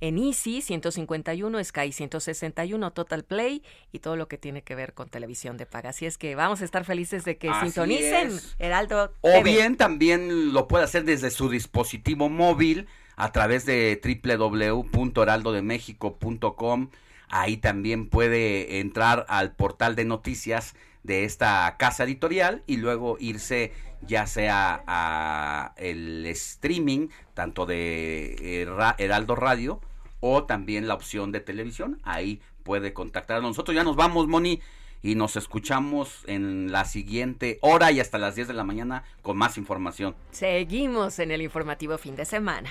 en 0.00 0.18
Easy 0.18 0.62
151, 0.62 1.62
Sky 1.62 1.92
161, 1.92 2.90
Total 2.92 3.22
Play 3.22 3.62
y 3.92 3.98
todo 3.98 4.16
lo 4.16 4.28
que 4.28 4.38
tiene 4.38 4.62
que 4.62 4.74
ver 4.74 4.94
con 4.94 5.10
televisión 5.10 5.58
de 5.58 5.66
paga. 5.66 5.90
Así 5.90 6.06
es 6.06 6.16
que 6.16 6.34
vamos 6.34 6.62
a 6.62 6.64
estar 6.64 6.86
felices 6.86 7.24
de 7.24 7.36
que 7.36 7.52
sintonicen 7.62 8.40
Heraldo. 8.58 9.12
O 9.20 9.42
bien 9.42 9.76
también 9.76 10.54
lo 10.54 10.68
puede 10.68 10.84
hacer 10.84 11.04
desde 11.04 11.30
su 11.30 11.50
dispositivo 11.50 12.30
móvil 12.30 12.88
a 13.16 13.32
través 13.32 13.66
de 13.66 14.00
www.heraldodemexico.com. 14.02 16.90
Ahí 17.28 17.58
también 17.58 18.08
puede 18.08 18.80
entrar 18.80 19.26
al 19.28 19.54
portal 19.54 19.94
de 19.94 20.06
noticias 20.06 20.74
de 21.02 21.24
esta 21.24 21.76
casa 21.78 22.04
editorial 22.04 22.62
y 22.66 22.76
luego 22.76 23.16
irse 23.18 23.72
ya 24.06 24.26
sea 24.26 24.82
a 24.86 25.72
el 25.76 26.26
streaming 26.26 27.08
tanto 27.34 27.66
de 27.66 28.62
eh, 28.62 28.94
Heraldo 28.98 29.36
Radio 29.36 29.80
o 30.20 30.44
también 30.44 30.88
la 30.88 30.94
opción 30.94 31.32
de 31.32 31.40
televisión. 31.40 32.00
Ahí 32.02 32.40
puede 32.62 32.92
contactar 32.92 33.38
a 33.38 33.40
nosotros. 33.40 33.74
Ya 33.74 33.84
nos 33.84 33.96
vamos, 33.96 34.28
Moni, 34.28 34.60
y 35.02 35.14
nos 35.14 35.36
escuchamos 35.36 36.24
en 36.26 36.72
la 36.72 36.84
siguiente 36.84 37.58
hora 37.62 37.90
y 37.90 38.00
hasta 38.00 38.18
las 38.18 38.34
10 38.34 38.48
de 38.48 38.54
la 38.54 38.64
mañana 38.64 39.04
con 39.22 39.36
más 39.36 39.58
información. 39.58 40.14
Seguimos 40.30 41.18
en 41.18 41.30
el 41.30 41.42
informativo 41.42 41.96
fin 41.98 42.16
de 42.16 42.24
semana. 42.24 42.70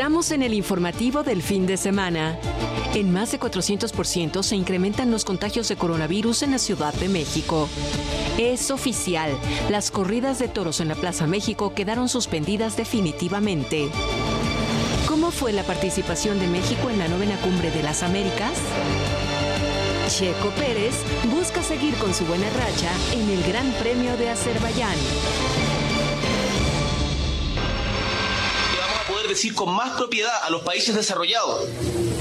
Estamos 0.00 0.30
en 0.30 0.42
el 0.42 0.54
informativo 0.54 1.22
del 1.24 1.42
fin 1.42 1.66
de 1.66 1.76
semana. 1.76 2.38
En 2.94 3.12
más 3.12 3.32
de 3.32 3.38
400% 3.38 4.42
se 4.42 4.56
incrementan 4.56 5.10
los 5.10 5.26
contagios 5.26 5.68
de 5.68 5.76
coronavirus 5.76 6.42
en 6.42 6.52
la 6.52 6.58
Ciudad 6.58 6.94
de 6.94 7.10
México. 7.10 7.68
Es 8.38 8.70
oficial, 8.70 9.30
las 9.68 9.90
corridas 9.90 10.38
de 10.38 10.48
toros 10.48 10.80
en 10.80 10.88
la 10.88 10.94
Plaza 10.94 11.26
México 11.26 11.74
quedaron 11.74 12.08
suspendidas 12.08 12.78
definitivamente. 12.78 13.90
¿Cómo 15.06 15.30
fue 15.30 15.52
la 15.52 15.64
participación 15.64 16.40
de 16.40 16.46
México 16.46 16.88
en 16.88 16.98
la 16.98 17.06
novena 17.06 17.36
cumbre 17.42 17.70
de 17.70 17.82
las 17.82 18.02
Américas? 18.02 18.54
Checo 20.08 20.48
Pérez 20.56 20.94
busca 21.30 21.62
seguir 21.62 21.94
con 21.96 22.14
su 22.14 22.24
buena 22.24 22.48
racha 22.48 22.90
en 23.12 23.28
el 23.28 23.42
Gran 23.42 23.70
Premio 23.72 24.16
de 24.16 24.30
Azerbaiyán. 24.30 24.96
Decir 29.30 29.54
con 29.54 29.74
más 29.74 29.96
propiedad 29.96 30.42
a 30.42 30.50
los 30.50 30.62
países 30.62 30.94
desarrollados, 30.94 31.68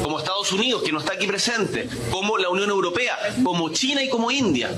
como 0.01 0.19
Estados 0.19 0.51
Unidos, 0.51 0.83
que 0.83 0.91
no 0.91 0.99
está 0.99 1.13
aquí 1.13 1.27
presente, 1.27 1.89
como 2.11 2.37
la 2.37 2.49
Unión 2.49 2.69
Europea, 2.69 3.17
como 3.43 3.69
China 3.69 4.03
y 4.03 4.09
como 4.09 4.31
India, 4.31 4.69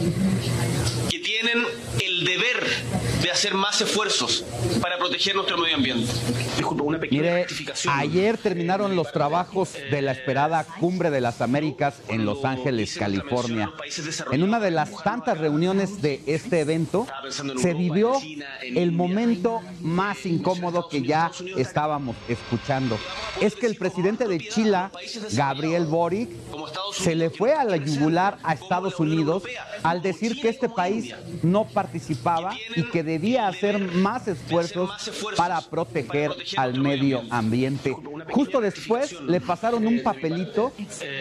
que 1.10 1.20
tienen 1.20 1.64
el 2.00 2.11
deber 2.24 2.63
de 3.22 3.32
hacer 3.32 3.53
más 3.53 3.82
esfuerzos 3.82 4.43
para 4.82 4.97
proteger 4.97 5.36
nuestro 5.36 5.57
medio 5.57 5.76
ambiente. 5.76 6.11
Disculpa, 6.57 6.84
una 6.84 6.99
pequeña 6.99 7.34
rectificación. 7.34 7.93
Ayer 7.97 8.38
terminaron 8.38 8.95
los 8.95 9.11
trabajos 9.11 9.74
de 9.74 10.01
la 10.01 10.11
esperada 10.11 10.63
Cumbre 10.63 11.09
de 11.09 11.22
las 11.22 11.41
Américas 11.41 12.01
en 12.07 12.26
Los 12.26 12.45
Ángeles, 12.45 12.95
California. 12.97 13.72
En 14.32 14.43
una 14.43 14.59
de 14.59 14.72
las 14.72 14.91
tantas 15.03 15.38
reuniones 15.38 16.01
de 16.01 16.22
este 16.26 16.61
evento 16.61 17.07
se 17.57 17.74
vivió 17.74 18.13
el 18.61 18.91
momento 18.91 19.61
más 19.82 20.26
incómodo 20.26 20.88
que 20.89 21.01
ya 21.01 21.32
estábamos 21.57 22.15
escuchando. 22.28 22.97
Es 23.39 23.55
que 23.55 23.67
el 23.67 23.76
presidente 23.76 24.28
de 24.28 24.39
Chile, 24.39 24.89
Gabriel 25.32 25.86
Boric, 25.86 26.30
se 26.93 27.15
le 27.15 27.30
fue 27.30 27.53
a 27.53 27.63
la 27.63 27.78
yugular 27.78 28.38
a 28.43 28.53
Estados 28.53 28.99
Unidos 28.99 29.43
al 29.84 30.02
decir 30.02 30.40
que 30.40 30.50
este 30.50 30.70
país 30.70 31.14
no 31.44 31.66
participaba 31.66 32.56
y 32.76 32.84
que 32.90 33.04
debía 33.04 33.48
hacer 33.48 33.80
más 33.80 34.28
esfuerzos 34.28 34.90
para 35.36 35.62
proteger 35.62 36.32
al 36.58 36.80
medio 36.80 37.22
ambiente. 37.30 37.96
Justo 38.30 38.62
después 38.62 39.20
le 39.22 39.42
pasaron 39.42 39.88
un 39.88 40.04
papelito 40.04 40.72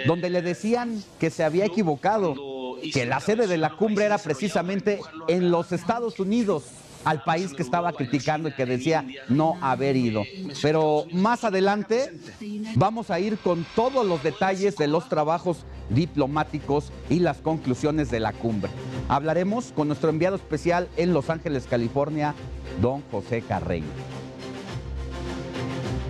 donde 0.06 0.30
le 0.30 0.42
decían 0.42 1.02
que 1.18 1.30
se 1.30 1.44
había 1.44 1.64
equivocado, 1.64 2.34
que 2.92 3.06
la 3.06 3.20
sede 3.20 3.46
de 3.46 3.58
la 3.58 3.76
cumbre 3.76 4.04
era 4.04 4.18
precisamente 4.18 5.00
en 5.28 5.50
los 5.50 5.72
Estados 5.72 6.18
Unidos 6.18 6.64
al 7.04 7.22
país 7.22 7.52
que 7.52 7.62
estaba 7.62 7.92
criticando 7.92 8.48
y 8.48 8.52
que 8.52 8.66
decía 8.66 9.04
no 9.28 9.56
haber 9.60 9.96
ido. 9.96 10.22
Pero 10.62 11.04
más 11.12 11.44
adelante 11.44 12.12
vamos 12.74 13.10
a 13.10 13.20
ir 13.20 13.38
con 13.38 13.64
todos 13.74 14.06
los 14.06 14.22
detalles 14.22 14.76
de 14.76 14.86
los 14.86 15.08
trabajos 15.08 15.64
diplomáticos 15.88 16.92
y 17.08 17.20
las 17.20 17.38
conclusiones 17.38 18.10
de 18.10 18.20
la 18.20 18.32
cumbre. 18.32 18.70
Hablaremos 19.08 19.72
con 19.72 19.88
nuestro 19.88 20.10
enviado 20.10 20.36
especial 20.36 20.88
en 20.96 21.12
Los 21.12 21.30
Ángeles, 21.30 21.66
California, 21.68 22.34
don 22.80 23.02
José 23.10 23.42
Carreño. 23.42 23.86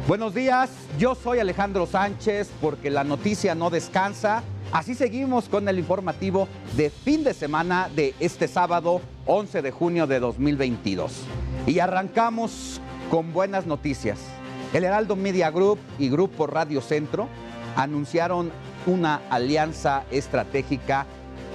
Buenos 0.06 0.34
días, 0.34 0.70
yo 0.98 1.14
soy 1.14 1.38
Alejandro 1.38 1.86
Sánchez 1.86 2.50
porque 2.60 2.90
la 2.90 3.04
noticia 3.04 3.54
no 3.54 3.70
descansa. 3.70 4.42
Así 4.72 4.94
seguimos 4.94 5.48
con 5.48 5.68
el 5.68 5.80
informativo 5.80 6.46
de 6.76 6.90
fin 6.90 7.24
de 7.24 7.34
semana 7.34 7.90
de 7.96 8.14
este 8.20 8.46
sábado 8.46 9.00
11 9.26 9.62
de 9.62 9.70
junio 9.72 10.06
de 10.06 10.20
2022. 10.20 11.22
Y 11.66 11.80
arrancamos 11.80 12.80
con 13.10 13.32
buenas 13.32 13.66
noticias. 13.66 14.20
El 14.72 14.84
Heraldo 14.84 15.16
Media 15.16 15.50
Group 15.50 15.80
y 15.98 16.08
Grupo 16.08 16.46
Radio 16.46 16.80
Centro 16.80 17.26
anunciaron 17.74 18.52
una 18.86 19.20
alianza 19.28 20.04
estratégica 20.12 21.04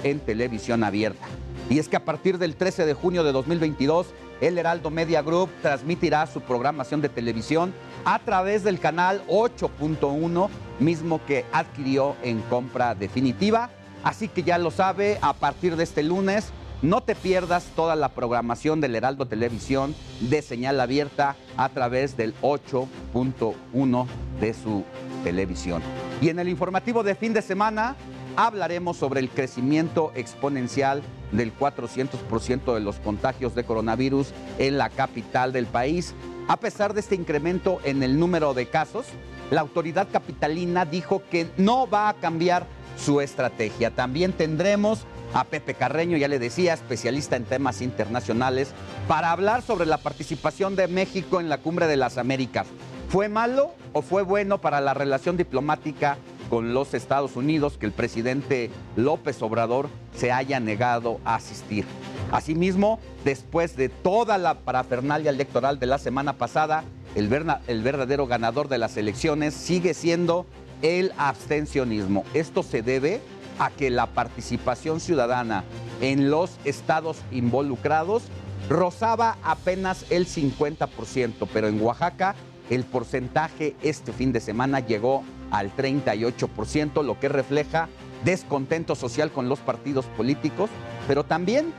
en 0.04 0.20
televisión 0.20 0.84
abierta. 0.84 1.26
Y 1.70 1.80
es 1.80 1.88
que 1.88 1.96
a 1.96 2.04
partir 2.04 2.38
del 2.38 2.58
13 2.58 2.86
de 2.86 2.94
junio 2.94 3.24
de 3.24 3.32
2022, 3.32 4.08
el 4.42 4.58
Heraldo 4.58 4.90
Media 4.90 5.22
Group 5.22 5.50
transmitirá 5.62 6.28
su 6.28 6.42
programación 6.42 7.00
de 7.00 7.08
televisión 7.08 7.74
a 8.04 8.20
través 8.20 8.66
del 8.66 8.80
canal 8.80 9.24
8.1, 9.28 10.50
mismo 10.80 11.24
que 11.26 11.46
adquirió 11.52 12.16
en 12.24 12.42
compra 12.42 12.96
definitiva. 12.96 13.70
Así 14.04 14.28
que 14.28 14.44
ya 14.44 14.58
lo 14.58 14.72
sabe, 14.72 15.18
a 15.22 15.34
partir 15.34 15.76
de 15.76 15.84
este 15.84 16.04
lunes, 16.04 16.52
no 16.82 17.02
te 17.02 17.16
pierdas 17.16 17.66
toda 17.76 17.96
la 17.96 18.10
programación 18.10 18.82
del 18.82 18.96
Heraldo 18.96 19.26
Televisión 19.26 19.96
de 20.20 20.42
señal 20.42 20.80
abierta 20.80 21.36
a 21.58 21.70
través 21.70 22.18
del 22.18 22.36
8.1 22.42 24.06
de 24.40 24.54
su 24.54 24.84
televisión. 25.24 25.82
Y 26.22 26.30
en 26.30 26.40
el 26.40 26.50
informativo 26.50 27.02
de 27.04 27.16
fin 27.16 27.34
de 27.34 27.42
semana 27.42 27.96
hablaremos 28.36 28.98
sobre 28.98 29.22
el 29.22 29.30
crecimiento 29.30 30.12
exponencial 30.16 31.02
del 31.32 31.58
400% 31.58 32.74
de 32.74 32.80
los 32.80 32.98
contagios 32.98 33.56
de 33.56 33.64
coronavirus 33.64 34.34
en 34.60 34.78
la 34.78 34.90
capital 34.90 35.54
del 35.54 35.66
país. 35.66 36.14
A 36.48 36.58
pesar 36.58 36.94
de 36.94 37.00
este 37.00 37.16
incremento 37.16 37.80
en 37.84 38.04
el 38.04 38.20
número 38.20 38.54
de 38.54 38.68
casos, 38.68 39.08
la 39.50 39.62
autoridad 39.62 40.08
capitalina 40.12 40.86
dijo 40.86 41.24
que 41.32 41.50
no 41.58 41.90
va 41.90 42.08
a 42.08 42.14
cambiar 42.14 42.68
su 43.04 43.20
estrategia. 43.20 43.90
También 43.90 44.32
tendremos 44.32 45.06
a 45.34 45.44
Pepe 45.44 45.74
Carreño, 45.74 46.18
ya 46.18 46.28
le 46.28 46.38
decía, 46.38 46.76
especialista 46.76 47.36
en 47.36 47.46
temas 47.46 47.82
internacionales, 47.82 48.74
para 49.08 49.32
hablar 49.32 49.64
sobre 49.64 49.88
la 49.88 49.98
participación 49.98 50.76
de 50.76 50.88
México 50.88 51.40
en 51.40 51.50
la 51.50 51.58
Cumbre 51.58 51.88
de 51.88 51.98
las 51.98 52.20
Américas. 52.20 52.68
¿Fue 53.10 53.28
malo 53.28 53.74
o 53.94 54.04
fue 54.04 54.22
bueno 54.22 54.62
para 54.62 54.82
la 54.82 54.94
relación 54.94 55.38
diplomática 55.38 56.20
con 56.50 56.74
los 56.74 56.94
Estados 56.94 57.36
Unidos 57.36 57.78
que 57.78 57.86
el 57.86 57.92
presidente 57.92 58.70
López 58.96 59.42
Obrador 59.42 59.90
se 60.16 60.32
haya 60.32 60.60
negado 60.60 61.20
a 61.26 61.36
asistir? 61.36 61.86
Asimismo, 62.32 63.00
después 63.24 63.76
de 63.76 63.90
toda 63.90 64.38
la 64.38 64.60
parafernalia 64.60 65.32
electoral 65.32 65.80
de 65.80 65.86
la 65.86 65.98
semana 65.98 66.34
pasada, 66.34 66.84
el, 67.16 67.30
el 67.68 67.84
verdadero 67.84 68.28
ganador 68.28 68.68
de 68.68 68.78
las 68.78 68.98
elecciones 68.98 69.54
sigue 69.54 69.94
siendo 69.94 70.46
el 70.82 71.14
abstencionismo. 71.18 72.26
Esto 72.34 72.64
se 72.64 72.82
debe 72.82 73.22
a 73.60 73.70
que 73.70 73.90
la 73.90 74.08
participación 74.08 75.00
ciudadana 75.00 75.64
en 76.02 76.30
los 76.30 76.58
estados 76.66 77.18
involucrados 77.32 78.24
rozaba 78.70 79.38
apenas 79.44 80.06
el 80.10 80.28
50%, 80.28 81.48
pero 81.54 81.68
en 81.68 81.82
Oaxaca 81.82 82.36
el 82.70 82.84
porcentaje 82.84 83.76
este 83.82 84.12
fin 84.12 84.32
de 84.32 84.40
semana 84.40 84.80
llegó 84.80 85.24
al 85.52 85.76
38%, 85.76 87.04
lo 87.04 87.20
que 87.20 87.30
refleja 87.30 87.88
descontento 88.24 88.96
social 88.96 89.32
con 89.32 89.50
los 89.50 89.60
partidos 89.60 90.06
políticos, 90.18 90.70
pero 91.08 91.24
también 91.24 91.74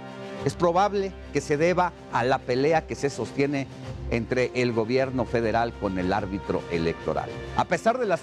es 0.44 0.54
probable 0.54 1.12
que 1.32 1.40
se 1.40 1.56
deba 1.56 1.92
a 2.12 2.24
la 2.24 2.38
pelea 2.38 2.86
que 2.86 2.94
se 2.94 3.10
sostiene 3.10 3.66
entre 4.10 4.52
el 4.54 4.72
gobierno 4.72 5.24
federal 5.24 5.72
con 5.72 5.98
el 5.98 6.12
árbitro 6.12 6.62
electoral. 6.70 7.28
A 7.56 7.64
pesar 7.64 7.98
de 7.98 8.06
las 8.06 8.20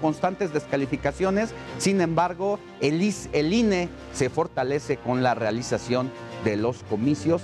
constantes 0.00 0.52
descalificaciones, 0.52 1.50
sin 1.78 2.00
embargo, 2.00 2.60
el, 2.80 3.02
INE 3.02 3.88
se 4.12 4.30
fortalece 4.30 4.98
con 4.98 5.22
la 5.24 5.34
realización 5.34 6.10
de 6.44 6.56
los 6.56 6.84
comicios 6.84 7.42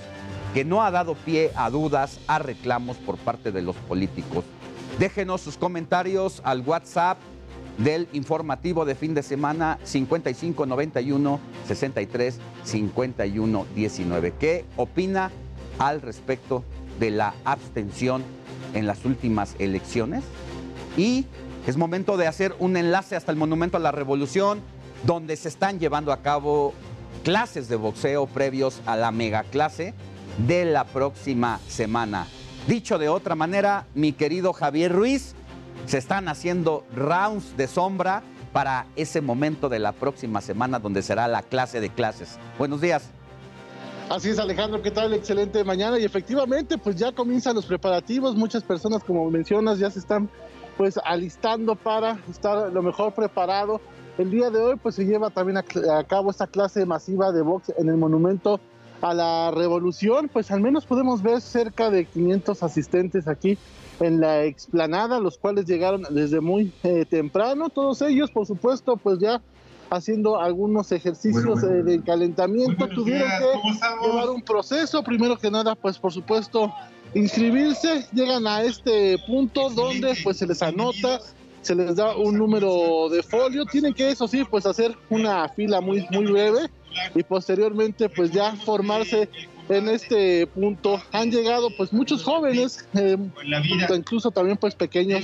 que 0.54 0.64
no 0.64 0.82
ha 0.82 0.90
dado 0.90 1.14
pie 1.14 1.50
a 1.56 1.70
dudas, 1.70 2.20
a 2.26 2.38
reclamos 2.38 2.96
por 2.98 3.16
parte 3.16 3.52
de 3.52 3.62
los 3.62 3.76
políticos. 3.76 4.44
Déjenos 4.98 5.40
sus 5.40 5.56
comentarios 5.56 6.42
al 6.44 6.60
WhatsApp 6.60 7.18
del 7.78 8.08
informativo 8.12 8.84
de 8.84 8.94
fin 8.94 9.14
de 9.14 9.22
semana 9.22 9.78
5591 9.84 11.40
63 11.66 12.38
51 12.64 13.66
19. 13.74 14.34
¿Qué 14.38 14.66
opina 14.76 15.30
al 15.78 16.02
respecto 16.02 16.64
de 17.00 17.10
la 17.10 17.34
abstención 17.44 18.22
en 18.74 18.86
las 18.86 19.06
últimas 19.06 19.56
elecciones? 19.58 20.22
Y 20.98 21.24
es 21.66 21.78
momento 21.78 22.18
de 22.18 22.26
hacer 22.26 22.54
un 22.58 22.76
enlace 22.76 23.16
hasta 23.16 23.32
el 23.32 23.38
Monumento 23.38 23.78
a 23.78 23.80
la 23.80 23.92
Revolución, 23.92 24.60
donde 25.06 25.36
se 25.36 25.48
están 25.48 25.78
llevando 25.78 26.12
a 26.12 26.20
cabo 26.20 26.74
clases 27.24 27.68
de 27.68 27.76
boxeo 27.76 28.26
previos 28.26 28.82
a 28.84 28.96
la 28.96 29.10
megaclase 29.10 29.94
de 30.38 30.64
la 30.64 30.84
próxima 30.84 31.60
semana. 31.68 32.26
Dicho 32.66 32.98
de 32.98 33.08
otra 33.08 33.34
manera, 33.34 33.86
mi 33.94 34.12
querido 34.12 34.52
Javier 34.52 34.92
Ruiz, 34.92 35.34
se 35.86 35.98
están 35.98 36.28
haciendo 36.28 36.84
rounds 36.94 37.56
de 37.56 37.66
sombra 37.66 38.22
para 38.52 38.86
ese 38.96 39.20
momento 39.20 39.68
de 39.68 39.78
la 39.78 39.92
próxima 39.92 40.40
semana 40.40 40.78
donde 40.78 41.02
será 41.02 41.26
la 41.26 41.42
clase 41.42 41.80
de 41.80 41.90
clases. 41.90 42.38
Buenos 42.58 42.80
días. 42.80 43.10
Así 44.10 44.28
es, 44.28 44.38
Alejandro, 44.38 44.82
¿qué 44.82 44.90
tal? 44.90 45.14
Excelente 45.14 45.64
mañana 45.64 45.98
y 45.98 46.04
efectivamente, 46.04 46.76
pues 46.76 46.96
ya 46.96 47.12
comienzan 47.12 47.54
los 47.54 47.64
preparativos. 47.64 48.36
Muchas 48.36 48.62
personas, 48.62 49.02
como 49.02 49.30
mencionas, 49.30 49.78
ya 49.78 49.90
se 49.90 50.00
están 50.00 50.28
pues 50.76 50.98
alistando 51.04 51.76
para 51.76 52.18
estar 52.30 52.70
lo 52.72 52.82
mejor 52.82 53.14
preparado. 53.14 53.80
El 54.18 54.30
día 54.30 54.50
de 54.50 54.58
hoy, 54.58 54.76
pues 54.76 54.96
se 54.96 55.04
lleva 55.04 55.30
también 55.30 55.56
a, 55.56 56.04
cabo 56.04 56.30
esta 56.30 56.46
clase 56.46 56.84
masiva 56.84 57.32
de 57.32 57.40
box 57.40 57.72
en 57.78 57.88
el 57.88 57.96
monumento 57.96 58.60
a 59.02 59.12
la 59.12 59.50
revolución. 59.50 60.30
Pues 60.32 60.50
al 60.50 60.60
menos 60.60 60.86
podemos 60.86 61.22
ver 61.22 61.40
cerca 61.40 61.90
de 61.90 62.06
500 62.06 62.62
asistentes 62.62 63.28
aquí 63.28 63.58
en 64.00 64.20
la 64.20 64.44
explanada, 64.44 65.20
los 65.20 65.38
cuales 65.38 65.66
llegaron 65.66 66.02
desde 66.10 66.40
muy 66.40 66.72
eh, 66.82 67.04
temprano, 67.04 67.68
todos 67.68 68.02
ellos, 68.02 68.30
por 68.30 68.46
supuesto, 68.46 68.96
pues 68.96 69.18
ya 69.18 69.40
haciendo 69.90 70.40
algunos 70.40 70.90
ejercicios 70.90 71.62
eh, 71.62 71.82
de 71.82 72.02
calentamiento, 72.02 72.88
tuvieron 72.88 73.28
que 73.28 74.06
llevar 74.06 74.30
un 74.30 74.42
proceso, 74.42 75.02
primero 75.04 75.36
que 75.36 75.50
nada, 75.50 75.74
pues 75.74 75.98
por 75.98 76.12
supuesto, 76.12 76.72
inscribirse, 77.14 78.06
llegan 78.12 78.46
a 78.46 78.62
este 78.62 79.18
punto 79.26 79.68
donde 79.70 80.16
pues 80.24 80.38
se 80.38 80.46
les 80.46 80.62
anota, 80.62 81.20
se 81.60 81.74
les 81.74 81.94
da 81.94 82.16
un 82.16 82.38
número 82.38 83.08
de 83.10 83.22
folio, 83.22 83.66
tienen 83.66 83.92
que 83.92 84.10
eso 84.10 84.26
sí, 84.26 84.44
pues 84.50 84.64
hacer 84.64 84.96
una 85.10 85.48
fila 85.50 85.80
muy, 85.80 86.06
muy 86.10 86.24
breve 86.24 86.70
y 87.14 87.22
posteriormente 87.22 88.08
pues 88.08 88.30
ya 88.30 88.54
formarse 88.56 89.28
en 89.68 89.88
este 89.88 90.46
punto. 90.46 91.00
Han 91.12 91.30
llegado 91.30 91.68
pues 91.76 91.92
muchos 91.92 92.22
jóvenes, 92.22 92.86
eh, 92.94 93.16
incluso 93.94 94.30
también 94.30 94.56
pues 94.56 94.74
pequeños, 94.74 95.22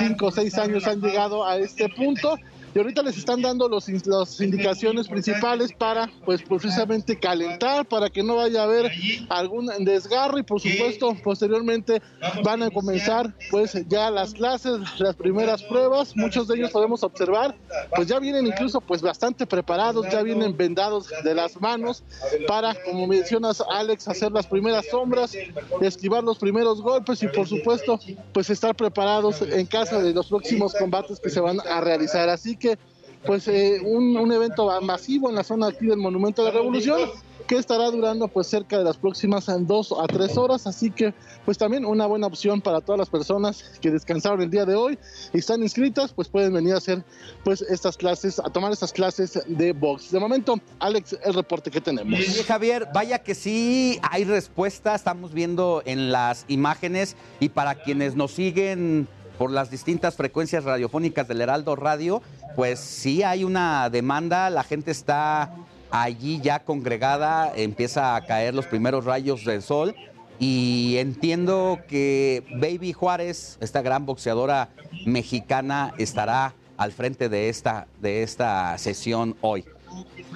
cinco 0.00 0.26
o 0.26 0.30
seis 0.30 0.56
años 0.58 0.86
han 0.86 1.00
llegado 1.00 1.46
a 1.46 1.58
este 1.58 1.88
punto 1.88 2.38
y 2.74 2.78
ahorita 2.78 3.02
les 3.02 3.18
están 3.18 3.42
dando 3.42 3.68
los, 3.68 3.88
las 4.06 4.40
indicaciones 4.40 5.08
principales 5.08 5.72
para 5.72 6.10
pues 6.24 6.42
precisamente 6.42 7.18
calentar 7.18 7.86
para 7.86 8.08
que 8.08 8.22
no 8.22 8.36
vaya 8.36 8.60
a 8.60 8.64
haber 8.64 8.90
algún 9.28 9.66
desgarro 9.84 10.38
y 10.38 10.42
por 10.42 10.60
supuesto 10.60 11.14
posteriormente 11.22 12.00
van 12.42 12.62
a 12.62 12.70
comenzar 12.70 13.34
pues 13.50 13.76
ya 13.88 14.10
las 14.10 14.32
clases 14.32 14.78
las 14.98 15.16
primeras 15.16 15.62
pruebas. 15.62 16.16
Muchos 16.16 16.48
de 16.48 16.56
ellos 16.56 16.70
podemos 16.70 17.02
observar 17.02 17.54
pues 17.94 18.08
ya 18.08 18.18
vienen 18.18 18.46
incluso 18.46 18.80
pues 18.80 19.02
bastante 19.02 19.46
preparados 19.46 20.06
ya 20.10 20.22
vienen 20.22 20.56
vendados 20.56 21.08
de 21.24 21.34
las 21.34 21.60
manos 21.60 22.02
para 22.46 22.74
como 22.84 23.06
mencionas 23.06 23.62
Alex 23.70 24.08
hacer 24.08 24.32
las 24.32 24.46
primeras 24.46 24.86
sombras 24.90 25.36
esquivar 25.80 26.24
los 26.24 26.38
primeros 26.38 26.80
golpes 26.80 27.22
y 27.22 27.28
por 27.28 27.46
supuesto 27.46 27.98
pues 28.32 28.50
estar 28.50 28.74
preparados 28.74 29.42
en 29.42 29.66
caso 29.66 30.00
de 30.00 30.12
los 30.12 30.28
próximos 30.28 30.74
combates 30.74 31.20
que 31.20 31.30
se 31.30 31.40
van 31.40 31.58
a 31.60 31.80
realizar. 31.80 32.28
Así 32.28 32.56
que 32.62 32.78
pues 33.26 33.46
eh, 33.48 33.80
un, 33.84 34.32
evento 34.32 34.68
masivo 34.80 35.28
en 35.28 35.36
la 35.36 35.44
zona 35.44 35.68
aquí 35.68 35.86
del 35.86 35.98
Monumento 35.98 36.44
de 36.44 36.50
la 36.50 36.58
Revolución 36.58 37.10
que 37.46 37.56
estará 37.56 37.90
durando 37.90 38.28
pues 38.28 38.46
cerca 38.46 38.78
de 38.78 38.84
las 38.84 38.96
próximas 38.96 39.46
dos 39.66 39.92
a 39.92 40.06
tres 40.06 40.36
horas, 40.36 40.66
así 40.66 40.90
que 40.90 41.12
pues 41.44 41.58
también 41.58 41.84
una 41.84 42.06
buena 42.06 42.26
opción 42.26 42.60
para 42.60 42.80
todas 42.80 42.98
las 42.98 43.10
personas 43.10 43.78
que 43.80 43.90
descansaron 43.90 44.40
el 44.42 44.50
día 44.50 44.64
de 44.64 44.74
hoy 44.74 44.98
y 45.32 45.38
están 45.38 45.62
inscritas, 45.62 46.12
pues 46.12 46.28
pueden 46.28 46.52
venir 46.52 46.74
a 46.74 46.78
hacer 46.78 47.04
pues 47.44 47.62
estas 47.62 47.96
clases, 47.96 48.38
a 48.38 48.44
tomar 48.44 48.72
estas 48.72 48.92
clases 48.92 49.42
de 49.46 49.72
box. 49.72 50.12
De 50.12 50.20
momento, 50.20 50.60
Alex, 50.78 51.16
el 51.24 51.34
reporte 51.34 51.70
que 51.70 51.80
tenemos. 51.80 52.20
Javier, 52.46 52.88
vaya 52.94 53.18
que 53.18 53.34
sí 53.34 53.98
hay 54.02 54.24
respuesta, 54.24 54.94
estamos 54.94 55.32
viendo 55.32 55.82
en 55.84 56.12
las 56.12 56.44
imágenes 56.48 57.16
y 57.40 57.48
para 57.48 57.74
quienes 57.74 58.14
nos 58.14 58.30
siguen 58.30 59.08
por 59.42 59.50
las 59.50 59.70
distintas 59.70 60.14
frecuencias 60.14 60.62
radiofónicas 60.62 61.26
del 61.26 61.40
Heraldo 61.40 61.74
Radio, 61.74 62.22
pues 62.54 62.80
sí 62.80 63.22
hay 63.22 63.44
una 63.44 63.88
demanda, 63.90 64.50
la 64.50 64.62
gente 64.62 64.90
está 64.90 65.52
allí 65.90 66.40
ya 66.40 66.60
congregada, 66.60 67.52
empieza 67.54 68.16
a 68.16 68.24
caer 68.24 68.54
los 68.54 68.66
primeros 68.66 69.04
rayos 69.04 69.44
del 69.44 69.62
sol 69.62 69.94
y 70.38 70.96
entiendo 70.98 71.78
que 71.88 72.44
Baby 72.56 72.92
Juárez, 72.92 73.58
esta 73.60 73.82
gran 73.82 74.06
boxeadora 74.06 74.70
mexicana, 75.06 75.94
estará 75.98 76.54
al 76.76 76.92
frente 76.92 77.28
de 77.28 77.48
esta, 77.48 77.86
de 78.00 78.22
esta 78.22 78.76
sesión 78.78 79.36
hoy. 79.40 79.64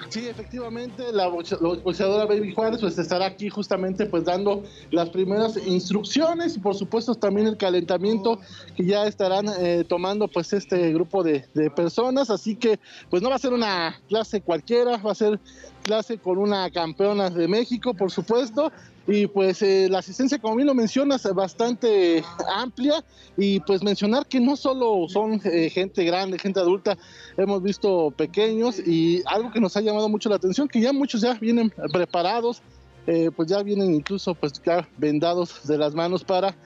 Sí, 0.08 0.28
efectivamente, 0.28 1.12
la 1.12 1.28
boxeadora 1.28 2.26
Baby 2.26 2.54
Juárez 2.54 2.80
pues 2.80 2.98
estará 2.98 3.26
aquí 3.26 3.48
justamente 3.48 4.06
pues 4.06 4.24
dando 4.24 4.62
las 4.90 5.10
primeras 5.10 5.56
instrucciones 5.66 6.56
y 6.56 6.60
por 6.60 6.74
supuesto 6.74 7.14
también 7.14 7.46
el 7.46 7.56
calentamiento 7.56 8.38
que 8.76 8.84
ya 8.84 9.06
estarán 9.06 9.46
eh, 9.58 9.84
tomando 9.88 10.28
pues 10.28 10.52
este 10.52 10.92
grupo 10.92 11.22
de, 11.22 11.46
de 11.54 11.70
personas, 11.70 12.30
así 12.30 12.54
que 12.56 12.78
pues 13.10 13.22
no 13.22 13.30
va 13.30 13.36
a 13.36 13.38
ser 13.38 13.52
una 13.52 14.00
clase 14.08 14.40
cualquiera, 14.40 14.96
va 14.98 15.12
a 15.12 15.14
ser 15.14 15.40
clase 15.82 16.18
con 16.18 16.38
una 16.38 16.70
campeona 16.70 17.30
de 17.30 17.48
México, 17.48 17.94
por 17.94 18.10
supuesto, 18.10 18.72
y 19.06 19.26
pues 19.28 19.62
eh, 19.62 19.88
la 19.88 19.98
asistencia, 19.98 20.38
como 20.38 20.56
bien 20.56 20.66
lo 20.66 20.74
mencionas, 20.74 21.22
bastante 21.34 22.24
amplia 22.52 23.04
y 23.36 23.60
pues 23.60 23.82
mencionar 23.82 24.26
que 24.26 24.40
no 24.40 24.56
solo 24.56 25.08
son 25.08 25.40
eh, 25.44 25.70
gente 25.70 26.04
grande, 26.04 26.38
gente 26.38 26.58
adulta, 26.58 26.98
hemos 27.36 27.62
visto 27.62 28.10
pequeños 28.10 28.80
y 28.80 29.22
algo 29.26 29.52
que 29.52 29.60
nos 29.60 29.76
ha 29.76 29.80
llamado 29.80 30.08
mucho 30.08 30.28
la 30.28 30.36
atención, 30.36 30.66
que 30.66 30.80
ya 30.80 30.92
muchos 30.92 31.20
ya 31.20 31.34
vienen 31.34 31.72
preparados, 31.92 32.62
eh, 33.06 33.30
pues 33.34 33.48
ya 33.48 33.62
vienen 33.62 33.94
incluso 33.94 34.34
pues 34.34 34.54
ya 34.64 34.88
vendados 34.98 35.66
de 35.66 35.78
las 35.78 35.94
manos 35.94 36.24
para 36.24 36.56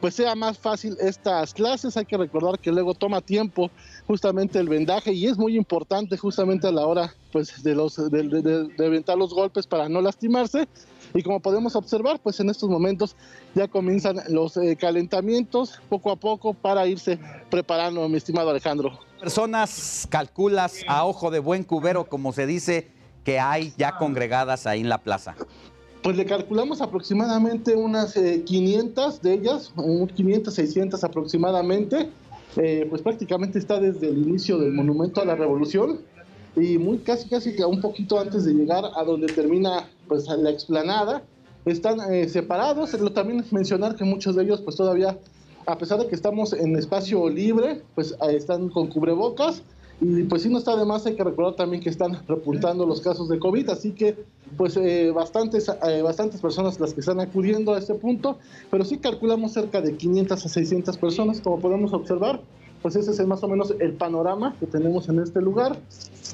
pues 0.00 0.14
sea 0.14 0.34
más 0.34 0.58
fácil 0.58 0.96
estas 0.98 1.52
clases. 1.52 1.96
Hay 1.96 2.06
que 2.06 2.16
recordar 2.16 2.58
que 2.58 2.72
luego 2.72 2.94
toma 2.94 3.20
tiempo 3.20 3.70
justamente 4.06 4.58
el 4.58 4.68
vendaje 4.68 5.12
y 5.12 5.26
es 5.26 5.36
muy 5.36 5.56
importante 5.56 6.16
justamente 6.16 6.66
a 6.66 6.72
la 6.72 6.86
hora 6.86 7.14
pues 7.32 7.62
de 7.62 7.74
los 7.74 7.96
de, 7.96 8.22
de, 8.22 9.16
los 9.16 9.34
golpes 9.34 9.66
para 9.66 9.88
no 9.90 10.00
lastimarse 10.00 10.66
y 11.14 11.22
como 11.22 11.40
podemos 11.40 11.76
observar, 11.76 12.20
pues 12.22 12.40
en 12.40 12.50
estos 12.50 12.68
momentos 12.68 13.16
ya 13.54 13.68
comienzan 13.68 14.20
los 14.28 14.56
eh, 14.56 14.76
calentamientos 14.76 15.80
poco 15.88 16.10
a 16.10 16.16
poco 16.16 16.54
para 16.54 16.86
irse 16.86 17.18
preparando, 17.50 18.08
mi 18.08 18.16
estimado 18.16 18.50
Alejandro. 18.50 18.98
Personas 19.20 20.06
calculas 20.08 20.84
a 20.86 21.04
ojo 21.04 21.30
de 21.30 21.40
buen 21.40 21.64
cubero, 21.64 22.04
como 22.04 22.32
se 22.32 22.46
dice, 22.46 22.88
que 23.24 23.38
hay 23.38 23.72
ya 23.76 23.96
congregadas 23.96 24.66
ahí 24.66 24.80
en 24.80 24.88
la 24.88 24.98
plaza? 24.98 25.36
Pues 26.02 26.16
le 26.16 26.24
calculamos 26.24 26.80
aproximadamente 26.80 27.76
unas 27.76 28.14
500 28.14 29.14
eh, 29.14 29.18
de 29.22 29.34
ellas, 29.34 29.72
500, 30.14 30.54
600 30.54 31.04
aproximadamente. 31.04 32.10
Eh, 32.56 32.86
pues 32.88 33.02
prácticamente 33.02 33.58
está 33.58 33.78
desde 33.78 34.08
el 34.08 34.18
inicio 34.18 34.58
del 34.58 34.72
Monumento 34.72 35.20
a 35.20 35.24
la 35.24 35.36
Revolución 35.36 36.00
y 36.56 36.78
muy 36.78 36.98
casi 36.98 37.28
casi 37.28 37.54
que 37.54 37.64
un 37.64 37.80
poquito 37.80 38.18
antes 38.18 38.44
de 38.44 38.52
llegar 38.52 38.84
a 38.96 39.04
donde 39.04 39.28
termina 39.28 39.88
pues 40.10 40.26
la 40.26 40.50
explanada 40.50 41.22
están 41.64 42.00
eh, 42.12 42.28
separados 42.28 42.92
lo 42.94 43.12
también 43.12 43.44
mencionar 43.52 43.94
que 43.94 44.04
muchos 44.04 44.34
de 44.34 44.42
ellos 44.42 44.60
pues 44.60 44.74
todavía 44.74 45.16
a 45.66 45.78
pesar 45.78 46.00
de 46.00 46.08
que 46.08 46.16
estamos 46.16 46.52
en 46.52 46.74
espacio 46.76 47.28
libre 47.28 47.82
pues 47.94 48.16
están 48.28 48.70
con 48.70 48.88
cubrebocas 48.88 49.62
y 50.00 50.24
pues 50.24 50.42
sí 50.42 50.48
no 50.48 50.58
está 50.58 50.76
de 50.76 50.86
más, 50.86 51.04
hay 51.04 51.14
que 51.14 51.22
recordar 51.22 51.56
también 51.56 51.82
que 51.82 51.90
están 51.90 52.26
repuntando 52.26 52.86
los 52.86 53.02
casos 53.02 53.28
de 53.28 53.38
COVID, 53.38 53.68
así 53.68 53.92
que 53.92 54.16
pues 54.56 54.76
eh, 54.78 55.12
bastantes, 55.14 55.68
eh, 55.68 56.00
bastantes 56.00 56.40
personas 56.40 56.80
las 56.80 56.94
que 56.94 57.00
están 57.00 57.20
acudiendo 57.20 57.74
a 57.74 57.78
este 57.78 57.94
punto, 57.94 58.38
pero 58.70 58.84
sí 58.84 58.96
calculamos 58.96 59.52
cerca 59.52 59.82
de 59.82 59.96
500 59.96 60.46
a 60.46 60.48
600 60.48 60.96
personas, 60.96 61.42
como 61.42 61.60
podemos 61.60 61.92
observar 61.92 62.40
pues 62.82 62.96
ese 62.96 63.10
es 63.10 63.26
más 63.26 63.42
o 63.42 63.48
menos 63.48 63.74
el 63.78 63.92
panorama 63.92 64.54
que 64.58 64.66
tenemos 64.66 65.08
en 65.08 65.20
este 65.20 65.40
lugar. 65.40 65.78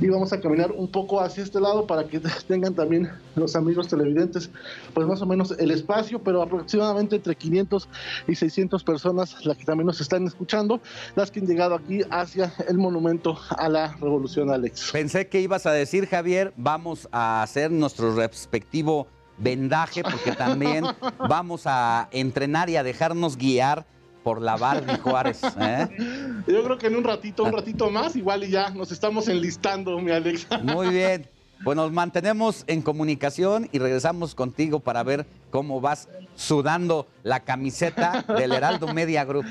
Y 0.00 0.08
vamos 0.08 0.32
a 0.32 0.40
caminar 0.40 0.72
un 0.72 0.88
poco 0.90 1.20
hacia 1.20 1.42
este 1.42 1.60
lado 1.60 1.86
para 1.86 2.06
que 2.06 2.20
tengan 2.48 2.74
también 2.74 3.10
los 3.34 3.56
amigos 3.56 3.88
televidentes, 3.88 4.50
pues 4.94 5.06
más 5.06 5.22
o 5.22 5.26
menos 5.26 5.54
el 5.58 5.70
espacio, 5.70 6.22
pero 6.22 6.42
aproximadamente 6.42 7.16
entre 7.16 7.34
500 7.34 7.88
y 8.28 8.34
600 8.34 8.84
personas 8.84 9.44
las 9.44 9.56
que 9.56 9.64
también 9.64 9.86
nos 9.86 10.00
están 10.00 10.26
escuchando, 10.26 10.80
las 11.14 11.30
que 11.30 11.40
han 11.40 11.46
llegado 11.46 11.74
aquí 11.74 12.02
hacia 12.10 12.52
el 12.68 12.78
monumento 12.78 13.38
a 13.50 13.68
la 13.68 13.94
revolución, 13.94 14.50
Alex. 14.50 14.90
Pensé 14.92 15.28
que 15.28 15.40
ibas 15.40 15.66
a 15.66 15.72
decir, 15.72 16.06
Javier, 16.06 16.52
vamos 16.56 17.08
a 17.12 17.42
hacer 17.42 17.70
nuestro 17.70 18.14
respectivo 18.14 19.06
vendaje, 19.38 20.02
porque 20.02 20.32
también 20.32 20.84
vamos 21.28 21.62
a 21.66 22.08
entrenar 22.12 22.70
y 22.70 22.76
a 22.76 22.82
dejarnos 22.82 23.36
guiar 23.36 23.86
por 24.26 24.42
la 24.42 24.56
Barbie 24.56 24.98
Juárez. 24.98 25.40
¿eh? 25.60 25.86
Yo 26.48 26.64
creo 26.64 26.78
que 26.78 26.88
en 26.88 26.96
un 26.96 27.04
ratito, 27.04 27.44
un 27.44 27.52
ratito 27.52 27.92
más, 27.92 28.16
igual 28.16 28.42
y 28.42 28.50
ya 28.50 28.70
nos 28.70 28.90
estamos 28.90 29.28
enlistando, 29.28 30.00
mi 30.00 30.10
Alex. 30.10 30.48
Muy 30.64 30.88
bien. 30.88 31.28
Pues 31.62 31.76
nos 31.76 31.92
mantenemos 31.92 32.64
en 32.66 32.82
comunicación 32.82 33.68
y 33.70 33.78
regresamos 33.78 34.34
contigo 34.34 34.80
para 34.80 35.04
ver 35.04 35.26
cómo 35.52 35.80
vas 35.80 36.08
sudando 36.34 37.06
la 37.22 37.44
camiseta 37.44 38.24
del 38.36 38.50
Heraldo 38.50 38.92
Media 38.92 39.24
Group. 39.24 39.46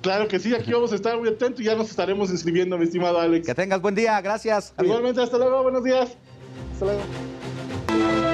Claro 0.00 0.28
que 0.28 0.38
sí, 0.38 0.54
aquí 0.54 0.72
vamos 0.72 0.92
a 0.92 0.94
estar 0.94 1.18
muy 1.18 1.28
atentos 1.28 1.60
y 1.60 1.64
ya 1.64 1.74
nos 1.74 1.90
estaremos 1.90 2.30
inscribiendo, 2.30 2.78
mi 2.78 2.84
estimado 2.84 3.20
Alex. 3.20 3.46
Que 3.46 3.54
tengas 3.54 3.82
buen 3.82 3.94
día, 3.94 4.18
gracias. 4.22 4.72
Igualmente, 4.82 5.20
hasta 5.20 5.36
luego, 5.36 5.62
buenos 5.62 5.84
días. 5.84 6.16
Hasta 6.72 6.86
luego. 6.86 8.25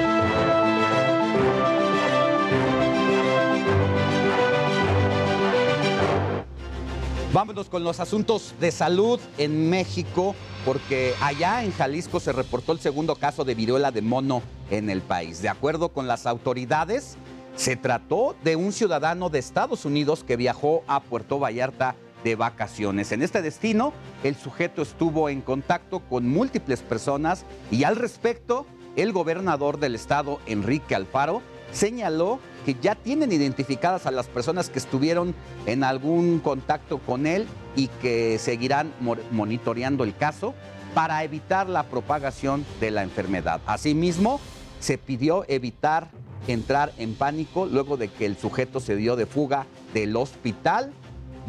Vámonos 7.33 7.67
con 7.67 7.83
los 7.83 7.99
asuntos 7.99 8.53
de 8.59 8.71
salud 8.71 9.19
en 9.39 9.67
México, 9.71 10.35
porque 10.63 11.15
allá 11.19 11.63
en 11.63 11.71
Jalisco 11.71 12.19
se 12.19 12.31
reportó 12.31 12.73
el 12.73 12.79
segundo 12.79 13.15
caso 13.15 13.43
de 13.43 13.55
viruela 13.55 13.91
de 13.91 14.03
mono 14.03 14.43
en 14.69 14.87
el 14.91 15.01
país. 15.01 15.41
De 15.41 15.49
acuerdo 15.49 15.89
con 15.89 16.05
las 16.05 16.27
autoridades, 16.27 17.17
se 17.55 17.75
trató 17.75 18.35
de 18.43 18.55
un 18.55 18.71
ciudadano 18.71 19.31
de 19.31 19.39
Estados 19.39 19.83
Unidos 19.83 20.23
que 20.23 20.37
viajó 20.37 20.83
a 20.85 20.99
Puerto 20.99 21.39
Vallarta 21.39 21.95
de 22.23 22.35
vacaciones. 22.35 23.11
En 23.11 23.23
este 23.23 23.41
destino, 23.41 23.93
el 24.23 24.35
sujeto 24.35 24.83
estuvo 24.83 25.27
en 25.27 25.41
contacto 25.41 26.01
con 26.01 26.29
múltiples 26.29 26.81
personas 26.81 27.45
y 27.71 27.83
al 27.83 27.95
respecto, 27.95 28.67
el 28.95 29.11
gobernador 29.11 29.79
del 29.79 29.95
estado, 29.95 30.39
Enrique 30.45 30.93
Alfaro, 30.93 31.41
señaló 31.71 32.37
que 32.65 32.75
ya 32.81 32.95
tienen 32.95 33.31
identificadas 33.31 34.05
a 34.05 34.11
las 34.11 34.27
personas 34.27 34.69
que 34.69 34.79
estuvieron 34.79 35.35
en 35.65 35.83
algún 35.83 36.39
contacto 36.39 36.99
con 36.99 37.25
él 37.27 37.47
y 37.75 37.87
que 37.87 38.37
seguirán 38.39 38.93
monitoreando 39.31 40.03
el 40.03 40.15
caso 40.15 40.53
para 40.93 41.23
evitar 41.23 41.67
la 41.69 41.83
propagación 41.83 42.65
de 42.79 42.91
la 42.91 43.03
enfermedad. 43.03 43.61
Asimismo, 43.65 44.39
se 44.79 44.97
pidió 44.97 45.45
evitar 45.47 46.09
entrar 46.47 46.91
en 46.97 47.15
pánico 47.15 47.65
luego 47.65 47.97
de 47.97 48.09
que 48.09 48.25
el 48.25 48.37
sujeto 48.37 48.79
se 48.79 48.95
dio 48.95 49.15
de 49.15 49.25
fuga 49.25 49.65
del 49.93 50.15
hospital 50.15 50.91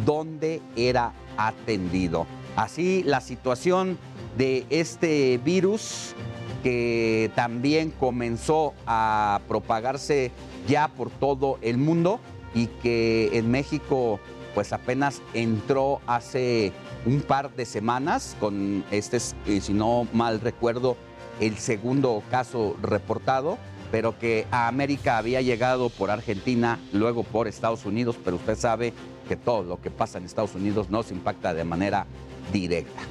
donde 0.04 0.60
era 0.76 1.12
atendido. 1.36 2.26
Así 2.56 3.02
la 3.04 3.20
situación 3.20 3.98
de 4.38 4.66
este 4.70 5.38
virus 5.44 6.14
que 6.62 7.30
también 7.34 7.90
comenzó 7.90 8.72
a 8.86 9.40
propagarse 9.48 10.30
ya 10.66 10.88
por 10.88 11.10
todo 11.10 11.58
el 11.62 11.78
mundo 11.78 12.20
y 12.54 12.66
que 12.66 13.30
en 13.32 13.50
México 13.50 14.20
pues 14.54 14.72
apenas 14.72 15.20
entró 15.34 16.00
hace 16.06 16.72
un 17.06 17.20
par 17.20 17.54
de 17.54 17.66
semanas 17.66 18.36
con 18.38 18.84
este, 18.90 19.18
eh, 19.46 19.60
si 19.60 19.72
no 19.72 20.06
mal 20.12 20.40
recuerdo, 20.40 20.96
el 21.40 21.58
segundo 21.58 22.22
caso 22.30 22.76
reportado, 22.80 23.58
pero 23.90 24.18
que 24.18 24.46
a 24.52 24.68
América 24.68 25.18
había 25.18 25.42
llegado 25.42 25.90
por 25.90 26.10
Argentina, 26.10 26.78
luego 26.92 27.24
por 27.24 27.48
Estados 27.48 27.84
Unidos, 27.84 28.16
pero 28.24 28.36
usted 28.36 28.56
sabe 28.56 28.92
que 29.28 29.36
todo 29.36 29.64
lo 29.64 29.80
que 29.80 29.90
pasa 29.90 30.18
en 30.18 30.24
Estados 30.24 30.54
Unidos 30.54 30.88
nos 30.88 31.10
impacta 31.10 31.52
de 31.52 31.64
manera 31.64 32.06
directa. 32.52 33.02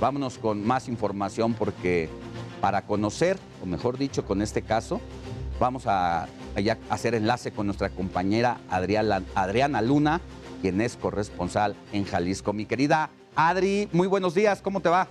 Vámonos 0.00 0.38
con 0.38 0.66
más 0.66 0.88
información 0.88 1.54
porque 1.54 2.08
para 2.60 2.82
conocer, 2.82 3.38
o 3.62 3.66
mejor 3.66 3.96
dicho, 3.96 4.24
con 4.24 4.42
este 4.42 4.62
caso, 4.62 5.00
vamos 5.58 5.86
a, 5.86 6.26
hacer 6.88 7.14
enlace 7.14 7.52
con 7.52 7.66
nuestra 7.66 7.90
compañera 7.90 8.58
Adriana, 8.70 9.22
Adriana 9.34 9.82
Luna, 9.82 10.20
quien 10.60 10.80
es 10.80 10.96
corresponsal 10.96 11.74
en 11.92 12.04
Jalisco. 12.04 12.52
Mi 12.52 12.66
querida 12.66 13.10
Adri, 13.36 13.88
muy 13.92 14.06
buenos 14.06 14.34
días, 14.34 14.60
¿cómo 14.62 14.80
te 14.80 14.88
va? 14.88 15.08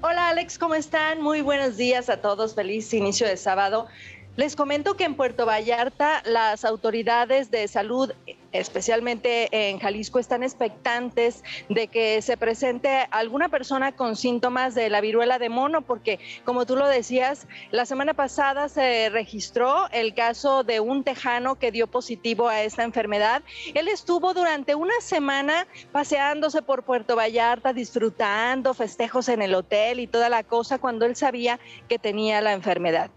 Hola 0.00 0.30
Alex, 0.30 0.58
¿cómo 0.58 0.74
están? 0.74 1.22
Muy 1.22 1.42
buenos 1.42 1.76
días 1.76 2.08
a 2.08 2.20
todos, 2.20 2.54
feliz 2.54 2.92
inicio 2.92 3.26
de 3.26 3.36
sábado. 3.36 3.86
Les 4.34 4.56
comento 4.56 4.94
que 4.94 5.04
en 5.04 5.14
Puerto 5.14 5.44
Vallarta 5.44 6.22
las 6.24 6.64
autoridades 6.64 7.50
de 7.50 7.68
salud, 7.68 8.14
especialmente 8.52 9.50
en 9.52 9.78
Jalisco, 9.78 10.18
están 10.18 10.42
expectantes 10.42 11.44
de 11.68 11.88
que 11.88 12.22
se 12.22 12.38
presente 12.38 13.06
alguna 13.10 13.50
persona 13.50 13.92
con 13.92 14.16
síntomas 14.16 14.74
de 14.74 14.88
la 14.88 15.02
viruela 15.02 15.38
de 15.38 15.50
mono, 15.50 15.82
porque 15.82 16.18
como 16.46 16.64
tú 16.64 16.76
lo 16.76 16.88
decías, 16.88 17.46
la 17.72 17.84
semana 17.84 18.14
pasada 18.14 18.70
se 18.70 19.10
registró 19.10 19.90
el 19.90 20.14
caso 20.14 20.64
de 20.64 20.80
un 20.80 21.04
tejano 21.04 21.56
que 21.56 21.70
dio 21.70 21.86
positivo 21.86 22.48
a 22.48 22.62
esta 22.62 22.84
enfermedad. 22.84 23.42
Él 23.74 23.86
estuvo 23.86 24.32
durante 24.32 24.74
una 24.74 24.98
semana 25.02 25.66
paseándose 25.92 26.62
por 26.62 26.84
Puerto 26.84 27.16
Vallarta, 27.16 27.74
disfrutando 27.74 28.72
festejos 28.72 29.28
en 29.28 29.42
el 29.42 29.54
hotel 29.54 30.00
y 30.00 30.06
toda 30.06 30.30
la 30.30 30.42
cosa 30.42 30.78
cuando 30.78 31.04
él 31.04 31.16
sabía 31.16 31.60
que 31.86 31.98
tenía 31.98 32.40
la 32.40 32.54
enfermedad. 32.54 33.10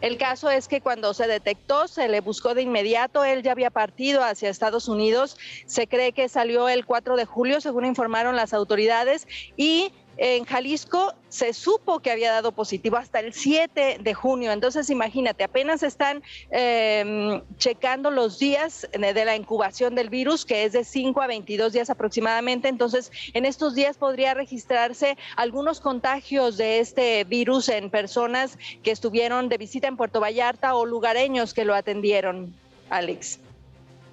El 0.00 0.18
caso 0.18 0.50
es 0.50 0.68
que 0.68 0.80
cuando 0.80 1.14
se 1.14 1.26
detectó, 1.26 1.88
se 1.88 2.08
le 2.08 2.20
buscó 2.20 2.54
de 2.54 2.62
inmediato, 2.62 3.24
él 3.24 3.42
ya 3.42 3.52
había 3.52 3.70
partido 3.70 4.22
hacia 4.22 4.50
Estados 4.50 4.88
Unidos, 4.88 5.38
se 5.66 5.86
cree 5.86 6.12
que 6.12 6.28
salió 6.28 6.68
el 6.68 6.84
4 6.84 7.16
de 7.16 7.24
julio, 7.24 7.60
según 7.60 7.86
informaron 7.86 8.36
las 8.36 8.52
autoridades, 8.52 9.26
y 9.56 9.92
en 10.16 10.44
Jalisco 10.44 11.14
se 11.28 11.52
supo 11.52 11.98
que 11.98 12.10
había 12.10 12.30
dado 12.30 12.52
positivo 12.52 12.96
hasta 12.96 13.18
el 13.20 13.32
7 13.32 13.98
de 14.00 14.14
junio. 14.14 14.52
Entonces, 14.52 14.88
imagínate, 14.90 15.42
apenas 15.42 15.82
están 15.82 16.22
em, 16.50 17.42
checando 17.58 18.10
los 18.10 18.38
días 18.38 18.88
de 18.92 19.24
la 19.24 19.34
incubación 19.34 19.94
del 19.94 20.10
virus, 20.10 20.44
que 20.44 20.64
es 20.64 20.72
de 20.72 20.84
5 20.84 21.20
a 21.20 21.26
22 21.26 21.72
días 21.72 21.90
aproximadamente. 21.90 22.68
Entonces, 22.68 23.10
en 23.32 23.44
estos 23.44 23.74
días 23.74 23.96
podría 23.96 24.34
registrarse 24.34 25.16
algunos 25.36 25.80
contagios 25.80 26.56
de 26.56 26.78
este 26.78 27.24
virus 27.24 27.68
en 27.68 27.90
personas 27.90 28.58
que 28.82 28.92
estuvieron 28.92 29.48
de 29.48 29.58
visita 29.58 29.88
en 29.88 29.96
Puerto 29.96 30.20
Vallarta 30.20 30.74
o 30.76 30.86
lugareños 30.86 31.54
que 31.54 31.64
lo 31.64 31.74
atendieron, 31.74 32.54
Alex. 32.90 33.40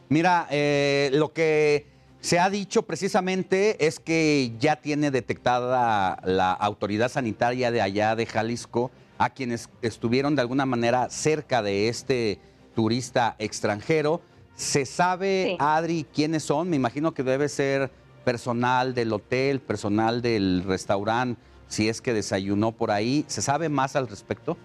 Mira, 0.10 0.47
eh, 0.49 1.10
lo 1.14 1.32
que 1.32 1.91
se 2.22 2.39
ha 2.39 2.49
dicho 2.51 2.84
precisamente 2.84 3.86
es 3.86 3.99
que 3.99 4.53
ya 4.59 4.76
tiene 4.76 5.09
detectada 5.09 6.22
la 6.24 6.51
autoridad 6.53 7.09
sanitaria 7.09 7.72
de 7.72 7.82
allá 7.82 8.15
de 8.15 8.28
Jalisco 8.28 8.91
a 9.17 9.32
quienes 9.32 9.69
estuvieron 9.82 10.36
de 10.36 10.41
alguna 10.41 10.67
manera 10.67 11.09
cerca 11.09 11.63
de 11.63 11.89
este 11.89 12.39
turista 12.76 13.36
extranjero. 13.39 14.22
¿Se 14.55 14.86
sabe, 14.86 15.57
Adri, 15.59 16.05
quiénes 16.13 16.43
son? 16.43 16.69
Me 16.69 16.76
imagino 16.76 17.13
que 17.13 17.24
debe 17.24 17.49
ser 17.49 17.91
personal 18.24 18.93
del 18.93 19.13
hotel, 19.13 19.59
personal 19.59 20.22
del 20.22 20.63
restaurante, 20.63 21.41
si 21.67 21.89
es 21.89 22.01
que 22.01 22.13
desayunó 22.13 22.72
por 22.72 22.91
ahí. 22.91 23.26
¿Se 23.28 23.41
sabe 23.41 23.67
más 23.67 23.95
al 23.95 24.07
respecto? 24.07 24.57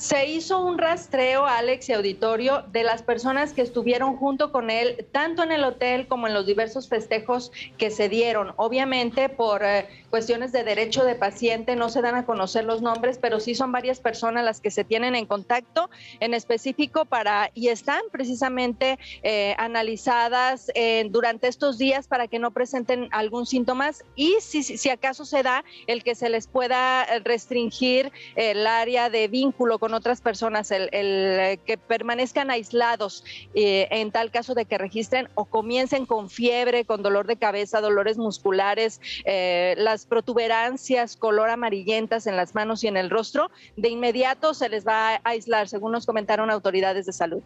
Se 0.00 0.26
hizo 0.26 0.64
un 0.64 0.78
rastreo, 0.78 1.44
Alex 1.44 1.90
y 1.90 1.92
auditorio, 1.92 2.62
de 2.72 2.84
las 2.84 3.02
personas 3.02 3.52
que 3.52 3.60
estuvieron 3.60 4.16
junto 4.16 4.50
con 4.50 4.70
él, 4.70 5.06
tanto 5.12 5.42
en 5.42 5.52
el 5.52 5.62
hotel 5.62 6.08
como 6.08 6.26
en 6.26 6.32
los 6.32 6.46
diversos 6.46 6.88
festejos 6.88 7.52
que 7.76 7.90
se 7.90 8.08
dieron. 8.08 8.54
Obviamente, 8.56 9.28
por 9.28 9.62
eh, 9.62 9.86
cuestiones 10.08 10.52
de 10.52 10.64
derecho 10.64 11.04
de 11.04 11.16
paciente, 11.16 11.76
no 11.76 11.90
se 11.90 12.00
dan 12.00 12.14
a 12.14 12.24
conocer 12.24 12.64
los 12.64 12.80
nombres, 12.80 13.18
pero 13.18 13.40
sí 13.40 13.54
son 13.54 13.72
varias 13.72 14.00
personas 14.00 14.42
las 14.42 14.62
que 14.62 14.70
se 14.70 14.84
tienen 14.84 15.14
en 15.14 15.26
contacto 15.26 15.90
en 16.20 16.32
específico 16.32 17.04
para, 17.04 17.50
y 17.52 17.68
están 17.68 18.00
precisamente 18.10 18.98
eh, 19.22 19.54
analizadas 19.58 20.70
eh, 20.76 21.08
durante 21.10 21.46
estos 21.46 21.76
días 21.76 22.08
para 22.08 22.26
que 22.26 22.38
no 22.38 22.52
presenten 22.52 23.10
algún 23.12 23.44
síntomas 23.44 24.02
y 24.16 24.36
si, 24.40 24.62
si 24.62 24.88
acaso 24.88 25.26
se 25.26 25.42
da 25.42 25.62
el 25.86 26.02
que 26.02 26.14
se 26.14 26.30
les 26.30 26.46
pueda 26.46 27.04
restringir 27.22 28.10
el 28.34 28.66
área 28.66 29.10
de 29.10 29.28
vínculo 29.28 29.78
con 29.78 29.89
otras 29.94 30.20
personas, 30.20 30.70
el, 30.70 30.88
eh, 30.92 31.58
que 31.64 31.78
permanezcan 31.78 32.50
aislados 32.50 33.24
eh, 33.54 33.88
en 33.90 34.10
tal 34.10 34.30
caso 34.30 34.54
de 34.54 34.64
que 34.64 34.78
registren 34.78 35.28
o 35.34 35.44
comiencen 35.44 36.06
con 36.06 36.30
fiebre, 36.30 36.84
con 36.84 37.02
dolor 37.02 37.26
de 37.26 37.36
cabeza, 37.36 37.80
dolores 37.80 38.18
musculares, 38.18 39.00
eh, 39.24 39.74
las 39.78 40.06
protuberancias 40.06 41.16
color 41.16 41.50
amarillentas 41.50 42.26
en 42.26 42.36
las 42.36 42.54
manos 42.54 42.84
y 42.84 42.88
en 42.88 42.96
el 42.96 43.10
rostro, 43.10 43.50
de 43.76 43.88
inmediato 43.88 44.54
se 44.54 44.68
les 44.68 44.86
va 44.86 45.14
a 45.14 45.20
aislar, 45.24 45.68
según 45.68 45.92
nos 45.92 46.06
comentaron 46.06 46.50
autoridades 46.50 47.06
de 47.06 47.12
salud. 47.12 47.42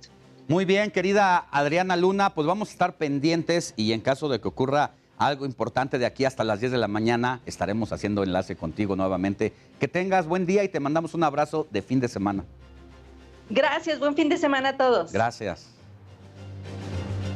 Muy 0.46 0.66
bien, 0.66 0.90
querida 0.90 1.46
Adriana 1.50 1.96
Luna, 1.96 2.34
pues 2.34 2.46
vamos 2.46 2.68
a 2.68 2.72
estar 2.72 2.96
pendientes 2.96 3.72
y 3.76 3.92
en 3.92 4.00
caso 4.00 4.28
de 4.28 4.40
que 4.40 4.48
ocurra 4.48 4.92
algo 5.18 5.46
importante 5.46 5.98
de 5.98 6.06
aquí 6.06 6.24
hasta 6.24 6.44
las 6.44 6.60
10 6.60 6.72
de 6.72 6.78
la 6.78 6.88
mañana. 6.88 7.40
Estaremos 7.46 7.92
haciendo 7.92 8.22
enlace 8.22 8.56
contigo 8.56 8.96
nuevamente. 8.96 9.52
Que 9.78 9.88
tengas 9.88 10.26
buen 10.26 10.46
día 10.46 10.64
y 10.64 10.68
te 10.68 10.80
mandamos 10.80 11.14
un 11.14 11.24
abrazo 11.24 11.66
de 11.70 11.82
fin 11.82 12.00
de 12.00 12.08
semana. 12.08 12.44
Gracias, 13.50 13.98
buen 13.98 14.14
fin 14.14 14.28
de 14.28 14.38
semana 14.38 14.70
a 14.70 14.76
todos. 14.76 15.12
Gracias. 15.12 15.70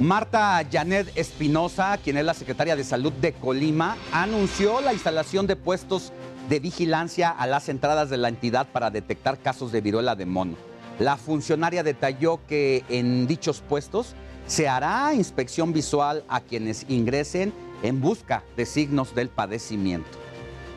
Marta 0.00 0.64
Janet 0.70 1.10
Espinosa, 1.16 1.98
quien 1.98 2.16
es 2.18 2.24
la 2.24 2.34
secretaria 2.34 2.76
de 2.76 2.84
Salud 2.84 3.12
de 3.14 3.32
Colima, 3.32 3.96
anunció 4.12 4.80
la 4.80 4.92
instalación 4.92 5.48
de 5.48 5.56
puestos 5.56 6.12
de 6.48 6.60
vigilancia 6.60 7.30
a 7.30 7.46
las 7.46 7.68
entradas 7.68 8.08
de 8.08 8.16
la 8.16 8.28
entidad 8.28 8.68
para 8.68 8.90
detectar 8.90 9.38
casos 9.38 9.72
de 9.72 9.80
viruela 9.80 10.14
de 10.14 10.24
mono. 10.24 10.54
La 10.98 11.16
funcionaria 11.16 11.82
detalló 11.82 12.40
que 12.46 12.84
en 12.88 13.26
dichos 13.26 13.60
puestos 13.60 14.14
se 14.46 14.68
hará 14.68 15.12
inspección 15.14 15.72
visual 15.72 16.24
a 16.28 16.40
quienes 16.40 16.86
ingresen 16.88 17.52
en 17.82 18.00
busca 18.00 18.44
de 18.56 18.66
signos 18.66 19.14
del 19.14 19.28
padecimiento. 19.28 20.08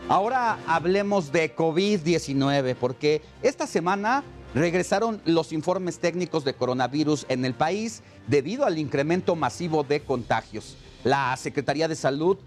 Ahora 0.09 0.59
hablemos 0.67 1.31
de 1.31 1.55
COVID-19, 1.55 2.75
porque 2.75 3.21
esta 3.41 3.65
semana 3.67 4.23
regresaron 4.53 5.21
los 5.25 5.53
informes 5.53 5.99
técnicos 5.99 6.43
de 6.43 6.53
coronavirus 6.53 7.25
en 7.29 7.45
el 7.45 7.53
país 7.53 8.03
debido 8.27 8.65
al 8.65 8.77
incremento 8.77 9.35
masivo 9.35 9.83
de 9.83 10.01
contagios. 10.01 10.75
La 11.03 11.35
Secretaría 11.37 11.87
de 11.87 11.95
Salud 11.95 12.37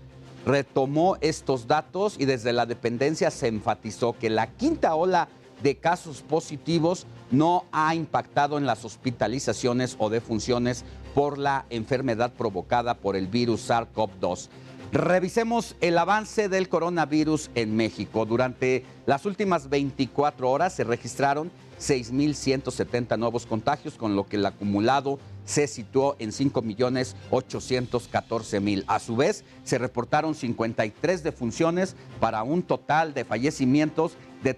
retomó 0.45 1.17
estos 1.21 1.67
datos 1.67 2.17
y 2.19 2.27
desde 2.27 2.53
la 2.53 2.67
dependencia 2.67 3.31
se 3.31 3.49
enfatizó 3.49 4.13
que 4.19 4.29
la 4.29 4.51
quinta 4.53 4.95
ola 4.95 5.29
de 5.63 5.77
casos 5.77 6.21
positivos 6.21 7.07
no 7.31 7.65
ha 7.73 7.95
impactado 7.95 8.59
en 8.59 8.67
las 8.67 8.85
hospitalizaciones 8.85 9.97
o 9.99 10.11
defunciones 10.11 10.85
por 11.15 11.39
la 11.39 11.65
enfermedad 11.71 12.33
provocada 12.33 12.95
por 12.95 13.15
el 13.17 13.29
virus 13.29 13.71
SARS-CoV-2. 13.71 14.49
Revisemos 14.93 15.77
el 15.81 15.97
avance 15.99 16.49
del 16.49 16.69
coronavirus 16.69 17.51
en 17.55 17.77
México. 17.77 18.27
Durante 18.27 18.85
las 19.07 19.25
últimas 19.27 19.69
24 19.69 20.51
horas 20.51 20.75
se 20.75 20.83
registraron 20.85 21.51
6.170 21.81 23.19
nuevos 23.19 23.47
contagios, 23.47 23.95
con 23.95 24.15
lo 24.15 24.27
que 24.27 24.37
el 24.37 24.47
acumulado 24.47 25.19
se 25.45 25.67
situó 25.67 26.15
en 26.19 26.31
5.814.000. 26.31 28.85
A 28.87 29.01
su 29.01 29.17
vez, 29.17 29.45
se 29.65 29.79
reportaron 29.79 30.35
53 30.35 31.25
defunciones 31.25 31.97
para 32.21 32.43
un 32.43 32.63
total 32.63 33.15
de 33.15 33.25
fallecimientos 33.25 34.19
de 34.43 34.53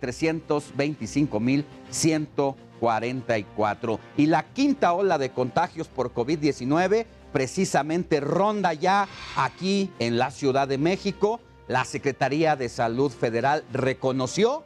325.144. 2.80 3.98
Y 4.16 4.26
la 4.26 4.44
quinta 4.52 4.92
ola 4.92 5.18
de 5.18 5.30
contagios 5.30 5.88
por 5.88 6.12
COVID-19 6.12 7.06
precisamente 7.32 8.20
ronda 8.20 8.72
ya 8.72 9.08
aquí 9.36 9.90
en 9.98 10.18
la 10.18 10.30
Ciudad 10.30 10.68
de 10.68 10.78
México. 10.78 11.40
La 11.68 11.84
Secretaría 11.84 12.56
de 12.56 12.68
Salud 12.68 13.10
Federal 13.10 13.64
reconoció 13.72 14.64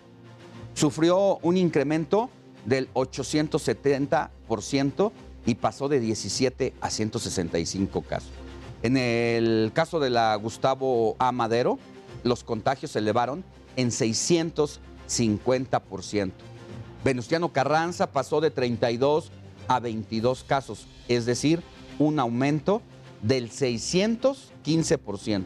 sufrió 0.73 1.37
un 1.43 1.55
incremento 1.55 2.29
del 2.65 2.91
870% 2.93 5.11
y 5.45 5.55
pasó 5.55 5.87
de 5.87 5.99
17 5.99 6.73
a 6.81 6.89
165 6.89 8.01
casos. 8.01 8.31
En 8.81 8.97
el 8.97 9.69
caso 9.73 9.99
de 9.99 10.09
la 10.09 10.33
Gustavo 10.35 11.15
A. 11.19 11.31
Madero, 11.31 11.77
los 12.23 12.43
contagios 12.43 12.89
se 12.91 12.99
elevaron 12.99 13.45
en 13.75 13.91
650%. 13.91 16.31
Venustiano 17.03 17.53
Carranza 17.53 18.11
pasó 18.11 18.41
de 18.41 18.49
32 18.49 19.31
a 19.67 19.79
22 19.79 20.43
casos, 20.43 20.87
es 21.07 21.27
decir, 21.27 21.61
un 21.99 22.19
aumento 22.19 22.81
del 23.27 23.49
615%. 23.49 25.45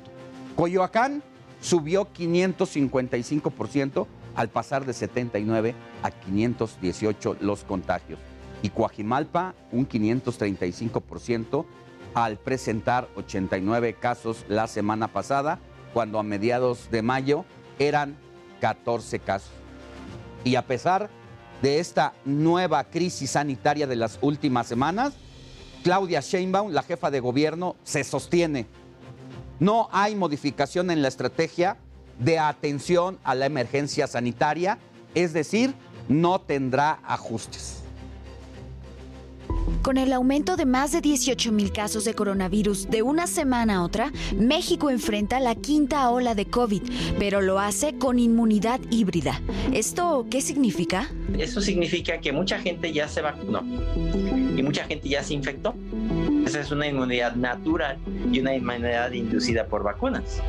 Coyoacán 0.56 1.24
subió 1.62 2.08
555% 2.14 4.08
al 4.36 4.50
pasar 4.50 4.86
de 4.86 4.94
79 4.94 5.74
a 6.04 6.12
518 6.12 7.38
los 7.40 7.64
contagios. 7.64 8.20
Y 8.62 8.70
Coajimalpa 8.70 9.56
un 9.72 9.88
535% 9.88 11.66
al 12.14 12.38
presentar 12.38 13.08
89 13.16 13.94
casos 13.94 14.44
la 14.50 14.68
semana 14.68 15.08
pasada, 15.08 15.60
cuando 15.94 16.20
a 16.20 16.24
mediados 16.24 16.92
de 16.92 17.02
mayo 17.02 17.46
eran 17.78 18.18
14 18.60 19.20
casos. 19.20 19.52
Y 20.44 20.56
a 20.56 20.66
pesar 20.66 21.10
de 21.62 21.80
esta 21.80 22.14
nueva 22.26 22.84
crisis 22.86 23.32
sanitaria 23.32 23.88
de 23.88 23.96
las 23.96 24.20
últimas 24.22 24.68
semanas, 24.68 25.14
Claudia 25.84 26.22
Sheinbaum, 26.22 26.72
la 26.72 26.84
jefa 26.84 27.10
de 27.12 27.20
gobierno, 27.20 27.76
se 27.84 28.04
sostiene. 28.04 28.68
No 29.60 29.90
hay 29.92 30.16
modificación 30.16 30.92
en 30.92 31.02
la 31.02 31.08
estrategia 31.08 31.78
de 32.20 32.40
atención 32.40 33.18
a 33.24 33.36
la 33.36 33.46
emergencia 33.46 34.08
sanitaria, 34.08 34.78
es 35.16 35.34
decir, 35.34 35.74
no 36.08 36.40
tendrá 36.40 37.00
ajustes. 37.06 37.78
Con 39.82 39.98
el 39.98 40.12
aumento 40.12 40.58
de 40.58 40.66
más 40.66 40.92
de 40.92 41.02
18 41.02 41.52
mil 41.52 41.72
casos 41.72 42.04
de 42.04 42.14
coronavirus 42.14 42.90
de 42.90 43.02
una 43.02 43.28
semana 43.28 43.78
a 43.78 43.84
otra, 43.84 44.12
México 44.38 44.90
enfrenta 44.90 45.40
la 45.40 45.56
quinta 45.56 46.10
ola 46.10 46.36
de 46.36 46.46
COVID, 46.46 46.84
pero 47.18 47.42
lo 47.42 47.60
hace 47.60 47.98
con 47.98 48.20
inmunidad 48.20 48.80
híbrida. 48.92 49.42
¿Esto 49.74 50.28
qué 50.30 50.42
significa? 50.42 51.10
Eso 51.38 51.62
significa 51.62 52.20
que 52.20 52.32
mucha 52.34 52.60
gente 52.60 52.92
ya 52.92 53.08
se 53.08 53.22
vacunó 53.22 53.64
y 54.60 54.64
mucha 54.64 54.84
gente 54.84 55.08
ya 55.08 55.24
se 55.24 55.34
infectó. 55.34 55.74
Esa 56.50 56.62
es 56.62 56.72
una 56.72 56.88
inmunidad 56.88 57.36
natural 57.36 58.00
y 58.32 58.40
una 58.40 58.56
inmunidad 58.56 59.12
inducida 59.12 59.68
por 59.68 59.84
vacunas 59.84 60.42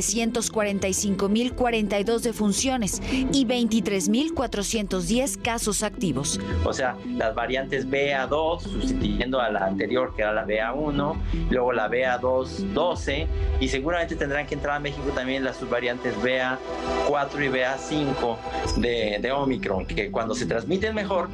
345.042 0.00 2.20
defunciones 2.20 3.02
y 3.32 3.44
23.410 3.46 5.42
casos 5.42 5.82
activos. 5.82 6.38
O 6.64 6.72
sea, 6.72 6.96
las 7.16 7.34
variantes 7.34 7.86
BA2 7.88 8.60
sustituyendo 8.60 9.40
a 9.40 9.50
la 9.50 9.66
anterior 9.66 10.14
que 10.14 10.22
era 10.22 10.32
la 10.32 10.46
BA1, 10.46 11.16
luego 11.50 11.72
la 11.72 11.90
BA2 11.90 12.72
12 12.72 13.26
y 13.60 13.68
seguramente 13.68 14.14
tendrán 14.16 14.46
que 14.46 14.54
entrar 14.54 14.76
a 14.76 14.80
México 14.80 15.10
también 15.14 15.44
las 15.44 15.58
subvariantes 15.58 16.16
BA4 16.16 17.44
y 17.44 17.48
BA5 17.48 18.38
de, 18.76 19.18
de 19.20 19.32
Omicron, 19.32 19.84
que 19.86 20.10
cuando 20.10 20.34
se 20.34 20.46
transmiten 20.46 20.94
mejor 20.94 21.28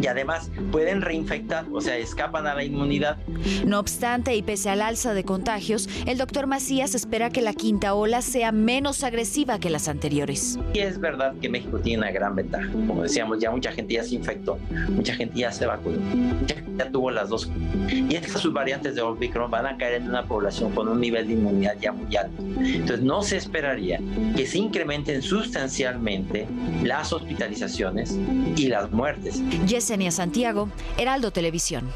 y 0.00 0.06
además 0.06 0.50
pueden 0.72 1.02
reinfectar, 1.02 1.66
o 1.72 1.80
sea, 1.80 1.96
escapan 1.96 2.46
a 2.46 2.54
la 2.54 2.64
inmunidad. 2.64 3.18
No 3.64 3.78
obstante, 3.78 4.34
y 4.36 4.42
pese 4.42 4.70
al 4.70 4.82
alza 4.82 5.14
de 5.14 5.24
contagios, 5.24 5.88
el 6.06 6.18
doctor 6.18 6.46
Macías 6.46 6.94
espera 6.94 7.30
que 7.30 7.42
la 7.42 7.52
quinta 7.52 7.94
ola 7.94 8.22
sea 8.22 8.52
menos 8.52 9.02
agresiva 9.04 9.58
que 9.58 9.70
las 9.70 9.88
anteriores. 9.88 10.58
Y 10.74 10.80
es 10.80 10.98
verdad 11.00 11.34
que 11.40 11.48
México 11.48 11.78
tiene 11.78 12.02
una 12.02 12.10
gran 12.10 12.34
ventaja. 12.34 12.70
Como 12.72 13.02
decíamos, 13.02 13.38
ya 13.38 13.50
mucha 13.50 13.72
gente 13.72 13.94
ya 13.94 14.04
se 14.04 14.14
infectó, 14.14 14.58
mucha 14.88 15.14
gente 15.14 15.38
ya 15.38 15.52
se 15.52 15.66
vacunó, 15.66 15.98
mucha 15.98 16.54
gente 16.54 16.72
ya 16.78 16.90
tuvo 16.90 17.10
las 17.10 17.28
dos. 17.28 17.50
Y 17.88 18.14
estas 18.14 18.42
subvariantes 18.42 18.94
de 18.94 19.02
Omicron 19.02 19.50
van 19.50 19.66
a 19.66 19.76
caer 19.76 20.02
en 20.02 20.08
una 20.08 20.24
población 20.26 20.72
con 20.72 20.88
un 20.88 21.00
nivel 21.00 21.26
de 21.26 21.34
inmunidad 21.34 21.76
ya 21.80 21.92
muy 21.92 22.14
alto. 22.16 22.42
Entonces, 22.58 23.02
no 23.02 23.22
se 23.22 23.36
esperaría 23.36 24.00
que 24.36 24.46
se 24.46 24.58
incrementen 24.58 25.22
sustancialmente 25.22 26.46
las 26.82 27.12
hospitalizaciones 27.12 28.18
y 28.56 28.68
las 28.68 28.90
muertes. 28.90 29.42
Yesenia 29.86 30.10
Santiago, 30.10 30.68
Heraldo 30.98 31.30
Televisión. 31.30 31.88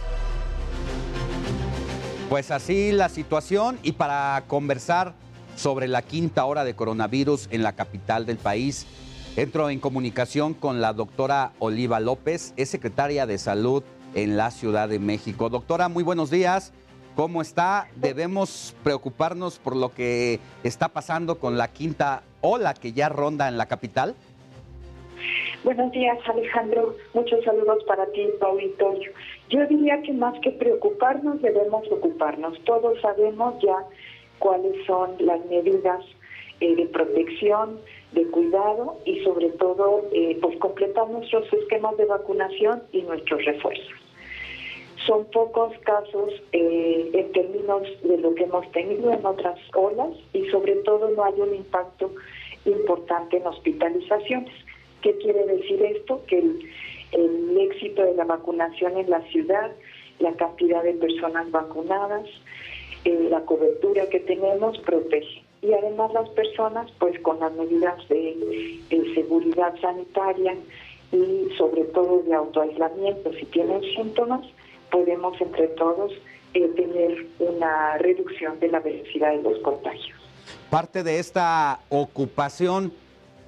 Pues 2.29 2.53
así 2.53 2.93
la 2.93 3.09
situación 3.09 3.81
y 3.83 3.91
para 3.91 4.45
conversar 4.47 5.13
sobre 5.57 5.89
la 5.89 6.03
quinta 6.03 6.45
hora 6.45 6.63
de 6.63 6.77
coronavirus 6.77 7.49
en 7.51 7.65
la 7.65 7.73
capital 7.73 8.27
del 8.27 8.37
país, 8.37 8.87
entro 9.35 9.71
en 9.71 9.81
comunicación 9.81 10.55
con 10.55 10.81
la 10.81 10.93
doctora 10.93 11.51
Oliva 11.59 11.99
López, 11.99 12.55
es 12.57 12.69
secretaria 12.69 13.27
de 13.27 13.39
salud 13.39 13.83
en 14.15 14.37
la 14.37 14.53
Ciudad 14.53 14.89
de 14.89 15.01
México. 15.01 15.49
Doctora, 15.49 15.89
muy 15.89 16.05
buenos 16.05 16.31
días. 16.31 16.73
¿Cómo 17.17 17.43
está? 17.43 17.89
Debemos 17.97 18.73
preocuparnos 18.85 19.59
por 19.59 19.75
lo 19.75 19.93
que 19.93 20.39
está 20.63 20.91
pasando 20.91 21.41
con 21.41 21.59
la 21.59 21.67
quinta 21.67 22.23
ola 22.41 22.73
que 22.73 22.93
ya 22.93 23.09
ronda 23.09 23.49
en 23.49 23.59
la 23.59 23.67
capital. 23.67 24.15
Buenos 25.63 25.93
días, 25.93 26.19
Alejandro. 26.27 26.97
Muchos 27.13 27.45
saludos 27.45 27.85
para 27.85 28.07
ti, 28.13 28.27
auditorio. 28.41 29.13
Yo 29.51 29.67
diría 29.67 30.01
que 30.01 30.15
más 30.15 30.39
que 30.41 30.53
preocuparnos, 30.53 31.43
debemos 31.43 31.87
ocuparnos. 31.93 32.59
Todos 32.65 32.99
sabemos 33.03 33.63
ya 33.63 33.85
cuáles 34.39 34.87
son 34.87 35.17
las 35.19 35.45
medidas 35.47 36.03
eh, 36.61 36.77
de 36.77 36.87
protección, 36.87 37.79
de 38.13 38.27
cuidado 38.29 38.97
y 39.05 39.23
sobre 39.23 39.51
todo, 39.51 40.09
eh, 40.13 40.39
pues 40.41 40.57
completar 40.61 41.11
nuestros 41.11 41.53
esquemas 41.53 41.95
de 41.99 42.07
vacunación 42.07 42.83
y 42.93 43.03
nuestros 43.03 43.45
refuerzos. 43.45 43.93
Son 45.07 45.27
pocos 45.27 45.77
casos 45.81 46.33
eh, 46.53 47.11
en 47.13 47.33
términos 47.33 47.83
de 48.03 48.17
lo 48.17 48.35
que 48.35 48.45
hemos 48.45 48.71
tenido 48.73 49.13
en 49.13 49.27
otras 49.27 49.59
olas 49.75 50.17
y 50.33 50.47
sobre 50.49 50.77
todo 50.77 51.11
no 51.11 51.23
hay 51.23 51.39
un 51.39 51.55
impacto 51.55 52.11
importante 52.65 53.37
en 53.37 53.47
hospitalizaciones. 53.47 54.55
¿Qué 55.03 55.17
quiere 55.19 55.47
decir 55.47 55.83
esto? 55.83 56.23
Que 56.27 56.39
el, 56.39 56.71
el 57.13 57.59
éxito 57.59 58.03
de 58.03 58.15
la 58.15 58.25
vacunación 58.25 58.97
en 58.99 59.11
la 59.11 59.23
ciudad, 59.31 59.71
la 60.19 60.33
cantidad 60.35 60.83
de 60.83 60.95
personas 60.95 61.51
vacunadas, 61.51 62.27
eh, 63.05 63.29
la 63.31 63.41
cobertura 63.41 64.09
que 64.09 64.21
tenemos 64.21 64.79
protege. 64.79 65.43
Y 65.63 65.73
además 65.73 66.13
las 66.13 66.29
personas, 66.31 66.91
pues 66.99 67.19
con 67.21 67.39
las 67.41 67.53
medidas 67.53 67.97
de, 68.09 68.81
de 68.89 69.15
seguridad 69.15 69.75
sanitaria 69.81 70.55
y 71.13 71.49
sobre 71.57 71.85
todo 71.85 72.23
de 72.23 72.35
autoaislamiento, 72.35 73.33
si 73.35 73.45
tienen 73.47 73.83
síntomas, 73.95 74.47
podemos 74.91 75.39
entre 75.41 75.69
todos 75.69 76.13
eh, 76.55 76.67
tener 76.77 77.27
una 77.39 77.99
reducción 77.99 78.59
de 78.61 78.69
la 78.69 78.81
velocidad 78.81 79.33
de 79.33 79.43
los 79.43 79.59
contagios. 79.61 80.19
Parte 80.71 81.03
de 81.03 81.19
esta 81.19 81.81
ocupación 81.89 82.93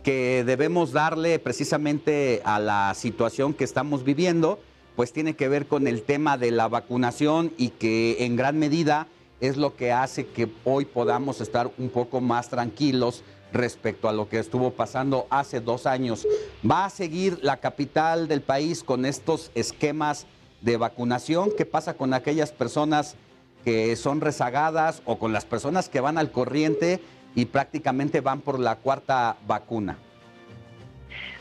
que 0.03 0.43
debemos 0.45 0.93
darle 0.93 1.39
precisamente 1.39 2.43
a 2.45 2.59
la 2.59 2.93
situación 2.95 3.55
que 3.55 3.65
estamos 3.65 4.05
viviendo, 4.05 4.59
pues 4.97 5.13
tiene 5.13 5.35
que 5.35 5.49
ver 5.49 5.67
con 5.67 5.87
el 5.87 6.03
tema 6.03 6.37
de 6.37 6.51
la 6.51 6.69
vacunación 6.69 7.53
y 7.57 7.71
que 7.71 8.25
en 8.25 8.37
gran 8.37 8.59
medida 8.59 9.07
es 9.41 9.57
lo 9.57 9.77
que 9.77 9.93
hace 9.93 10.27
que 10.27 10.49
hoy 10.65 10.85
podamos 10.85 11.41
estar 11.41 11.71
un 11.79 11.89
poco 11.89 12.21
más 12.21 12.49
tranquilos 12.49 13.23
respecto 13.53 14.09
a 14.09 14.13
lo 14.13 14.29
que 14.29 14.39
estuvo 14.39 14.71
pasando 14.71 15.27
hace 15.31 15.61
dos 15.61 15.87
años. 15.87 16.27
¿Va 16.69 16.87
a 16.87 16.91
seguir 16.91 17.39
la 17.43 17.59
capital 17.59 18.29
del 18.29 18.41
país 18.41 18.83
con 18.83 19.05
estos 19.05 19.51
esquemas 19.55 20.27
de 20.61 20.77
vacunación? 20.77 21.51
¿Qué 21.57 21.67
pasa 21.67 21.95
con 21.95 22.15
aquellas 22.15 22.53
personas 22.53 23.17
que 23.65 23.95
son 23.97 24.21
rezagadas 24.21 25.03
o 25.05 25.19
con 25.19 25.33
las 25.33 25.45
personas 25.45 25.89
que 25.89 26.01
van 26.01 26.19
al 26.19 26.33
corriente 26.33 27.01
y 27.35 27.47
prácticamente 27.47 28.21
van 28.21 28.41
por 28.41 28.59
la 28.59 28.77
cuarta 28.77 29.37
vacuna? 29.47 29.99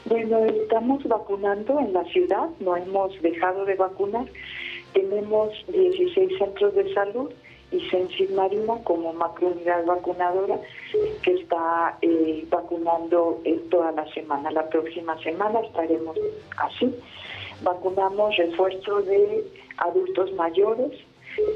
Bueno, 0.06 0.46
estamos 0.46 1.04
vacunando 1.04 1.80
en 1.80 1.94
la 1.94 2.04
ciudad, 2.06 2.50
no 2.60 2.76
hemos 2.76 3.20
dejado 3.22 3.66
de 3.66 3.76
vacunar. 3.76 4.26
Tenemos 4.94 5.50
16 5.68 6.38
centros 6.40 6.74
de 6.76 6.94
salud 6.94 7.32
y 7.72 7.80
Sensis 7.90 8.30
Marina 8.32 8.78
como 8.84 9.14
macrounidad 9.14 9.86
vacunadora 9.86 10.60
que 11.22 11.34
está 11.34 11.98
eh, 12.02 12.46
vacunando 12.50 13.42
toda 13.70 13.92
la 13.92 14.12
semana. 14.14 14.52
La 14.52 14.68
próxima 14.70 15.18
semana 15.22 15.60
estaremos 15.62 16.18
así. 16.58 16.94
Vacunamos 17.64 18.36
refuerzo 18.36 19.02
de 19.04 19.46
adultos 19.78 20.34
mayores, 20.34 20.92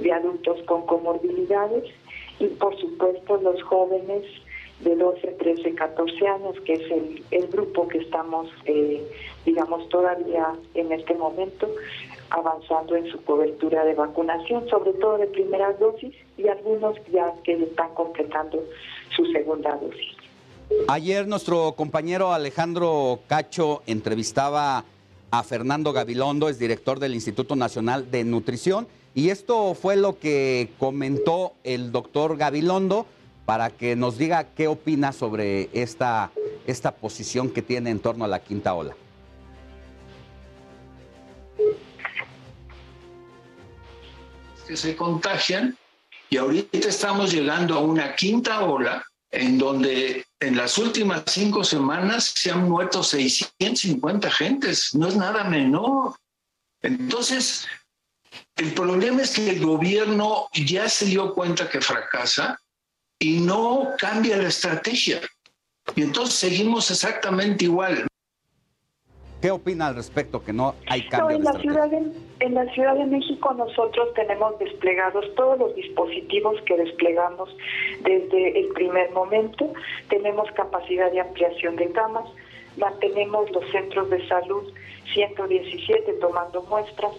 de 0.02 0.14
adultos 0.14 0.62
con 0.68 0.86
comorbilidades 0.86 1.84
y 2.40 2.48
por 2.48 2.78
supuesto 2.80 3.38
los 3.38 3.62
jóvenes 3.64 4.24
de 4.82 4.96
12, 4.96 5.28
13, 5.40 5.74
14 5.74 6.28
años, 6.28 6.56
que 6.66 6.74
es 6.74 6.92
el, 6.92 7.24
el 7.32 7.48
grupo 7.48 7.88
que 7.88 8.00
estamos, 8.00 8.48
eh, 8.66 9.02
digamos, 9.46 9.88
todavía 9.90 10.54
en 10.74 10.92
este 10.92 11.14
momento 11.16 11.70
avanzando 12.30 12.96
en 12.96 13.10
su 13.12 13.24
cobertura 13.24 13.86
de 13.86 13.94
vacunación, 13.94 14.68
sobre 14.70 14.94
todo 14.94 15.18
de 15.18 15.28
primera 15.28 15.72
dosis 15.74 16.14
y 16.38 16.48
algunos 16.48 16.98
ya 17.12 17.34
que 17.44 17.54
están 17.54 17.94
completando 17.94 18.64
su 19.16 19.26
segunda 19.28 19.78
dosis. 19.78 20.16
Ayer 20.88 21.28
nuestro 21.28 21.74
compañero 21.74 22.34
Alejandro 22.34 23.20
Cacho 23.28 23.84
entrevistaba 23.86 24.84
a 25.32 25.44
Fernando 25.44 25.94
Gabilondo, 25.94 26.50
es 26.50 26.58
director 26.58 27.00
del 27.00 27.14
Instituto 27.14 27.56
Nacional 27.56 28.10
de 28.10 28.24
Nutrición, 28.24 28.88
y 29.16 29.30
esto 29.30 29.74
fue 29.76 29.96
lo 29.96 30.20
que 30.20 30.70
comentó 30.78 31.54
el 31.64 31.94
doctor 31.94 32.36
Gabilondo 32.36 33.08
para 33.46 33.70
que 33.70 33.96
nos 33.96 34.18
diga 34.18 34.50
qué 34.56 34.68
opina 34.68 35.14
sobre 35.14 35.70
esta, 35.72 36.32
esta 36.68 36.94
posición 36.96 37.50
que 37.50 37.62
tiene 37.62 37.92
en 37.92 38.00
torno 38.00 38.26
a 38.26 38.28
la 38.28 38.42
quinta 38.42 38.74
ola. 38.74 38.94
Que 44.68 44.76
se 44.76 44.98
contagian 44.98 45.78
y 46.30 46.36
ahorita 46.36 46.90
estamos 46.90 47.32
llegando 47.32 47.76
a 47.76 47.80
una 47.80 48.16
quinta 48.16 48.66
ola 48.66 49.02
en 49.32 49.58
donde 49.58 50.26
en 50.42 50.58
las 50.58 50.78
últimas 50.78 51.24
cinco 51.28 51.64
semanas 51.64 52.34
se 52.36 52.52
han 52.52 52.68
muerto 52.68 53.02
650 53.02 54.30
gentes, 54.30 54.94
no 54.94 55.08
es 55.08 55.16
nada 55.16 55.46
menor. 55.46 56.16
Entonces, 56.82 57.66
el 58.58 58.74
problema 58.74 59.22
es 59.22 59.36
que 59.36 59.50
el 59.50 59.66
gobierno 59.66 60.48
ya 60.54 60.88
se 60.88 61.06
dio 61.06 61.34
cuenta 61.34 61.70
que 61.70 61.82
fracasa 61.82 62.60
y 63.20 63.40
no 63.40 63.90
cambia 63.98 64.38
la 64.38 64.48
estrategia. 64.48 65.20
Y 65.96 66.02
entonces 66.02 66.36
seguimos 66.36 66.90
exactamente 66.90 67.66
igual. 67.66 68.08
¿Qué 69.42 69.52
opina 69.52 69.88
al 69.88 69.96
respecto 69.96 70.44
que 70.44 70.54
no 70.54 70.74
hay 70.88 71.04
No, 71.04 71.10
cambio 71.10 71.36
en, 71.38 71.44
de 71.44 71.54
la 71.54 71.60
ciudad 71.60 71.90
de, 71.90 72.12
en 72.40 72.54
la 72.56 72.66
Ciudad 72.74 72.96
de 72.96 73.06
México 73.06 73.54
nosotros 73.54 74.14
tenemos 74.16 74.58
desplegados 74.58 75.26
todos 75.36 75.60
los 75.60 75.76
dispositivos 75.76 76.60
que 76.66 76.78
desplegamos 76.78 77.56
desde 78.02 78.60
el 78.60 78.68
primer 78.70 79.12
momento. 79.12 79.72
Tenemos 80.10 80.50
capacidad 80.52 81.12
de 81.12 81.22
ampliación 81.22 81.76
de 81.76 81.92
camas, 81.92 82.28
mantenemos 82.78 83.52
los 83.52 83.70
centros 83.72 84.10
de 84.10 84.28
salud 84.28 84.74
117 85.14 86.14
tomando 86.14 86.64
muestras, 86.64 87.14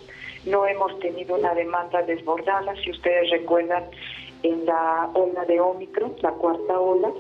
no 0.47 0.66
hemos 0.66 0.98
tenido 1.01 1.36
una 1.36 1.55
demanda 1.55 2.02
desbordada. 2.02 2.74
Si 2.82 2.90
ustedes 2.90 3.31
recuerdan, 3.31 3.85
en 4.43 4.64
la 4.64 5.10
ola 5.14 5.44
de 5.44 5.60
Omicron, 5.60 6.14
la 6.23 6.31
cuarta 6.32 6.78
ola, 6.78 7.10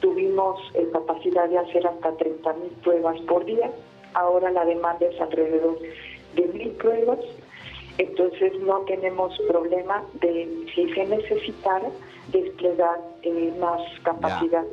tuvimos 0.00 0.60
eh, 0.74 0.88
capacidad 0.92 1.48
de 1.48 1.58
hacer 1.58 1.86
hasta 1.86 2.16
30 2.16 2.52
mil 2.54 2.70
pruebas 2.82 3.20
por 3.22 3.44
día, 3.44 3.70
ahora 4.14 4.50
la 4.50 4.64
demanda 4.64 5.06
es 5.06 5.20
alrededor 5.20 5.78
de 6.34 6.48
mil 6.48 6.70
pruebas, 6.72 7.20
entonces 7.98 8.58
no 8.60 8.80
tenemos 8.80 9.38
problema 9.46 10.02
de, 10.14 10.66
si 10.74 10.92
se 10.92 11.04
necesitara, 11.06 11.88
desplegar 12.32 12.98
eh, 13.22 13.52
más 13.60 13.80
capacidad. 14.02 14.64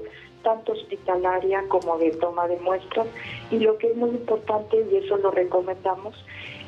tanto 0.43 0.71
hospitalaria 0.71 1.63
como 1.67 1.97
de 1.97 2.11
toma 2.11 2.47
de 2.47 2.57
muestras 2.61 3.07
y 3.51 3.59
lo 3.59 3.77
que 3.77 3.87
es 3.87 3.95
muy 3.97 4.11
importante 4.11 4.87
y 4.89 4.95
eso 4.95 5.17
lo 5.17 5.31
recomendamos 5.31 6.15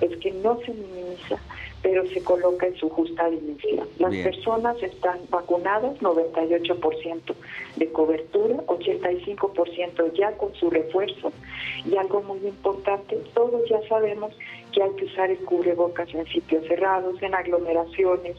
es 0.02 0.18
que 0.18 0.32
no 0.32 0.60
se 0.66 0.74
minimiza 0.74 1.40
pero 1.82 2.06
se 2.08 2.24
coloca 2.24 2.68
en 2.68 2.76
su 2.76 2.90
justa 2.90 3.30
dimensión. 3.30 3.88
Las 3.98 4.12
Bien. 4.12 4.24
personas 4.24 4.82
están 4.82 5.20
vacunadas, 5.30 5.98
98% 6.00 7.34
de 7.78 7.92
cobertura, 7.92 8.58
85% 8.68 10.14
ya 10.14 10.32
con 10.38 10.54
su 10.56 10.70
refuerzo. 10.70 11.32
Y 11.86 11.98
algo 11.98 12.22
muy 12.22 12.40
importante, 12.48 13.18
todos 13.34 13.68
ya 13.70 13.82
sabemos 13.88 14.34
que 14.74 14.84
hay 14.84 14.92
que 14.92 15.06
usar 15.06 15.32
el 15.32 15.40
cubrebocas 15.40 16.14
en 16.14 16.26
sitios 16.28 16.66
cerrados, 16.68 17.22
en 17.22 17.34
aglomeraciones, 17.34 18.38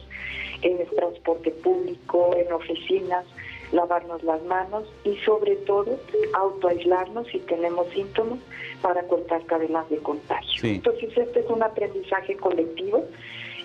en 0.61 0.79
el 0.79 0.87
transporte 0.87 1.51
público, 1.51 2.35
en 2.37 2.51
oficinas, 2.53 3.25
lavarnos 3.73 4.23
las 4.23 4.41
manos 4.43 4.85
y 5.03 5.17
sobre 5.17 5.55
todo 5.57 5.99
autoaislarnos 6.33 7.27
si 7.27 7.39
tenemos 7.39 7.87
síntomas 7.89 8.39
para 8.81 9.03
cortar 9.07 9.45
cadenas 9.45 9.89
de 9.89 9.97
contagio. 9.97 10.61
Sí. 10.61 10.75
Entonces 10.75 11.17
este 11.17 11.41
es 11.41 11.49
un 11.49 11.63
aprendizaje 11.63 12.37
colectivo 12.37 13.03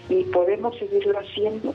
y 0.09 0.25
podemos 0.25 0.77
seguirlo 0.79 1.19
haciendo 1.19 1.75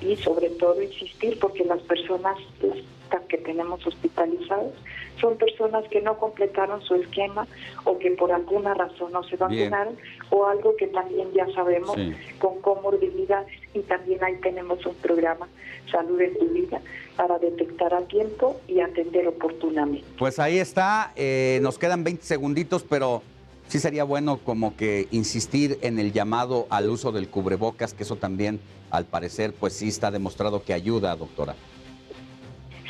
y 0.00 0.16
sobre 0.16 0.48
todo 0.50 0.82
insistir 0.82 1.38
porque 1.38 1.64
las 1.64 1.80
personas 1.82 2.36
las 2.60 2.78
que 3.22 3.38
tenemos 3.38 3.86
hospitalizadas 3.86 4.72
son 5.20 5.36
personas 5.36 5.84
que 5.90 6.00
no 6.00 6.18
completaron 6.18 6.82
su 6.82 6.94
esquema 6.96 7.46
o 7.84 7.98
que 7.98 8.10
por 8.12 8.32
alguna 8.32 8.74
razón 8.74 9.12
no 9.12 9.22
se 9.24 9.36
Bien. 9.36 9.70
vacunaron 9.70 9.96
o 10.30 10.46
algo 10.46 10.74
que 10.76 10.88
también 10.88 11.28
ya 11.32 11.46
sabemos 11.54 11.94
Sí. 11.94 12.12
con 12.38 12.60
comorbilidades 12.60 13.52
y 13.74 13.80
también 13.80 14.22
ahí 14.24 14.36
tenemos 14.42 14.84
un 14.86 14.94
programa 14.96 15.48
Salud 15.90 16.20
en 16.20 16.36
tu 16.38 16.46
vida 16.48 16.80
para 17.16 17.38
detectar 17.38 17.94
a 17.94 18.00
tiempo 18.08 18.58
y 18.66 18.80
atender 18.80 19.28
oportunamente. 19.28 20.04
Pues 20.18 20.38
ahí 20.40 20.58
está, 20.58 21.12
eh, 21.14 21.60
nos 21.62 21.78
quedan 21.78 22.02
20 22.02 22.24
segunditos, 22.24 22.82
pero 22.82 23.22
sí 23.68 23.78
sería 23.78 24.02
bueno 24.02 24.38
como 24.38 24.76
que 24.76 25.06
insistir 25.12 25.78
en 25.82 25.98
el 26.00 26.12
llamado 26.12 26.66
al 26.70 26.88
uso 26.88 27.12
del 27.12 27.28
cubrebocas, 27.28 27.94
que 27.94 28.02
eso 28.02 28.16
también, 28.16 28.60
al 28.90 29.04
parecer, 29.04 29.52
pues 29.52 29.74
sí 29.74 29.88
está 29.88 30.10
demostrado 30.10 30.64
que 30.64 30.72
ayuda, 30.72 31.14
doctora. 31.14 31.54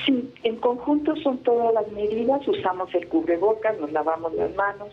Sí, 0.05 0.33
en 0.43 0.57
conjunto 0.57 1.17
son 1.17 1.39
todas 1.39 1.73
las 1.73 1.91
medidas, 1.93 2.47
usamos 2.47 2.95
el 2.95 3.09
cubrebocas, 3.09 3.79
nos 3.81 3.91
lavamos 3.93 4.35
las 4.35 4.55
manos, 4.55 4.89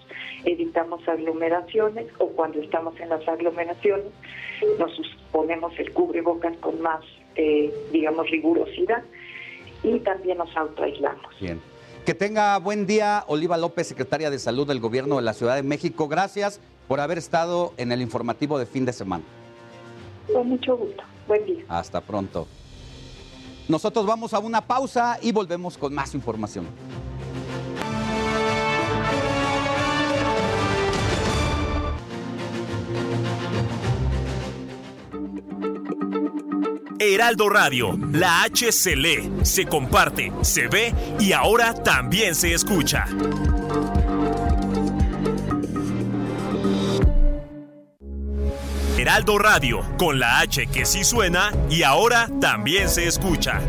evitamos 0.45 1.05
aglomeraciones 1.07 2.07
o 2.17 2.27
cuando 2.27 2.61
estamos 2.61 2.97
en 2.99 3.09
las 3.09 3.27
aglomeraciones 3.27 4.07
nos 4.79 4.91
ponemos 5.31 5.77
el 5.79 5.91
cubrebocas 5.91 6.55
con 6.57 6.81
más, 6.81 7.01
eh, 7.35 7.73
digamos, 7.91 8.29
rigurosidad 8.29 9.03
y 9.83 9.99
también 9.99 10.38
nos 10.38 10.55
autoaislamos. 10.55 11.39
Bien. 11.39 11.59
Que 12.05 12.13
tenga 12.13 12.57
buen 12.57 12.88
día, 12.88 13.23
Oliva 13.27 13.57
López, 13.57 13.88
secretaria 13.88 14.29
de 14.29 14.39
Salud 14.39 14.67
del 14.67 14.79
Gobierno 14.79 15.17
de 15.17 15.21
la 15.21 15.33
Ciudad 15.33 15.55
de 15.55 15.63
México. 15.63 16.07
Gracias 16.07 16.59
por 16.88 16.99
haber 16.99 17.17
estado 17.17 17.73
en 17.77 17.91
el 17.91 18.01
informativo 18.01 18.57
de 18.57 18.65
fin 18.65 18.85
de 18.85 18.93
semana. 18.93 19.23
Con 20.33 20.49
mucho 20.49 20.77
gusto. 20.77 21.03
Buen 21.27 21.45
día. 21.45 21.63
Hasta 21.67 22.01
pronto. 22.01 22.47
Nosotros 23.72 24.06
vamos 24.06 24.34
a 24.34 24.39
una 24.39 24.60
pausa 24.60 25.18
y 25.22 25.31
volvemos 25.31 25.77
con 25.77 25.93
más 25.93 26.14
información. 26.14 26.68
Heraldo 36.99 37.48
Radio, 37.48 37.98
la 38.11 38.43
H 38.43 38.73
se 38.73 38.98
lee, 38.98 39.31
se 39.43 39.65
comparte, 39.65 40.34
se 40.41 40.68
ve 40.68 40.93
y 41.22 41.31
ahora 41.31 41.73
también 41.73 42.35
se 42.35 42.53
escucha. 42.53 43.06
Heraldo 49.01 49.39
Radio, 49.39 49.81
con 49.97 50.19
la 50.19 50.41
H 50.41 50.67
que 50.67 50.85
sí 50.85 51.03
suena 51.03 51.51
y 51.71 51.81
ahora 51.81 52.29
también 52.39 52.87
se 52.87 53.07
escucha. 53.07 53.59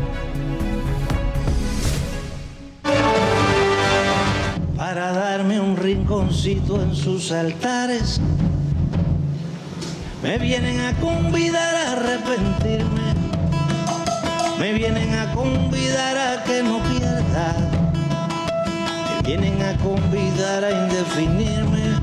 para 4.77 5.11
darme 5.11 5.59
un 5.59 5.75
rinconcito 5.75 6.79
en 6.79 6.95
sus 6.95 7.31
altares. 7.31 8.21
Me 10.21 10.37
vienen 10.37 10.81
a 10.81 10.93
convidar 10.99 11.73
a 11.73 11.91
arrepentirme, 11.93 13.15
me 14.59 14.73
vienen 14.73 15.15
a 15.15 15.33
convidar 15.33 16.15
a 16.15 16.43
que 16.43 16.61
no 16.61 16.77
pierda, 16.83 17.55
me 19.09 19.27
vienen 19.27 19.59
a 19.63 19.75
convidar 19.77 20.63
a 20.63 20.71
indefinirme. 20.71 22.02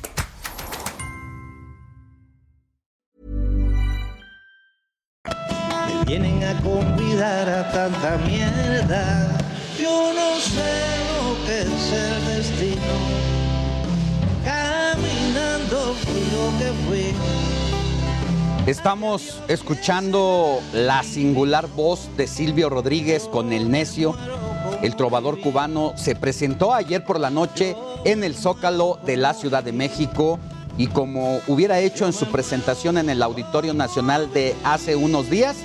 convidar 7.41 7.49
a 7.49 7.71
tanta 7.71 8.17
mierda. 8.17 9.37
Yo 9.79 10.13
no 10.13 10.39
sé 10.39 10.97
lo 11.07 11.45
que 11.45 11.61
es 11.61 11.93
el 11.93 12.25
destino. 12.37 12.81
Caminando 14.43 15.93
fui 15.95 16.21
lo 16.31 16.57
que 16.59 16.71
fui. 16.87 17.15
Estamos 18.67 19.41
escuchando 19.47 20.59
la 20.73 21.03
singular 21.03 21.67
voz 21.67 22.09
de 22.15 22.27
Silvio 22.27 22.69
Rodríguez 22.69 23.27
con 23.31 23.53
El 23.53 23.71
Necio. 23.71 24.15
El 24.81 24.95
trovador 24.95 25.39
cubano 25.39 25.93
se 25.95 26.15
presentó 26.15 26.73
ayer 26.73 27.03
por 27.03 27.19
la 27.19 27.29
noche 27.29 27.75
en 28.05 28.23
el 28.23 28.35
Zócalo 28.35 28.99
de 29.05 29.17
la 29.17 29.33
Ciudad 29.33 29.63
de 29.63 29.71
México 29.71 30.39
y 30.77 30.87
como 30.87 31.41
hubiera 31.47 31.79
hecho 31.79 32.05
en 32.05 32.13
su 32.13 32.25
presentación 32.27 32.97
en 32.97 33.09
el 33.09 33.21
Auditorio 33.21 33.73
Nacional 33.73 34.31
de 34.33 34.55
hace 34.63 34.95
unos 34.95 35.29
días, 35.29 35.57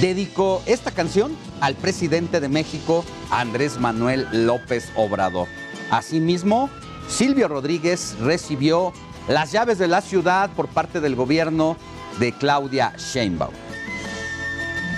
dedicó 0.00 0.62
esta 0.66 0.90
canción 0.90 1.36
al 1.60 1.74
presidente 1.74 2.40
de 2.40 2.48
México, 2.48 3.04
Andrés 3.30 3.78
Manuel 3.78 4.26
López 4.32 4.90
Obrador. 4.96 5.48
Asimismo, 5.90 6.70
Silvio 7.08 7.48
Rodríguez 7.48 8.16
recibió 8.20 8.92
las 9.28 9.52
llaves 9.52 9.78
de 9.78 9.88
la 9.88 10.00
ciudad 10.00 10.50
por 10.50 10.68
parte 10.68 11.00
del 11.00 11.16
gobierno 11.16 11.76
de 12.18 12.32
Claudia 12.32 12.94
Sheinbaum. 12.96 13.54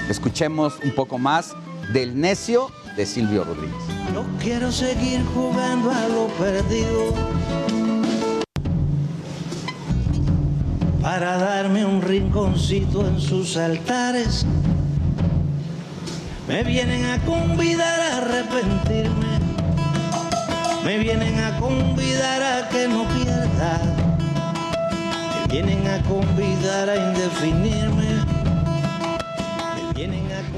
Escuchemos 0.08 0.74
un 0.84 0.92
poco 0.92 1.18
más 1.18 1.54
del 1.92 2.18
necio 2.18 2.70
de 2.96 3.06
Silvio 3.06 3.44
Rodríguez. 3.44 3.82
Yo 4.12 4.24
quiero 4.40 4.70
seguir 4.70 5.24
jugando 5.34 5.90
a 5.90 6.08
lo 6.08 6.26
perdido. 6.38 7.91
Para 11.02 11.36
darme 11.36 11.84
un 11.84 12.00
rinconcito 12.00 13.04
en 13.04 13.20
sus 13.20 13.56
altares. 13.56 14.46
Me 16.46 16.62
vienen 16.62 17.04
a 17.06 17.18
convidar 17.24 18.00
a 18.00 18.16
arrepentirme. 18.18 19.40
Me 20.84 20.98
vienen 20.98 21.40
a 21.40 21.58
convidar 21.58 22.42
a 22.42 22.68
que 22.68 22.86
no 22.86 23.04
pierda. 23.08 23.80
Me 25.40 25.52
vienen 25.52 25.88
a 25.88 26.00
convidar 26.04 26.88
a 26.88 26.96
indefinirme. 27.10 28.02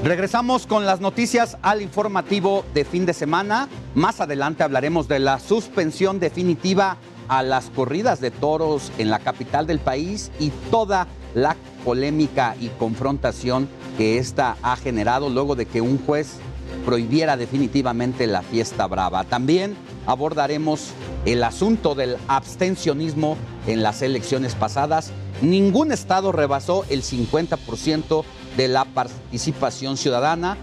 Regresamos 0.03 0.67
con 0.67 0.85
las 0.85 1.01
noticias 1.01 1.57
al 1.63 1.81
informativo 1.81 2.63
de 2.75 2.85
fin 2.85 3.07
de 3.07 3.13
semana. 3.13 3.67
Más 3.95 4.21
adelante 4.21 4.63
hablaremos 4.63 5.07
de 5.07 5.17
la 5.17 5.39
suspensión 5.39 6.19
definitiva 6.19 6.97
a 7.27 7.43
las 7.43 7.65
corridas 7.69 8.21
de 8.21 8.31
toros 8.31 8.91
en 8.97 9.09
la 9.09 9.19
capital 9.19 9.67
del 9.67 9.79
país 9.79 10.31
y 10.39 10.49
toda 10.71 11.07
la 11.33 11.55
polémica 11.83 12.55
y 12.59 12.69
confrontación 12.69 13.67
que 13.97 14.17
esta 14.17 14.57
ha 14.61 14.75
generado 14.75 15.29
luego 15.29 15.55
de 15.55 15.65
que 15.65 15.81
un 15.81 15.97
juez 15.97 16.37
prohibiera 16.85 17.37
definitivamente 17.37 18.27
la 18.27 18.41
fiesta 18.41 18.87
brava. 18.87 19.23
También 19.23 19.75
abordaremos 20.05 20.91
el 21.25 21.43
asunto 21.43 21.95
del 21.95 22.17
abstencionismo 22.27 23.37
en 23.67 23.83
las 23.83 24.01
elecciones 24.01 24.55
pasadas. 24.55 25.11
Ningún 25.41 25.91
estado 25.91 26.31
rebasó 26.31 26.85
el 26.89 27.01
50% 27.03 28.23
de 28.57 28.67
la 28.67 28.85
participación 28.85 29.97
ciudadana. 29.97 30.57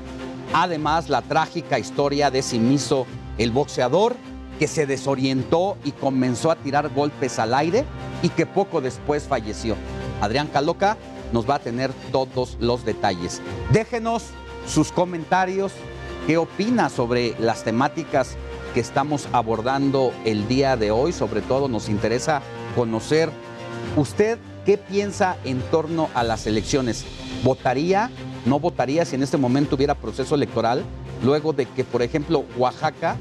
Además, 0.54 1.08
la 1.08 1.22
trágica 1.22 1.78
historia 1.78 2.30
de 2.30 2.42
Simiso, 2.42 3.06
el 3.38 3.50
boxeador, 3.50 4.16
que 4.62 4.68
se 4.68 4.86
desorientó 4.86 5.76
y 5.82 5.90
comenzó 5.90 6.52
a 6.52 6.54
tirar 6.54 6.88
golpes 6.90 7.40
al 7.40 7.52
aire 7.52 7.84
y 8.22 8.28
que 8.28 8.46
poco 8.46 8.80
después 8.80 9.24
falleció. 9.24 9.74
Adrián 10.20 10.46
Caloca 10.46 10.96
nos 11.32 11.50
va 11.50 11.56
a 11.56 11.58
tener 11.58 11.90
todos 12.12 12.56
los 12.60 12.84
detalles. 12.84 13.42
Déjenos 13.72 14.26
sus 14.68 14.92
comentarios, 14.92 15.72
qué 16.28 16.36
opina 16.36 16.90
sobre 16.90 17.34
las 17.40 17.64
temáticas 17.64 18.36
que 18.72 18.78
estamos 18.78 19.26
abordando 19.32 20.12
el 20.24 20.46
día 20.46 20.76
de 20.76 20.92
hoy. 20.92 21.12
Sobre 21.12 21.40
todo 21.40 21.66
nos 21.66 21.88
interesa 21.88 22.40
conocer 22.76 23.30
usted 23.96 24.38
qué 24.64 24.78
piensa 24.78 25.38
en 25.42 25.60
torno 25.72 26.08
a 26.14 26.22
las 26.22 26.46
elecciones. 26.46 27.04
¿Votaría? 27.42 28.12
¿No 28.46 28.60
votaría 28.60 29.04
si 29.06 29.16
en 29.16 29.24
este 29.24 29.38
momento 29.38 29.74
hubiera 29.74 29.96
proceso 29.96 30.36
electoral? 30.36 30.84
Luego 31.24 31.52
de 31.52 31.66
que, 31.66 31.82
por 31.82 32.00
ejemplo, 32.00 32.44
Oaxaca 32.56 33.16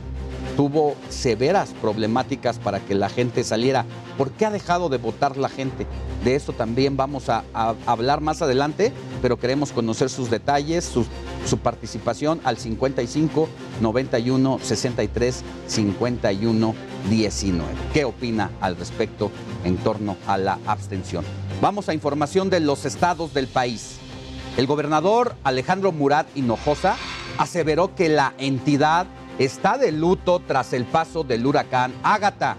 tuvo 0.56 0.96
severas 1.10 1.74
problemáticas 1.82 2.60
para 2.60 2.80
que 2.80 2.96
la 2.96 3.10
gente 3.10 3.44
saliera. 3.44 3.86
¿Por 4.18 4.32
qué 4.32 4.46
ha 4.46 4.52
dejado 4.52 4.90
de 4.90 4.98
votar 4.98 5.38
la 5.38 5.50
gente? 5.50 5.88
De 6.24 6.36
eso 6.36 6.54
también 6.54 6.98
vamos 6.98 7.30
a, 7.30 7.44
hablar 7.86 8.22
más 8.22 8.42
adelante, 8.42 8.92
pero 9.22 9.38
queremos 9.38 9.72
conocer 9.72 10.10
sus 10.10 10.30
detalles, 10.30 10.86
su, 10.86 11.06
su 11.46 11.58
participación 11.58 12.40
al 12.44 12.58
55 12.58 13.50
91 13.82 14.60
63 14.62 15.44
51 15.68 16.76
19. 17.10 17.70
¿Qué 17.94 18.06
opina 18.06 18.52
al 18.62 18.76
respecto 18.76 19.32
en 19.64 19.78
torno 19.78 20.16
a 20.28 20.38
la 20.38 20.60
abstención? 20.68 21.26
Vamos 21.62 21.90
a 21.90 21.94
información 21.94 22.50
de 22.50 22.60
los 22.60 22.86
estados 22.86 23.34
del 23.34 23.48
país. 23.48 23.98
El 24.58 24.68
gobernador 24.68 25.36
Alejandro 25.44 25.92
Murat 25.92 26.28
Hinojosa 26.36 26.98
aseveró 27.38 27.96
que 27.96 28.10
la 28.10 28.34
entidad 28.38 29.08
está 29.40 29.78
de 29.78 29.92
luto 29.92 30.40
tras 30.40 30.74
el 30.74 30.86
paso 30.86 31.24
del 31.24 31.46
huracán 31.46 31.94
Ágata, 32.04 32.58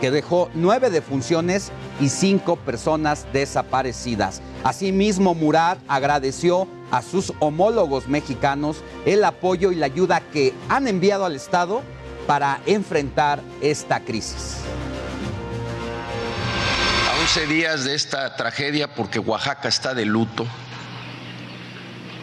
que 0.00 0.10
dejó 0.10 0.50
nueve 0.54 0.90
defunciones 0.90 1.70
y 2.00 2.08
cinco 2.08 2.56
personas 2.56 3.26
desaparecidas. 3.32 4.40
Asimismo, 4.64 5.34
Murat 5.34 5.78
agradeció 5.88 6.66
a 6.90 7.02
sus 7.02 7.32
homólogos 7.38 8.08
mexicanos 8.08 8.78
el 9.06 9.24
apoyo 9.24 9.72
y 9.72 9.76
la 9.76 9.86
ayuda 9.86 10.20
que 10.32 10.54
han 10.68 10.88
enviado 10.88 11.24
al 11.24 11.36
Estado 11.36 11.82
para 12.26 12.60
enfrentar 12.66 13.40
esta 13.60 14.00
crisis. 14.00 14.58
A 17.10 17.20
11 17.22 17.46
días 17.46 17.84
de 17.84 17.94
esta 17.94 18.36
tragedia, 18.36 18.94
porque 18.94 19.18
Oaxaca 19.18 19.68
está 19.68 19.94
de 19.94 20.04
luto, 20.04 20.46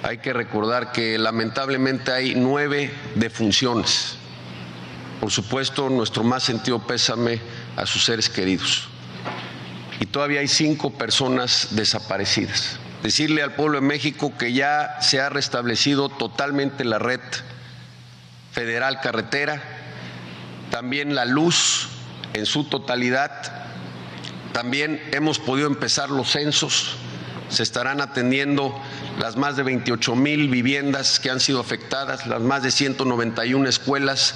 hay 0.08 0.20
que 0.20 0.32
recordar 0.32 0.94
que 0.94 1.18
lamentablemente 1.18 2.14
hay 2.14 2.34
nueve 2.34 2.94
defunciones. 3.16 4.16
Por 5.20 5.32
supuesto, 5.32 5.90
nuestro 5.90 6.24
más 6.24 6.44
sentido 6.44 6.80
pésame 6.80 7.42
a 7.76 7.86
sus 7.86 8.06
seres 8.06 8.30
queridos. 8.30 8.88
Y 10.00 10.06
todavía 10.06 10.40
hay 10.40 10.48
cinco 10.48 10.94
personas 10.94 11.70
desaparecidas. 11.72 12.80
Decirle 13.04 13.44
al 13.44 13.56
pueblo 13.56 13.82
de 13.82 13.86
México 13.86 14.32
que 14.38 14.54
ya 14.54 14.96
se 15.02 15.20
ha 15.20 15.28
restablecido 15.28 16.08
totalmente 16.08 16.86
la 16.86 17.00
red 17.00 17.20
federal 18.54 19.02
carretera, 19.02 19.62
también 20.72 21.16
la 21.16 21.26
luz 21.26 21.90
en 22.34 22.46
su 22.46 22.64
totalidad, 22.64 23.32
también 24.54 25.02
hemos 25.12 25.38
podido 25.38 25.68
empezar 25.68 26.10
los 26.10 26.32
censos, 26.32 26.96
se 27.50 27.64
estarán 27.64 28.02
atendiendo 28.02 28.74
las 29.20 29.38
más 29.38 29.56
de 29.56 29.64
28 29.64 30.16
mil 30.16 30.50
viviendas 30.50 31.20
que 31.20 31.30
han 31.30 31.40
sido 31.40 31.60
afectadas, 31.60 32.28
las 32.28 32.42
más 32.42 32.64
de 32.64 32.72
191 32.72 33.68
escuelas. 33.68 34.36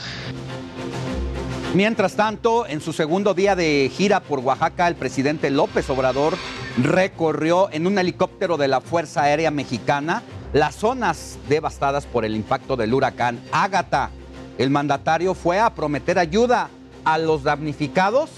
Mientras 1.73 2.15
tanto, 2.15 2.67
en 2.67 2.81
su 2.81 2.91
segundo 2.91 3.33
día 3.33 3.55
de 3.55 3.89
gira 3.95 4.19
por 4.19 4.39
Oaxaca, 4.39 4.87
el 4.87 4.95
presidente 4.95 5.49
López 5.49 5.89
Obrador 5.89 6.37
recorrió 6.77 7.69
en 7.71 7.87
un 7.87 7.97
helicóptero 7.97 8.57
de 8.57 8.67
la 8.67 8.81
Fuerza 8.81 9.23
Aérea 9.23 9.51
Mexicana 9.51 10.21
las 10.51 10.75
zonas 10.75 11.37
devastadas 11.47 12.05
por 12.05 12.25
el 12.25 12.35
impacto 12.35 12.75
del 12.75 12.93
huracán 12.93 13.39
Ágata. 13.53 14.09
El 14.57 14.69
mandatario 14.69 15.33
fue 15.33 15.59
a 15.59 15.73
prometer 15.73 16.19
ayuda 16.19 16.69
a 17.05 17.17
los 17.17 17.43
damnificados, 17.43 18.29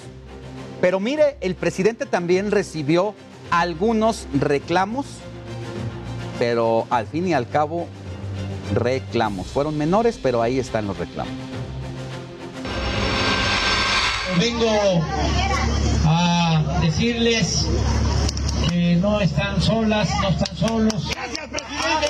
pero 0.80 1.00
mire, 1.00 1.38
el 1.42 1.56
presidente 1.56 2.06
también 2.06 2.52
recibió 2.52 3.16
algunos 3.52 4.28
reclamos, 4.34 5.06
pero 6.40 6.88
al 6.90 7.08
fin 7.08 7.28
y 7.28 7.34
al 7.34 7.48
cabo 7.48 7.88
reclamos. 8.74 9.48
Fueron 9.48 9.78
menores, 9.78 10.20
pero 10.22 10.42
ahí 10.42 10.60
están 10.60 10.88
los 10.88 10.98
reclamos. 10.98 11.34
Vengo 14.40 15.02
a 16.06 16.80
decirles 16.82 17.68
que 18.70 18.96
no 18.96 19.20
están 19.22 19.62
solas, 19.62 20.10
no 20.22 20.30
están 20.30 20.58
solos. 20.58 21.12
Gracias, 21.14 21.48
presidente. 21.50 22.08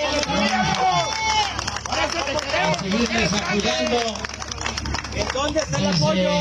A 2.61 2.79
seguirles 2.79 3.33
apoyando. 3.33 3.97
¿En 5.15 5.27
dónde 5.33 5.59
está 5.59 5.77
el 5.77 5.85
apoyo? 5.87 6.31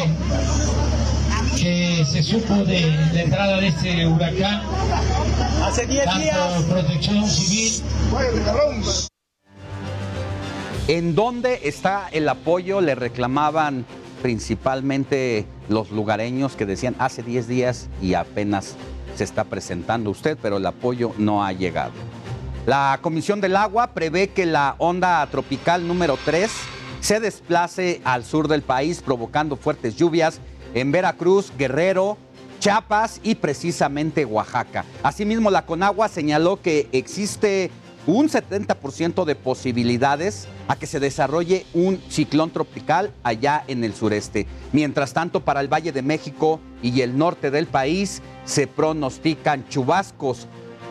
Que 1.62 2.04
se 2.04 2.24
supo 2.24 2.64
de 2.64 2.80
la 3.12 3.22
entrada 3.22 3.60
de 3.60 3.68
este 3.68 4.04
huracán. 4.04 4.62
Hace 5.62 5.86
10 5.86 6.04
días. 6.18 6.62
Protección 6.64 7.24
civil. 7.28 7.84
¿En 10.88 11.14
dónde 11.14 11.60
está 11.62 12.08
el 12.10 12.28
apoyo? 12.28 12.80
Le 12.80 12.96
reclamaban 12.96 13.86
principalmente 14.22 15.46
los 15.68 15.92
lugareños 15.92 16.56
que 16.56 16.66
decían 16.66 16.96
hace 16.98 17.22
10 17.22 17.46
días 17.46 17.88
y 18.00 18.14
apenas 18.14 18.74
se 19.14 19.22
está 19.22 19.44
presentando 19.44 20.10
usted, 20.10 20.36
pero 20.42 20.56
el 20.56 20.66
apoyo 20.66 21.12
no 21.16 21.44
ha 21.44 21.52
llegado. 21.52 21.92
La 22.66 22.98
Comisión 23.02 23.40
del 23.40 23.54
Agua 23.54 23.94
prevé 23.94 24.30
que 24.30 24.46
la 24.46 24.74
onda 24.78 25.24
tropical 25.28 25.86
número 25.86 26.18
3 26.24 26.50
se 27.00 27.20
desplace 27.20 28.00
al 28.04 28.24
sur 28.24 28.48
del 28.48 28.62
país 28.62 29.00
provocando 29.00 29.56
fuertes 29.56 29.96
lluvias 29.96 30.40
en 30.74 30.92
Veracruz, 30.92 31.52
Guerrero, 31.56 32.16
Chiapas 32.60 33.20
y 33.24 33.34
precisamente 33.34 34.24
Oaxaca. 34.24 34.84
Asimismo, 35.02 35.50
la 35.50 35.66
Conagua 35.66 36.08
señaló 36.08 36.62
que 36.62 36.88
existe 36.92 37.70
un 38.06 38.28
70% 38.28 39.24
de 39.24 39.34
posibilidades 39.34 40.48
a 40.68 40.76
que 40.76 40.86
se 40.86 41.00
desarrolle 41.00 41.66
un 41.72 42.00
ciclón 42.08 42.50
tropical 42.50 43.12
allá 43.22 43.64
en 43.68 43.84
el 43.84 43.94
sureste. 43.94 44.46
Mientras 44.72 45.12
tanto, 45.12 45.40
para 45.40 45.60
el 45.60 45.72
Valle 45.72 45.92
de 45.92 46.02
México 46.02 46.60
y 46.82 47.00
el 47.00 47.16
norte 47.16 47.50
del 47.50 47.66
país 47.66 48.22
se 48.44 48.66
pronostican 48.66 49.68
chubascos. 49.68 50.46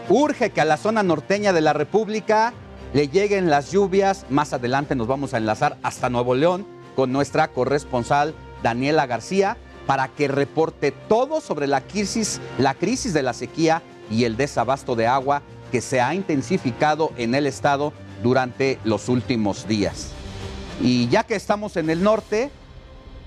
Urge 0.09 0.49
que 0.49 0.61
a 0.61 0.65
la 0.65 0.77
zona 0.77 1.03
norteña 1.03 1.53
de 1.53 1.61
la 1.61 1.73
República 1.73 2.53
le 2.93 3.07
lleguen 3.07 3.49
las 3.49 3.71
lluvias. 3.71 4.25
Más 4.29 4.53
adelante 4.53 4.95
nos 4.95 5.07
vamos 5.07 5.33
a 5.33 5.37
enlazar 5.37 5.77
hasta 5.83 6.09
Nuevo 6.09 6.35
León 6.35 6.65
con 6.95 7.11
nuestra 7.11 7.49
corresponsal 7.49 8.33
Daniela 8.61 9.05
García 9.05 9.57
para 9.85 10.07
que 10.07 10.27
reporte 10.27 10.91
todo 10.91 11.41
sobre 11.41 11.67
la 11.67 11.81
crisis, 11.81 12.39
la 12.57 12.73
crisis 12.73 13.13
de 13.13 13.23
la 13.23 13.33
sequía 13.33 13.81
y 14.09 14.25
el 14.25 14.37
desabasto 14.37 14.95
de 14.95 15.07
agua 15.07 15.41
que 15.71 15.81
se 15.81 16.01
ha 16.01 16.13
intensificado 16.13 17.11
en 17.17 17.33
el 17.33 17.47
estado 17.47 17.93
durante 18.21 18.79
los 18.83 19.09
últimos 19.09 19.67
días. 19.67 20.11
Y 20.81 21.07
ya 21.09 21.23
que 21.23 21.35
estamos 21.35 21.77
en 21.77 21.89
el 21.89 22.03
norte, 22.03 22.51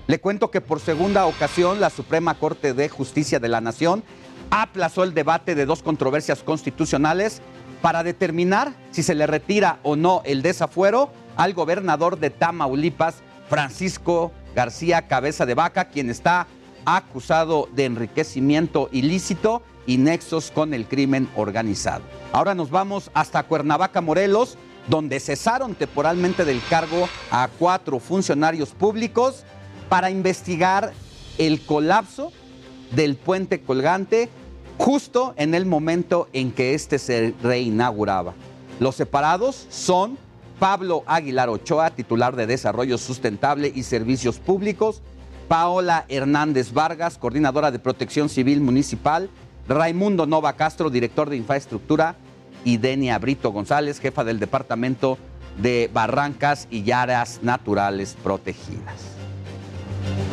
le 0.07 0.19
cuento 0.19 0.51
que 0.51 0.61
por 0.61 0.79
segunda 0.79 1.25
ocasión 1.25 1.79
la 1.79 1.89
Suprema 1.89 2.35
Corte 2.35 2.73
de 2.73 2.89
Justicia 2.89 3.39
de 3.39 3.49
la 3.49 3.61
Nación 3.61 4.03
aplazó 4.51 5.03
el 5.03 5.13
debate 5.13 5.55
de 5.55 5.65
dos 5.65 5.81
controversias 5.81 6.43
constitucionales 6.43 7.41
para 7.81 8.03
determinar 8.03 8.73
si 8.91 9.03
se 9.03 9.15
le 9.15 9.27
retira 9.27 9.79
o 9.83 9.95
no 9.95 10.21
el 10.25 10.41
desafuero 10.41 11.11
al 11.35 11.53
gobernador 11.53 12.19
de 12.19 12.29
Tamaulipas, 12.29 13.15
Francisco 13.49 14.31
García 14.55 15.07
Cabeza 15.07 15.45
de 15.45 15.53
Vaca, 15.53 15.89
quien 15.89 16.09
está 16.09 16.47
acusado 16.85 17.67
de 17.73 17.85
enriquecimiento 17.85 18.89
ilícito 18.91 19.61
y 19.85 19.97
nexos 19.97 20.51
con 20.51 20.73
el 20.73 20.87
crimen 20.87 21.29
organizado. 21.35 22.03
Ahora 22.31 22.55
nos 22.55 22.69
vamos 22.69 23.11
hasta 23.13 23.43
Cuernavaca, 23.43 24.01
Morelos, 24.01 24.57
donde 24.87 25.19
cesaron 25.19 25.75
temporalmente 25.75 26.45
del 26.45 26.61
cargo 26.69 27.09
a 27.31 27.49
cuatro 27.59 27.99
funcionarios 27.99 28.69
públicos 28.69 29.43
para 29.89 30.09
investigar 30.09 30.93
el 31.37 31.61
colapso 31.65 32.31
del 32.91 33.15
puente 33.15 33.61
colgante 33.61 34.29
justo 34.77 35.33
en 35.37 35.55
el 35.55 35.65
momento 35.65 36.27
en 36.33 36.51
que 36.51 36.73
éste 36.73 36.99
se 36.99 37.33
reinauguraba. 37.41 38.33
Los 38.79 38.95
separados 38.95 39.67
son 39.69 40.17
Pablo 40.59 41.03
Aguilar 41.05 41.49
Ochoa, 41.49 41.91
titular 41.91 42.35
de 42.35 42.47
Desarrollo 42.47 42.97
Sustentable 42.97 43.71
y 43.73 43.83
Servicios 43.83 44.39
Públicos, 44.39 45.01
Paola 45.47 46.05
Hernández 46.07 46.73
Vargas, 46.73 47.17
coordinadora 47.17 47.71
de 47.71 47.79
Protección 47.79 48.29
Civil 48.29 48.61
Municipal, 48.61 49.29
Raimundo 49.67 50.25
Nova 50.25 50.53
Castro, 50.53 50.89
director 50.89 51.29
de 51.29 51.37
Infraestructura, 51.37 52.15
y 52.63 52.77
Denia 52.77 53.17
Brito 53.19 53.51
González, 53.51 53.99
jefa 53.99 54.23
del 54.23 54.39
Departamento 54.39 55.17
de 55.61 55.89
Barrancas 55.93 56.67
y 56.71 56.91
Áreas 56.91 57.39
Naturales 57.43 58.17
Protegidas. 58.21 59.15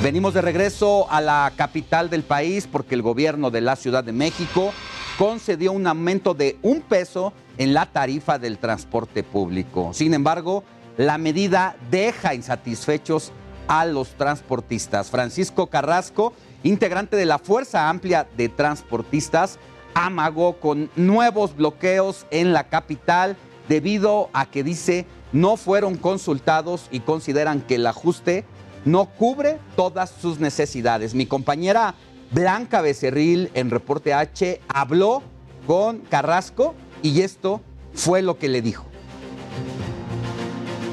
Venimos 0.02 0.34
de 0.34 0.42
regreso 0.42 1.10
a 1.10 1.20
la 1.20 1.52
capital 1.54 2.10
del 2.10 2.22
país 2.22 2.66
porque 2.66 2.94
el 2.94 3.02
gobierno 3.02 3.50
de 3.50 3.60
la 3.60 3.76
Ciudad 3.76 4.02
de 4.02 4.12
México 4.12 4.72
concedió 5.18 5.72
un 5.72 5.86
aumento 5.86 6.34
de 6.34 6.58
un 6.62 6.80
peso 6.80 7.32
en 7.62 7.74
la 7.74 7.86
tarifa 7.86 8.40
del 8.40 8.58
transporte 8.58 9.22
público. 9.22 9.92
Sin 9.94 10.14
embargo, 10.14 10.64
la 10.96 11.16
medida 11.16 11.76
deja 11.92 12.34
insatisfechos 12.34 13.30
a 13.68 13.86
los 13.86 14.16
transportistas. 14.16 15.10
Francisco 15.10 15.68
Carrasco, 15.68 16.32
integrante 16.64 17.16
de 17.16 17.24
la 17.24 17.38
Fuerza 17.38 17.88
Amplia 17.88 18.26
de 18.36 18.48
Transportistas, 18.48 19.60
amagó 19.94 20.58
con 20.58 20.90
nuevos 20.96 21.54
bloqueos 21.54 22.26
en 22.32 22.52
la 22.52 22.68
capital 22.68 23.36
debido 23.68 24.28
a 24.32 24.46
que 24.46 24.64
dice 24.64 25.06
no 25.32 25.56
fueron 25.56 25.96
consultados 25.96 26.88
y 26.90 26.98
consideran 26.98 27.60
que 27.60 27.76
el 27.76 27.86
ajuste 27.86 28.44
no 28.84 29.06
cubre 29.06 29.60
todas 29.76 30.10
sus 30.10 30.40
necesidades. 30.40 31.14
Mi 31.14 31.26
compañera 31.26 31.94
Blanca 32.32 32.80
Becerril 32.80 33.52
en 33.54 33.70
Reporte 33.70 34.14
H 34.14 34.60
habló 34.66 35.22
con 35.66 35.98
Carrasco 36.00 36.74
y 37.02 37.22
esto 37.22 37.60
fue 37.92 38.22
lo 38.22 38.38
que 38.38 38.48
le 38.48 38.62
dijo. 38.62 38.86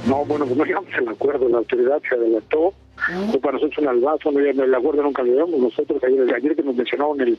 No, 0.07 0.25
bueno, 0.25 0.45
pues 0.45 0.57
no 0.57 0.65
llegamos 0.65 0.89
al 0.97 1.07
acuerdo, 1.07 1.47
la 1.49 1.59
autoridad 1.59 2.01
se 2.07 2.15
adelantó 2.15 2.73
fue 3.31 3.39
para 3.39 3.53
nosotros 3.53 3.77
un 3.79 3.87
albazo, 3.87 4.31
no, 4.31 4.39
el 4.39 4.75
acuerdo 4.75 5.03
nunca 5.03 5.23
lo 5.23 5.33
llevamos. 5.33 5.59
Nosotros 5.59 6.03
ayer, 6.03 6.33
ayer 6.33 6.55
que 6.55 6.63
nos 6.63 6.75
mencionaron 6.75 7.21
el, 7.21 7.37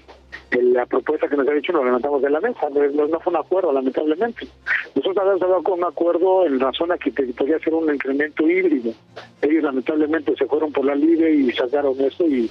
la 0.73 0.87
propuesta 0.87 1.29
que 1.29 1.37
nos 1.37 1.49
ha 1.49 1.53
dicho, 1.53 1.73
nos 1.73 1.85
levantamos 1.85 2.23
de 2.23 2.31
la 2.31 2.41
mesa. 2.41 2.69
No, 2.71 3.07
no, 3.07 3.21
fue 3.21 3.33
un 3.33 3.39
acuerdo, 3.39 3.73
lamentablemente. 3.73 4.47
Nosotros 4.95 5.17
habíamos 5.19 5.43
hablado 5.43 5.63
con 5.63 5.79
un 5.79 5.85
acuerdo 5.85 6.47
en 6.47 6.61
razón 6.61 6.93
a 6.93 6.99
que 6.99 7.11
podía 7.11 7.59
ser 7.59 7.75
un 7.75 7.93
incremento 7.93 8.49
híbrido. 8.49 8.93
Ellos 9.43 9.63
lamentablemente 9.63 10.35
se 10.37 10.47
fueron 10.47 10.73
por 10.73 10.85
la 10.85 10.95
libre 10.95 11.33
y 11.33 11.53
sacaron 11.53 11.99
eso 12.01 12.27
y 12.27 12.51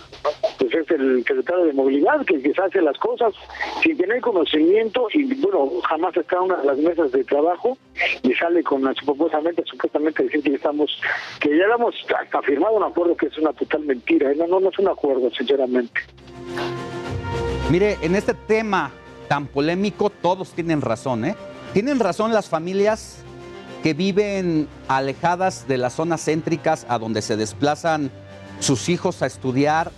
pues 0.58 0.74
es 0.74 0.92
el 0.92 1.24
secretario 1.24 1.66
de 1.66 1.74
movilidad 1.74 2.26
que 2.26 2.42
quizás 2.42 2.66
hace 2.66 2.82
las 2.82 2.98
cosas 2.98 3.34
sin 3.82 3.98
tener 3.98 4.22
conocimiento 4.22 5.08
y 5.14 5.34
bueno, 5.36 5.70
jamás 5.88 6.16
está 6.18 6.38
en 6.38 6.44
una 6.44 6.58
de 6.58 6.66
las 6.66 6.78
mesas 6.78 7.12
de 7.12 7.24
trabajo 7.24 7.78
y 8.24 8.34
sale 8.34 8.64
con 8.64 8.94
supuestamente, 8.96 9.64
supuestamente 9.66 10.24
decir 10.24 10.42
que 10.42 10.56
estamos, 10.56 11.02
que 11.40 11.56
ya 11.58 11.66
hemos 11.66 11.96
hasta 12.20 12.42
firmado 12.42 12.76
un 12.76 12.84
que 13.18 13.28
es 13.28 13.38
una 13.38 13.54
total 13.54 13.82
mentira. 13.82 14.32
¿eh? 14.32 14.36
No, 14.36 14.48
no, 14.48 14.60
no 14.60 14.70
es 14.70 14.80
un 14.80 14.88
acuerdo, 14.88 15.30
sinceramente. 15.32 16.02
Mire, 17.70 17.98
en 18.02 18.16
este 18.16 18.34
tema 18.34 18.92
tan 19.28 19.48
polémico 19.48 20.10
todos 20.10 20.52
tienen 20.52 20.82
razón, 20.82 21.26
¿eh? 21.26 21.36
Tienen 21.74 22.00
razón 22.00 22.34
las 22.34 22.50
familias 22.50 23.24
que 23.84 23.94
viven 23.94 24.68
alejadas 24.88 25.68
de 25.68 25.78
las 25.78 25.94
zonas 25.94 26.26
céntricas 26.26 26.86
a 26.90 26.98
donde 26.98 27.22
se 27.22 27.38
desplazan 27.38 28.12
sus 28.60 28.90
hijos 28.90 29.22
a 29.22 29.28
estudiar 29.28 29.92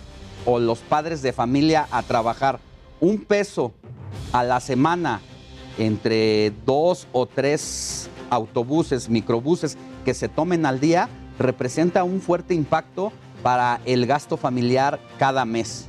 o 0.44 0.58
los 0.58 0.80
padres 0.80 1.22
de 1.22 1.32
familia 1.32 1.88
a 1.90 2.02
trabajar. 2.02 2.60
Un 3.00 3.24
peso 3.24 3.72
a 4.32 4.44
la 4.44 4.60
semana 4.60 5.20
entre 5.78 6.52
dos 6.66 7.08
o 7.12 7.26
tres 7.26 8.10
autobuses, 8.30 9.08
microbuses 9.08 9.76
que 10.04 10.14
se 10.14 10.28
tomen 10.28 10.66
al 10.66 10.78
día, 10.78 11.08
representa 11.38 12.04
un 12.04 12.20
fuerte 12.20 12.54
impacto 12.54 13.12
para 13.42 13.80
el 13.84 14.06
gasto 14.06 14.36
familiar 14.36 15.00
cada 15.18 15.44
mes. 15.44 15.86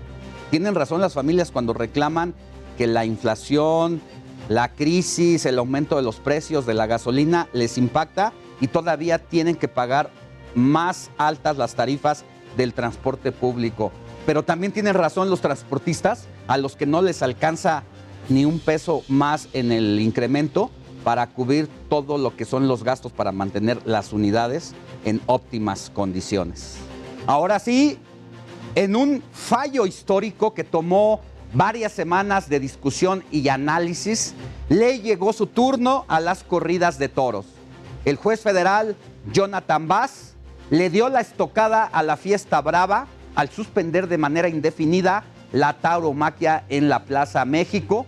Tienen 0.52 0.76
razón 0.76 1.02
las 1.02 1.14
familias 1.14 1.52
cuando 1.52 1.74
reclaman 1.74 2.34
que 2.78 2.88
la 2.88 3.06
inflación, 3.06 4.02
la 4.50 4.74
crisis, 4.74 5.46
el 5.46 5.58
aumento 5.58 5.96
de 5.96 6.02
los 6.02 6.20
precios 6.20 6.66
de 6.66 6.74
la 6.74 6.88
gasolina 6.88 7.48
les 7.54 7.78
impacta 7.78 8.34
y 8.60 8.68
todavía 8.68 9.20
tienen 9.20 9.56
que 9.56 9.68
pagar 9.68 10.12
más 10.56 11.10
altas 11.18 11.58
las 11.58 11.76
tarifas 11.76 12.24
del 12.58 12.74
transporte 12.74 13.32
público. 13.32 13.92
Pero 14.26 14.44
también 14.44 14.72
tienen 14.72 14.94
razón 14.94 15.30
los 15.30 15.42
transportistas 15.42 16.26
a 16.48 16.58
los 16.58 16.76
que 16.76 16.86
no 16.86 17.02
les 17.02 17.22
alcanza 17.22 17.84
ni 18.30 18.46
un 18.46 18.60
peso 18.60 19.04
más 19.08 19.50
en 19.54 19.72
el 19.72 20.00
incremento 20.00 20.72
para 21.04 21.28
cubrir 21.28 21.68
todo 21.90 22.18
lo 22.18 22.36
que 22.36 22.46
son 22.46 22.68
los 22.68 22.84
gastos 22.84 23.12
para 23.12 23.32
mantener 23.32 23.80
las 23.86 24.14
unidades 24.14 24.74
en 25.06 25.22
óptimas 25.26 25.92
condiciones. 25.94 26.78
Ahora 27.26 27.60
sí, 27.60 27.98
en 28.76 28.96
un 28.96 29.24
fallo 29.32 29.86
histórico 29.86 30.54
que 30.54 30.64
tomó 30.64 31.22
varias 31.54 31.92
semanas 31.92 32.50
de 32.50 32.60
discusión 32.60 33.24
y 33.32 33.48
análisis, 33.48 34.34
le 34.70 35.00
llegó 35.00 35.34
su 35.34 35.48
turno 35.48 36.06
a 36.08 36.20
las 36.20 36.44
corridas 36.44 36.98
de 36.98 37.10
toros. 37.10 37.46
El 38.06 38.16
juez 38.16 38.42
federal 38.42 38.96
Jonathan 39.32 39.88
Bass 39.88 40.34
le 40.70 40.90
dio 40.90 41.10
la 41.10 41.22
estocada 41.22 41.84
a 41.84 42.04
la 42.04 42.18
fiesta 42.18 42.60
brava 42.62 43.08
al 43.36 43.50
suspender 43.50 44.08
de 44.08 44.18
manera 44.18 44.50
indefinida 44.50 45.24
la 45.52 45.74
tauromaquia 45.74 46.66
en 46.70 46.90
la 46.90 47.06
Plaza 47.06 47.46
México, 47.46 48.06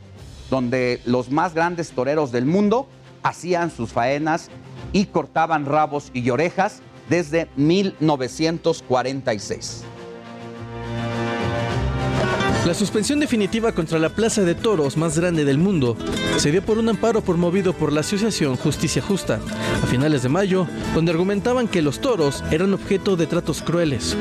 donde 0.50 1.02
los 1.06 1.32
más 1.32 1.54
grandes 1.54 1.92
toreros 1.92 2.32
del 2.32 2.46
mundo 2.46 2.88
hacían 3.24 3.72
sus 3.72 3.94
faenas 3.94 4.50
y 4.92 5.06
cortaban 5.06 5.66
rabos 5.66 6.12
y 6.14 6.30
orejas 6.30 6.82
desde 7.10 7.48
1946. 7.56 9.86
La 12.66 12.74
suspensión 12.74 13.20
definitiva 13.20 13.74
contra 13.74 14.00
la 14.00 14.10
plaza 14.10 14.42
de 14.42 14.56
toros 14.56 14.98
más 14.98 15.20
grande 15.20 15.46
del 15.46 15.60
mundo 15.60 15.96
se 16.38 16.52
dio 16.52 16.64
por 16.64 16.80
un 16.80 16.90
amparo 16.90 17.22
promovido 17.22 17.74
por 17.74 17.94
la 17.94 18.00
Asociación 18.00 18.58
Justicia 18.58 19.04
Justa 19.04 19.40
a 19.84 19.86
finales 19.86 20.24
de 20.24 20.30
mayo, 20.30 20.66
donde 20.96 21.12
argumentaban 21.12 21.68
que 21.68 21.84
los 21.84 22.02
toros 22.02 22.44
eran 22.50 22.74
objeto 22.74 23.16
de 23.16 23.28
tratos 23.28 23.62
crueles. 23.62 24.18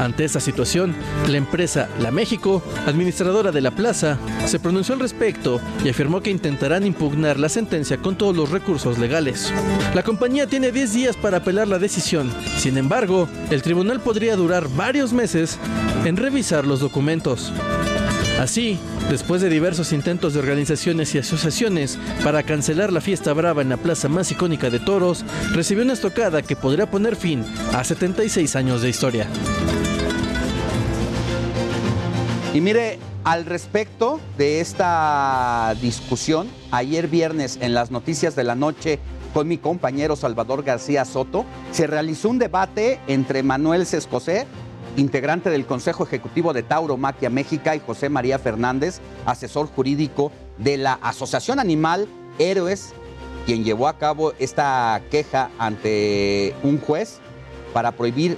Ante 0.00 0.24
esta 0.24 0.40
situación, 0.40 0.94
la 1.28 1.36
empresa 1.36 1.90
La 2.00 2.10
México, 2.10 2.62
administradora 2.86 3.52
de 3.52 3.60
la 3.60 3.70
plaza, 3.70 4.16
se 4.46 4.58
pronunció 4.58 4.94
al 4.94 5.00
respecto 5.00 5.60
y 5.84 5.90
afirmó 5.90 6.22
que 6.22 6.30
intentarán 6.30 6.86
impugnar 6.86 7.38
la 7.38 7.50
sentencia 7.50 7.98
con 7.98 8.16
todos 8.16 8.34
los 8.34 8.50
recursos 8.50 8.98
legales. 8.98 9.52
La 9.94 10.02
compañía 10.02 10.46
tiene 10.46 10.72
10 10.72 10.94
días 10.94 11.16
para 11.16 11.38
apelar 11.38 11.68
la 11.68 11.78
decisión. 11.78 12.32
Sin 12.56 12.78
embargo, 12.78 13.28
el 13.50 13.60
tribunal 13.60 14.00
podría 14.00 14.36
durar 14.36 14.68
varios 14.74 15.12
meses 15.12 15.58
en 16.06 16.16
revisar 16.16 16.66
los 16.66 16.80
documentos. 16.80 17.52
Así, 18.40 18.78
después 19.10 19.42
de 19.42 19.50
diversos 19.50 19.92
intentos 19.92 20.32
de 20.32 20.40
organizaciones 20.40 21.14
y 21.14 21.18
asociaciones 21.18 21.98
para 22.24 22.42
cancelar 22.42 22.90
la 22.90 23.02
fiesta 23.02 23.34
brava 23.34 23.60
en 23.60 23.68
la 23.68 23.76
plaza 23.76 24.08
más 24.08 24.32
icónica 24.32 24.70
de 24.70 24.80
toros, 24.80 25.26
recibió 25.52 25.84
una 25.84 25.92
estocada 25.92 26.40
que 26.40 26.56
podría 26.56 26.90
poner 26.90 27.16
fin 27.16 27.44
a 27.74 27.84
76 27.84 28.56
años 28.56 28.80
de 28.80 28.88
historia. 28.88 29.26
Y 32.52 32.60
mire, 32.60 32.98
al 33.22 33.44
respecto 33.44 34.18
de 34.36 34.60
esta 34.60 35.72
discusión, 35.80 36.48
ayer 36.72 37.06
viernes 37.06 37.58
en 37.60 37.74
las 37.74 37.92
noticias 37.92 38.34
de 38.34 38.42
la 38.42 38.56
noche 38.56 38.98
con 39.32 39.46
mi 39.46 39.56
compañero 39.56 40.16
Salvador 40.16 40.64
García 40.64 41.04
Soto, 41.04 41.44
se 41.70 41.86
realizó 41.86 42.28
un 42.28 42.40
debate 42.40 42.98
entre 43.06 43.44
Manuel 43.44 43.86
Sescosé, 43.86 44.48
integrante 44.96 45.48
del 45.48 45.64
Consejo 45.64 46.02
Ejecutivo 46.02 46.52
de 46.52 46.64
Tauromaquia 46.64 47.30
México, 47.30 47.70
y 47.72 47.78
José 47.78 48.08
María 48.08 48.40
Fernández, 48.40 49.00
asesor 49.26 49.68
jurídico 49.68 50.32
de 50.58 50.76
la 50.76 50.94
Asociación 50.94 51.60
Animal 51.60 52.08
Héroes, 52.40 52.94
quien 53.46 53.62
llevó 53.62 53.86
a 53.86 53.96
cabo 53.96 54.32
esta 54.40 55.00
queja 55.12 55.50
ante 55.56 56.56
un 56.64 56.80
juez 56.80 57.20
para 57.72 57.92
prohibir 57.92 58.36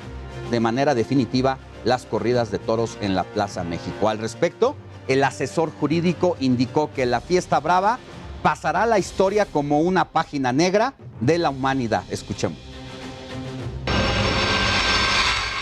de 0.50 0.60
manera 0.60 0.94
definitiva 0.94 1.56
las 1.84 2.06
corridas 2.06 2.50
de 2.50 2.58
toros 2.58 2.98
en 3.00 3.14
la 3.14 3.24
Plaza 3.24 3.64
México. 3.64 4.08
Al 4.08 4.18
respecto, 4.18 4.76
el 5.08 5.24
asesor 5.24 5.70
jurídico 5.70 6.36
indicó 6.40 6.90
que 6.92 7.06
la 7.06 7.20
fiesta 7.20 7.60
brava 7.60 7.98
pasará 8.42 8.84
a 8.84 8.86
la 8.86 8.98
historia 8.98 9.46
como 9.46 9.80
una 9.80 10.06
página 10.06 10.52
negra 10.52 10.94
de 11.20 11.38
la 11.38 11.50
humanidad. 11.50 12.02
Escuchemos. 12.10 12.58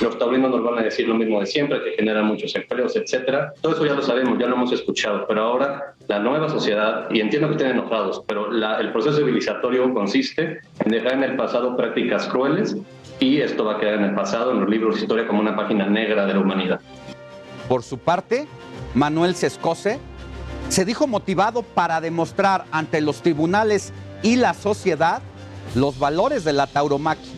Los 0.01 0.19
taurinos 0.19 0.51
nos 0.51 0.65
van 0.65 0.79
a 0.79 0.83
decir 0.83 1.07
lo 1.07 1.15
mismo 1.15 1.41
de 1.41 1.47
siempre, 1.47 1.79
que 1.85 1.91
generan 1.91 2.25
muchos 2.25 2.55
empleos, 2.57 2.97
etcétera. 2.97 3.53
Todo 3.61 3.75
eso 3.75 3.85
ya 3.85 3.93
lo 3.93 4.01
sabemos, 4.01 4.39
ya 4.39 4.47
lo 4.47 4.55
hemos 4.55 4.73
escuchado, 4.73 5.27
pero 5.29 5.43
ahora 5.43 5.95
la 6.09 6.19
nueva 6.19 6.49
sociedad, 6.49 7.07
y 7.11 7.21
entiendo 7.21 7.49
que 7.49 7.57
estén 7.57 7.73
enojados, 7.73 8.23
pero 8.27 8.51
el 8.51 8.93
proceso 8.93 9.19
civilizatorio 9.19 9.93
consiste 9.93 10.61
en 10.83 10.91
dejar 10.91 11.13
en 11.13 11.25
el 11.25 11.37
pasado 11.37 11.77
prácticas 11.77 12.27
crueles 12.29 12.79
y 13.21 13.41
esto 13.41 13.67
va 13.67 13.77
a 13.77 13.79
quedar 13.79 13.95
en 13.95 14.05
el 14.05 14.15
pasado, 14.15 14.53
en 14.53 14.61
los 14.61 14.69
libros 14.69 14.97
de 14.97 15.03
historia, 15.03 15.27
como 15.27 15.41
una 15.41 15.55
página 15.55 15.87
negra 15.87 16.27
de 16.27 16.35
la 16.35 16.41
humanidad. 16.41 16.81
Por 17.69 17.83
su 17.83 17.99
parte, 17.99 18.49
Manuel 18.95 19.37
Sescose 19.37 20.01
se 20.69 20.85
dijo 20.85 21.07
motivado 21.07 21.63
para 21.63 22.01
demostrar 22.01 22.65
ante 22.73 23.01
los 23.01 23.23
tribunales 23.23 23.93
y 24.23 24.37
la 24.37 24.55
sociedad 24.55 25.23
los 25.75 25.99
valores 25.99 26.45
de 26.45 26.53
la 26.53 26.67
tauromaquia. 26.67 27.33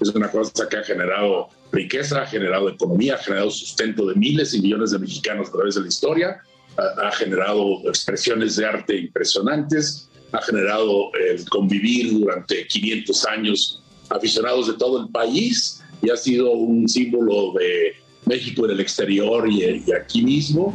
Es 0.00 0.08
una 0.14 0.30
cosa 0.30 0.68
que 0.68 0.78
ha 0.78 0.82
generado 0.82 1.48
riqueza, 1.72 2.22
ha 2.22 2.26
generado 2.26 2.70
economía, 2.70 3.14
ha 3.14 3.18
generado 3.18 3.50
sustento 3.50 4.06
de 4.06 4.14
miles 4.14 4.54
y 4.54 4.62
millones 4.62 4.92
de 4.92 4.98
mexicanos 4.98 5.48
a 5.48 5.52
través 5.52 5.74
de 5.74 5.82
la 5.82 5.88
historia, 5.88 6.42
ha, 6.76 7.10
generado 7.12 7.80
expresiones 7.86 8.56
de 8.56 8.66
arte 8.66 8.96
impresionantes, 8.96 10.09
ha 10.32 10.42
generado 10.42 11.12
el 11.14 11.48
convivir 11.48 12.12
durante 12.12 12.66
500 12.66 13.26
años 13.26 13.82
aficionados 14.08 14.66
de 14.68 14.74
todo 14.74 15.02
el 15.02 15.08
país 15.08 15.82
y 16.02 16.10
ha 16.10 16.16
sido 16.16 16.50
un 16.52 16.88
símbolo 16.88 17.52
de 17.58 17.94
México 18.26 18.64
en 18.64 18.72
el 18.72 18.80
exterior 18.80 19.48
y, 19.48 19.62
y 19.64 19.92
aquí 19.92 20.22
mismo. 20.22 20.74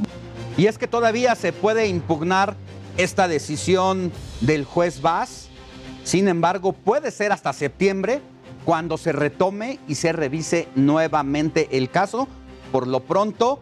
Y 0.58 0.68
es 0.68 0.78
que 0.78 0.88
todavía 0.88 1.36
se 1.36 1.52
puede 1.52 1.88
impugnar 1.88 2.56
esta 2.98 3.28
decisión 3.28 4.12
del 4.42 4.64
juez 4.64 5.02
Vaz. 5.02 5.48
Sin 6.04 6.28
embargo, 6.28 6.74
puede 6.74 7.12
ser 7.12 7.32
hasta 7.32 7.52
septiembre 7.54 8.22
cuando 8.64 8.98
se 8.98 9.12
retome 9.12 9.80
y 9.88 9.96
se 9.96 10.12
revise 10.12 10.68
nuevamente 10.76 11.68
el 11.72 11.90
caso. 11.90 12.28
Por 12.72 12.88
lo 12.88 13.02
pronto, 13.02 13.60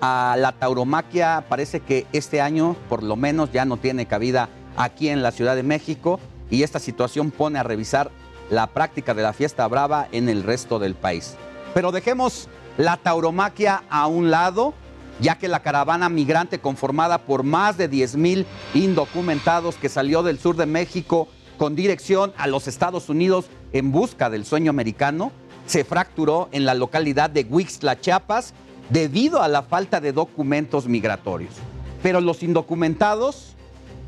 a 0.00 0.36
la 0.38 0.52
tauromaquia 0.52 1.44
parece 1.48 1.80
que 1.80 2.06
este 2.12 2.40
año 2.40 2.76
por 2.88 3.02
lo 3.02 3.16
menos 3.16 3.52
ya 3.52 3.64
no 3.64 3.76
tiene 3.76 4.06
cabida 4.06 4.48
aquí 4.76 5.08
en 5.08 5.22
la 5.22 5.32
Ciudad 5.32 5.56
de 5.56 5.62
México 5.62 6.20
y 6.50 6.62
esta 6.62 6.78
situación 6.78 7.30
pone 7.30 7.58
a 7.58 7.62
revisar 7.62 8.10
la 8.50 8.68
práctica 8.68 9.14
de 9.14 9.22
la 9.22 9.32
fiesta 9.32 9.66
brava 9.66 10.08
en 10.12 10.28
el 10.28 10.42
resto 10.42 10.78
del 10.78 10.94
país. 10.94 11.36
Pero 11.74 11.92
dejemos 11.92 12.48
la 12.78 12.96
tauromaquia 12.96 13.82
a 13.90 14.06
un 14.06 14.30
lado, 14.30 14.74
ya 15.20 15.38
que 15.38 15.48
la 15.48 15.62
caravana 15.62 16.08
migrante 16.08 16.60
conformada 16.60 17.18
por 17.18 17.42
más 17.42 17.76
de 17.76 17.88
10 17.88 18.16
mil 18.16 18.46
indocumentados 18.74 19.76
que 19.76 19.88
salió 19.88 20.22
del 20.22 20.38
sur 20.38 20.56
de 20.56 20.66
México 20.66 21.28
con 21.58 21.74
dirección 21.74 22.32
a 22.36 22.46
los 22.46 22.68
Estados 22.68 23.08
Unidos 23.08 23.46
en 23.72 23.90
busca 23.92 24.30
del 24.30 24.44
sueño 24.44 24.70
americano, 24.70 25.32
se 25.66 25.84
fracturó 25.84 26.48
en 26.52 26.64
la 26.64 26.74
localidad 26.74 27.30
de 27.30 27.44
Huixtla, 27.48 27.98
Chiapas, 27.98 28.54
debido 28.90 29.42
a 29.42 29.48
la 29.48 29.62
falta 29.62 30.00
de 30.00 30.12
documentos 30.12 30.86
migratorios. 30.86 31.54
Pero 32.02 32.20
los 32.20 32.42
indocumentados 32.42 33.55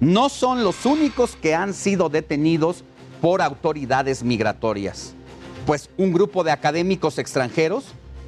no 0.00 0.28
son 0.28 0.62
los 0.62 0.86
únicos 0.86 1.36
que 1.36 1.54
han 1.54 1.74
sido 1.74 2.08
detenidos 2.08 2.84
por 3.20 3.42
autoridades 3.42 4.22
migratorias, 4.22 5.14
pues 5.66 5.90
un 5.96 6.12
grupo 6.12 6.44
de 6.44 6.52
académicos 6.52 7.18
extranjeros 7.18 7.86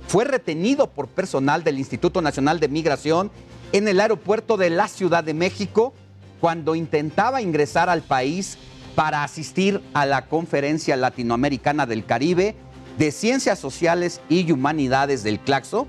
fue 0.08 0.24
retenido 0.24 0.88
por 0.88 1.06
personal 1.06 1.62
del 1.62 1.78
Instituto 1.78 2.22
Nacional 2.22 2.58
de 2.58 2.68
Migración 2.68 3.30
en 3.72 3.86
el 3.86 4.00
aeropuerto 4.00 4.56
de 4.56 4.70
la 4.70 4.88
Ciudad 4.88 5.22
de 5.22 5.34
México 5.34 5.94
cuando 6.40 6.74
intentaba 6.74 7.42
ingresar 7.42 7.88
al 7.88 8.02
país 8.02 8.58
para 8.96 9.22
asistir 9.22 9.80
a 9.94 10.06
la 10.06 10.26
Conferencia 10.26 10.96
Latinoamericana 10.96 11.86
del 11.86 12.04
Caribe 12.04 12.56
de 12.98 13.12
Ciencias 13.12 13.60
Sociales 13.60 14.20
y 14.28 14.50
Humanidades 14.50 15.22
del 15.22 15.38
Claxo, 15.38 15.86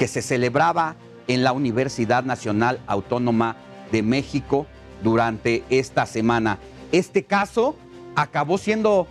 que 0.00 0.08
se 0.08 0.22
celebraba 0.22 0.96
en 1.28 1.44
la 1.44 1.52
Universidad 1.52 2.24
Nacional 2.24 2.80
Autónoma 2.88 3.56
de 3.92 4.02
México 4.02 4.66
durante 5.02 5.64
esta 5.70 6.06
semana. 6.06 6.58
Este 6.92 7.24
caso 7.24 7.76
acabó 8.14 8.58
siendo 8.58 9.06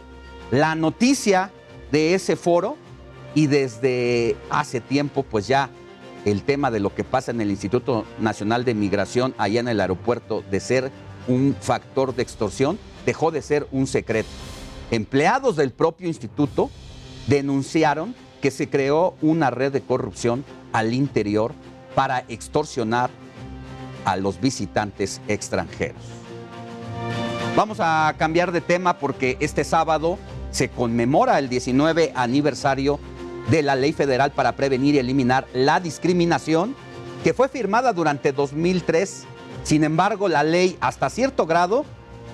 la 0.52 0.76
noticia 0.76 1.52
de 1.92 2.14
ese 2.14 2.36
foro 2.36 2.78
y 3.36 3.48
desde 3.48 4.36
hace 4.50 4.82
tiempo 4.82 5.24
pues 5.24 5.48
ya 5.48 5.70
el 6.26 6.44
tema 6.44 6.70
de 6.70 6.80
lo 6.80 6.94
que 6.94 7.04
pasa 7.04 7.32
en 7.32 7.42
el 7.42 7.50
Instituto 7.50 8.06
Nacional 8.20 8.66
de 8.66 8.76
Migración 8.76 9.34
allá 9.38 9.60
en 9.60 9.68
el 9.68 9.80
aeropuerto 9.82 10.44
de 10.52 10.60
ser 10.60 10.92
un 11.28 11.56
factor 11.60 12.16
de 12.16 12.24
extorsión 12.24 12.78
dejó 13.06 13.32
de 13.32 13.42
ser 13.42 13.68
un 13.72 13.88
secreto. 13.88 14.30
Empleados 14.92 15.56
del 15.56 15.72
propio 15.72 16.08
instituto 16.08 16.70
denunciaron 17.28 18.14
que 18.42 18.52
se 18.52 18.70
creó 18.70 19.16
una 19.22 19.50
red 19.50 19.72
de 19.72 19.82
corrupción 19.82 20.44
al 20.74 20.94
interior 20.94 21.54
para 21.96 22.26
extorsionar 22.28 23.10
a 24.06 24.18
los 24.18 24.40
visitantes 24.40 25.22
extranjeros. 25.28 26.02
Vamos 27.56 27.80
a 27.80 28.16
cambiar 28.18 28.52
de 28.52 28.62
tema 28.62 28.98
porque 28.98 29.38
este 29.40 29.64
sábado 29.64 30.18
se 30.52 30.70
conmemora 30.70 31.40
el 31.40 31.50
19 31.50 32.14
aniversario 32.16 33.00
de 33.50 33.62
la 33.62 33.76
Ley 33.76 33.92
Federal 33.94 34.32
para 34.32 34.54
Prevenir 34.54 34.96
y 34.96 35.00
Eliminar 35.00 35.48
la 35.54 35.80
Discriminación, 35.80 36.76
que 37.24 37.34
fue 37.34 37.50
firmada 37.50 37.94
durante 37.94 38.32
2003. 38.32 39.24
Sin 39.64 39.84
embargo, 39.84 40.28
la 40.30 40.44
ley 40.44 40.78
hasta 40.82 41.10
cierto 41.10 41.46
grado 41.46 41.86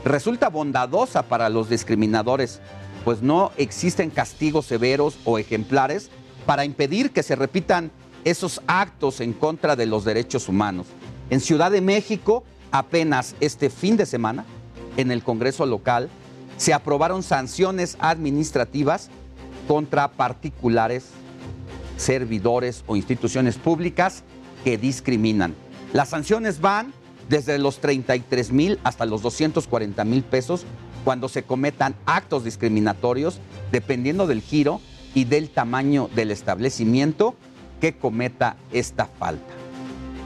resulta 0.06 0.50
bondadosa 0.50 1.24
para 1.24 1.50
los 1.50 1.70
discriminadores, 1.70 2.62
pues 3.04 3.22
no 3.22 3.52
existen 3.58 4.10
castigos 4.10 4.66
severos 4.66 5.18
o 5.26 5.40
ejemplares 5.40 6.10
para 6.46 6.66
impedir 6.66 7.12
que 7.12 7.24
se 7.24 7.36
repitan 7.36 7.92
esos 8.24 8.62
actos 8.68 9.22
en 9.22 9.34
contra 9.34 9.76
de 9.76 9.86
los 9.86 10.06
derechos 10.06 10.48
humanos. 10.48 10.88
En 11.30 11.42
Ciudad 11.42 11.72
de 11.72 11.82
México, 11.82 12.44
apenas 12.72 13.36
este 13.42 13.70
fin 13.70 13.98
de 13.98 14.06
semana, 14.06 14.46
en 14.96 15.12
el 15.12 15.24
Congreso 15.24 15.66
local, 15.66 16.10
se 16.58 16.74
aprobaron 16.74 17.22
sanciones 17.22 17.98
administrativas 18.00 19.10
contra 19.68 20.08
particulares, 20.08 21.10
servidores 21.98 22.84
o 22.88 22.96
instituciones 22.96 23.58
públicas 23.58 24.24
que 24.64 24.78
discriminan. 24.78 25.54
Las 25.94 26.10
sanciones 26.10 26.62
van 26.62 26.94
desde 27.28 27.60
los 27.60 27.80
33 27.80 28.52
mil 28.52 28.80
hasta 28.84 29.06
los 29.06 29.22
240 29.22 30.06
mil 30.06 30.24
pesos 30.24 30.66
cuando 31.04 31.28
se 31.28 31.44
cometan 31.44 31.96
actos 32.06 32.46
discriminatorios, 32.46 33.40
dependiendo 33.72 34.28
del 34.28 34.42
giro 34.42 34.82
y 35.14 35.26
del 35.26 35.50
tamaño 35.50 36.10
del 36.16 36.32
establecimiento 36.32 37.36
que 37.82 37.98
cometa 37.98 38.56
esta 38.72 39.06
falta. 39.06 39.57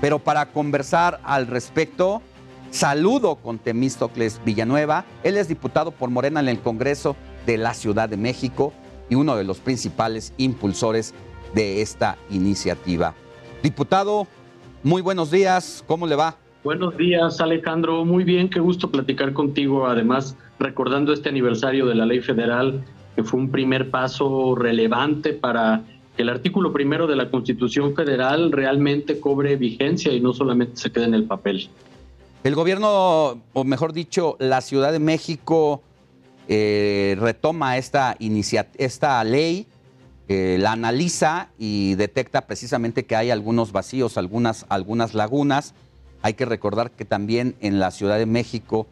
Pero 0.02 0.18
para 0.18 0.48
conversar 0.48 1.22
al 1.24 1.46
respecto, 1.46 2.24
saludo 2.72 3.36
con 3.36 3.60
Temístocles 3.60 4.42
Villanueva. 4.44 5.06
Él 5.24 5.38
es 5.38 5.48
diputado 5.48 5.92
por 5.92 6.10
Morena 6.10 6.40
en 6.40 6.50
el 6.50 6.60
Congreso 6.60 7.16
de 7.46 7.60
la 7.60 7.76
Ciudad 7.76 8.10
de 8.10 8.18
México 8.18 8.74
y 9.10 9.16
uno 9.16 9.36
de 9.36 9.44
los 9.44 9.60
principales 9.60 10.34
impulsores 10.38 11.14
de 11.54 11.84
esta 11.84 12.18
iniciativa. 12.32 13.14
Diputado, 13.62 14.26
muy 14.82 15.04
buenos 15.04 15.30
días, 15.30 15.84
¿cómo 15.86 16.08
le 16.08 16.16
va? 16.16 16.36
Buenos 16.64 16.98
días, 16.98 17.40
Alejandro. 17.40 18.04
Muy 18.04 18.24
bien, 18.24 18.50
qué 18.50 18.60
gusto 18.60 18.90
platicar 18.90 19.34
contigo. 19.34 19.86
Además, 19.86 20.36
recordando 20.60 21.14
este 21.14 21.30
aniversario 21.30 21.86
de 21.86 21.96
la 21.96 22.08
ley 22.08 22.22
federal, 22.22 22.84
que 23.16 23.24
fue 23.24 23.40
un 23.40 23.52
primer 23.52 23.92
paso 23.92 24.56
relevante 24.56 25.34
para 25.34 25.84
que 26.16 26.24
el 26.24 26.30
artículo 26.30 26.74
primero 26.74 27.08
de 27.08 27.16
la 27.16 27.30
Constitución 27.30 27.96
Federal 27.96 28.52
realmente 28.52 29.20
cobre 29.20 29.56
vigencia 29.56 30.12
y 30.14 30.20
no 30.20 30.34
solamente 30.34 30.78
se 30.78 30.92
quede 30.92 31.06
en 31.06 31.14
el 31.14 31.26
papel. 31.26 31.70
El 32.44 32.56
gobierno, 32.56 33.42
o 33.54 33.64
mejor 33.64 33.94
dicho, 33.94 34.36
la 34.40 34.62
Ciudad 34.62 34.92
de 34.92 35.00
México 35.00 35.82
eh, 36.48 37.16
retoma 37.20 37.78
esta, 37.78 38.18
esta 38.78 39.24
ley, 39.24 39.68
eh, 40.28 40.58
la 40.60 40.72
analiza 40.72 41.50
y 41.58 41.96
detecta 41.96 42.48
precisamente 42.48 43.06
que 43.06 43.16
hay 43.16 43.30
algunos 43.30 43.72
vacíos, 43.72 44.18
algunas, 44.18 44.66
algunas 44.70 45.14
lagunas 45.14 45.74
hay 46.22 46.34
que 46.34 46.46
recordar 46.46 46.92
que 46.92 47.06
también 47.06 47.56
en 47.62 47.80
la 47.80 47.92
Ciudad 47.92 48.18
de 48.18 48.26
México, 48.26 48.88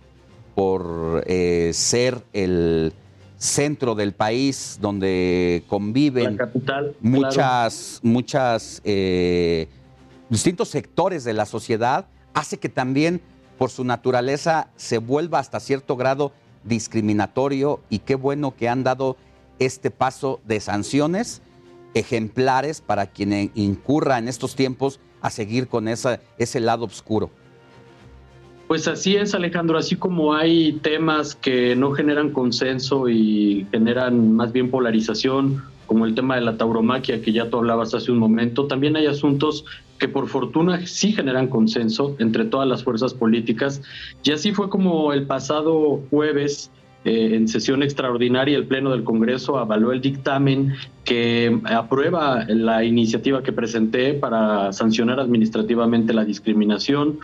por 0.55 1.23
eh, 1.27 1.71
ser 1.73 2.23
el 2.33 2.93
centro 3.39 3.95
del 3.95 4.13
país 4.13 4.77
donde 4.81 5.63
conviven 5.67 6.37
muchas, 6.99 7.99
muchas 8.03 8.81
eh, 8.83 9.69
distintos 10.29 10.67
sectores 10.67 11.23
de 11.23 11.33
la 11.33 11.45
sociedad, 11.45 12.05
hace 12.33 12.59
que 12.59 12.69
también 12.69 13.21
por 13.57 13.71
su 13.71 13.85
naturaleza 13.85 14.69
se 14.75 14.97
vuelva 14.97 15.39
hasta 15.39 15.59
cierto 15.61 15.95
grado 15.95 16.33
discriminatorio 16.65 17.81
y 17.89 17.99
qué 17.99 18.15
bueno 18.15 18.55
que 18.55 18.67
han 18.67 18.83
dado 18.83 19.15
este 19.57 19.89
paso 19.89 20.41
de 20.45 20.59
sanciones 20.59 21.41
ejemplares 21.93 22.81
para 22.81 23.07
quien 23.07 23.51
incurra 23.55 24.17
en 24.17 24.27
estos 24.27 24.55
tiempos 24.55 24.99
a 25.21 25.29
seguir 25.29 25.69
con 25.69 25.87
esa, 25.87 26.19
ese 26.37 26.59
lado 26.59 26.85
oscuro. 26.85 27.31
Pues 28.69 28.87
así 28.87 29.15
es, 29.15 29.33
Alejandro, 29.33 29.79
así 29.79 29.95
como 29.95 30.35
hay 30.35 30.73
temas 30.73 31.33
que 31.33 31.75
no 31.75 31.89
generan 31.89 32.29
consenso 32.29 33.09
y 33.09 33.65
generan 33.71 34.33
más 34.35 34.51
bien 34.51 34.69
polarización, 34.69 35.63
como 35.87 36.05
el 36.05 36.13
tema 36.13 36.35
de 36.35 36.41
la 36.41 36.55
tauromaquia 36.55 37.19
que 37.19 37.31
ya 37.31 37.49
tú 37.49 37.57
hablabas 37.57 37.95
hace 37.95 38.11
un 38.11 38.19
momento, 38.19 38.67
también 38.67 38.95
hay 38.95 39.07
asuntos 39.07 39.65
que 39.97 40.07
por 40.07 40.27
fortuna 40.27 40.85
sí 40.85 41.13
generan 41.13 41.47
consenso 41.47 42.15
entre 42.19 42.45
todas 42.45 42.67
las 42.67 42.83
fuerzas 42.83 43.15
políticas. 43.15 43.81
Y 44.23 44.33
así 44.33 44.51
fue 44.51 44.69
como 44.69 45.13
el 45.13 45.25
pasado 45.25 46.03
jueves 46.11 46.69
eh, 47.05 47.35
en 47.35 47.47
sesión 47.47 47.81
extraordinaria 47.81 48.57
el 48.57 48.65
Pleno 48.65 48.91
del 48.91 49.05
Congreso 49.05 49.57
avaló 49.57 49.93
el 49.93 50.01
dictamen 50.01 50.73
que 51.05 51.57
aprueba 51.63 52.45
la 52.49 52.83
iniciativa 52.83 53.41
que 53.41 53.53
presenté 53.53 54.13
para 54.13 54.73
sancionar 54.73 55.19
administrativamente 55.19 56.13
la 56.13 56.25
discriminación. 56.25 57.19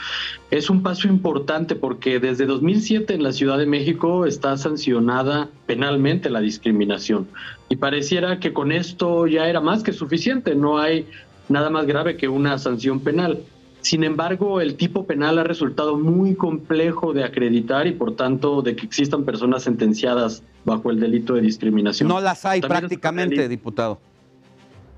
Es 0.50 0.70
un 0.70 0.82
paso 0.82 1.10
importante 1.10 1.76
porque 1.76 2.22
desde 2.22 2.46
2007 2.46 3.16
en 3.16 3.24
la 3.24 3.34
Ciudad 3.34 3.58
de 3.58 3.66
México 3.66 4.26
está 4.26 4.56
sancionada 4.58 5.50
penalmente 5.66 6.30
la 6.30 6.40
discriminación 6.40 7.28
y 7.68 7.76
pareciera 7.76 8.40
que 8.40 8.54
con 8.54 8.72
esto 8.72 9.28
ya 9.28 9.50
era 9.50 9.60
más 9.60 9.84
que 9.84 9.92
suficiente, 9.92 10.56
no 10.56 10.78
hay 10.78 11.06
nada 11.50 11.70
más 11.70 11.86
grave 11.86 12.16
que 12.16 12.28
una 12.28 12.58
sanción 12.58 13.02
penal. 13.02 13.40
Sin 13.86 14.04
embargo, 14.04 14.62
el 14.62 14.78
tipo 14.78 15.06
penal 15.06 15.38
ha 15.38 15.44
resultado 15.44 15.96
muy 15.96 16.34
complejo 16.34 17.14
de 17.14 17.24
acreditar 17.24 17.86
y 17.86 17.92
por 17.92 18.16
tanto 18.16 18.64
de 18.64 18.76
que 18.76 18.84
existan 18.84 19.26
personas 19.26 19.62
sentenciadas 19.62 20.42
bajo 20.64 20.90
el 20.90 21.00
delito 21.00 21.36
de 21.36 21.42
discriminación. 21.42 22.10
No 22.10 22.20
las 22.20 22.48
hay 22.48 22.62
prácticamente, 22.62 23.48
diputado. 23.48 24.00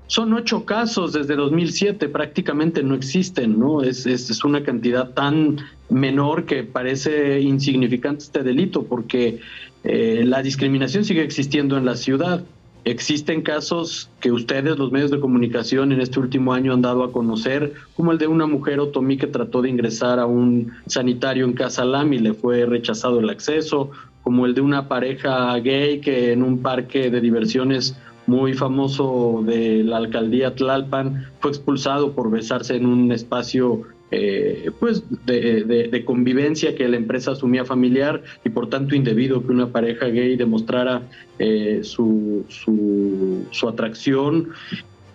Son 0.06 0.32
ocho 0.32 0.64
casos 0.64 1.12
desde 1.12 1.36
2007, 1.36 2.08
prácticamente 2.08 2.82
no 2.82 2.94
existen, 2.94 3.58
¿no? 3.58 3.82
Es, 3.82 4.06
es, 4.06 4.42
una 4.42 4.62
cantidad 4.62 5.10
tan 5.10 5.58
menor 5.90 6.46
que 6.46 6.64
parece 6.64 7.42
insignificante 7.42 8.24
este 8.24 8.42
delito, 8.42 8.84
porque 8.84 9.38
eh, 9.84 10.22
la 10.24 10.40
discriminación 10.40 11.04
sigue 11.04 11.22
existiendo 11.22 11.76
en 11.76 11.84
la 11.84 11.94
ciudad. 11.94 12.42
Existen 12.88 13.42
casos 13.42 14.08
que 14.18 14.32
ustedes, 14.32 14.78
los 14.78 14.90
medios 14.90 15.10
de 15.10 15.20
comunicación, 15.20 15.92
en 15.92 16.00
este 16.00 16.20
último 16.20 16.54
año 16.54 16.72
han 16.72 16.80
dado 16.80 17.04
a 17.04 17.12
conocer, 17.12 17.74
como 17.94 18.12
el 18.12 18.18
de 18.18 18.26
una 18.26 18.46
mujer 18.46 18.80
otomí 18.80 19.18
que 19.18 19.26
trató 19.26 19.60
de 19.60 19.68
ingresar 19.68 20.18
a 20.18 20.24
un 20.24 20.72
sanitario 20.86 21.44
en 21.44 21.52
Casa 21.52 21.84
Lam 21.84 22.14
y 22.14 22.18
le 22.18 22.32
fue 22.32 22.64
rechazado 22.64 23.20
el 23.20 23.28
acceso, 23.28 23.90
como 24.22 24.46
el 24.46 24.54
de 24.54 24.62
una 24.62 24.88
pareja 24.88 25.54
gay 25.58 26.00
que 26.00 26.32
en 26.32 26.42
un 26.42 26.62
parque 26.62 27.10
de 27.10 27.20
diversiones 27.20 27.94
muy 28.26 28.54
famoso 28.54 29.42
de 29.44 29.84
la 29.84 29.98
alcaldía 29.98 30.54
Tlalpan 30.54 31.26
fue 31.40 31.50
expulsado 31.50 32.12
por 32.12 32.30
besarse 32.30 32.76
en 32.76 32.86
un 32.86 33.12
espacio 33.12 33.82
eh, 34.10 34.70
pues 34.80 35.04
de, 35.26 36.02
convivencia 36.06 36.74
que 36.74 36.88
la 36.88 36.96
empresa 36.96 37.32
asumía 37.32 37.66
familiar 37.66 38.22
y 38.42 38.48
por 38.48 38.70
tanto 38.70 38.94
indebido 38.94 39.44
que 39.44 39.52
una 39.52 39.70
pareja 39.70 40.06
gay 40.06 40.36
demostrara 40.36 41.02
eh, 41.38 41.80
su, 41.82 42.44
su, 42.48 43.68
atracción. 43.68 44.50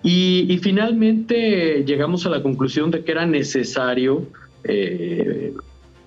Y, 0.03 0.59
finalmente 0.61 1.83
llegamos 1.85 2.25
a 2.25 2.29
la 2.29 2.43
conclusión 2.43 2.91
de 2.91 3.03
que 3.03 3.11
era 3.11 3.25
necesario 3.25 4.27
eh, 4.63 5.53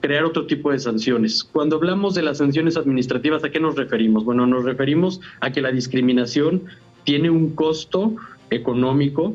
crear 0.00 0.24
otro 0.24 0.46
tipo 0.46 0.70
de 0.70 0.78
sanciones. 0.78 1.42
Cuando 1.42 1.76
hablamos 1.76 2.14
de 2.14 2.22
las 2.22 2.38
sanciones 2.38 2.76
administrativas, 2.76 3.42
¿a 3.42 3.50
qué 3.50 3.58
nos 3.58 3.74
referimos? 3.74 4.24
Bueno, 4.24 4.46
nos 4.46 4.64
referimos 4.64 5.20
a 5.40 5.50
que 5.50 5.60
la 5.60 5.72
discriminación 5.72 6.62
tiene 7.04 7.30
un 7.30 7.54
costo 7.54 8.14
económico 8.50 9.34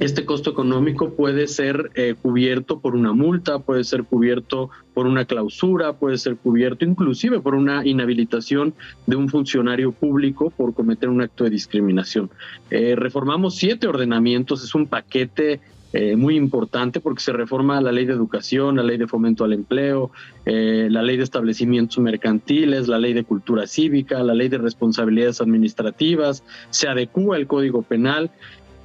este 0.00 0.24
costo 0.24 0.50
económico 0.50 1.10
puede 1.10 1.46
ser 1.46 1.90
eh, 1.94 2.14
cubierto 2.20 2.80
por 2.80 2.96
una 2.96 3.12
multa, 3.12 3.58
puede 3.58 3.84
ser 3.84 4.04
cubierto 4.04 4.70
por 4.94 5.06
una 5.06 5.26
clausura, 5.26 5.92
puede 5.92 6.16
ser 6.16 6.36
cubierto 6.36 6.86
inclusive 6.86 7.40
por 7.40 7.54
una 7.54 7.86
inhabilitación 7.86 8.72
de 9.06 9.16
un 9.16 9.28
funcionario 9.28 9.92
público 9.92 10.48
por 10.50 10.72
cometer 10.72 11.10
un 11.10 11.20
acto 11.20 11.44
de 11.44 11.50
discriminación. 11.50 12.30
Eh, 12.70 12.94
reformamos 12.96 13.56
siete 13.56 13.86
ordenamientos, 13.86 14.64
es 14.64 14.74
un 14.74 14.86
paquete 14.86 15.60
eh, 15.92 16.16
muy 16.16 16.36
importante 16.36 17.00
porque 17.00 17.20
se 17.20 17.32
reforma 17.32 17.78
la 17.82 17.92
ley 17.92 18.06
de 18.06 18.14
educación, 18.14 18.76
la 18.76 18.84
ley 18.84 18.96
de 18.96 19.06
fomento 19.06 19.44
al 19.44 19.52
empleo, 19.52 20.12
la 20.46 21.02
ley 21.02 21.16
de 21.16 21.22
establecimientos 21.22 21.98
mercantiles, 21.98 22.88
la 22.88 22.98
ley 22.98 23.12
de 23.12 23.22
cultura 23.22 23.68
cívica, 23.68 24.22
la 24.24 24.34
ley 24.34 24.48
de 24.48 24.58
responsabilidades 24.58 25.40
administrativas, 25.40 26.42
se 26.70 26.88
adecúa 26.88 27.36
el 27.36 27.46
Código 27.46 27.82
Penal 27.82 28.32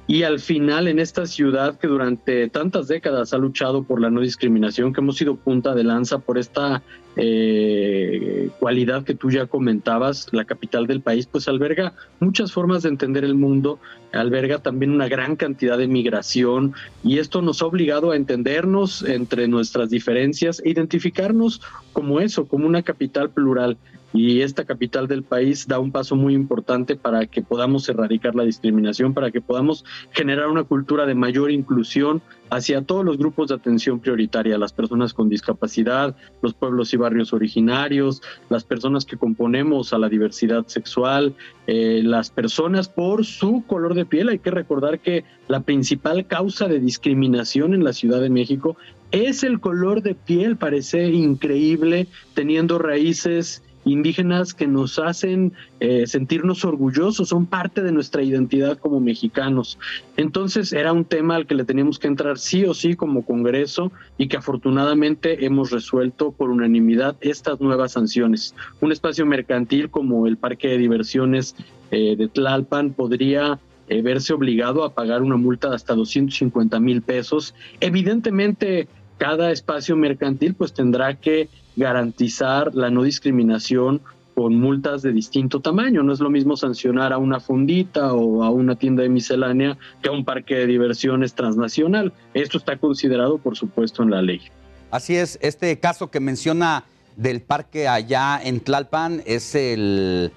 y 0.08 0.22
al 0.22 0.38
final 0.38 0.86
en 0.86 0.98
esta 0.98 1.26
ciudad 1.26 1.78
que 1.78 1.88
durante 1.88 2.48
tantas 2.48 2.86
décadas 2.86 3.32
ha 3.32 3.38
luchado 3.38 3.82
por 3.82 4.00
la 4.00 4.10
no 4.10 4.20
discriminación, 4.20 4.92
que 4.92 5.00
hemos 5.00 5.16
sido 5.16 5.36
punta 5.36 5.74
de 5.74 5.82
lanza 5.82 6.18
por 6.18 6.38
esta 6.38 6.82
eh, 7.16 8.50
cualidad 8.60 9.02
que 9.02 9.14
tú 9.14 9.30
ya 9.30 9.46
comentabas, 9.46 10.28
la 10.32 10.44
capital 10.44 10.86
del 10.86 11.00
país, 11.00 11.26
pues 11.26 11.48
alberga 11.48 11.92
muchas 12.20 12.52
formas 12.52 12.84
de 12.84 12.90
entender 12.90 13.24
el 13.24 13.34
mundo, 13.34 13.80
alberga 14.12 14.58
también 14.58 14.92
una 14.92 15.08
gran 15.08 15.34
cantidad 15.34 15.76
de 15.76 15.88
migración 15.88 16.74
y 17.02 17.18
esto 17.18 17.42
nos 17.42 17.60
ha 17.62 17.66
obligado 17.66 18.12
a 18.12 18.16
entendernos 18.16 19.02
entre 19.02 19.48
nuestras 19.48 19.90
diferencias, 19.90 20.62
e 20.64 20.70
identificarnos 20.70 21.62
como 21.92 22.20
eso, 22.20 22.46
como 22.46 22.66
una 22.66 22.82
capital 22.82 23.30
plural 23.30 23.76
y 24.16 24.40
esta 24.40 24.64
capital 24.64 25.08
del 25.08 25.22
país 25.22 25.66
da 25.66 25.78
un 25.78 25.92
paso 25.92 26.16
muy 26.16 26.34
importante 26.34 26.96
para 26.96 27.26
que 27.26 27.42
podamos 27.42 27.88
erradicar 27.88 28.34
la 28.34 28.44
discriminación, 28.44 29.14
para 29.14 29.30
que 29.30 29.40
podamos 29.40 29.84
generar 30.12 30.48
una 30.48 30.64
cultura 30.64 31.06
de 31.06 31.14
mayor 31.14 31.50
inclusión 31.50 32.22
hacia 32.50 32.82
todos 32.82 33.04
los 33.04 33.18
grupos 33.18 33.48
de 33.48 33.56
atención 33.56 34.00
prioritaria, 34.00 34.56
las 34.56 34.72
personas 34.72 35.12
con 35.12 35.28
discapacidad, 35.28 36.16
los 36.42 36.54
pueblos 36.54 36.94
y 36.94 36.96
barrios 36.96 37.32
originarios, 37.32 38.22
las 38.48 38.64
personas 38.64 39.04
que 39.04 39.16
componemos 39.16 39.92
a 39.92 39.98
la 39.98 40.08
diversidad 40.08 40.66
sexual, 40.66 41.34
eh, 41.66 42.02
las 42.04 42.30
personas 42.30 42.88
por 42.88 43.24
su 43.24 43.64
color 43.66 43.94
de 43.94 44.06
piel. 44.06 44.28
Hay 44.28 44.38
que 44.38 44.50
recordar 44.50 45.00
que 45.00 45.24
la 45.48 45.60
principal 45.60 46.26
causa 46.26 46.68
de 46.68 46.80
discriminación 46.80 47.74
en 47.74 47.84
la 47.84 47.92
Ciudad 47.92 48.20
de 48.20 48.30
México 48.30 48.76
es 49.10 49.42
el 49.42 49.60
color 49.60 50.02
de 50.02 50.14
piel. 50.14 50.56
Parece 50.56 51.08
increíble 51.08 52.06
teniendo 52.34 52.78
raíces 52.78 53.62
indígenas 53.86 54.52
que 54.52 54.66
nos 54.66 54.98
hacen 54.98 55.52
eh, 55.80 56.06
sentirnos 56.06 56.64
orgullosos, 56.64 57.28
son 57.28 57.46
parte 57.46 57.82
de 57.82 57.92
nuestra 57.92 58.22
identidad 58.22 58.76
como 58.78 59.00
mexicanos. 59.00 59.78
Entonces 60.16 60.72
era 60.72 60.92
un 60.92 61.04
tema 61.04 61.36
al 61.36 61.46
que 61.46 61.54
le 61.54 61.64
teníamos 61.64 61.98
que 61.98 62.08
entrar 62.08 62.38
sí 62.38 62.64
o 62.64 62.74
sí 62.74 62.94
como 62.94 63.24
Congreso 63.24 63.92
y 64.18 64.28
que 64.28 64.36
afortunadamente 64.36 65.46
hemos 65.46 65.70
resuelto 65.70 66.32
por 66.32 66.50
unanimidad 66.50 67.16
estas 67.20 67.60
nuevas 67.60 67.92
sanciones. 67.92 68.54
Un 68.80 68.92
espacio 68.92 69.24
mercantil 69.24 69.88
como 69.88 70.26
el 70.26 70.36
Parque 70.36 70.68
de 70.68 70.78
Diversiones 70.78 71.54
eh, 71.92 72.16
de 72.16 72.28
Tlalpan 72.28 72.92
podría 72.92 73.60
eh, 73.88 74.02
verse 74.02 74.32
obligado 74.32 74.82
a 74.82 74.94
pagar 74.94 75.22
una 75.22 75.36
multa 75.36 75.68
de 75.68 75.76
hasta 75.76 75.94
250 75.94 76.80
mil 76.80 77.02
pesos. 77.02 77.54
Evidentemente, 77.78 78.88
cada 79.18 79.52
espacio 79.52 79.96
mercantil 79.96 80.54
pues 80.54 80.72
tendrá 80.72 81.14
que 81.14 81.48
garantizar 81.76 82.74
la 82.74 82.90
no 82.90 83.02
discriminación 83.02 84.00
con 84.34 84.54
multas 84.54 85.00
de 85.00 85.12
distinto 85.12 85.60
tamaño. 85.60 86.02
No 86.02 86.12
es 86.12 86.20
lo 86.20 86.28
mismo 86.28 86.56
sancionar 86.56 87.12
a 87.12 87.18
una 87.18 87.40
fondita 87.40 88.12
o 88.12 88.42
a 88.42 88.50
una 88.50 88.76
tienda 88.76 89.02
de 89.02 89.08
miscelánea 89.08 89.78
que 90.02 90.08
a 90.08 90.12
un 90.12 90.24
parque 90.24 90.56
de 90.56 90.66
diversiones 90.66 91.34
transnacional. 91.34 92.12
Esto 92.34 92.58
está 92.58 92.76
considerado, 92.76 93.38
por 93.38 93.56
supuesto, 93.56 94.02
en 94.02 94.10
la 94.10 94.20
ley. 94.20 94.42
Así 94.90 95.16
es, 95.16 95.38
este 95.40 95.78
caso 95.78 96.10
que 96.10 96.20
menciona 96.20 96.84
del 97.16 97.40
parque 97.40 97.88
allá 97.88 98.38
en 98.42 98.60
Tlalpan 98.60 99.22
es 99.24 99.54
el 99.54 100.32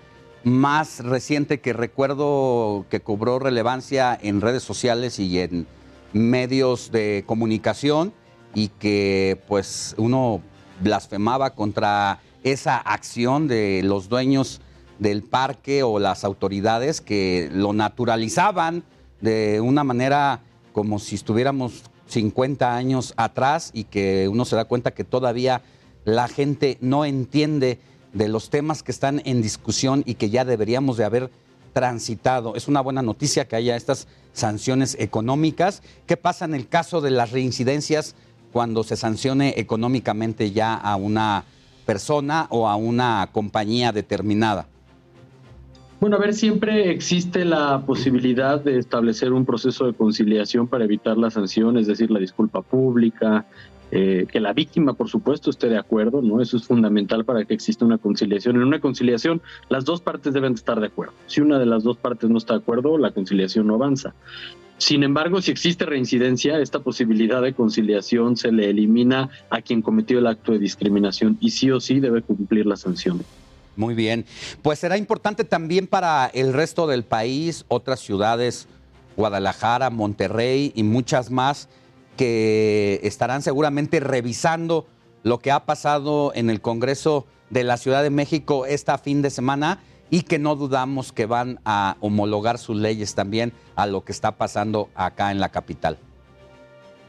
más 0.45 1.03
reciente 1.03 1.59
que 1.59 1.73
recuerdo 1.73 2.85
que 2.89 3.01
cobró 3.01 3.39
relevancia 3.39 4.17
en 4.21 4.39
redes 4.39 4.63
sociales 4.63 5.19
y 5.19 5.39
en 5.39 5.67
medios 6.13 6.91
de 6.91 7.23
comunicación 7.25 8.13
y 8.55 8.69
que 8.69 9.39
pues 9.47 9.93
uno 9.97 10.41
blasfemaba 10.81 11.51
contra 11.51 12.19
esa 12.43 12.77
acción 12.77 13.47
de 13.47 13.81
los 13.83 14.09
dueños 14.09 14.61
del 14.97 15.23
parque 15.23 15.83
o 15.83 15.99
las 15.99 16.23
autoridades 16.23 17.01
que 17.01 17.49
lo 17.53 17.73
naturalizaban 17.73 18.83
de 19.21 19.61
una 19.61 19.83
manera 19.83 20.41
como 20.73 20.99
si 20.99 21.15
estuviéramos 21.15 21.83
50 22.07 22.75
años 22.75 23.13
atrás 23.17 23.71
y 23.73 23.85
que 23.85 24.27
uno 24.27 24.45
se 24.45 24.55
da 24.55 24.65
cuenta 24.65 24.91
que 24.91 25.03
todavía 25.03 25.61
la 26.05 26.27
gente 26.27 26.77
no 26.81 27.05
entiende 27.05 27.79
de 28.13 28.27
los 28.27 28.49
temas 28.49 28.83
que 28.83 28.91
están 28.91 29.21
en 29.25 29.41
discusión 29.41 30.03
y 30.05 30.15
que 30.15 30.29
ya 30.29 30.45
deberíamos 30.45 30.97
de 30.97 31.05
haber 31.05 31.29
transitado. 31.73 32.55
Es 32.55 32.67
una 32.67 32.81
buena 32.81 33.01
noticia 33.01 33.47
que 33.47 33.55
haya 33.55 33.75
estas 33.75 34.07
sanciones 34.33 34.95
económicas. 34.99 35.83
¿Qué 36.07 36.17
pasa 36.17 36.45
en 36.45 36.55
el 36.55 36.67
caso 36.67 37.01
de 37.01 37.11
las 37.11 37.31
reincidencias? 37.31 38.15
Cuando 38.51 38.83
se 38.83 38.95
sancione 38.95 39.53
económicamente 39.57 40.51
ya 40.51 40.75
a 40.75 40.95
una 40.95 41.43
persona 41.85 42.47
o 42.49 42.67
a 42.67 42.75
una 42.75 43.29
compañía 43.31 43.91
determinada? 43.91 44.67
Bueno, 45.99 46.15
a 46.15 46.19
ver, 46.19 46.33
siempre 46.33 46.91
existe 46.91 47.43
la 47.43 47.81
posibilidad 47.85 48.61
de 48.61 48.77
establecer 48.77 49.33
un 49.33 49.45
proceso 49.45 49.85
de 49.85 49.93
conciliación 49.93 50.67
para 50.67 50.85
evitar 50.85 51.17
la 51.17 51.29
sanción, 51.29 51.77
es 51.77 51.87
decir, 51.87 52.09
la 52.09 52.19
disculpa 52.19 52.61
pública, 52.61 53.45
eh, 53.91 54.25
que 54.31 54.39
la 54.39 54.53
víctima, 54.53 54.93
por 54.93 55.09
supuesto, 55.09 55.49
esté 55.49 55.67
de 55.67 55.77
acuerdo, 55.77 56.21
¿no? 56.21 56.41
Eso 56.41 56.55
es 56.55 56.63
fundamental 56.63 57.25
para 57.25 57.43
que 57.43 57.53
exista 57.53 57.83
una 57.83 57.97
conciliación. 57.97 58.55
En 58.55 58.63
una 58.63 58.79
conciliación, 58.79 59.41
las 59.67 59.83
dos 59.83 59.99
partes 59.99 60.33
deben 60.33 60.53
estar 60.53 60.79
de 60.79 60.87
acuerdo. 60.87 61.13
Si 61.25 61.41
una 61.41 61.59
de 61.59 61.65
las 61.65 61.83
dos 61.83 61.97
partes 61.97 62.29
no 62.29 62.37
está 62.37 62.53
de 62.53 62.59
acuerdo, 62.59 62.97
la 62.97 63.11
conciliación 63.11 63.67
no 63.67 63.75
avanza. 63.75 64.13
Sin 64.79 65.03
embargo, 65.03 65.41
si 65.41 65.51
existe 65.51 65.85
reincidencia, 65.85 66.57
esta 66.59 66.79
posibilidad 66.79 67.41
de 67.41 67.53
conciliación 67.53 68.37
se 68.37 68.51
le 68.51 68.69
elimina 68.69 69.29
a 69.49 69.61
quien 69.61 69.81
cometió 69.81 70.19
el 70.19 70.27
acto 70.27 70.53
de 70.53 70.59
discriminación 70.59 71.37
y 71.41 71.51
sí 71.51 71.69
o 71.69 71.81
sí 71.81 71.99
debe 71.99 72.21
cumplir 72.21 72.65
la 72.65 72.77
sanción. 72.77 73.21
Muy 73.75 73.93
bien. 73.93 74.25
Pues 74.61 74.79
será 74.79 74.97
importante 74.97 75.43
también 75.43 75.85
para 75.85 76.27
el 76.33 76.53
resto 76.53 76.87
del 76.87 77.03
país, 77.03 77.65
otras 77.67 77.99
ciudades, 77.99 78.67
Guadalajara, 79.17 79.89
Monterrey 79.89 80.71
y 80.73 80.83
muchas 80.83 81.29
más, 81.29 81.67
que 82.15 83.01
estarán 83.03 83.41
seguramente 83.41 83.99
revisando 83.99 84.87
lo 85.23 85.39
que 85.39 85.51
ha 85.51 85.65
pasado 85.65 86.31
en 86.35 86.49
el 86.49 86.61
Congreso 86.61 87.25
de 87.49 87.65
la 87.65 87.75
Ciudad 87.75 88.01
de 88.01 88.09
México 88.09 88.65
esta 88.65 88.97
fin 88.97 89.21
de 89.21 89.29
semana 89.29 89.79
y 90.09 90.21
que 90.21 90.39
no 90.39 90.55
dudamos 90.55 91.11
que 91.11 91.25
van 91.25 91.59
a 91.65 91.97
homologar 91.99 92.57
sus 92.57 92.77
leyes 92.77 93.15
también 93.15 93.53
a 93.75 93.87
lo 93.87 94.03
que 94.03 94.11
está 94.11 94.37
pasando 94.37 94.89
acá 94.95 95.31
en 95.31 95.39
la 95.39 95.49
capital. 95.49 95.97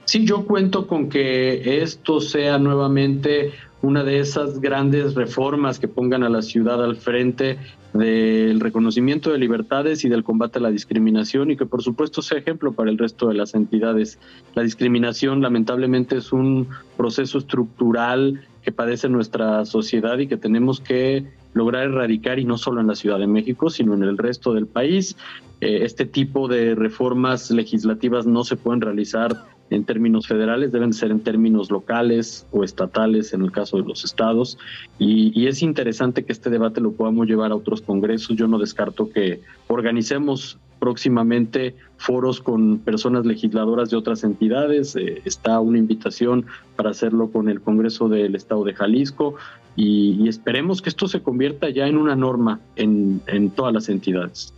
Sí, 0.05 0.25
yo 0.25 0.45
cuento 0.45 0.87
con 0.87 1.09
que 1.09 1.83
esto 1.83 2.21
sea 2.21 2.59
nuevamente 2.59 3.53
una 3.83 4.05
de 4.05 4.19
esas 4.19 4.61
grandes 4.61 5.15
reformas 5.15 5.79
que 5.79 5.89
pongan 5.89 6.23
a 6.23 6.29
la 6.29 6.43
ciudad 6.43 6.83
al 6.85 6.97
frente 6.97 7.59
del 7.93 8.61
reconocimiento 8.61 9.33
de 9.33 9.39
libertades 9.39 10.05
y 10.05 10.09
del 10.09 10.23
combate 10.23 10.59
a 10.59 10.63
la 10.63 10.71
discriminación 10.71 11.51
y 11.51 11.57
que 11.57 11.67
por 11.67 11.83
supuesto 11.83 12.23
sea 12.23 12.39
ejemplo 12.39 12.73
para 12.73 12.91
el 12.91 12.99
resto 12.99 13.29
de 13.29 13.35
las 13.35 13.55
entidades. 13.55 14.19
La 14.55 14.63
discriminación 14.63 15.41
lamentablemente 15.41 16.17
es 16.17 16.33
un 16.33 16.69
proceso 16.97 17.39
estructural 17.39 18.41
que 18.63 18.73
padece 18.73 19.09
nuestra 19.09 19.65
sociedad 19.65 20.19
y 20.19 20.27
que 20.27 20.37
tenemos 20.37 20.81
que 20.81 21.25
lograr 21.53 21.85
erradicar 21.85 22.39
y 22.39 22.45
no 22.45 22.59
solo 22.59 22.81
en 22.81 22.87
la 22.87 22.95
Ciudad 22.95 23.19
de 23.19 23.27
México, 23.27 23.71
sino 23.71 23.95
en 23.95 24.03
el 24.03 24.19
resto 24.19 24.55
del 24.55 24.67
país. 24.67 25.17
Eh, 25.61 25.81
este 25.83 26.07
tipo 26.07 26.49
de 26.49 26.75
reformas 26.75 27.51
legislativas 27.51 28.27
no 28.27 28.45
se 28.45 28.57
pueden 28.57 28.81
realizar 28.81 29.45
en 29.71 29.85
términos 29.85 30.27
federales, 30.27 30.73
deben 30.73 30.93
ser 30.93 31.13
en 31.13 31.21
términos 31.21 31.71
locales 31.71 32.47
o 32.51 32.65
estatales 32.65 33.33
en 33.33 33.43
el 33.43 33.53
caso 33.53 33.77
de 33.77 33.85
los 33.85 34.05
estados. 34.05 34.59
Y, 34.99 35.47
es 35.47 35.63
interesante 35.63 36.25
que 36.25 36.33
este 36.33 36.51
debate 36.51 36.81
lo 36.81 36.93
podamos 36.93 37.27
llevar 37.27 37.53
a 37.53 37.57
otros 37.57 37.81
congresos. 37.81 38.37
Yo 38.37 38.47
no 38.47 38.59
descarto 38.59 39.11
que 39.11 39.41
organicemos 39.69 40.59
próximamente 40.79 41.75
foros 41.97 42.41
con 42.41 42.79
personas 42.79 43.27
legisladoras 43.27 43.91
de 43.91 43.97
otras 43.97 44.25
entidades. 44.25 44.97
Eh, 44.97 45.23
está 45.25 45.61
una 45.61 45.79
invitación 45.79 46.47
para 46.77 46.91
hacerlo 46.91 47.31
con 47.31 47.49
el 47.49 47.61
Congreso 47.61 48.09
del 48.09 48.35
Estado 48.35 48.65
de 48.65 48.75
Jalisco 48.75 49.35
y, 49.77 50.17
y 50.21 50.29
esperemos 50.29 50.83
que 50.83 50.89
esto 50.89 51.07
se 51.09 51.23
convierta 51.23 51.69
ya 51.71 51.87
en 51.87 51.97
una 51.97 52.17
norma 52.17 52.61
en, 52.77 53.21
en 53.27 53.51
todas 53.51 53.73
las 53.73 53.89
entidades. 53.89 54.55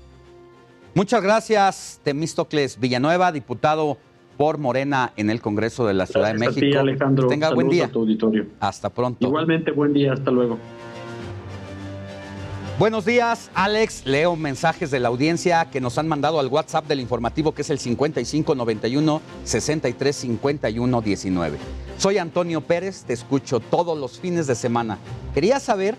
Muchas 0.94 1.22
gracias, 1.22 2.00
Temístocles 2.02 2.78
Villanueva, 2.78 3.32
diputado 3.32 3.96
por 4.42 4.58
Morena 4.58 5.12
en 5.16 5.30
el 5.30 5.40
Congreso 5.40 5.86
de 5.86 5.94
la 5.94 6.04
Ciudad 6.04 6.30
Gracias 6.30 6.56
de 6.56 6.60
México. 6.62 6.80
A 6.80 6.82
ti, 6.82 6.88
Alejandro. 6.88 7.28
Tenga 7.28 7.46
Saludos 7.46 7.64
buen 7.64 7.68
día. 7.68 7.84
A 7.84 7.88
tu 7.88 8.00
auditorio. 8.00 8.46
Hasta 8.58 8.90
pronto. 8.90 9.24
Igualmente, 9.24 9.70
buen 9.70 9.92
día. 9.92 10.14
Hasta 10.14 10.32
luego. 10.32 10.58
Buenos 12.76 13.04
días, 13.04 13.52
Alex. 13.54 14.04
Leo 14.04 14.34
mensajes 14.34 14.90
de 14.90 14.98
la 14.98 15.10
audiencia 15.10 15.70
que 15.70 15.80
nos 15.80 15.96
han 15.96 16.08
mandado 16.08 16.40
al 16.40 16.48
WhatsApp 16.48 16.88
del 16.88 16.98
informativo 16.98 17.54
que 17.54 17.62
es 17.62 17.70
el 17.70 17.78
5591 17.78 19.22
6351 19.44 21.00
19. 21.00 21.58
Soy 21.98 22.18
Antonio 22.18 22.62
Pérez, 22.62 23.04
te 23.04 23.12
escucho 23.12 23.60
todos 23.60 23.96
los 23.96 24.18
fines 24.18 24.48
de 24.48 24.56
semana. 24.56 24.98
Quería 25.34 25.60
saber 25.60 25.94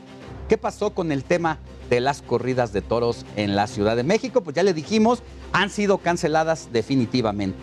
qué 0.49 0.57
pasó 0.57 0.89
con 0.89 1.13
el 1.13 1.23
tema 1.23 1.59
de 1.89 2.01
las 2.01 2.21
corridas 2.21 2.73
de 2.73 2.81
toros 2.81 3.25
en 3.37 3.55
la 3.55 3.67
Ciudad 3.67 3.95
de 3.95 4.03
México. 4.03 4.41
Pues 4.41 4.53
ya 4.53 4.63
le 4.63 4.73
dijimos, 4.73 5.23
han 5.53 5.69
sido 5.69 5.99
canceladas 5.99 6.73
definitivamente. 6.73 7.57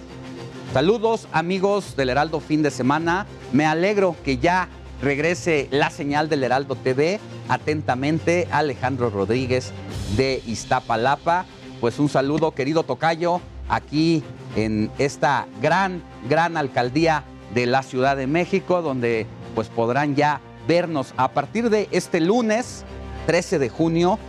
Saludos 0.72 1.26
amigos 1.32 1.97
del 1.97 2.10
Heraldo 2.10 2.38
fin 2.38 2.62
de 2.62 2.70
semana. 2.70 3.26
Me 3.52 3.66
alegro 3.66 4.14
que 4.24 4.38
ya 4.38 4.68
regrese 5.02 5.66
la 5.72 5.90
señal 5.90 6.28
del 6.28 6.44
Heraldo 6.44 6.76
TV. 6.76 7.18
Atentamente, 7.48 8.47
Alejandro 8.52 9.10
Rodríguez 9.10 9.72
de 10.16 10.40
Iztapalapa. 10.47 11.44
Pues 11.80 11.98
un 11.98 12.09
saludo, 12.09 12.52
querido 12.52 12.84
Tocayo, 12.84 13.40
aquí 13.68 14.22
en 14.55 14.92
esta 14.98 15.48
gran, 15.60 16.05
gran 16.28 16.56
alcaldía 16.56 17.24
de 17.52 17.66
la 17.66 17.82
Ciudad 17.82 18.16
de 18.16 18.28
México, 18.28 18.80
donde 18.80 19.26
pues 19.56 19.68
podrán 19.68 20.14
ya 20.14 20.40
vernos 20.68 21.14
a 21.16 21.32
partir 21.32 21.68
de 21.68 21.88
este 21.90 22.20
lunes 22.20 22.84
13 23.26 23.59
de 23.59 23.70
junio, 23.70 24.20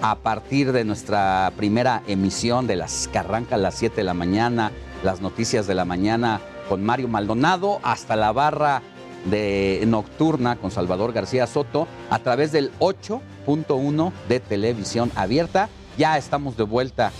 a 0.00 0.14
partir 0.14 0.70
de 0.70 0.84
nuestra 0.84 1.52
primera 1.56 2.04
emisión 2.06 2.68
de 2.68 2.76
las 2.76 3.08
que 3.08 3.18
arranca 3.18 3.56
a 3.56 3.58
las 3.58 3.74
7 3.74 3.96
de 3.96 4.04
la 4.04 4.14
mañana, 4.14 4.70
las 5.02 5.20
noticias 5.20 5.66
de 5.66 5.74
la 5.74 5.84
mañana 5.84 6.40
con 6.68 6.84
Mario 6.84 7.08
Maldonado, 7.08 7.80
hasta 7.82 8.16
la 8.16 8.32
barra 8.32 8.82
de 9.30 9.82
nocturna 9.86 10.56
con 10.56 10.70
Salvador 10.70 11.12
García 11.12 11.46
Soto 11.46 11.86
a 12.10 12.18
través 12.18 12.52
del 12.52 12.72
8.1 12.78 14.12
de 14.28 14.40
televisión 14.40 15.12
abierta. 15.14 15.68
Ya 15.98 16.16
estamos 16.16 16.56
de 16.56 16.64
vuelta 16.64 17.12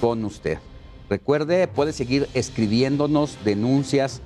con 0.00 0.24
usted. 0.24 0.58
Recuerde, 1.08 1.66
puede 1.66 1.92
seguir 1.92 2.28
escribiéndonos 2.34 3.36
denuncias, 3.44 4.20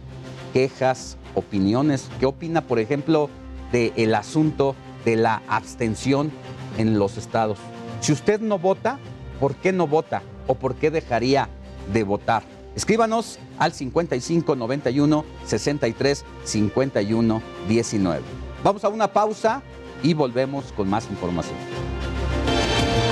quejas, 0.52 1.16
opiniones. 1.34 2.10
¿Qué 2.20 2.26
opina, 2.26 2.62
por 2.62 2.78
ejemplo, 2.78 3.30
del 3.72 4.14
asunto 4.14 4.76
de 5.04 5.16
la 5.16 5.42
abstención 5.48 6.30
en 6.78 6.98
los 6.98 7.16
estados? 7.16 7.58
Si 8.00 8.12
usted 8.12 8.40
no 8.40 8.58
vota, 8.58 8.98
¿por 9.40 9.54
qué 9.54 9.72
no 9.72 9.86
vota? 9.86 10.22
¿O 10.46 10.54
por 10.56 10.74
qué 10.74 10.90
dejaría 10.90 11.48
de 11.92 12.04
votar? 12.04 12.53
Escríbanos 12.76 13.38
al 13.58 13.72
55 13.72 14.56
91 14.56 15.24
63 15.44 16.24
51 16.44 17.42
19. 17.68 18.22
Vamos 18.62 18.84
a 18.84 18.88
una 18.88 19.12
pausa 19.12 19.62
y 20.02 20.14
volvemos 20.14 20.72
con 20.72 20.88
más 20.88 21.08
información. 21.10 21.56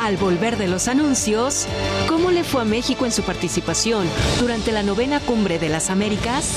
Al 0.03 0.17
volver 0.17 0.57
de 0.57 0.67
los 0.67 0.89
anuncios, 0.89 1.67
¿cómo 2.09 2.33
le 2.33 2.43
fue 2.43 2.63
a 2.63 2.65
México 2.65 3.07
en 3.07 3.13
su 3.13 3.23
participación 3.23 4.09
durante 4.41 4.73
la 4.73 4.83
novena 4.83 5.21
cumbre 5.21 5.61
de 5.61 5.69
las 5.69 5.91
Américas? 5.91 6.57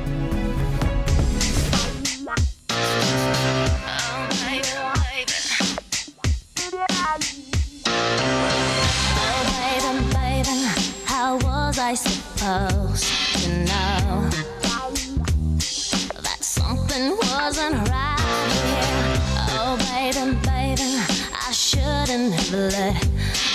I 11.91 11.93
supposed 11.93 13.03
to 13.43 13.49
know 13.65 14.29
that 16.21 16.37
something 16.39 17.17
wasn't 17.17 17.89
right 17.89 18.17
here? 18.53 19.19
Oh, 19.59 19.75
baby, 19.91 20.23
baby, 20.39 20.89
I 21.35 21.51
shouldn't 21.51 22.33
have 22.33 22.53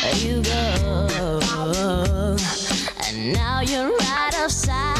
let 0.03 0.23
you 0.23 0.43
go. 0.43 2.37
And 3.09 3.33
now 3.33 3.63
you're 3.63 3.89
right 3.89 4.35
outside, 4.35 4.95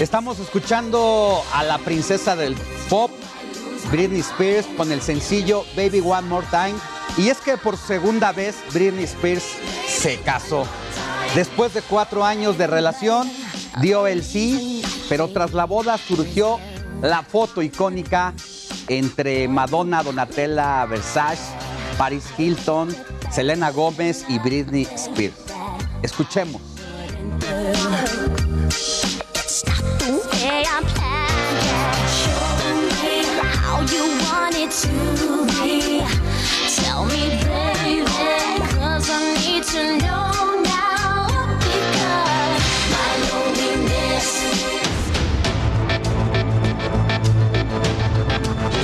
Estamos 0.00 0.38
escuchando 0.40 1.42
a 1.54 1.64
la 1.64 1.78
princesa 1.78 2.36
del 2.36 2.54
pop, 2.90 3.10
Britney 3.90 4.20
Spears, 4.20 4.66
con 4.76 4.92
el 4.92 5.00
sencillo 5.00 5.64
Baby 5.74 6.00
One 6.00 6.28
More 6.28 6.46
Time. 6.50 6.74
Y 7.16 7.30
es 7.30 7.38
que 7.38 7.56
por 7.56 7.78
segunda 7.78 8.30
vez 8.32 8.56
Britney 8.74 9.04
Spears 9.04 9.44
se 9.88 10.18
casó. 10.20 10.66
Después 11.34 11.72
de 11.72 11.80
cuatro 11.80 12.26
años 12.26 12.58
de 12.58 12.66
relación, 12.66 13.30
dio 13.80 14.06
el 14.06 14.22
sí 14.22 14.82
Pero 15.08 15.28
tras 15.28 15.54
la 15.54 15.64
boda 15.64 15.96
surgió 15.96 16.60
la 17.00 17.22
foto 17.22 17.62
icónica 17.62 18.34
entre 18.88 19.48
Madonna, 19.48 20.02
Donatella 20.02 20.84
Versace, 20.84 21.42
Paris 21.96 22.26
Hilton, 22.36 22.94
Selena 23.30 23.70
Gómez 23.70 24.26
y 24.28 24.38
Britney 24.40 24.86
Spears. 24.94 25.36
Escuchemos. 26.02 26.60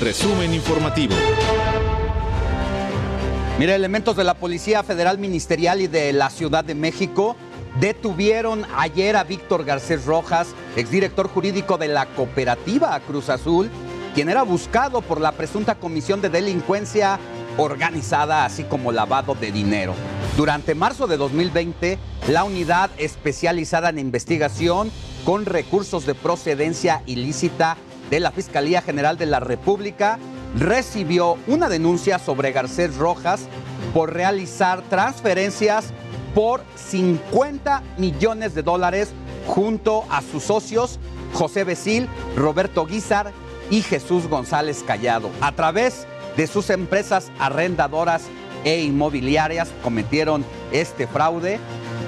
Resumen 0.01 0.53
informativo. 0.53 1.15
Mira, 3.59 3.77
elementos 3.77 4.17
de 4.17 4.25
la 4.25 4.35
Policía 4.35 4.83
Federal 4.83 5.19
Ministerial 5.19 5.81
y 5.81 5.87
de 5.87 6.13
la 6.13 6.31
Ciudad 6.31 6.65
de 6.65 6.75
México 6.75 7.37
detuvieron 7.81 8.65
ayer 8.77 9.17
a 9.17 9.25
Víctor 9.25 9.65
Garcés 9.65 10.05
Rojas, 10.05 10.49
exdirector 10.77 11.29
jurídico 11.29 11.79
de 11.79 11.89
la 11.89 12.07
cooperativa 12.07 12.99
Cruz 13.01 13.29
Azul, 13.29 13.71
quien 14.15 14.29
era 14.29 14.43
buscado 14.43 15.01
por 15.01 15.21
la 15.21 15.33
presunta 15.33 15.77
comisión 15.77 16.21
de 16.21 16.29
delincuencia 16.29 17.19
organizada, 17.57 18.45
así 18.45 18.65
como 18.65 18.93
lavado 18.93 19.35
de 19.35 19.53
dinero. 19.53 19.95
Durante 20.37 20.75
marzo 20.75 21.07
de 21.07 21.17
2020, 21.17 21.99
la 22.29 22.45
unidad 22.45 22.91
especializada 22.99 23.91
en 23.91 23.99
investigación 23.99 24.91
con 25.25 25.47
recursos 25.47 26.07
de 26.07 26.15
procedencia 26.15 27.03
ilícita 27.07 27.77
de 28.11 28.21
la 28.21 28.33
Fiscalía 28.33 28.83
General 28.83 29.17
de 29.17 29.27
la 29.27 29.41
República 29.41 30.19
recibió 30.59 31.39
una 31.47 31.69
denuncia 31.69 32.19
sobre 32.19 32.53
Garcés 32.53 32.97
Rojas 32.97 33.49
por 33.95 34.13
realizar 34.13 34.83
transferencias 34.83 35.93
por 36.35 36.63
50 36.77 37.83
millones 37.99 38.55
de 38.55 38.63
dólares 38.63 39.11
junto 39.47 40.05
a 40.11 40.23
sus 40.23 40.45
socios 40.45 40.99
José 41.33 41.65
Becil, 41.65 42.09
Roberto 42.37 42.87
Guizar 42.87 43.33
y 43.71 43.83
Jesús 43.83 44.29
González 44.29 44.85
Callado. 44.87 45.31
A 45.41 45.53
través 45.53 46.07
de 46.37 46.47
sus 46.47 46.71
empresas 46.71 47.31
arrendadoras 47.39 48.25
e 48.65 48.83
inmobiliarias 48.83 49.71
cometieron 49.83 50.45
este 50.71 51.07
fraude 51.07 51.59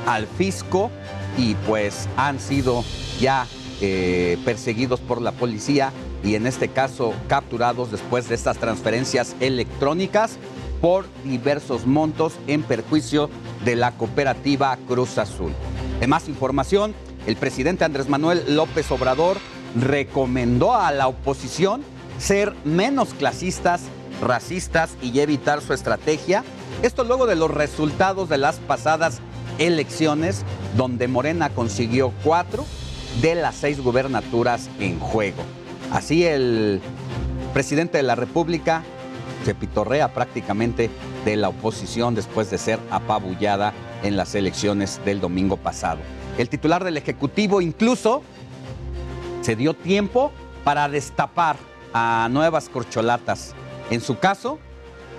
al 0.07 0.27
fisco 0.27 0.91
y 1.37 1.55
pues 1.67 2.09
han 2.17 2.39
sido 2.39 2.85
ya 3.19 3.47
eh, 3.81 4.39
perseguidos 4.45 5.01
por 5.01 5.21
la 5.21 5.33
policía 5.33 5.93
y 6.23 6.37
en 6.37 6.47
este 6.47 6.69
caso 6.69 7.13
capturados 7.29 7.91
después 7.91 8.29
de 8.29 8.35
estas 8.35 8.59
transferencias 8.59 9.35
electrónicas 9.41 10.39
por 10.85 11.07
diversos 11.25 11.87
montos 11.87 12.35
en 12.47 12.63
perjuicio 12.63 13.31
de 13.65 13.75
la 13.75 13.93
cooperativa 13.93 14.77
Cruz 14.87 15.17
Azul. 15.17 15.51
De 15.99 16.07
más 16.07 16.29
información, 16.29 16.95
el 17.27 17.37
presidente 17.37 17.87
Andrés 17.87 18.11
Manuel 18.11 18.55
López 18.55 18.91
Obrador 18.91 19.39
recomendó 19.81 20.75
a 20.75 20.93
la 20.93 21.09
oposición 21.09 21.81
ser 22.19 22.55
menos 22.67 23.15
clasistas, 23.15 23.85
racistas 24.21 24.91
y 25.01 25.19
evitar 25.21 25.63
su 25.63 25.73
estrategia. 25.73 26.45
Esto 26.83 27.03
luego 27.03 27.25
de 27.25 27.37
los 27.37 27.51
resultados 27.51 28.29
de 28.29 28.37
las 28.37 28.57
pasadas 28.57 29.21
elecciones, 29.57 30.43
donde 30.77 31.09
Morena 31.09 31.49
consiguió 31.49 32.13
cuatro 32.23 32.67
de 33.23 33.37
las 33.37 33.55
seis 33.55 33.81
gubernaturas 33.81 34.69
en 34.79 35.01
juego. 35.01 35.45
Así 35.91 36.27
el 36.27 36.83
presidente 37.55 37.97
de 37.97 38.03
la 38.03 38.17
República 38.17 38.85
se 39.45 39.55
pitorrea 39.55 40.13
prácticamente 40.13 40.91
de 41.25 41.37
la 41.37 41.51
oposición 41.51 42.15
después 42.15 42.51
de 42.51 42.59
ser 42.59 42.81
apabullada 42.91 43.73
en 44.03 44.17
las 44.17 44.35
elecciones 44.35 45.01
del 45.05 45.21
domingo 45.21 45.57
pasado. 45.57 46.01
El 46.39 46.49
titular 46.49 46.83
del 46.85 46.97
Ejecutivo 46.97 47.61
incluso 47.61 48.23
se 49.43 49.57
dio 49.57 49.75
tiempo 49.75 50.33
para 50.65 50.89
destapar 50.89 51.57
a 51.93 52.29
nuevas 52.31 52.69
corcholatas. 52.69 53.55
En 53.91 54.01
su 54.01 54.19
caso, 54.19 54.59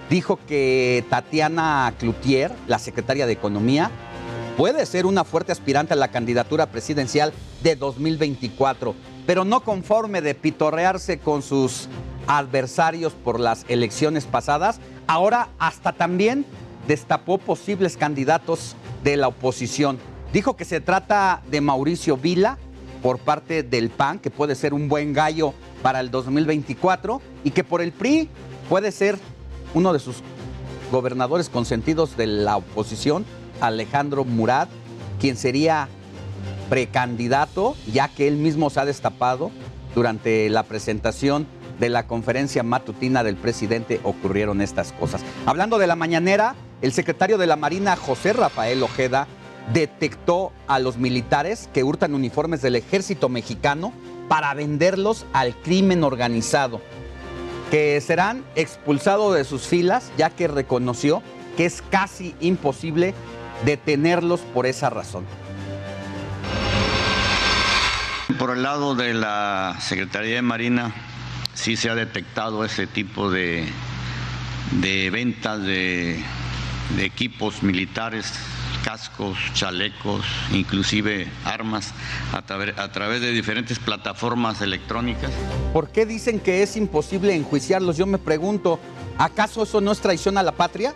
dijo 0.10 0.40
que 0.48 1.06
Tatiana 1.10 1.94
Cloutier, 1.98 2.52
la 2.68 2.80
secretaria 2.80 3.26
de 3.26 3.34
Economía, 3.34 3.92
puede 4.58 4.86
ser 4.86 5.06
una 5.06 5.24
fuerte 5.24 5.52
aspirante 5.52 5.94
a 5.94 5.98
la 5.98 6.10
candidatura 6.10 6.66
presidencial 6.66 7.34
de 7.62 7.76
2024, 7.76 8.96
pero 9.26 9.46
no 9.46 9.62
conforme 9.62 10.22
de 10.22 10.36
pitorrearse 10.36 11.20
con 11.20 11.42
sus 11.42 11.88
adversarios 12.28 13.14
por 13.14 13.40
las 13.40 13.66
elecciones 13.68 14.26
pasadas, 14.26 14.80
ahora 15.08 15.50
hasta 15.60 15.94
también 15.94 16.46
destapó 16.88 17.38
posibles 17.38 17.98
candidatos 17.98 18.76
de 19.04 19.18
la 19.18 19.28
oposición. 19.28 19.98
Dijo 20.34 20.56
que 20.56 20.66
se 20.66 20.82
trata 20.82 21.42
de 21.50 21.62
Mauricio 21.62 22.18
Vila 22.18 22.58
por 23.02 23.20
parte 23.20 23.64
del 23.64 23.90
PAN, 23.90 24.20
que 24.20 24.32
puede 24.32 24.56
ser 24.56 24.74
un 24.74 24.90
buen 24.90 25.14
gallo 25.14 25.54
para 25.82 26.00
el 26.00 26.12
2024, 26.12 27.22
y 27.44 27.52
que 27.52 27.64
por 27.64 27.82
el 27.82 27.92
PRI 27.92 28.30
puede 28.68 28.92
ser 28.92 29.18
uno 29.74 29.94
de 29.94 30.00
sus 30.00 30.18
gobernadores 30.92 31.50
consentidos 31.50 32.18
de 32.18 32.28
la 32.28 32.58
oposición, 32.58 33.26
Alejandro 33.62 34.26
Murat, 34.26 34.70
quien 35.20 35.38
sería 35.38 35.88
precandidato, 36.70 37.76
ya 37.92 38.08
que 38.08 38.28
él 38.28 38.38
mismo 38.38 38.70
se 38.70 38.80
ha 38.80 38.86
destapado 38.86 39.52
durante 39.94 40.50
la 40.50 40.64
presentación 40.64 41.48
de 41.80 41.90
la 41.90 42.08
conferencia 42.08 42.64
matutina 42.64 43.24
del 43.24 43.36
presidente 43.36 44.00
ocurrieron 44.04 44.62
estas 44.62 44.92
cosas. 44.94 45.22
Hablando 45.46 45.78
de 45.78 45.88
la 45.88 45.96
mañanera, 45.96 46.56
el 46.82 46.94
secretario 46.94 47.38
de 47.38 47.48
la 47.48 47.56
Marina, 47.56 47.96
José 47.96 48.34
Rafael 48.34 48.82
Ojeda, 48.84 49.28
detectó 49.74 50.52
a 50.68 50.80
los 50.80 50.98
militares 50.98 51.70
que 51.74 51.84
hurtan 51.84 52.14
uniformes 52.14 52.62
del 52.62 52.76
ejército 52.76 53.30
mexicano 53.30 53.94
para 54.28 54.54
venderlos 54.54 55.26
al 55.34 55.56
crimen 55.56 56.04
organizado, 56.04 56.82
que 57.72 58.00
serán 58.02 58.44
expulsados 58.56 59.36
de 59.36 59.44
sus 59.44 59.64
filas, 59.68 60.12
ya 60.18 60.30
que 60.30 60.48
reconoció 60.48 61.22
que 61.58 61.66
es 61.66 61.82
casi 61.90 62.36
imposible 62.40 63.14
detenerlos 63.64 64.42
por 64.42 64.66
esa 64.66 64.90
razón. 64.90 65.26
Por 68.38 68.52
el 68.52 68.64
lado 68.64 68.96
de 68.96 69.14
la 69.14 69.78
Secretaría 69.80 70.36
de 70.36 70.42
Marina, 70.42 70.94
sí 71.56 71.76
se 71.76 71.90
ha 71.90 71.96
detectado 71.96 72.64
ese 72.64 72.86
tipo 72.86 73.32
de, 73.32 73.66
de 74.82 75.10
ventas 75.10 75.64
de, 75.64 76.24
equipos 77.00 77.64
militares, 77.64 78.32
cascos, 78.84 79.38
chalecos, 79.54 80.24
inclusive 80.52 81.28
armas, 81.44 81.94
a, 82.32 82.38
a 82.38 82.92
través 82.92 83.22
de 83.22 83.32
diferentes 83.32 83.80
plataformas 83.80 84.62
electrónicas. 84.62 85.32
¿Por 85.74 85.90
qué 85.90 86.06
dicen 86.06 86.40
que 86.40 86.62
es 86.62 86.78
imposible 86.78 87.34
enjuiciarlos? 87.34 87.98
Yo 87.98 88.06
me 88.06 88.20
pregunto, 88.20 88.80
¿acaso 89.18 89.64
eso 89.64 89.82
no 89.82 89.92
es 89.92 90.00
traición 90.00 90.38
a 90.38 90.44
la 90.44 90.52
patria? 90.52 90.94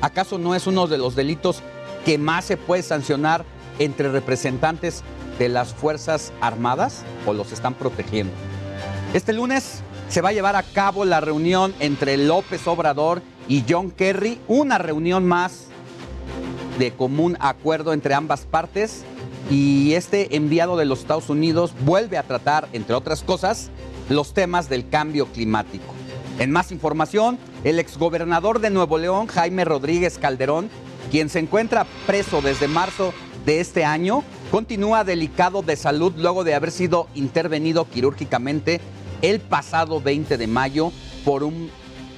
¿Acaso 0.00 0.38
no 0.38 0.54
es 0.54 0.66
uno 0.66 0.86
de 0.86 0.98
los 0.98 1.16
delitos 1.16 1.62
que 2.04 2.18
más 2.18 2.44
se 2.44 2.56
puede 2.56 2.82
sancionar 2.82 3.44
entre 3.78 4.10
representantes 4.10 5.02
de 5.38 5.48
las 5.48 5.74
Fuerzas 5.74 6.32
Armadas 6.40 7.02
o 7.26 7.32
los 7.32 7.50
están 7.50 7.74
protegiendo? 7.74 8.32
Este 9.14 9.32
lunes 9.32 9.82
se 10.12 10.20
va 10.20 10.28
a 10.28 10.32
llevar 10.32 10.56
a 10.56 10.62
cabo 10.62 11.06
la 11.06 11.22
reunión 11.22 11.72
entre 11.80 12.18
López 12.18 12.66
Obrador 12.66 13.22
y 13.48 13.64
John 13.66 13.90
Kerry, 13.90 14.38
una 14.46 14.76
reunión 14.76 15.26
más 15.26 15.68
de 16.78 16.92
común 16.92 17.38
acuerdo 17.40 17.94
entre 17.94 18.12
ambas 18.12 18.42
partes 18.42 19.04
y 19.50 19.94
este 19.94 20.36
enviado 20.36 20.76
de 20.76 20.84
los 20.84 20.98
Estados 20.98 21.30
Unidos 21.30 21.72
vuelve 21.86 22.18
a 22.18 22.24
tratar, 22.24 22.68
entre 22.74 22.94
otras 22.94 23.22
cosas, 23.22 23.70
los 24.10 24.34
temas 24.34 24.68
del 24.68 24.86
cambio 24.86 25.28
climático. 25.28 25.94
En 26.38 26.50
más 26.50 26.72
información, 26.72 27.38
el 27.64 27.78
exgobernador 27.78 28.60
de 28.60 28.68
Nuevo 28.68 28.98
León, 28.98 29.28
Jaime 29.28 29.64
Rodríguez 29.64 30.18
Calderón, 30.18 30.68
quien 31.10 31.30
se 31.30 31.38
encuentra 31.38 31.86
preso 32.06 32.42
desde 32.42 32.68
marzo 32.68 33.14
de 33.46 33.60
este 33.60 33.86
año, 33.86 34.24
continúa 34.50 35.04
delicado 35.04 35.62
de 35.62 35.76
salud 35.76 36.12
luego 36.18 36.44
de 36.44 36.54
haber 36.54 36.70
sido 36.70 37.08
intervenido 37.14 37.88
quirúrgicamente 37.88 38.82
el 39.22 39.40
pasado 39.40 40.00
20 40.00 40.36
de 40.36 40.46
mayo 40.46 40.92
por 41.24 41.44
un 41.44 41.70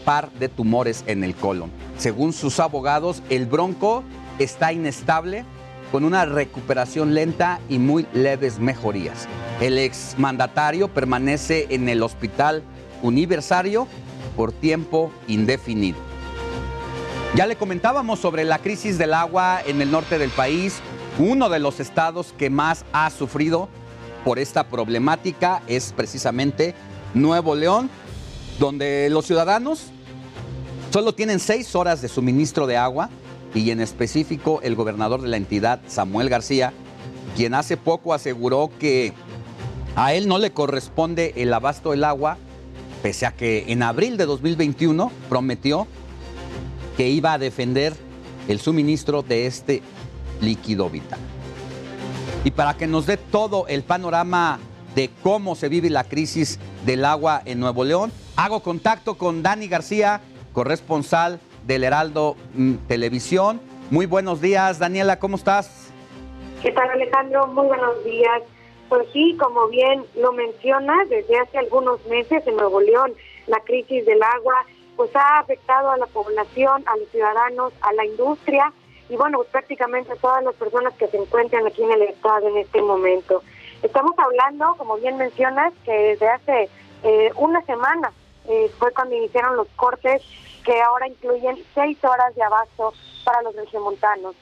par 0.04 0.32
de 0.32 0.48
tumores 0.48 1.04
en 1.06 1.22
el 1.22 1.34
colon. 1.34 1.70
Según 1.98 2.32
sus 2.32 2.58
abogados, 2.60 3.22
el 3.30 3.46
bronco 3.46 4.02
está 4.38 4.72
inestable 4.72 5.44
con 5.92 6.04
una 6.04 6.24
recuperación 6.24 7.14
lenta 7.14 7.60
y 7.68 7.78
muy 7.78 8.06
leves 8.12 8.58
mejorías. 8.58 9.28
El 9.60 9.78
exmandatario 9.78 10.88
permanece 10.88 11.66
en 11.70 11.88
el 11.88 12.02
hospital 12.02 12.62
universitario 13.02 13.86
por 14.36 14.50
tiempo 14.52 15.12
indefinido. 15.28 15.98
Ya 17.36 17.46
le 17.46 17.56
comentábamos 17.56 18.18
sobre 18.18 18.44
la 18.44 18.58
crisis 18.58 18.98
del 18.98 19.14
agua 19.14 19.60
en 19.64 19.80
el 19.82 19.90
norte 19.90 20.18
del 20.18 20.30
país, 20.30 20.80
uno 21.18 21.48
de 21.48 21.60
los 21.60 21.80
estados 21.80 22.34
que 22.36 22.50
más 22.50 22.84
ha 22.92 23.10
sufrido 23.10 23.68
por 24.24 24.38
esta 24.38 24.64
problemática 24.64 25.62
es 25.68 25.92
precisamente 25.92 26.74
Nuevo 27.14 27.54
León, 27.54 27.88
donde 28.58 29.08
los 29.10 29.26
ciudadanos 29.26 29.86
solo 30.92 31.14
tienen 31.14 31.40
seis 31.40 31.74
horas 31.74 32.02
de 32.02 32.08
suministro 32.08 32.66
de 32.66 32.76
agua 32.76 33.10
y 33.54 33.70
en 33.70 33.80
específico 33.80 34.60
el 34.62 34.74
gobernador 34.74 35.22
de 35.22 35.28
la 35.28 35.36
entidad, 35.36 35.80
Samuel 35.86 36.28
García, 36.28 36.72
quien 37.36 37.54
hace 37.54 37.76
poco 37.76 38.14
aseguró 38.14 38.70
que 38.78 39.12
a 39.96 40.12
él 40.14 40.26
no 40.26 40.38
le 40.38 40.50
corresponde 40.50 41.32
el 41.36 41.52
abasto 41.52 41.92
del 41.92 42.04
agua, 42.04 42.36
pese 43.02 43.26
a 43.26 43.32
que 43.32 43.64
en 43.68 43.82
abril 43.82 44.16
de 44.16 44.26
2021 44.26 45.10
prometió 45.28 45.86
que 46.96 47.08
iba 47.08 47.32
a 47.32 47.38
defender 47.38 47.94
el 48.48 48.60
suministro 48.60 49.22
de 49.22 49.46
este 49.46 49.82
líquido 50.40 50.90
vital. 50.90 51.18
Y 52.44 52.50
para 52.50 52.76
que 52.76 52.86
nos 52.86 53.06
dé 53.06 53.16
todo 53.16 53.66
el 53.68 53.84
panorama 53.84 54.58
de 54.94 55.10
cómo 55.22 55.54
se 55.54 55.68
vive 55.68 55.90
la 55.90 56.04
crisis 56.04 56.58
del 56.84 57.04
agua 57.04 57.42
en 57.44 57.60
Nuevo 57.60 57.84
León, 57.84 58.12
hago 58.36 58.60
contacto 58.60 59.16
con 59.16 59.42
Dani 59.42 59.68
García, 59.68 60.20
corresponsal 60.52 61.40
del 61.66 61.84
Heraldo 61.84 62.36
mm, 62.54 62.74
Televisión. 62.88 63.60
Muy 63.90 64.06
buenos 64.06 64.40
días, 64.40 64.78
Daniela, 64.78 65.18
¿cómo 65.18 65.36
estás? 65.36 65.92
¿Qué 66.62 66.70
tal, 66.72 66.88
Alejandro? 66.90 67.46
Muy 67.48 67.66
buenos 67.66 68.04
días. 68.04 68.42
Pues 68.88 69.06
sí, 69.12 69.36
como 69.38 69.68
bien 69.68 70.04
lo 70.16 70.32
mencionas, 70.32 71.08
desde 71.08 71.38
hace 71.38 71.58
algunos 71.58 72.04
meses 72.06 72.46
en 72.46 72.56
Nuevo 72.56 72.80
León 72.80 73.12
la 73.46 73.60
crisis 73.60 74.06
del 74.06 74.22
agua 74.22 74.64
pues 74.96 75.10
ha 75.16 75.40
afectado 75.40 75.90
a 75.90 75.96
la 75.96 76.06
población, 76.06 76.84
a 76.86 76.96
los 76.96 77.08
ciudadanos, 77.08 77.72
a 77.80 77.92
la 77.94 78.04
industria 78.04 78.72
y 79.08 79.16
bueno, 79.16 79.38
pues 79.38 79.50
prácticamente 79.50 80.12
a 80.12 80.16
todas 80.16 80.42
las 80.44 80.54
personas 80.54 80.94
que 80.94 81.08
se 81.08 81.16
encuentran 81.16 81.66
aquí 81.66 81.82
en 81.82 81.92
el 81.92 82.02
estado 82.02 82.48
en 82.48 82.58
este 82.58 82.80
momento. 82.80 83.42
Estamos 83.84 84.18
hablando, 84.18 84.74
como 84.78 84.96
bien 84.96 85.18
mencionas, 85.18 85.70
que 85.84 85.92
desde 85.92 86.26
hace 86.26 86.70
eh, 87.02 87.30
una 87.36 87.60
semana 87.66 88.14
eh, 88.48 88.70
fue 88.78 88.90
cuando 88.92 89.14
iniciaron 89.14 89.56
los 89.56 89.68
cortes 89.76 90.22
que 90.64 90.80
ahora 90.80 91.06
incluyen 91.06 91.62
seis 91.74 92.02
horas 92.02 92.34
de 92.34 92.42
abasto 92.42 92.94
para 93.26 93.42
los 93.42 93.54
regiomontanos. 93.54 94.34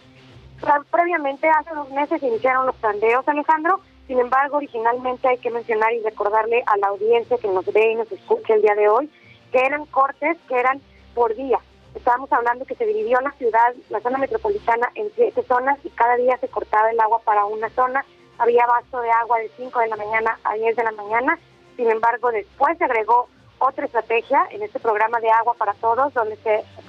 Previamente, 0.92 1.48
hace 1.48 1.74
dos 1.74 1.90
meses, 1.90 2.22
iniciaron 2.22 2.66
los 2.66 2.76
tandeos, 2.76 3.26
Alejandro. 3.26 3.80
Sin 4.06 4.20
embargo, 4.20 4.58
originalmente 4.58 5.26
hay 5.26 5.38
que 5.38 5.50
mencionar 5.50 5.92
y 5.92 6.02
recordarle 6.02 6.62
a 6.64 6.76
la 6.76 6.86
audiencia 6.88 7.36
que 7.36 7.48
nos 7.48 7.66
ve 7.66 7.90
y 7.90 7.94
nos 7.96 8.12
escucha 8.12 8.54
el 8.54 8.62
día 8.62 8.76
de 8.76 8.88
hoy 8.88 9.10
que 9.50 9.58
eran 9.58 9.86
cortes 9.86 10.38
que 10.48 10.54
eran 10.54 10.80
por 11.16 11.34
día. 11.34 11.58
Estábamos 11.96 12.32
hablando 12.32 12.64
que 12.64 12.76
se 12.76 12.86
dividió 12.86 13.20
la 13.20 13.32
ciudad, 13.32 13.74
la 13.90 14.00
zona 14.00 14.18
metropolitana, 14.18 14.88
en 14.94 15.10
siete 15.16 15.42
zonas 15.42 15.78
y 15.84 15.90
cada 15.90 16.14
día 16.14 16.38
se 16.38 16.46
cortaba 16.46 16.92
el 16.92 17.00
agua 17.00 17.20
para 17.24 17.44
una 17.44 17.68
zona. 17.70 18.04
Había 18.42 18.64
abasto 18.64 19.00
de 19.00 19.08
agua 19.08 19.38
de 19.38 19.48
5 19.56 19.78
de 19.78 19.86
la 19.86 19.94
mañana 19.94 20.36
a 20.42 20.54
10 20.54 20.74
de 20.74 20.82
la 20.82 20.90
mañana. 20.90 21.38
Sin 21.76 21.88
embargo, 21.88 22.32
después 22.32 22.76
se 22.76 22.84
agregó 22.84 23.28
otra 23.60 23.86
estrategia 23.86 24.48
en 24.50 24.62
este 24.62 24.80
programa 24.80 25.20
de 25.20 25.30
agua 25.30 25.54
para 25.54 25.74
todos, 25.74 26.12
donde 26.12 26.36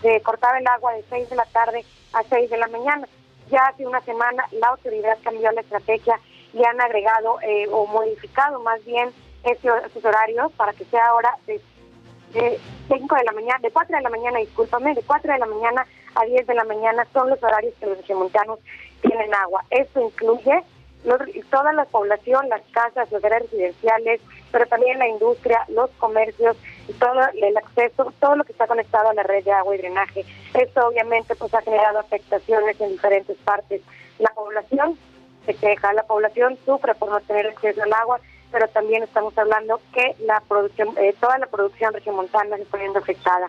se, 0.02 0.22
cortaba 0.22 0.58
el 0.58 0.66
agua 0.66 0.94
de 0.94 1.04
6 1.12 1.30
de 1.30 1.36
la 1.36 1.46
tarde 1.46 1.86
a 2.14 2.24
6 2.24 2.50
de 2.50 2.58
la 2.58 2.68
mañana. 2.70 3.08
Ya 3.52 3.68
hace 3.68 3.86
una 3.86 4.02
semana 4.02 4.44
la 4.52 4.70
autoridad 4.70 5.16
cambió 5.24 5.52
la 5.52 5.62
estrategia 5.62 6.20
y 6.54 6.66
han 6.66 6.82
agregado 6.82 7.40
eh, 7.44 7.68
o 7.72 7.86
modificado 7.86 8.60
más 8.62 8.84
bien 8.84 9.12
esos 9.44 10.04
horarios 10.04 10.52
para 10.54 10.74
que 10.74 10.86
sea 10.86 11.06
ahora 11.10 11.38
de, 11.46 11.62
5 12.88 13.16
de 13.16 13.24
la 13.26 13.32
mañana, 13.32 13.60
de 13.62 13.70
4 13.70 13.96
de 13.96 14.02
la 14.02 14.10
mañana, 14.10 14.40
discúlpame, 14.40 14.96
de 14.96 15.04
4 15.04 15.34
de 15.34 15.38
la 15.38 15.46
mañana 15.46 15.86
a 16.16 16.26
10 16.26 16.48
de 16.48 16.56
la 16.56 16.64
mañana 16.64 17.06
son 17.14 17.30
los 17.30 17.44
horarios 17.44 17.76
que 17.80 17.86
los 17.86 17.98
regiomontanos 18.00 18.58
tienen 19.02 19.32
agua. 19.36 19.64
Esto 19.70 20.02
incluye 20.02 20.64
toda 21.50 21.74
la 21.74 21.86
población, 21.86 22.50
las 22.50 22.62
casas, 22.72 23.12
los 23.12 23.24
áreas 23.24 23.44
residenciales, 23.44 24.22
pero 24.52 24.66
también 24.68 25.00
la 25.00 25.08
industria, 25.08 25.66
los 25.70 25.90
comercios 25.92 26.56
y 26.88 26.94
todo 26.94 27.20
el 27.34 27.58
acceso, 27.58 28.14
todo 28.20 28.36
lo 28.36 28.44
que 28.44 28.54
está 28.54 28.68
conectado 28.68 29.10
a 29.10 29.14
la 29.14 29.24
red 29.24 29.44
de 29.44 29.52
agua 29.52 29.76
y 29.76 29.80
drenaje. 29.80 30.26
Esto 30.54 30.88
obviamente 30.88 31.36
pues 31.36 31.54
ha 31.54 31.62
generado 31.62 32.00
afectaciones 32.00 32.80
en 32.80 32.90
diferentes 32.92 33.38
partes. 33.38 33.82
La 34.20 34.30
población 34.30 34.98
se 35.46 35.54
queja, 35.56 35.94
la 35.94 36.04
población 36.04 36.58
sufre 36.66 36.96
por 36.96 37.10
no 37.10 37.20
tener 37.22 37.48
acceso 37.48 37.84
al 37.84 37.94
agua, 37.94 38.20
pero 38.52 38.68
también 38.70 39.04
estamos 39.04 39.38
hablando 39.38 39.82
que 39.94 40.16
la 40.26 40.42
producción, 40.42 40.96
eh, 40.98 41.14
toda 41.20 41.38
la 41.38 41.48
producción 41.48 41.94
regiomontana 41.94 42.56
se 42.58 42.64
está 42.64 42.78
viendo 42.78 43.00
afectada. 43.00 43.48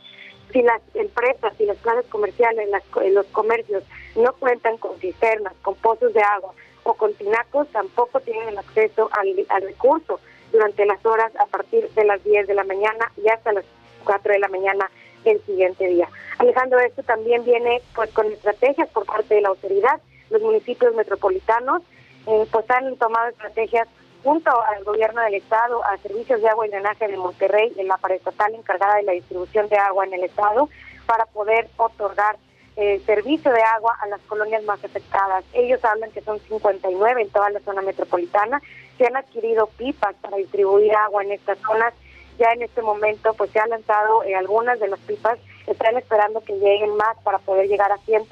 Si 0.52 0.62
las 0.62 0.80
empresas, 0.94 1.52
si 1.56 1.66
las 1.66 1.78
clases 1.78 2.06
comerciales, 2.06 2.68
las, 2.68 2.82
los 3.12 3.26
comercios 3.26 3.82
no 4.16 4.32
cuentan 4.34 4.76
con 4.78 4.98
cisternas, 4.98 5.52
con 5.62 5.74
pozos 5.76 6.12
de 6.12 6.22
agua 6.22 6.54
o 6.84 6.94
con 6.94 7.12
tinacos, 7.14 7.68
tampoco 7.68 8.20
tienen 8.20 8.48
el 8.48 8.58
acceso 8.58 9.10
al, 9.12 9.62
recurso 9.62 10.20
durante 10.52 10.86
las 10.86 11.04
horas 11.04 11.32
a 11.36 11.46
partir 11.46 11.88
de 11.90 12.04
las 12.04 12.22
10 12.22 12.46
de 12.46 12.54
la 12.54 12.64
mañana 12.64 13.10
y 13.16 13.28
hasta 13.28 13.52
las 13.52 13.64
4 14.04 14.32
de 14.32 14.38
la 14.38 14.48
mañana 14.48 14.90
el 15.24 15.44
siguiente 15.44 15.86
día. 15.86 16.08
Alejandro, 16.38 16.78
esto 16.80 17.02
también 17.02 17.44
viene 17.44 17.80
pues 17.94 18.10
con 18.12 18.30
estrategias 18.30 18.88
por 18.90 19.06
parte 19.06 19.34
de 19.34 19.40
la 19.40 19.48
autoridad. 19.48 20.00
Los 20.30 20.42
municipios 20.42 20.94
metropolitanos 20.94 21.82
eh, 22.26 22.46
pues 22.50 22.70
han 22.70 22.96
tomado 22.96 23.28
estrategias 23.30 23.88
junto 24.22 24.50
al 24.50 24.84
gobierno 24.84 25.20
del 25.22 25.34
estado, 25.34 25.84
a 25.84 25.98
servicios 25.98 26.40
de 26.40 26.48
agua 26.48 26.66
y 26.66 26.70
drenaje 26.70 27.08
de 27.08 27.16
Monterrey, 27.16 27.72
en 27.76 27.88
la 27.88 27.98
paraestatal 27.98 28.54
encargada 28.54 28.96
de 28.96 29.02
la 29.02 29.12
distribución 29.12 29.68
de 29.68 29.76
agua 29.76 30.06
en 30.06 30.14
el 30.14 30.24
estado, 30.24 30.70
para 31.06 31.26
poder 31.26 31.68
otorgar 31.76 32.36
eh, 32.76 33.00
servicio 33.06 33.52
de 33.52 33.62
agua 33.62 33.96
a 34.00 34.06
las 34.08 34.20
colonias 34.22 34.64
más 34.64 34.82
afectadas. 34.84 35.44
Ellos 35.52 35.84
hablan 35.84 36.10
que 36.10 36.20
son 36.22 36.40
59 36.40 37.22
en 37.22 37.30
toda 37.30 37.50
la 37.50 37.60
zona 37.60 37.82
metropolitana 37.82 38.60
se 38.98 39.06
han 39.06 39.16
adquirido 39.16 39.66
pipas 39.66 40.14
para 40.20 40.36
distribuir 40.36 40.94
agua 40.94 41.22
en 41.22 41.32
estas 41.32 41.58
zonas. 41.58 41.94
Ya 42.38 42.52
en 42.52 42.62
este 42.62 42.82
momento 42.82 43.32
pues 43.34 43.50
se 43.50 43.60
han 43.60 43.70
lanzado 43.70 44.24
eh, 44.24 44.34
algunas 44.34 44.80
de 44.80 44.88
las 44.88 45.00
pipas, 45.00 45.38
están 45.66 45.96
esperando 45.96 46.40
que 46.40 46.54
lleguen 46.54 46.96
más 46.96 47.16
para 47.22 47.38
poder 47.38 47.68
llegar 47.68 47.92
a 47.92 47.98
100, 47.98 48.24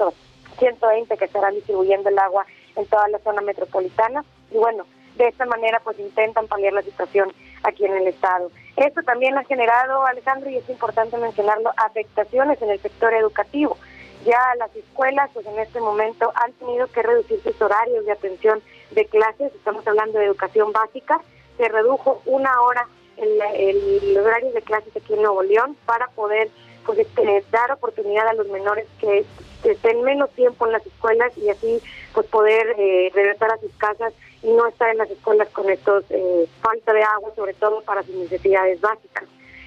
120 0.58 1.16
que 1.16 1.24
estarán 1.24 1.54
distribuyendo 1.54 2.08
el 2.08 2.18
agua 2.18 2.44
en 2.76 2.86
toda 2.86 3.08
la 3.08 3.18
zona 3.20 3.42
metropolitana. 3.42 4.24
Y 4.50 4.56
bueno, 4.56 4.86
de 5.16 5.28
esta 5.28 5.46
manera 5.46 5.80
pues 5.84 5.98
intentan 5.98 6.48
paliar 6.48 6.72
la 6.72 6.82
situación 6.82 7.32
aquí 7.62 7.84
en 7.84 7.94
el 7.94 8.08
estado. 8.08 8.50
Esto 8.76 9.02
también 9.02 9.36
ha 9.36 9.44
generado, 9.44 10.04
Alejandro, 10.04 10.50
y 10.50 10.56
es 10.56 10.68
importante 10.68 11.16
mencionarlo, 11.18 11.72
afectaciones 11.76 12.60
en 12.60 12.70
el 12.70 12.80
sector 12.80 13.12
educativo. 13.14 13.76
Ya 14.24 14.40
las 14.58 14.74
escuelas 14.76 15.30
pues 15.34 15.46
en 15.46 15.58
este 15.58 15.80
momento 15.80 16.32
han 16.34 16.52
tenido 16.52 16.86
que 16.88 17.02
reducir 17.02 17.40
sus 17.42 17.60
horarios 17.60 18.04
de 18.04 18.12
atención 18.12 18.62
de 18.92 19.06
clases, 19.06 19.52
estamos 19.54 19.86
hablando 19.86 20.18
de 20.18 20.26
educación 20.26 20.72
básica, 20.72 21.20
se 21.56 21.68
redujo 21.68 22.22
una 22.26 22.60
hora 22.62 22.86
el, 23.16 24.18
horario 24.18 24.52
de 24.52 24.62
clases 24.62 24.94
aquí 24.96 25.14
en 25.14 25.22
Nuevo 25.22 25.42
León 25.42 25.76
para 25.86 26.08
poder 26.08 26.50
pues, 26.84 26.98
este, 26.98 27.44
dar 27.50 27.72
oportunidad 27.72 28.28
a 28.28 28.34
los 28.34 28.48
menores 28.48 28.86
que, 29.00 29.24
estén 29.64 30.02
menos 30.02 30.28
tiempo 30.30 30.66
en 30.66 30.72
las 30.72 30.84
escuelas 30.84 31.38
y 31.38 31.48
así 31.48 31.80
pues 32.12 32.26
poder 32.26 32.74
eh, 32.76 33.12
regresar 33.14 33.52
a 33.52 33.58
sus 33.58 33.70
casas 33.76 34.12
y 34.42 34.48
no 34.48 34.66
estar 34.66 34.90
en 34.90 34.98
las 34.98 35.08
escuelas 35.08 35.48
con 35.50 35.70
estos 35.70 36.04
eh, 36.10 36.48
falta 36.60 36.92
de 36.92 37.04
agua, 37.04 37.30
sobre 37.36 37.54
todo 37.54 37.80
para 37.82 38.02
sus 38.02 38.16
necesidades 38.16 38.80
básicas. 38.80 39.22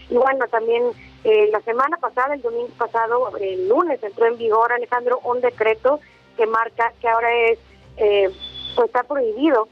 Y 0.10 0.16
bueno, 0.16 0.46
también 0.50 0.84
eh, 1.26 1.50
la 1.52 1.60
semana 1.62 1.98
pasada, 1.98 2.36
el 2.36 2.42
domingo 2.44 2.70
pasado, 2.78 3.36
el 3.40 3.68
lunes 3.68 4.02
entró 4.04 4.28
en 4.28 4.38
vigor, 4.38 4.72
Alejandro, 4.72 5.20
un 5.24 5.42
decreto 5.42 6.00
que 6.38 6.46
marca 6.46 6.94
que 7.02 7.10
ahora 7.10 7.34
es 7.34 7.60
eh, 7.98 8.30
pues 8.76 8.88
está 8.88 9.04
prohibido 9.04 9.68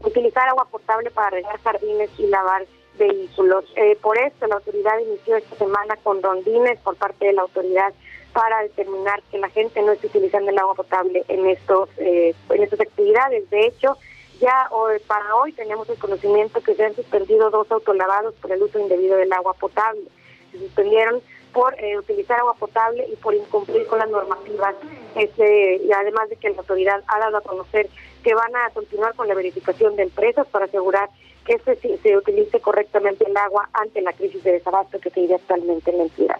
utilizar 0.00 0.48
agua 0.48 0.66
potable 0.70 1.10
para 1.10 1.30
regar 1.30 1.60
jardines 1.60 2.08
y 2.18 2.26
lavar 2.28 2.66
vehículos. 2.98 3.64
Eh, 3.76 3.98
por 4.00 4.16
esto 4.16 4.46
la 4.46 4.56
autoridad 4.56 4.98
inició 4.98 5.36
esta 5.36 5.56
semana 5.56 5.96
con 6.02 6.22
rondines 6.22 6.78
por 6.80 6.96
parte 6.96 7.26
de 7.26 7.32
la 7.34 7.42
autoridad 7.42 7.92
para 8.32 8.62
determinar 8.62 9.22
que 9.30 9.38
la 9.38 9.50
gente 9.50 9.82
no 9.82 9.92
esté 9.92 10.06
utilizando 10.06 10.50
el 10.50 10.58
agua 10.58 10.74
potable 10.74 11.22
en 11.28 11.46
estos 11.48 11.90
eh, 11.98 12.34
en 12.48 12.62
estas 12.62 12.80
actividades. 12.80 13.48
De 13.50 13.66
hecho, 13.66 13.98
ya 14.40 14.68
hoy, 14.70 15.00
para 15.06 15.34
hoy 15.34 15.52
tenemos 15.52 15.88
el 15.90 15.98
conocimiento 15.98 16.62
que 16.62 16.74
se 16.74 16.84
han 16.84 16.94
suspendido 16.94 17.50
dos 17.50 17.70
autolavados 17.70 18.34
por 18.36 18.52
el 18.52 18.62
uso 18.62 18.78
indebido 18.78 19.16
del 19.16 19.32
agua 19.32 19.54
potable. 19.54 20.08
Se 20.52 20.58
suspendieron 20.58 21.20
por 21.52 21.74
eh, 21.82 21.98
utilizar 21.98 22.38
agua 22.38 22.54
potable 22.54 23.06
y 23.10 23.16
por 23.16 23.34
incumplir 23.34 23.86
con 23.86 23.98
las 23.98 24.08
normativas. 24.10 24.74
Este, 25.14 25.80
y 25.84 25.92
además 25.92 26.28
de 26.28 26.36
que 26.36 26.50
la 26.50 26.58
autoridad 26.58 27.02
ha 27.06 27.18
dado 27.18 27.38
a 27.38 27.40
conocer 27.40 27.88
que 28.22 28.34
van 28.34 28.54
a 28.56 28.70
continuar 28.70 29.14
con 29.14 29.28
la 29.28 29.34
verificación 29.34 29.96
de 29.96 30.04
empresas 30.04 30.46
para 30.48 30.66
asegurar 30.66 31.08
que 31.46 31.58
se, 31.60 31.98
se 31.98 32.16
utilice 32.16 32.60
correctamente 32.60 33.24
el 33.26 33.36
agua 33.36 33.68
ante 33.72 34.02
la 34.02 34.12
crisis 34.12 34.42
de 34.44 34.52
desabasto 34.52 35.00
que 35.00 35.10
se 35.10 35.20
vive 35.20 35.36
actualmente 35.36 35.90
en 35.90 35.98
la 35.98 36.02
entidad. 36.04 36.36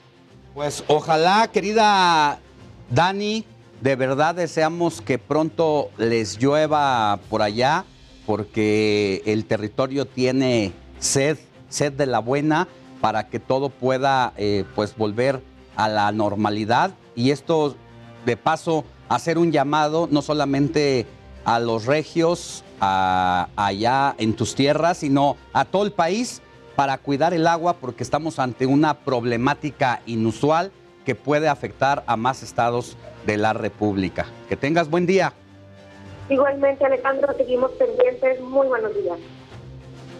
Pues 0.54 0.84
ojalá, 0.88 1.48
querida 1.52 2.40
Dani, 2.90 3.44
de 3.80 3.96
verdad 3.96 4.34
deseamos 4.34 5.00
que 5.00 5.18
pronto 5.18 5.90
les 5.98 6.38
llueva 6.38 7.18
por 7.30 7.42
allá, 7.42 7.84
porque 8.26 9.22
el 9.24 9.46
territorio 9.46 10.04
tiene 10.04 10.72
sed, 10.98 11.38
sed 11.68 11.92
de 11.92 12.06
la 12.06 12.18
buena, 12.18 12.68
para 13.00 13.28
que 13.28 13.38
todo 13.40 13.70
pueda 13.70 14.32
eh, 14.36 14.64
pues 14.74 14.96
volver 14.96 15.42
a 15.76 15.88
la 15.88 16.10
normalidad. 16.12 16.92
Y 17.14 17.30
esto, 17.30 17.76
de 18.24 18.36
paso, 18.36 18.84
hacer 19.08 19.38
un 19.38 19.52
llamado 19.52 20.08
no 20.10 20.22
solamente 20.22 21.06
a 21.44 21.58
los 21.60 21.86
regios 21.86 22.64
allá 22.80 24.14
en 24.18 24.36
tus 24.36 24.54
tierras, 24.54 24.98
sino 24.98 25.36
a 25.52 25.64
todo 25.64 25.84
el 25.84 25.92
país 25.92 26.42
para 26.76 26.98
cuidar 26.98 27.34
el 27.34 27.46
agua 27.46 27.74
porque 27.74 28.04
estamos 28.04 28.38
ante 28.38 28.66
una 28.66 28.94
problemática 28.94 30.00
inusual 30.06 30.70
que 31.04 31.14
puede 31.14 31.48
afectar 31.48 32.04
a 32.06 32.16
más 32.16 32.42
estados 32.42 32.96
de 33.26 33.36
la 33.36 33.52
República. 33.52 34.26
Que 34.48 34.56
tengas 34.56 34.88
buen 34.88 35.06
día. 35.06 35.32
Igualmente, 36.28 36.84
Alejandro, 36.84 37.32
seguimos 37.36 37.70
pendientes. 37.72 38.40
Muy 38.42 38.66
buenos 38.68 38.94
días. 38.94 39.18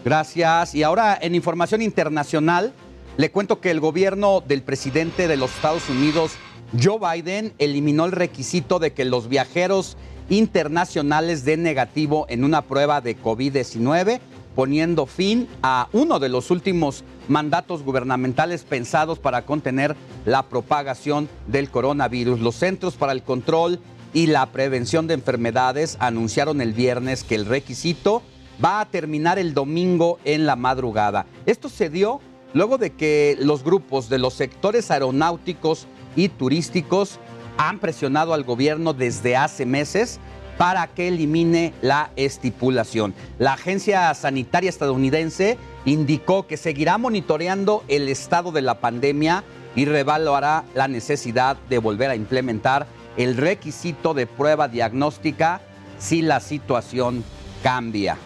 Gracias. 0.05 0.75
Y 0.75 0.83
ahora 0.83 1.17
en 1.21 1.35
información 1.35 1.81
internacional, 1.81 2.73
le 3.17 3.31
cuento 3.31 3.59
que 3.59 3.71
el 3.71 3.79
gobierno 3.79 4.41
del 4.41 4.61
presidente 4.61 5.27
de 5.27 5.37
los 5.37 5.53
Estados 5.53 5.89
Unidos, 5.89 6.33
Joe 6.81 6.99
Biden, 6.99 7.53
eliminó 7.57 8.05
el 8.05 8.13
requisito 8.13 8.79
de 8.79 8.93
que 8.93 9.03
los 9.03 9.27
viajeros 9.27 9.97
internacionales 10.29 11.43
den 11.43 11.63
negativo 11.63 12.25
en 12.29 12.43
una 12.43 12.61
prueba 12.61 13.01
de 13.01 13.17
COVID-19, 13.17 14.19
poniendo 14.55 15.05
fin 15.05 15.47
a 15.61 15.89
uno 15.91 16.19
de 16.19 16.29
los 16.29 16.51
últimos 16.51 17.03
mandatos 17.27 17.83
gubernamentales 17.83 18.63
pensados 18.63 19.19
para 19.19 19.45
contener 19.45 19.95
la 20.25 20.43
propagación 20.43 21.27
del 21.47 21.69
coronavirus. 21.69 22.39
Los 22.39 22.55
Centros 22.55 22.95
para 22.95 23.11
el 23.11 23.23
Control 23.23 23.79
y 24.13 24.27
la 24.27 24.45
Prevención 24.47 25.07
de 25.07 25.13
Enfermedades 25.15 25.97
anunciaron 25.99 26.61
el 26.61 26.73
viernes 26.73 27.23
que 27.23 27.35
el 27.35 27.45
requisito 27.45 28.23
va 28.63 28.81
a 28.81 28.85
terminar 28.85 29.39
el 29.39 29.53
domingo 29.53 30.19
en 30.25 30.45
la 30.45 30.55
madrugada. 30.55 31.25
Esto 31.45 31.69
se 31.69 31.89
dio 31.89 32.19
luego 32.53 32.77
de 32.77 32.91
que 32.91 33.37
los 33.39 33.63
grupos 33.63 34.09
de 34.09 34.19
los 34.19 34.33
sectores 34.33 34.91
aeronáuticos 34.91 35.87
y 36.15 36.29
turísticos 36.29 37.19
han 37.57 37.79
presionado 37.79 38.33
al 38.33 38.43
gobierno 38.43 38.93
desde 38.93 39.35
hace 39.35 39.65
meses 39.65 40.19
para 40.57 40.87
que 40.87 41.07
elimine 41.07 41.73
la 41.81 42.11
estipulación. 42.17 43.13
La 43.37 43.53
Agencia 43.53 44.13
Sanitaria 44.13 44.69
Estadounidense 44.69 45.57
indicó 45.85 46.47
que 46.47 46.57
seguirá 46.57 46.97
monitoreando 46.97 47.83
el 47.87 48.09
estado 48.09 48.51
de 48.51 48.61
la 48.61 48.79
pandemia 48.81 49.43
y 49.75 49.85
revaluará 49.85 50.65
la 50.73 50.87
necesidad 50.87 51.55
de 51.69 51.77
volver 51.77 52.09
a 52.09 52.15
implementar 52.15 52.87
el 53.15 53.37
requisito 53.37 54.13
de 54.13 54.27
prueba 54.27 54.67
diagnóstica 54.67 55.61
si 55.97 56.21
la 56.21 56.39
situación 56.39 57.23
cambia. 57.63 58.17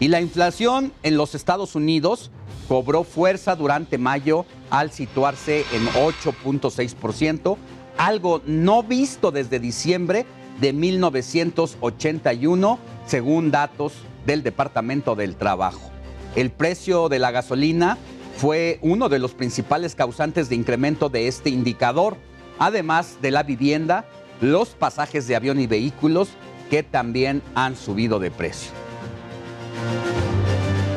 Y 0.00 0.08
la 0.08 0.20
inflación 0.22 0.92
en 1.02 1.18
los 1.18 1.34
Estados 1.34 1.74
Unidos 1.76 2.30
cobró 2.68 3.04
fuerza 3.04 3.54
durante 3.54 3.98
mayo 3.98 4.46
al 4.70 4.92
situarse 4.92 5.66
en 5.72 5.86
8.6%, 5.88 7.58
algo 7.98 8.40
no 8.46 8.82
visto 8.82 9.30
desde 9.30 9.60
diciembre 9.60 10.24
de 10.58 10.72
1981, 10.72 12.78
según 13.06 13.50
datos 13.50 13.92
del 14.24 14.42
Departamento 14.42 15.16
del 15.16 15.36
Trabajo. 15.36 15.90
El 16.34 16.50
precio 16.50 17.10
de 17.10 17.18
la 17.18 17.30
gasolina 17.30 17.98
fue 18.38 18.78
uno 18.80 19.10
de 19.10 19.18
los 19.18 19.34
principales 19.34 19.94
causantes 19.94 20.48
de 20.48 20.54
incremento 20.54 21.10
de 21.10 21.28
este 21.28 21.50
indicador, 21.50 22.16
además 22.58 23.18
de 23.20 23.32
la 23.32 23.42
vivienda, 23.42 24.06
los 24.40 24.70
pasajes 24.70 25.26
de 25.26 25.36
avión 25.36 25.60
y 25.60 25.66
vehículos 25.66 26.30
que 26.70 26.82
también 26.82 27.42
han 27.54 27.76
subido 27.76 28.18
de 28.18 28.30
precio. 28.30 28.79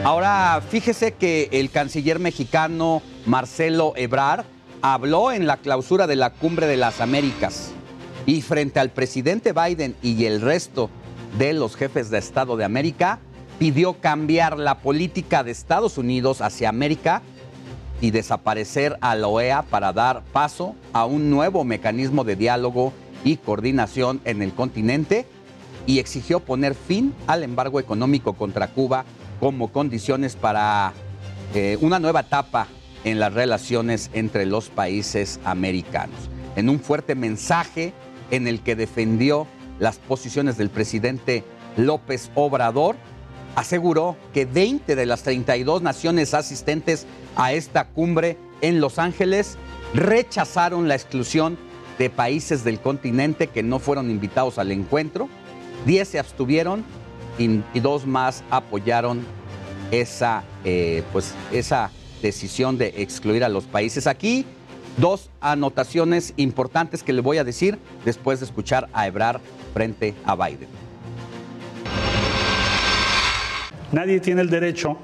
Ahora, 0.04 0.62
fíjese 0.70 1.14
que 1.14 1.50
el 1.52 1.70
canciller 1.70 2.20
mexicano 2.20 3.02
Marcelo 3.26 3.94
Ebrard 3.96 4.46
habló 4.82 5.32
en 5.32 5.48
la 5.48 5.58
clausura 5.58 6.08
de 6.08 6.18
la 6.18 6.32
Cumbre 6.32 6.68
de 6.68 6.76
las 6.76 7.00
Américas 7.00 7.72
y 8.26 8.42
frente 8.42 8.80
al 8.80 8.90
presidente 8.90 9.54
Biden 9.54 9.96
y 10.02 10.26
el 10.26 10.42
resto 10.42 10.90
de 11.38 11.54
los 11.54 11.76
jefes 11.76 12.10
de 12.10 12.18
Estado 12.18 12.58
de 12.58 12.66
América, 12.66 13.20
pidió 13.60 13.94
cambiar 13.94 14.60
la 14.60 14.80
política 14.80 15.44
de 15.44 15.52
Estados 15.52 15.98
Unidos 15.98 16.42
hacia 16.42 16.70
América 16.70 17.22
y 18.02 18.12
desaparecer 18.12 18.98
a 19.00 19.16
la 19.16 19.28
OEA 19.28 19.64
para 19.64 19.94
dar 19.94 20.24
paso 20.34 20.76
a 20.92 21.06
un 21.06 21.30
nuevo 21.30 21.64
mecanismo 21.64 22.24
de 22.24 22.36
diálogo 22.36 22.92
y 23.24 23.38
coordinación 23.38 24.20
en 24.26 24.42
el 24.42 24.54
continente 24.54 25.26
y 25.86 26.00
exigió 26.00 26.40
poner 26.40 26.76
fin 26.76 27.14
al 27.28 27.44
embargo 27.44 27.80
económico 27.80 28.34
contra 28.34 28.68
Cuba 28.68 29.06
como 29.40 29.72
condiciones 29.72 30.36
para 30.36 30.94
eh, 31.54 31.78
una 31.82 32.00
nueva 32.00 32.22
etapa 32.22 32.68
en 33.04 33.20
las 33.20 33.34
relaciones 33.34 34.10
entre 34.14 34.46
los 34.46 34.70
países 34.70 35.40
americanos. 35.44 36.18
En 36.56 36.70
un 36.70 36.80
fuerte 36.80 37.16
mensaje 37.16 37.94
en 38.32 38.48
el 38.48 38.62
que 38.62 38.76
defendió 38.76 39.48
las 39.80 39.98
posiciones 39.98 40.58
del 40.58 40.70
presidente 40.70 41.44
López 41.78 42.32
Obrador, 42.36 42.96
aseguró 43.56 44.16
que 44.34 44.46
20 44.46 44.96
de 44.96 45.06
las 45.06 45.24
32 45.24 45.82
naciones 45.82 46.34
asistentes 46.34 47.06
a 47.36 47.54
esta 47.54 47.86
cumbre 47.90 48.38
en 48.62 48.80
Los 48.80 49.00
Ángeles 49.00 49.58
rechazaron 49.94 50.88
la 50.88 50.96
exclusión 50.96 51.58
de 52.00 52.10
países 52.10 52.64
del 52.64 52.80
continente 52.80 53.48
que 53.48 53.62
no 53.62 53.80
fueron 53.80 54.10
invitados 54.10 54.58
al 54.58 54.72
encuentro, 54.72 55.30
10 55.86 56.08
se 56.08 56.20
abstuvieron 56.20 56.84
y, 57.38 57.80
dos 57.80 58.06
más 58.06 58.44
apoyaron 58.50 59.22
esa, 59.92 60.44
eh, 60.64 61.04
pues, 61.12 61.34
esa 61.52 61.92
decisión 62.22 62.78
de 62.78 62.94
excluir 62.98 63.44
a 63.44 63.50
los 63.50 63.66
países. 63.66 64.08
Aquí 64.08 64.46
dos 64.98 65.30
anotaciones 65.42 66.34
importantes 66.38 67.04
que 67.04 67.14
le 67.14 67.22
voy 67.22 67.38
a 67.38 67.44
decir 67.44 67.80
después 68.06 68.40
de 68.40 68.46
escuchar 68.46 68.88
a 68.94 69.08
Ebrar 69.08 69.42
frente 69.74 70.14
a 70.26 70.36
Biden. 70.36 70.70
Nadie 73.92 74.20
tiene 74.20 74.42
el 74.42 74.50
derecho 74.50 74.98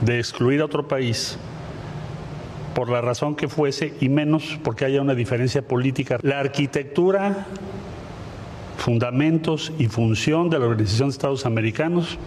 de 0.00 0.18
excluir 0.18 0.60
a 0.60 0.64
otro 0.64 0.88
país 0.88 1.36
por 2.74 2.88
la 2.88 3.00
razón 3.00 3.36
que 3.36 3.48
fuese 3.48 3.94
y 4.00 4.08
menos 4.08 4.58
porque 4.64 4.84
haya 4.84 5.00
una 5.00 5.14
diferencia 5.14 5.62
política. 5.62 6.18
La 6.22 6.40
arquitectura 6.40 7.46
fundamentos 8.82 9.72
y 9.78 9.86
función 9.86 10.50
de 10.50 10.58
la 10.58 10.66
Organización 10.66 11.08
de 11.08 11.12
Estados 11.12 11.46
Americanos. 11.46 12.18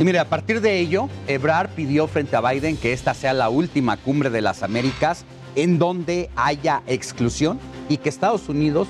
Y 0.00 0.04
mire, 0.04 0.18
a 0.18 0.28
partir 0.28 0.62
de 0.62 0.80
ello, 0.80 1.10
Ebrard 1.28 1.68
pidió 1.70 2.08
frente 2.08 2.36
a 2.36 2.40
Biden 2.40 2.76
que 2.78 2.94
esta 2.94 3.12
sea 3.12 3.34
la 3.34 3.50
última 3.50 3.98
cumbre 3.98 4.30
de 4.30 4.40
las 4.40 4.62
Américas 4.62 5.24
en 5.54 5.78
donde 5.78 6.30
haya 6.36 6.82
exclusión 6.86 7.58
y 7.90 7.98
que 7.98 8.08
Estados 8.08 8.48
Unidos 8.48 8.88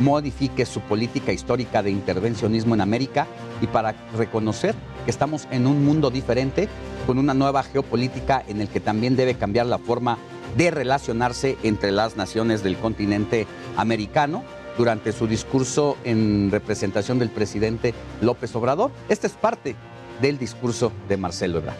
modifique 0.00 0.66
su 0.66 0.80
política 0.80 1.32
histórica 1.32 1.80
de 1.82 1.92
intervencionismo 1.92 2.74
en 2.74 2.80
América 2.80 3.28
y 3.62 3.68
para 3.68 3.94
reconocer 4.18 4.74
que 5.04 5.12
estamos 5.12 5.46
en 5.52 5.66
un 5.68 5.84
mundo 5.84 6.10
diferente, 6.10 6.68
con 7.06 7.18
una 7.18 7.34
nueva 7.34 7.62
geopolítica 7.62 8.42
en 8.48 8.60
el 8.60 8.68
que 8.68 8.80
también 8.80 9.14
debe 9.14 9.36
cambiar 9.36 9.66
la 9.66 9.78
forma 9.78 10.18
de 10.56 10.72
relacionarse 10.72 11.56
entre 11.62 11.92
las 11.92 12.16
naciones 12.16 12.64
del 12.64 12.76
continente 12.76 13.46
americano 13.76 14.42
durante 14.76 15.12
su 15.12 15.26
discurso 15.26 15.96
en 16.04 16.50
representación 16.50 17.18
del 17.18 17.30
presidente 17.30 17.94
López 18.20 18.54
Obrador. 18.56 18.90
Esta 19.08 19.26
es 19.26 19.34
parte 19.34 19.76
del 20.20 20.38
discurso 20.38 20.92
de 21.08 21.16
Marcelo 21.16 21.58
Ebrard. 21.58 21.76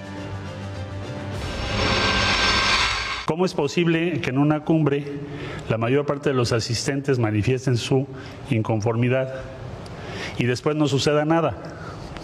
¿Cómo 3.26 3.46
es 3.46 3.54
posible 3.54 4.20
que 4.20 4.30
en 4.30 4.38
una 4.38 4.64
cumbre 4.64 5.04
la 5.68 5.78
mayor 5.78 6.04
parte 6.04 6.28
de 6.28 6.34
los 6.34 6.52
asistentes 6.52 7.18
manifiesten 7.18 7.76
su 7.76 8.06
inconformidad 8.50 9.34
y 10.38 10.44
después 10.44 10.76
no 10.76 10.86
suceda 10.86 11.24
nada? 11.24 11.56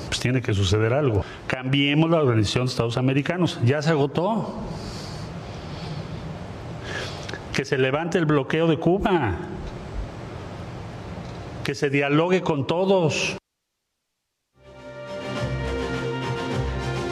Pues 0.08 0.20
tiene 0.20 0.42
que 0.42 0.52
suceder 0.52 0.92
algo. 0.92 1.24
Cambiemos 1.46 2.10
la 2.10 2.18
Organización 2.18 2.66
de 2.66 2.70
Estados 2.70 2.96
Americanos. 2.96 3.58
Ya 3.64 3.80
se 3.80 3.90
agotó. 3.90 4.54
Que 7.54 7.64
se 7.64 7.78
levante 7.78 8.18
el 8.18 8.26
bloqueo 8.26 8.66
de 8.66 8.78
Cuba 8.78 9.38
que 11.70 11.76
se 11.76 11.88
dialogue 11.88 12.42
con 12.42 12.66
todos. 12.66 13.36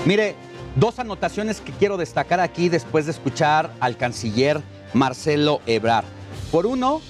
Mire, 0.05 0.35
dos 0.75 0.99
anotaciones 0.99 1.61
que 1.61 1.71
quiero 1.71 1.97
destacar 1.97 2.41
aquí 2.41 2.69
después 2.69 3.07
de 3.07 3.13
escuchar 3.13 3.73
al 3.79 3.97
canciller 3.97 4.61
Marcelo 4.95 5.61
Ebrard. 5.67 6.07
Por 6.51 6.67
uno, 6.67 7.01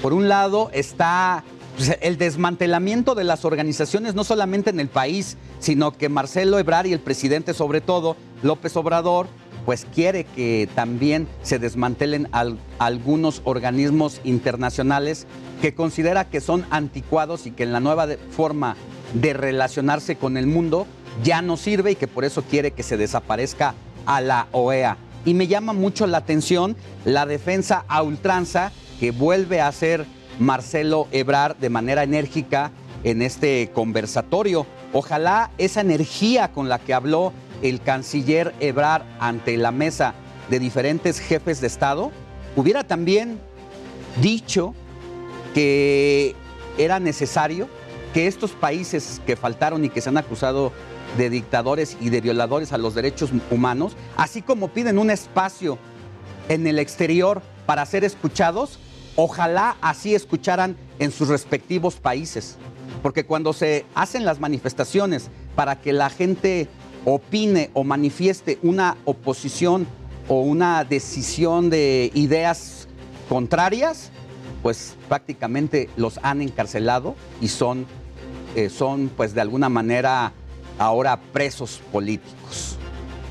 por 0.00 0.12
un 0.12 0.28
lado 0.28 0.70
está 0.72 1.42
pues, 1.76 1.98
el 2.00 2.18
desmantelamiento 2.18 3.16
de 3.16 3.24
las 3.24 3.44
organizaciones, 3.44 4.14
no 4.14 4.22
solamente 4.22 4.70
en 4.70 4.78
el 4.78 4.88
país, 4.88 5.36
sino 5.58 5.90
que 5.90 6.08
Marcelo 6.08 6.60
Ebrard 6.60 6.86
y 6.86 6.92
el 6.92 7.00
presidente, 7.00 7.52
sobre 7.52 7.80
todo 7.80 8.16
López 8.44 8.76
Obrador, 8.76 9.26
pues 9.64 9.86
quiere 9.94 10.24
que 10.24 10.68
también 10.74 11.28
se 11.42 11.58
desmantelen 11.58 12.28
algunos 12.78 13.42
organismos 13.44 14.20
internacionales 14.24 15.26
que 15.62 15.74
considera 15.74 16.28
que 16.28 16.40
son 16.40 16.66
anticuados 16.70 17.46
y 17.46 17.50
que 17.50 17.62
en 17.62 17.72
la 17.72 17.80
nueva 17.80 18.06
forma 18.30 18.76
de 19.14 19.32
relacionarse 19.32 20.16
con 20.16 20.36
el 20.36 20.46
mundo 20.46 20.86
ya 21.22 21.42
no 21.42 21.56
sirve 21.56 21.92
y 21.92 21.96
que 21.96 22.08
por 22.08 22.24
eso 22.24 22.42
quiere 22.42 22.72
que 22.72 22.82
se 22.82 22.96
desaparezca 22.96 23.74
a 24.06 24.20
la 24.20 24.48
OEA. 24.52 24.96
Y 25.24 25.34
me 25.34 25.46
llama 25.46 25.72
mucho 25.72 26.06
la 26.06 26.18
atención 26.18 26.76
la 27.04 27.24
defensa 27.24 27.84
a 27.88 28.02
ultranza 28.02 28.72
que 29.00 29.10
vuelve 29.10 29.60
a 29.60 29.68
hacer 29.68 30.04
Marcelo 30.38 31.08
Ebrar 31.12 31.56
de 31.56 31.70
manera 31.70 32.02
enérgica 32.02 32.72
en 33.04 33.22
este 33.22 33.70
conversatorio. 33.72 34.66
Ojalá 34.92 35.50
esa 35.58 35.80
energía 35.80 36.52
con 36.52 36.68
la 36.68 36.78
que 36.78 36.94
habló 36.94 37.32
el 37.64 37.80
canciller 37.80 38.54
Ebrard 38.60 39.04
ante 39.18 39.56
la 39.56 39.72
mesa 39.72 40.14
de 40.50 40.58
diferentes 40.58 41.18
jefes 41.18 41.62
de 41.62 41.66
Estado 41.66 42.12
hubiera 42.56 42.84
también 42.84 43.40
dicho 44.20 44.74
que 45.54 46.36
era 46.76 47.00
necesario 47.00 47.68
que 48.12 48.26
estos 48.26 48.52
países 48.52 49.22
que 49.26 49.34
faltaron 49.34 49.82
y 49.82 49.88
que 49.88 50.02
se 50.02 50.10
han 50.10 50.18
acusado 50.18 50.72
de 51.16 51.30
dictadores 51.30 51.96
y 52.00 52.10
de 52.10 52.20
violadores 52.20 52.72
a 52.74 52.78
los 52.78 52.94
derechos 52.94 53.30
humanos, 53.50 53.96
así 54.16 54.42
como 54.42 54.68
piden 54.68 54.98
un 54.98 55.10
espacio 55.10 55.78
en 56.50 56.66
el 56.66 56.78
exterior 56.78 57.40
para 57.64 57.86
ser 57.86 58.04
escuchados, 58.04 58.78
ojalá 59.16 59.76
así 59.80 60.14
escucharan 60.14 60.76
en 60.98 61.10
sus 61.12 61.28
respectivos 61.28 61.94
países. 61.94 62.56
Porque 63.02 63.24
cuando 63.24 63.54
se 63.54 63.86
hacen 63.94 64.26
las 64.26 64.38
manifestaciones 64.38 65.30
para 65.56 65.80
que 65.80 65.92
la 65.92 66.10
gente 66.10 66.68
opine 67.04 67.70
o 67.74 67.84
manifieste 67.84 68.58
una 68.62 68.96
oposición 69.04 69.86
o 70.28 70.40
una 70.40 70.84
decisión 70.84 71.70
de 71.70 72.10
ideas 72.14 72.88
contrarias, 73.28 74.10
pues 74.62 74.96
prácticamente 75.08 75.90
los 75.96 76.18
han 76.22 76.40
encarcelado 76.40 77.14
y 77.40 77.48
son, 77.48 77.86
eh, 78.56 78.70
son 78.70 79.10
pues 79.14 79.34
de 79.34 79.42
alguna 79.42 79.68
manera 79.68 80.32
ahora 80.78 81.20
presos 81.20 81.80
políticos. 81.92 82.78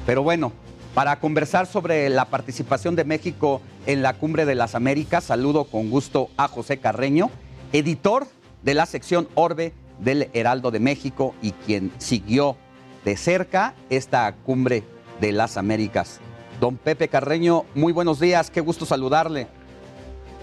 Pero 0.05 0.21
bueno, 0.21 0.51
para 0.93 1.19
conversar 1.19 1.65
sobre 1.65 2.07
la 2.09 2.25
participación 2.25 2.95
de 2.95 3.03
México 3.03 3.61
en 3.87 4.03
la 4.03 4.13
Cumbre 4.13 4.45
de 4.45 4.55
las 4.55 4.75
Américas, 4.75 5.23
saludo 5.23 5.65
con 5.65 5.89
gusto 5.89 6.29
a 6.37 6.47
José 6.47 6.77
Carreño, 6.77 7.31
editor 7.71 8.27
de 8.61 8.75
la 8.75 8.85
sección 8.85 9.27
Orbe 9.33 9.73
del 9.99 10.29
Heraldo 10.33 10.69
de 10.69 10.79
México 10.79 11.33
y 11.41 11.51
quien 11.51 11.91
siguió 11.97 12.57
de 13.05 13.17
cerca 13.17 13.75
esta 13.89 14.35
Cumbre 14.45 14.83
de 15.19 15.31
las 15.31 15.57
Américas. 15.57 16.19
Don 16.59 16.77
Pepe 16.77 17.07
Carreño, 17.07 17.63
muy 17.75 17.93
buenos 17.93 18.19
días, 18.19 18.49
qué 18.49 18.61
gusto 18.61 18.85
saludarle. 18.85 19.47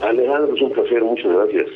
Alejandro, 0.01 0.55
es 0.55 0.63
un 0.63 0.73
placer, 0.73 1.03
muchas 1.03 1.33
gracias. 1.33 1.67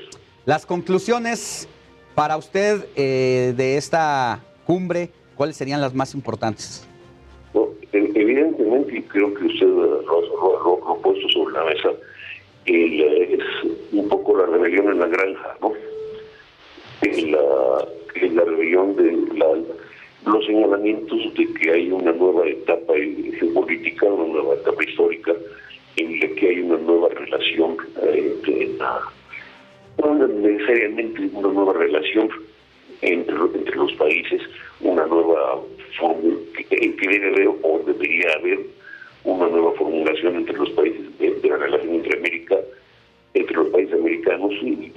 Las 0.45 0.67
conclusiones 0.67 1.69
para 2.15 2.37
usted 2.37 2.87
eh, 2.97 3.55
de 3.57 3.77
esta 3.77 4.41
cumbre, 4.67 5.11
¿cuáles 5.37 5.57
serían 5.57 5.81
las 5.81 5.95
más 5.95 6.15
importantes? 6.15 6.87
evidentemente, 7.93 8.97
y 8.97 9.03
creo 9.03 9.33
que 9.35 9.45
usted 9.45 9.67
lo, 9.67 10.01
ha 10.89 10.97
puesto 11.03 11.29
sobre 11.29 11.55
la 11.55 11.65
mesa, 11.65 11.91
es 12.67 13.41
un 13.93 14.09
poco 14.09 14.37
la 14.37 14.47
rebelión 14.47 14.89
en 14.89 14.99
la 14.99 15.07
granja, 15.07 15.57
¿no? 15.61 15.73
La, 17.03 17.87
la 18.33 18.45
rebelión 18.45 18.97
de 18.97 19.13
los 20.27 20.47
señalamientos 20.47 21.35
de 21.35 21.47
que 21.55 21.71
hay 21.71 21.91
una 21.91 22.13
nueva 22.13 22.47
etapa 22.47 22.95
geopolítica, 23.39 24.07
una 24.07 24.33
nueva 24.33 24.55
etapa 24.55 24.85
histórica, 24.85 25.35
en 25.97 26.21
la 26.21 26.29
que 26.29 26.49
hay 26.49 26.61
una 26.61 26.79
nueva 26.79 27.09
relación 27.11 27.77
entre, 28.03 28.69
no 29.99 30.27
necesariamente 30.27 31.29
una 31.33 31.49
nueva 31.49 31.73
relación 31.75 32.31
entre, 33.03 33.37
entre 33.55 33.77
los 33.77 33.93
países, 33.95 34.43
una 34.81 35.07
nueva 35.07 35.61
fórmula, 35.99 36.37
que, 36.69 36.77
debe 36.77 37.29
haber 37.29 37.49
o 37.63 37.83
debería 37.87 38.33
haber 38.39 38.61
una 39.25 39.49
nueva 39.49 39.73
formulación 39.73 40.37
entre 40.37 40.57
los 40.57 40.71
países 40.71 41.19
de, 41.19 41.49
la 41.49 41.57
relación 41.57 41.95
entre 41.95 42.19
América, 42.19 42.57
entre 43.35 43.57
los 43.57 43.69
países 43.69 43.95
americanos 43.95 44.53
y, 44.63 44.93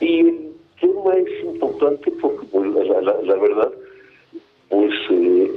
el 0.00 0.52
tema 0.80 1.14
es 1.14 1.44
importante 1.44 2.10
porque 2.22 2.46
pues, 2.46 2.72
la, 2.88 3.34
verdad 3.36 3.70
pues 4.70 4.92
eh, 5.10 5.50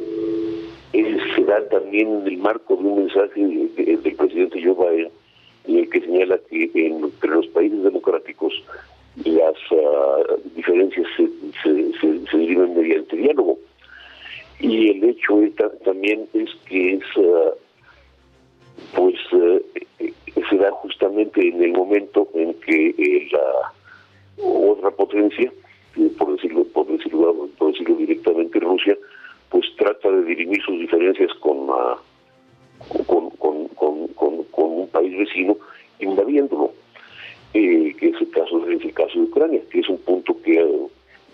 se 1.35 1.42
también 1.69 2.21
en 2.21 2.27
el 2.27 2.37
marco 2.37 2.75
de 2.75 2.83
un 2.83 3.05
mensaje 3.05 3.41
del 3.41 4.15
presidente 4.15 4.61
Joe 4.63 4.73
Biden 4.73 5.11
en 5.67 5.77
el 5.77 5.89
que 5.89 6.01
señala 6.01 6.37
que 6.49 6.69
entre 6.73 7.29
los 7.29 7.47
países 7.47 7.83
democráticos 7.83 8.53
las 9.17 9.55
uh, 9.71 10.41
diferencias 10.55 11.05
se, 11.15 11.27
se, 11.61 11.99
se, 11.99 12.37
derivan 12.37 12.75
mediante 12.75 13.15
diálogo. 13.15 13.59
Y 14.59 14.89
el 14.89 15.03
hecho 15.03 15.39
también 15.85 16.27
es 16.33 16.49
que 16.65 16.93
es, 16.95 17.17
uh, 17.17 17.51
pues, 18.95 19.15
uh, 19.33 19.61
se 20.49 20.57
da 20.57 20.71
justamente 20.71 21.47
en 21.47 21.61
el 21.63 21.73
momento 21.73 22.27
en 22.33 22.53
que 22.55 23.29
la 23.31 23.73
otra 24.43 24.89
potencia, 24.91 25.51
por 26.17 26.35
decirlo, 26.35 26.63
por 26.73 26.87
decirlo, 26.87 27.49
por 27.57 27.71
decirlo 27.71 27.95
directamente 27.95 28.59
Rusia, 28.59 28.97
pues 29.53 29.65
trata 29.77 30.09
de 30.09 30.23
dirimir 30.23 30.59
sus 30.63 30.79
diferencias 30.79 31.31
con, 31.35 31.67
con, 33.05 33.29
con, 33.29 33.67
con, 33.69 34.07
con 34.07 34.71
un 34.71 34.87
país 34.89 35.15
vecino 35.15 35.55
invadiéndolo 35.99 36.71
eh, 37.53 37.95
que 37.99 38.09
es 38.09 38.19
el 38.19 38.29
caso 38.31 38.67
es 38.67 38.83
el 38.83 38.93
caso 38.93 39.13
de 39.13 39.25
Ucrania, 39.25 39.61
que 39.69 39.79
es 39.81 39.87
un 39.87 39.99
punto 39.99 40.35
que 40.41 40.59
eh, 40.59 40.87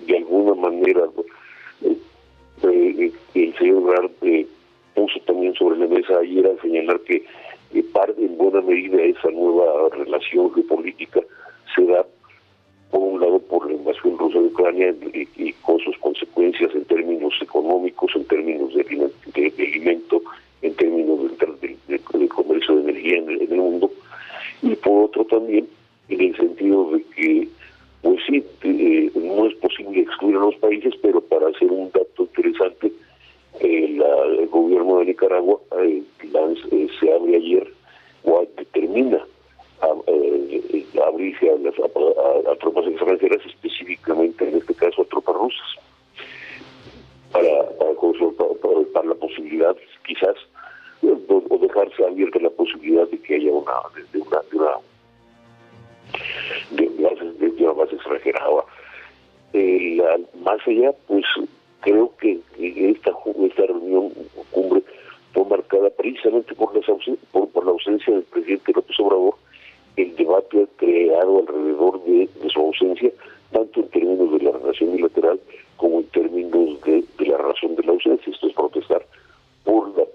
de 0.06 0.18
alguna 0.18 0.54
manera 0.54 1.04
eh, 1.82 1.96
eh, 2.64 3.12
el 3.36 3.58
señor 3.58 3.84
Rar 3.86 4.10
puso 4.96 5.20
también 5.26 5.54
sobre 5.56 5.80
la 5.80 5.88
mesa 5.88 6.18
ayer 6.18 6.46
al 6.46 6.60
señalar 6.60 7.00
que 7.02 7.24
parte 7.94 8.22
en 8.22 8.38
buena 8.38 8.60
medida 8.60 9.02
esa 9.02 9.30
nueva 9.32 9.90
relación 9.96 10.54
geopolítica 10.54 11.22
se 11.74 11.86
da 11.86 12.06
por 12.91 13.00
un 13.00 13.22
lado 13.22 13.40
por 13.40 13.69
la 14.30 14.36
rusa 14.36 14.40
de 14.40 14.48
Ucrania 14.48 14.96
y, 15.14 15.54
con 15.54 15.80
sus 15.80 15.98
consecuencias 15.98 16.74
en 16.74 16.86
términos 16.86 17.34
económicos, 17.42 18.12
en 18.16 18.26
términos 18.26 18.74
de, 18.74 18.84
de, 18.84 19.64
alimento, 19.64 20.22
en 20.62 20.74
términos 20.76 21.20
del, 21.38 22.30
comercio 22.30 22.76
de 22.76 22.92
energía 22.92 23.18
en 23.18 23.30
el 23.30 23.58
mundo, 23.58 23.92
y 24.62 24.76
por 24.76 25.06
otro 25.06 25.26
también 25.26 25.68
en 26.10 26.22
el 26.22 26.36
sentido 26.36 26.92
de 26.92 27.04
que, 27.16 27.48
pues 28.02 28.20
sí, 28.28 28.44
eh, 28.64 29.12
no 29.16 29.48
es 29.48 29.56
posible 29.56 30.02
excluir 30.02 30.38
a 30.38 30.40
los 30.40 30.56
países, 30.56 30.94
pero 31.02 31.22
para 31.22 31.48
hacer 31.48 31.72
un 31.72 31.92
dato 31.92 32.24
interesante, 32.24 32.92
el 33.60 34.48
gobierno 34.48 35.00
de 35.00 35.06
Nicaragua 35.06 35.60
eh, 35.82 36.04
se 37.00 37.14
abre 37.14 37.36
ayer 37.36 37.74
o 38.24 38.46
determina 38.58 39.26
abrirse 39.82 41.50
a, 41.50 42.52
a, 42.52 42.56
tropas 42.56 42.88
extranjeras, 42.88 43.46
específicamente 43.46 44.48
en 44.48 44.58
este 44.58 44.74
caso 44.74 45.02
a 45.02 45.06
tropas 45.06 45.36
rusas, 45.36 45.76
para, 47.32 47.70
para, 47.78 48.84
para 48.94 49.08
la 49.08 49.16
posibilidad, 49.16 49.76
quizás, 50.06 50.36
o 51.02 51.58
dejarse 51.58 52.06
abierta 52.06 52.40
la 52.40 52.50
posibilidad 52.50 53.08
de 53.08 53.18
que 53.20 53.36
haya 53.36 53.52
una, 53.52 53.74
de 54.12 54.20
una, 54.20 54.42
de 54.52 54.58
una 54.58 54.72
de, 56.72 57.50
de, 57.50 57.64
una 57.64 57.74
base 57.74 57.96
extranjera. 57.96 58.42
Eh, 59.54 60.02
más 60.42 60.60
allá, 60.68 60.94
pues 61.08 61.26
creo 61.82 62.12
que 62.18 62.40
esta, 62.58 63.12
esta 63.46 63.66
reunión 63.66 64.12
cumbre 64.52 64.84
fue 65.34 65.46
marcada 65.46 65.90
precisamente 65.92 66.54
por, 66.56 66.76
las 66.76 66.86
por, 67.32 67.50
por 67.50 67.66
la 67.66 67.72
ausencia 67.72 68.14
del 68.14 68.24
presidente 68.24 68.74
López 68.74 69.00
Obrador, 69.00 69.36
el 70.02 70.16
debate 70.16 70.68
creado 70.78 71.40
alrededor 71.40 72.04
de, 72.04 72.30
su 72.50 72.60
ausencia, 72.60 73.12
tanto 73.52 73.82
en 73.82 73.90
términos 73.90 74.32
de 74.32 74.40
la 74.46 74.52
relación 74.52 74.96
bilateral 74.96 75.40
como 75.78 76.00
en 76.00 76.06
términos 76.06 76.82
de, 76.82 77.04
la 77.20 77.38
razón 77.38 77.76
de 77.76 77.84
la 77.84 77.92
ausencia, 77.92 78.32
esto 78.32 78.48
es 78.48 78.54
protestar 78.54 79.06
por 79.64 79.90
la 79.98 80.06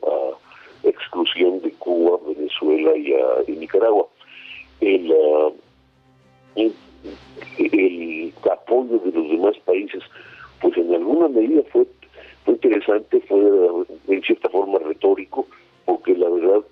exclusión 0.82 1.60
de 1.60 1.70
Cuba, 1.72 2.18
Venezuela 2.26 2.92
y, 2.96 3.52
Nicaragua. 3.52 4.06
El, 4.80 5.10
uh, 5.10 5.54
el 7.58 8.32
apoyo 8.50 8.98
de 8.98 9.12
los 9.12 9.28
demás 9.28 9.56
países, 9.64 10.02
pues 10.60 10.76
en 10.76 10.94
alguna 10.94 11.28
medida 11.28 11.62
fue, 11.72 11.86
fue 12.44 12.54
interesante, 12.54 13.20
fue 13.22 13.38
en 14.08 14.22
cierta 14.22 14.48
forma 14.48 14.78
retórico, 14.78 15.46
porque 15.84 16.14
la 16.16 16.28
verdad 16.28 16.64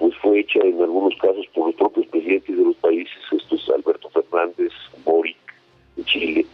pues 0.00 0.16
fue 0.16 0.40
hecha 0.40 0.60
en 0.60 0.80
algunos 0.80 1.14
casos 1.18 1.46
por 1.54 1.66
los 1.66 1.76
propios 1.76 2.06
presidentes 2.06 2.56
de 2.56 2.64
los 2.64 2.76
países, 2.76 3.18
esto 3.30 3.54
es 3.54 3.68
Alberto 3.68 4.08
Fernández, 4.08 4.72
Boric, 5.04 5.36
de 5.96 6.04
Chile, 6.04 6.46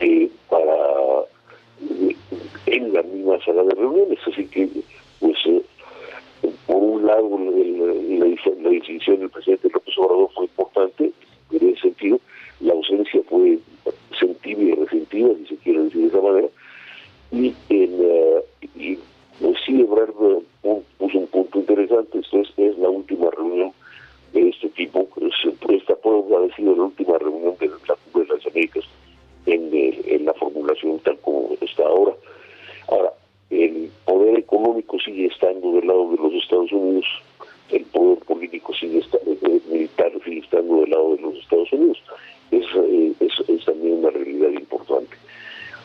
eh, 0.00 0.30
para 0.48 0.74
eh, 1.82 2.16
en 2.64 2.92
la 2.94 3.02
misma 3.02 3.44
sala 3.44 3.62
de 3.64 3.74
reuniones, 3.74 4.18
así 4.26 4.46
que 4.46 4.70
pues 5.20 5.36
eh, 5.44 5.62
por 6.66 6.76
un 6.76 7.06
lado 7.06 7.28
la, 7.38 8.24
la, 8.24 8.70
decisión 8.70 9.20
del 9.20 9.28
presidente 9.28 9.68
López 9.70 9.98
Obrador 9.98 10.30
fue 10.34 10.44
importante, 10.46 11.12
en 11.50 11.68
ese 11.68 11.80
sentido, 11.82 12.18
la 12.60 12.72
ausencia 12.72 13.20
fue 13.28 13.58
sentida 14.18 14.62
y 14.62 14.72
resentida, 14.72 15.28
si 15.36 15.46
se 15.46 15.56
quiere 15.56 15.82
decir 15.84 16.00
de 16.00 16.08
esa 16.08 16.22
manera, 16.22 16.48
y, 17.32 17.54
en, 17.68 18.00
uh, 18.00 18.40
y 18.78 18.98
eh, 19.40 19.54
sí, 19.64 19.80
Ebrard 19.80 20.12
puso 20.98 21.18
un 21.18 21.26
punto 21.28 21.58
interesante, 21.58 22.18
esto 22.18 22.40
es, 22.40 22.48
es, 22.56 22.78
la 22.78 22.90
última 22.90 23.30
reunión 23.30 23.72
de 24.32 24.48
este 24.48 24.68
tipo, 24.70 25.08
esta 25.68 25.94
puede 25.96 26.36
haber 26.36 26.54
sido 26.54 26.74
la 26.76 26.84
última 26.84 27.18
reunión 27.18 27.54
de 27.58 27.68
la 27.68 27.94
Cumbre 28.12 28.28
de 28.28 28.36
las 28.36 28.46
Américas 28.46 28.84
eh, 29.46 30.02
en, 30.06 30.24
la 30.26 30.34
formulación 30.34 30.98
tal 31.00 31.18
como 31.20 31.56
está 31.60 31.84
ahora. 31.84 32.12
Ahora, 32.88 33.12
el 33.48 33.90
poder 34.04 34.38
económico 34.38 34.98
sigue 35.00 35.26
estando 35.26 35.72
del 35.72 35.86
lado 35.86 36.10
de 36.10 36.16
los 36.16 36.34
Estados 36.34 36.70
Unidos, 36.72 37.06
el 37.70 37.84
poder 37.86 38.18
político 38.18 38.74
sigue 38.74 38.98
estando, 38.98 39.30
el 39.30 39.38
eh, 39.38 39.56
eh, 39.56 39.72
militar 39.72 40.12
sigue 40.24 40.40
estando 40.40 40.80
del 40.80 40.90
lado 40.90 41.16
de 41.16 41.22
los 41.22 41.34
Estados 41.36 41.72
Unidos. 41.72 41.98
Es, 42.50 42.66
es, 43.20 43.64
también 43.64 43.98
una 43.98 44.10
realidad 44.10 44.50
importante. 44.50 45.16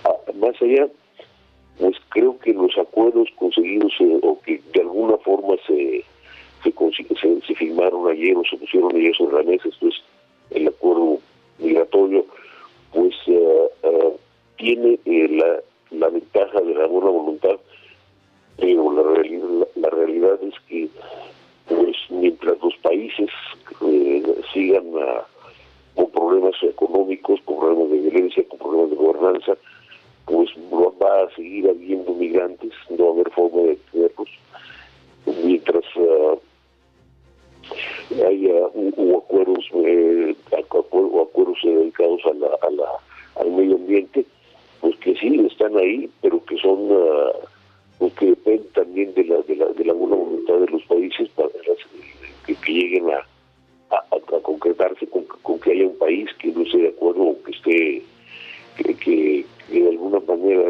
Ah, 0.06 0.16
más 0.36 0.62
allá 0.62 0.88
pues 1.80 1.96
creo 2.10 2.38
que 2.40 2.54
los 2.54 2.78
acuerdos 2.78 3.30
conseguidos 3.36 3.94
eh, 4.00 4.20
o 4.22 4.40
que 4.42 4.62
de 4.74 4.82
alguna 4.82 5.18
forma 5.18 5.56
se 5.68 6.04
se, 6.64 7.42
se, 7.42 7.56
firmaron 7.56 8.10
ayer 8.10 8.38
o 8.38 8.44
se 8.50 8.56
pusieron 8.56 8.96
ayer 8.96 9.14
sobre 9.18 9.44
la 9.44 9.52
mesa, 9.52 9.68
esto 9.68 9.88
es 9.88 9.96
el 10.52 10.68
acuerdo 10.70 11.20
migratorio, 11.60 12.26
pues 12.94 13.14
eh, 13.28 13.70
eh, 13.84 14.14
tiene 14.58 14.98
la, 15.06 15.60
la, 15.92 16.08
ventaja 16.08 16.62
de 16.62 16.74
la 16.74 16.88
buena 16.88 17.10
voluntad, 17.10 17.58
pero 18.58 18.94
la 18.94 19.04
realidad, 19.04 19.68
la, 19.76 19.90
realidad 19.90 20.40
es 20.42 20.54
que 20.70 20.88
pues 21.68 21.98
mientras 22.10 22.58
los 22.62 22.76
países 22.78 23.30
sigan 24.54 24.86
con 25.96 26.12
problemas 26.12 26.56
económicos, 26.62 27.42
con 27.44 27.60
problemas 27.60 27.90
de 27.90 27.98
violencia, 27.98 28.44
con 28.48 28.60
problemas 28.60 28.90
de 28.92 28.96
gobernanza, 28.96 29.58
pues 30.26 30.50
va 30.72 31.24
a 31.24 31.36
seguir 31.36 31.70
habiendo 31.70 32.14
migrantes, 32.14 32.72
no 32.90 33.06
va 33.06 33.10
a 33.10 33.14
haber 33.14 33.32
forma 33.32 33.62
de 33.64 33.78
tenerlos, 33.92 34.30
mientras 35.44 35.84
uh, 35.96 36.40
haya 38.26 38.68
uh, 38.74 39.18
acuerdos, 39.18 39.66
eh, 39.74 40.36
acuerdos 40.52 41.58
dedicados 41.64 42.22
a 42.26 42.70
la, 42.70 42.86
al 43.36 43.52
medio 43.52 43.76
ambiente, 43.76 44.26
pues 44.82 44.96
que 44.98 45.16
sí 45.16 45.46
están 45.50 45.78
ahí, 45.78 46.10
pero 46.22 46.44
que 46.46 46.58
son 46.58 46.92
uh, 46.92 47.32
pues 48.00 48.14
que 48.16 48.28
dependen 48.28 48.68
también 48.74 49.14
de 49.14 49.24
la, 49.26 49.38
de 49.42 49.56
la, 49.56 49.66
de 49.68 49.86
la 49.86 49.94
buena 49.94 50.16
voluntad 50.16 50.56
de 50.56 50.68
los 50.68 50.84
países 50.84 51.30
para 51.30 51.50
que, 52.46 52.56
lleguen 52.72 53.10
a, 53.12 53.26
a, 53.92 54.40
concretarse 54.42 55.08
con, 55.08 55.24
con, 55.42 55.60
que 55.60 55.72
haya 55.72 55.86
un 55.86 55.98
país 55.98 56.30
que 56.40 56.52
no 56.52 56.64
esté 56.64 56.80
de 56.80 56.90
acuerdo 56.90 57.24
o 57.24 57.44
que 57.44 57.52
esté 57.52 58.04
que, 58.78 58.94
que, 58.96 59.46
de 59.70 59.90
alguna 59.90 60.20
manera 60.20 60.70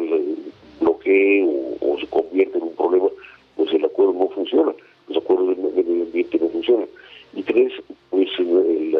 bloquee 0.79 1.47
o, 1.81 1.99
se 1.99 2.07
convierte 2.07 2.57
en 2.57 2.63
un 2.63 2.75
problema, 2.75 3.09
pues 3.55 3.73
el 3.73 3.85
acuerdo 3.85 4.13
no 4.13 4.29
funciona, 4.29 4.73
los 5.07 5.17
acuerdos 5.17 5.57
de 5.57 5.63
medio 5.83 6.03
ambiente 6.03 6.39
no 6.39 6.49
funcionan. 6.49 6.87
Y 7.33 7.43
tres, 7.43 7.73
pues 8.09 8.29
en, 8.39 8.93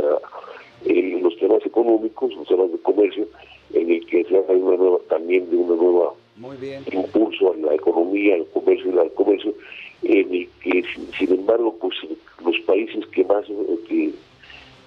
los 1.21 1.37
temas 1.37 1.65
económicos, 1.65 2.35
los 2.35 2.47
temas 2.47 2.71
de 2.71 2.77
comercio, 2.79 3.27
en 3.73 3.89
el 3.89 4.05
que 4.05 4.23
se 4.25 4.37
haga 4.37 4.53
una 4.53 4.77
nueva, 4.77 4.97
también 5.09 5.49
de 5.49 5.55
una 5.55 5.75
nueva 5.75 6.13
impulso 6.91 7.53
a 7.53 7.57
la 7.57 7.75
economía, 7.75 8.35
al 8.35 8.45
comercio 8.47 8.93
y 8.93 8.99
al 8.99 9.13
comercio, 9.13 9.53
en 10.03 10.33
el 10.33 10.49
que 10.61 10.83
sin 11.17 11.31
embargo 11.31 11.75
pues 11.79 11.95
los 12.43 12.59
países 12.61 13.05
que 13.07 13.23
más 13.23 13.45
que, 13.87 14.11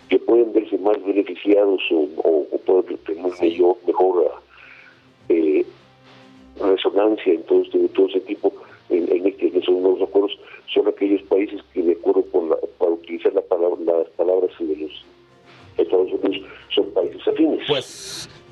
que 0.09 0.18
pueden 0.18 0.52
verse 0.52 0.76
más 0.78 1.02
beneficiados 1.05 1.80
o, 1.90 2.09
o, 2.22 2.59
pueden 2.59 2.98
tener 2.98 3.22
mejor, 3.40 3.76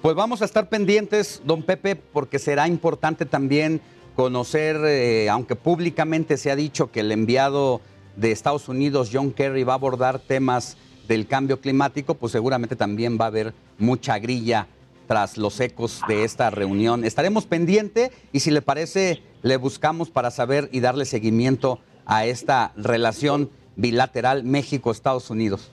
Pues, 0.04 0.16
vamos 0.16 0.42
a 0.42 0.44
estar 0.44 0.68
pendientes, 0.68 1.40
don 1.46 1.62
Pepe, 1.62 1.96
porque 1.96 2.38
será 2.38 2.68
importante 2.68 3.24
también 3.24 3.80
conocer, 4.14 4.76
eh, 4.84 5.30
aunque 5.30 5.56
públicamente 5.56 6.36
se 6.36 6.50
ha 6.50 6.56
dicho 6.56 6.90
que 6.90 7.00
el 7.00 7.10
enviado 7.10 7.80
de 8.14 8.30
Estados 8.30 8.68
Unidos, 8.68 9.08
John 9.10 9.32
Kerry, 9.32 9.64
va 9.64 9.72
a 9.72 9.76
abordar 9.76 10.18
temas 10.18 10.76
del 11.08 11.26
cambio 11.26 11.58
climático, 11.58 12.16
pues 12.16 12.32
seguramente 12.32 12.76
también 12.76 13.16
va 13.18 13.24
a 13.24 13.28
haber 13.28 13.54
mucha 13.78 14.18
grilla 14.18 14.66
tras 15.08 15.38
los 15.38 15.58
ecos 15.60 16.02
de 16.06 16.24
esta 16.24 16.50
reunión. 16.50 17.02
Estaremos 17.02 17.46
pendiente 17.46 18.10
y 18.30 18.40
si 18.40 18.50
le 18.50 18.60
parece, 18.60 19.22
le 19.40 19.56
buscamos 19.56 20.10
para 20.10 20.30
saber 20.30 20.68
y 20.70 20.80
darle 20.80 21.06
seguimiento 21.06 21.78
a 22.04 22.26
esta 22.26 22.72
relación 22.76 23.48
bilateral 23.74 24.44
México-Estados 24.44 25.30
Unidos. 25.30 25.72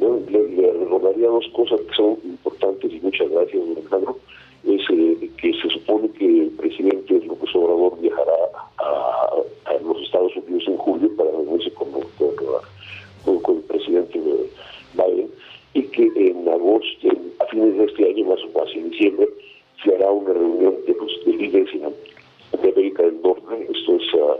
le, 0.00 0.72
recordaría 0.80 1.28
dos 1.28 1.44
cosas 1.54 1.80
que 1.88 1.94
son 1.94 2.18
importantes 2.24 2.55
y 2.82 3.00
muchas 3.00 3.30
gracias, 3.30 3.62
Alejandro. 3.76 4.18
Es 4.64 4.82
eh, 4.90 5.30
que 5.40 5.52
se 5.52 5.68
supone 5.70 6.08
que 6.10 6.42
el 6.42 6.50
presidente 6.50 7.20
López 7.26 7.54
Obrador 7.54 8.00
viajará 8.00 8.34
a, 8.78 9.32
los 9.84 10.02
Estados 10.02 10.34
Unidos 10.36 10.64
en 10.66 10.76
julio 10.78 11.14
para 11.16 11.30
reunirse 11.30 11.70
con, 11.72 11.88
el 11.94 13.62
presidente 13.62 14.20
Biden 14.94 15.30
y 15.74 15.82
que 15.82 16.10
en 16.16 16.48
agosto, 16.48 17.08
a 17.40 17.46
fines 17.46 17.76
de 17.78 17.84
este 17.84 18.08
año, 18.10 18.24
más 18.26 18.40
o 18.42 18.58
más 18.58 18.74
en 18.74 18.90
diciembre, 18.90 19.28
se 19.84 19.94
hará 19.94 20.10
una 20.10 20.32
reunión 20.32 20.74
de 20.86 20.94
los 20.94 21.26
líderes 21.26 21.68
de 21.72 22.70
América 22.70 23.02
del 23.04 23.20
Norte, 23.22 23.68
esto 23.70 23.96
es 23.96 24.14
uh, 24.14 24.36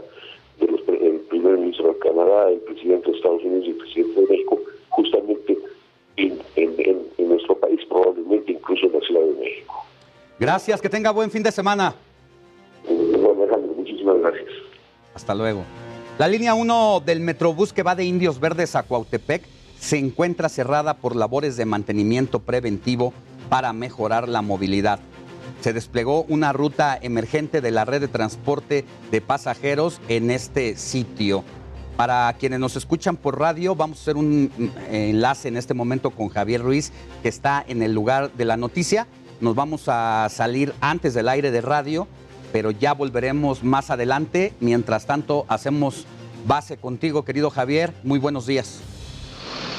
de 0.59 1.07
el 1.07 1.19
primer 1.21 1.57
ministro 1.57 1.93
de 1.93 1.99
Canadá, 1.99 2.49
el 2.49 2.59
presidente 2.59 3.11
de 3.11 3.17
Estados 3.17 3.43
Unidos 3.43 3.65
y 3.67 3.69
el 3.69 3.77
presidente 3.77 4.21
de 4.21 4.27
México, 4.27 4.59
justamente 4.89 5.57
en, 6.17 6.39
en, 6.55 7.29
nuestro 7.29 7.57
país, 7.59 7.79
probablemente 7.87 8.51
incluso 8.51 8.87
en 8.87 8.93
la 8.93 8.99
Ciudad 8.99 9.21
de 9.21 9.39
México. 9.39 9.85
Gracias, 10.39 10.81
que 10.81 10.89
tenga 10.89 11.11
buen 11.11 11.31
fin 11.31 11.43
de 11.43 11.51
semana. 11.51 11.95
Bueno, 12.87 13.43
Alejandro, 13.43 13.73
muchísimas 13.75 14.17
gracias. 14.19 14.49
Hasta 15.13 15.33
luego. 15.33 15.63
La 16.17 16.27
línea 16.27 16.53
1 16.53 17.03
del 17.05 17.19
Metrobús 17.19 17.73
que 17.73 17.83
va 17.83 17.95
de 17.95 18.05
Indios 18.05 18.39
Verdes 18.39 18.75
a 18.75 18.83
Cuautepec 18.83 19.43
se 19.79 19.97
encuentra 19.97 20.49
cerrada 20.49 20.95
por 20.95 21.15
labores 21.15 21.57
de 21.57 21.65
mantenimiento 21.65 22.39
preventivo 22.39 23.13
para 23.49 23.73
mejorar 23.73 24.27
la 24.27 24.41
movilidad. 24.41 24.99
Se 25.61 25.73
desplegó 25.73 26.23
una 26.23 26.53
ruta 26.53 26.97
emergente 27.01 27.61
de 27.61 27.71
la 27.71 27.85
red 27.85 28.01
de 28.01 28.07
transporte 28.07 28.85
de 29.11 29.21
pasajeros 29.21 30.01
en 30.07 30.31
este 30.31 30.75
sitio. 30.75 31.43
Para 31.97 32.31
quienes 32.33 32.59
nos 32.59 32.75
escuchan 32.75 33.17
por 33.17 33.39
radio, 33.39 33.73
vamos 33.73 33.97
a 33.97 34.01
hacer 34.01 34.17
un 34.17 34.51
enlace 34.91 35.47
en 35.47 35.57
este 35.57 35.73
momento 35.73 36.11
con 36.11 36.29
Javier 36.29 36.61
Ruiz, 36.61 36.91
que 37.23 37.27
está 37.27 37.65
en 37.67 37.81
el 37.81 37.91
lugar 37.91 38.31
de 38.33 38.45
la 38.45 38.55
noticia. 38.55 39.07
Nos 39.41 39.55
vamos 39.55 39.85
a 39.87 40.27
salir 40.29 40.75
antes 40.79 41.15
del 41.15 41.27
aire 41.27 41.49
de 41.49 41.59
radio, 41.59 42.07
pero 42.53 42.69
ya 42.69 42.93
volveremos 42.93 43.63
más 43.63 43.89
adelante. 43.89 44.53
Mientras 44.59 45.07
tanto, 45.07 45.47
hacemos 45.47 46.05
base 46.45 46.77
contigo, 46.77 47.25
querido 47.25 47.49
Javier. 47.49 47.91
Muy 48.03 48.19
buenos 48.19 48.45
días. 48.45 48.79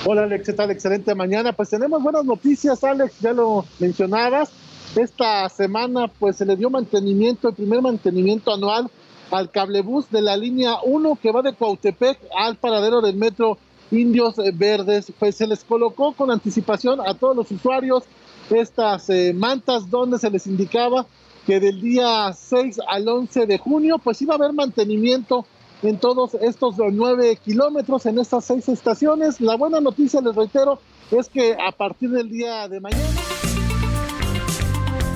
Hola 0.04 0.24
Alex, 0.24 0.46
¿qué 0.46 0.52
tal? 0.54 0.72
Excelente 0.72 1.14
mañana. 1.14 1.52
Pues 1.52 1.70
tenemos 1.70 2.02
buenas 2.02 2.24
noticias, 2.24 2.82
Alex, 2.82 3.20
ya 3.20 3.32
lo 3.32 3.64
mencionabas. 3.78 4.50
Esta 4.96 5.48
semana 5.50 6.08
pues 6.08 6.34
se 6.34 6.44
le 6.44 6.56
dio 6.56 6.68
mantenimiento, 6.68 7.50
el 7.50 7.54
primer 7.54 7.80
mantenimiento 7.80 8.52
anual 8.52 8.90
al 9.30 9.50
cablebús 9.50 10.10
de 10.10 10.22
la 10.22 10.36
línea 10.36 10.76
1 10.82 11.18
que 11.20 11.32
va 11.32 11.42
de 11.42 11.54
Cuautepec 11.54 12.18
al 12.36 12.56
paradero 12.56 13.00
del 13.00 13.16
metro 13.16 13.58
Indios 13.90 14.36
Verdes. 14.54 15.12
Pues 15.18 15.36
se 15.36 15.46
les 15.46 15.64
colocó 15.64 16.12
con 16.12 16.30
anticipación 16.30 17.00
a 17.00 17.14
todos 17.14 17.36
los 17.36 17.50
usuarios 17.50 18.04
estas 18.50 19.10
eh, 19.10 19.32
mantas 19.34 19.90
donde 19.90 20.18
se 20.18 20.30
les 20.30 20.46
indicaba 20.46 21.06
que 21.46 21.60
del 21.60 21.80
día 21.80 22.32
6 22.32 22.80
al 22.86 23.08
11 23.08 23.46
de 23.46 23.58
junio 23.58 23.98
pues 23.98 24.20
iba 24.22 24.34
a 24.34 24.36
haber 24.36 24.52
mantenimiento 24.52 25.46
en 25.82 25.98
todos 25.98 26.34
estos 26.34 26.76
nueve 26.92 27.36
kilómetros, 27.36 28.06
en 28.06 28.18
estas 28.18 28.44
seis 28.44 28.68
estaciones. 28.68 29.40
La 29.40 29.56
buena 29.56 29.80
noticia, 29.80 30.20
les 30.20 30.34
reitero, 30.34 30.80
es 31.10 31.28
que 31.28 31.54
a 31.54 31.72
partir 31.72 32.10
del 32.10 32.28
día 32.28 32.68
de 32.68 32.80
mañana... 32.80 33.37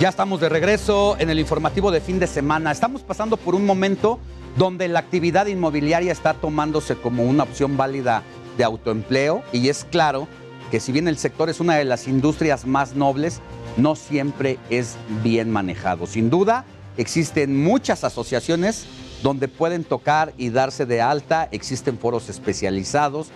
Ya 0.00 0.08
estamos 0.08 0.40
de 0.40 0.48
regreso 0.48 1.16
en 1.18 1.28
el 1.28 1.38
informativo 1.38 1.90
de 1.90 2.00
fin 2.00 2.18
de 2.18 2.26
semana. 2.26 2.72
Estamos 2.72 3.02
pasando 3.02 3.36
por 3.36 3.54
un 3.54 3.66
momento 3.66 4.18
donde 4.56 4.88
la 4.88 4.98
actividad 4.98 5.46
inmobiliaria 5.46 6.10
está 6.10 6.32
tomándose 6.32 6.96
como 6.96 7.24
una 7.24 7.42
opción 7.42 7.76
válida 7.76 8.22
de 8.56 8.64
autoempleo 8.64 9.42
y 9.52 9.68
es 9.68 9.84
claro 9.84 10.26
que 10.70 10.80
si 10.80 10.90
bien 10.90 11.06
el 11.06 11.18
sector 11.18 11.50
es 11.50 11.60
una 11.60 11.76
de 11.76 11.84
las 11.84 12.08
industrias 12.08 12.64
más 12.64 12.94
nobles, 12.94 13.42
no 13.76 13.94
siempre 13.94 14.58
es 14.70 14.96
bien 15.22 15.50
manejado. 15.50 16.06
Sin 16.06 16.30
duda, 16.30 16.64
Existen 17.00 17.62
muchas 17.62 18.04
asociaciones 18.04 18.84
donde 19.22 19.48
pueden 19.48 19.84
tocar 19.84 20.34
y 20.36 20.50
darse 20.50 20.86
de 20.86 21.00
alta. 21.00 21.48
Existen 21.52 21.98
foros 21.98 22.28
especializados, 22.28 23.28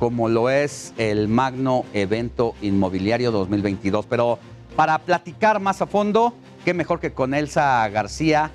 como 0.00 0.28
lo 0.28 0.50
es 0.50 0.92
el 0.98 1.28
Magno 1.28 1.84
Evento 1.92 2.54
Inmobiliario 2.62 3.30
2022. 3.30 4.06
Pero 4.06 4.40
para 4.76 4.98
platicar 4.98 5.60
más 5.60 5.82
a 5.82 5.86
fondo, 5.86 6.34
qué 6.64 6.74
mejor 6.74 7.00
que 7.00 7.12
con 7.12 7.34
Elsa 7.34 7.88
García, 7.88 8.50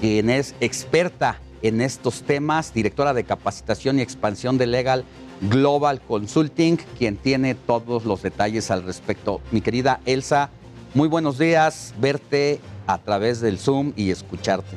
quien 0.00 0.30
es 0.30 0.54
experta 0.60 1.38
en 1.62 1.80
estos 1.80 2.22
temas, 2.22 2.74
directora 2.74 3.14
de 3.14 3.24
capacitación 3.24 3.98
y 3.98 4.02
expansión 4.02 4.58
de 4.58 4.66
Legal 4.66 5.04
Global 5.42 6.00
Consulting, 6.00 6.78
quien 6.98 7.16
tiene 7.16 7.54
todos 7.54 8.04
los 8.04 8.22
detalles 8.22 8.70
al 8.70 8.82
respecto. 8.82 9.40
Mi 9.50 9.60
querida 9.60 10.00
Elsa, 10.04 10.50
muy 10.94 11.08
buenos 11.08 11.38
días, 11.38 11.94
verte 11.98 12.60
a 12.86 12.98
través 12.98 13.40
del 13.40 13.58
Zoom 13.58 13.92
y 13.96 14.10
escucharte. 14.10 14.76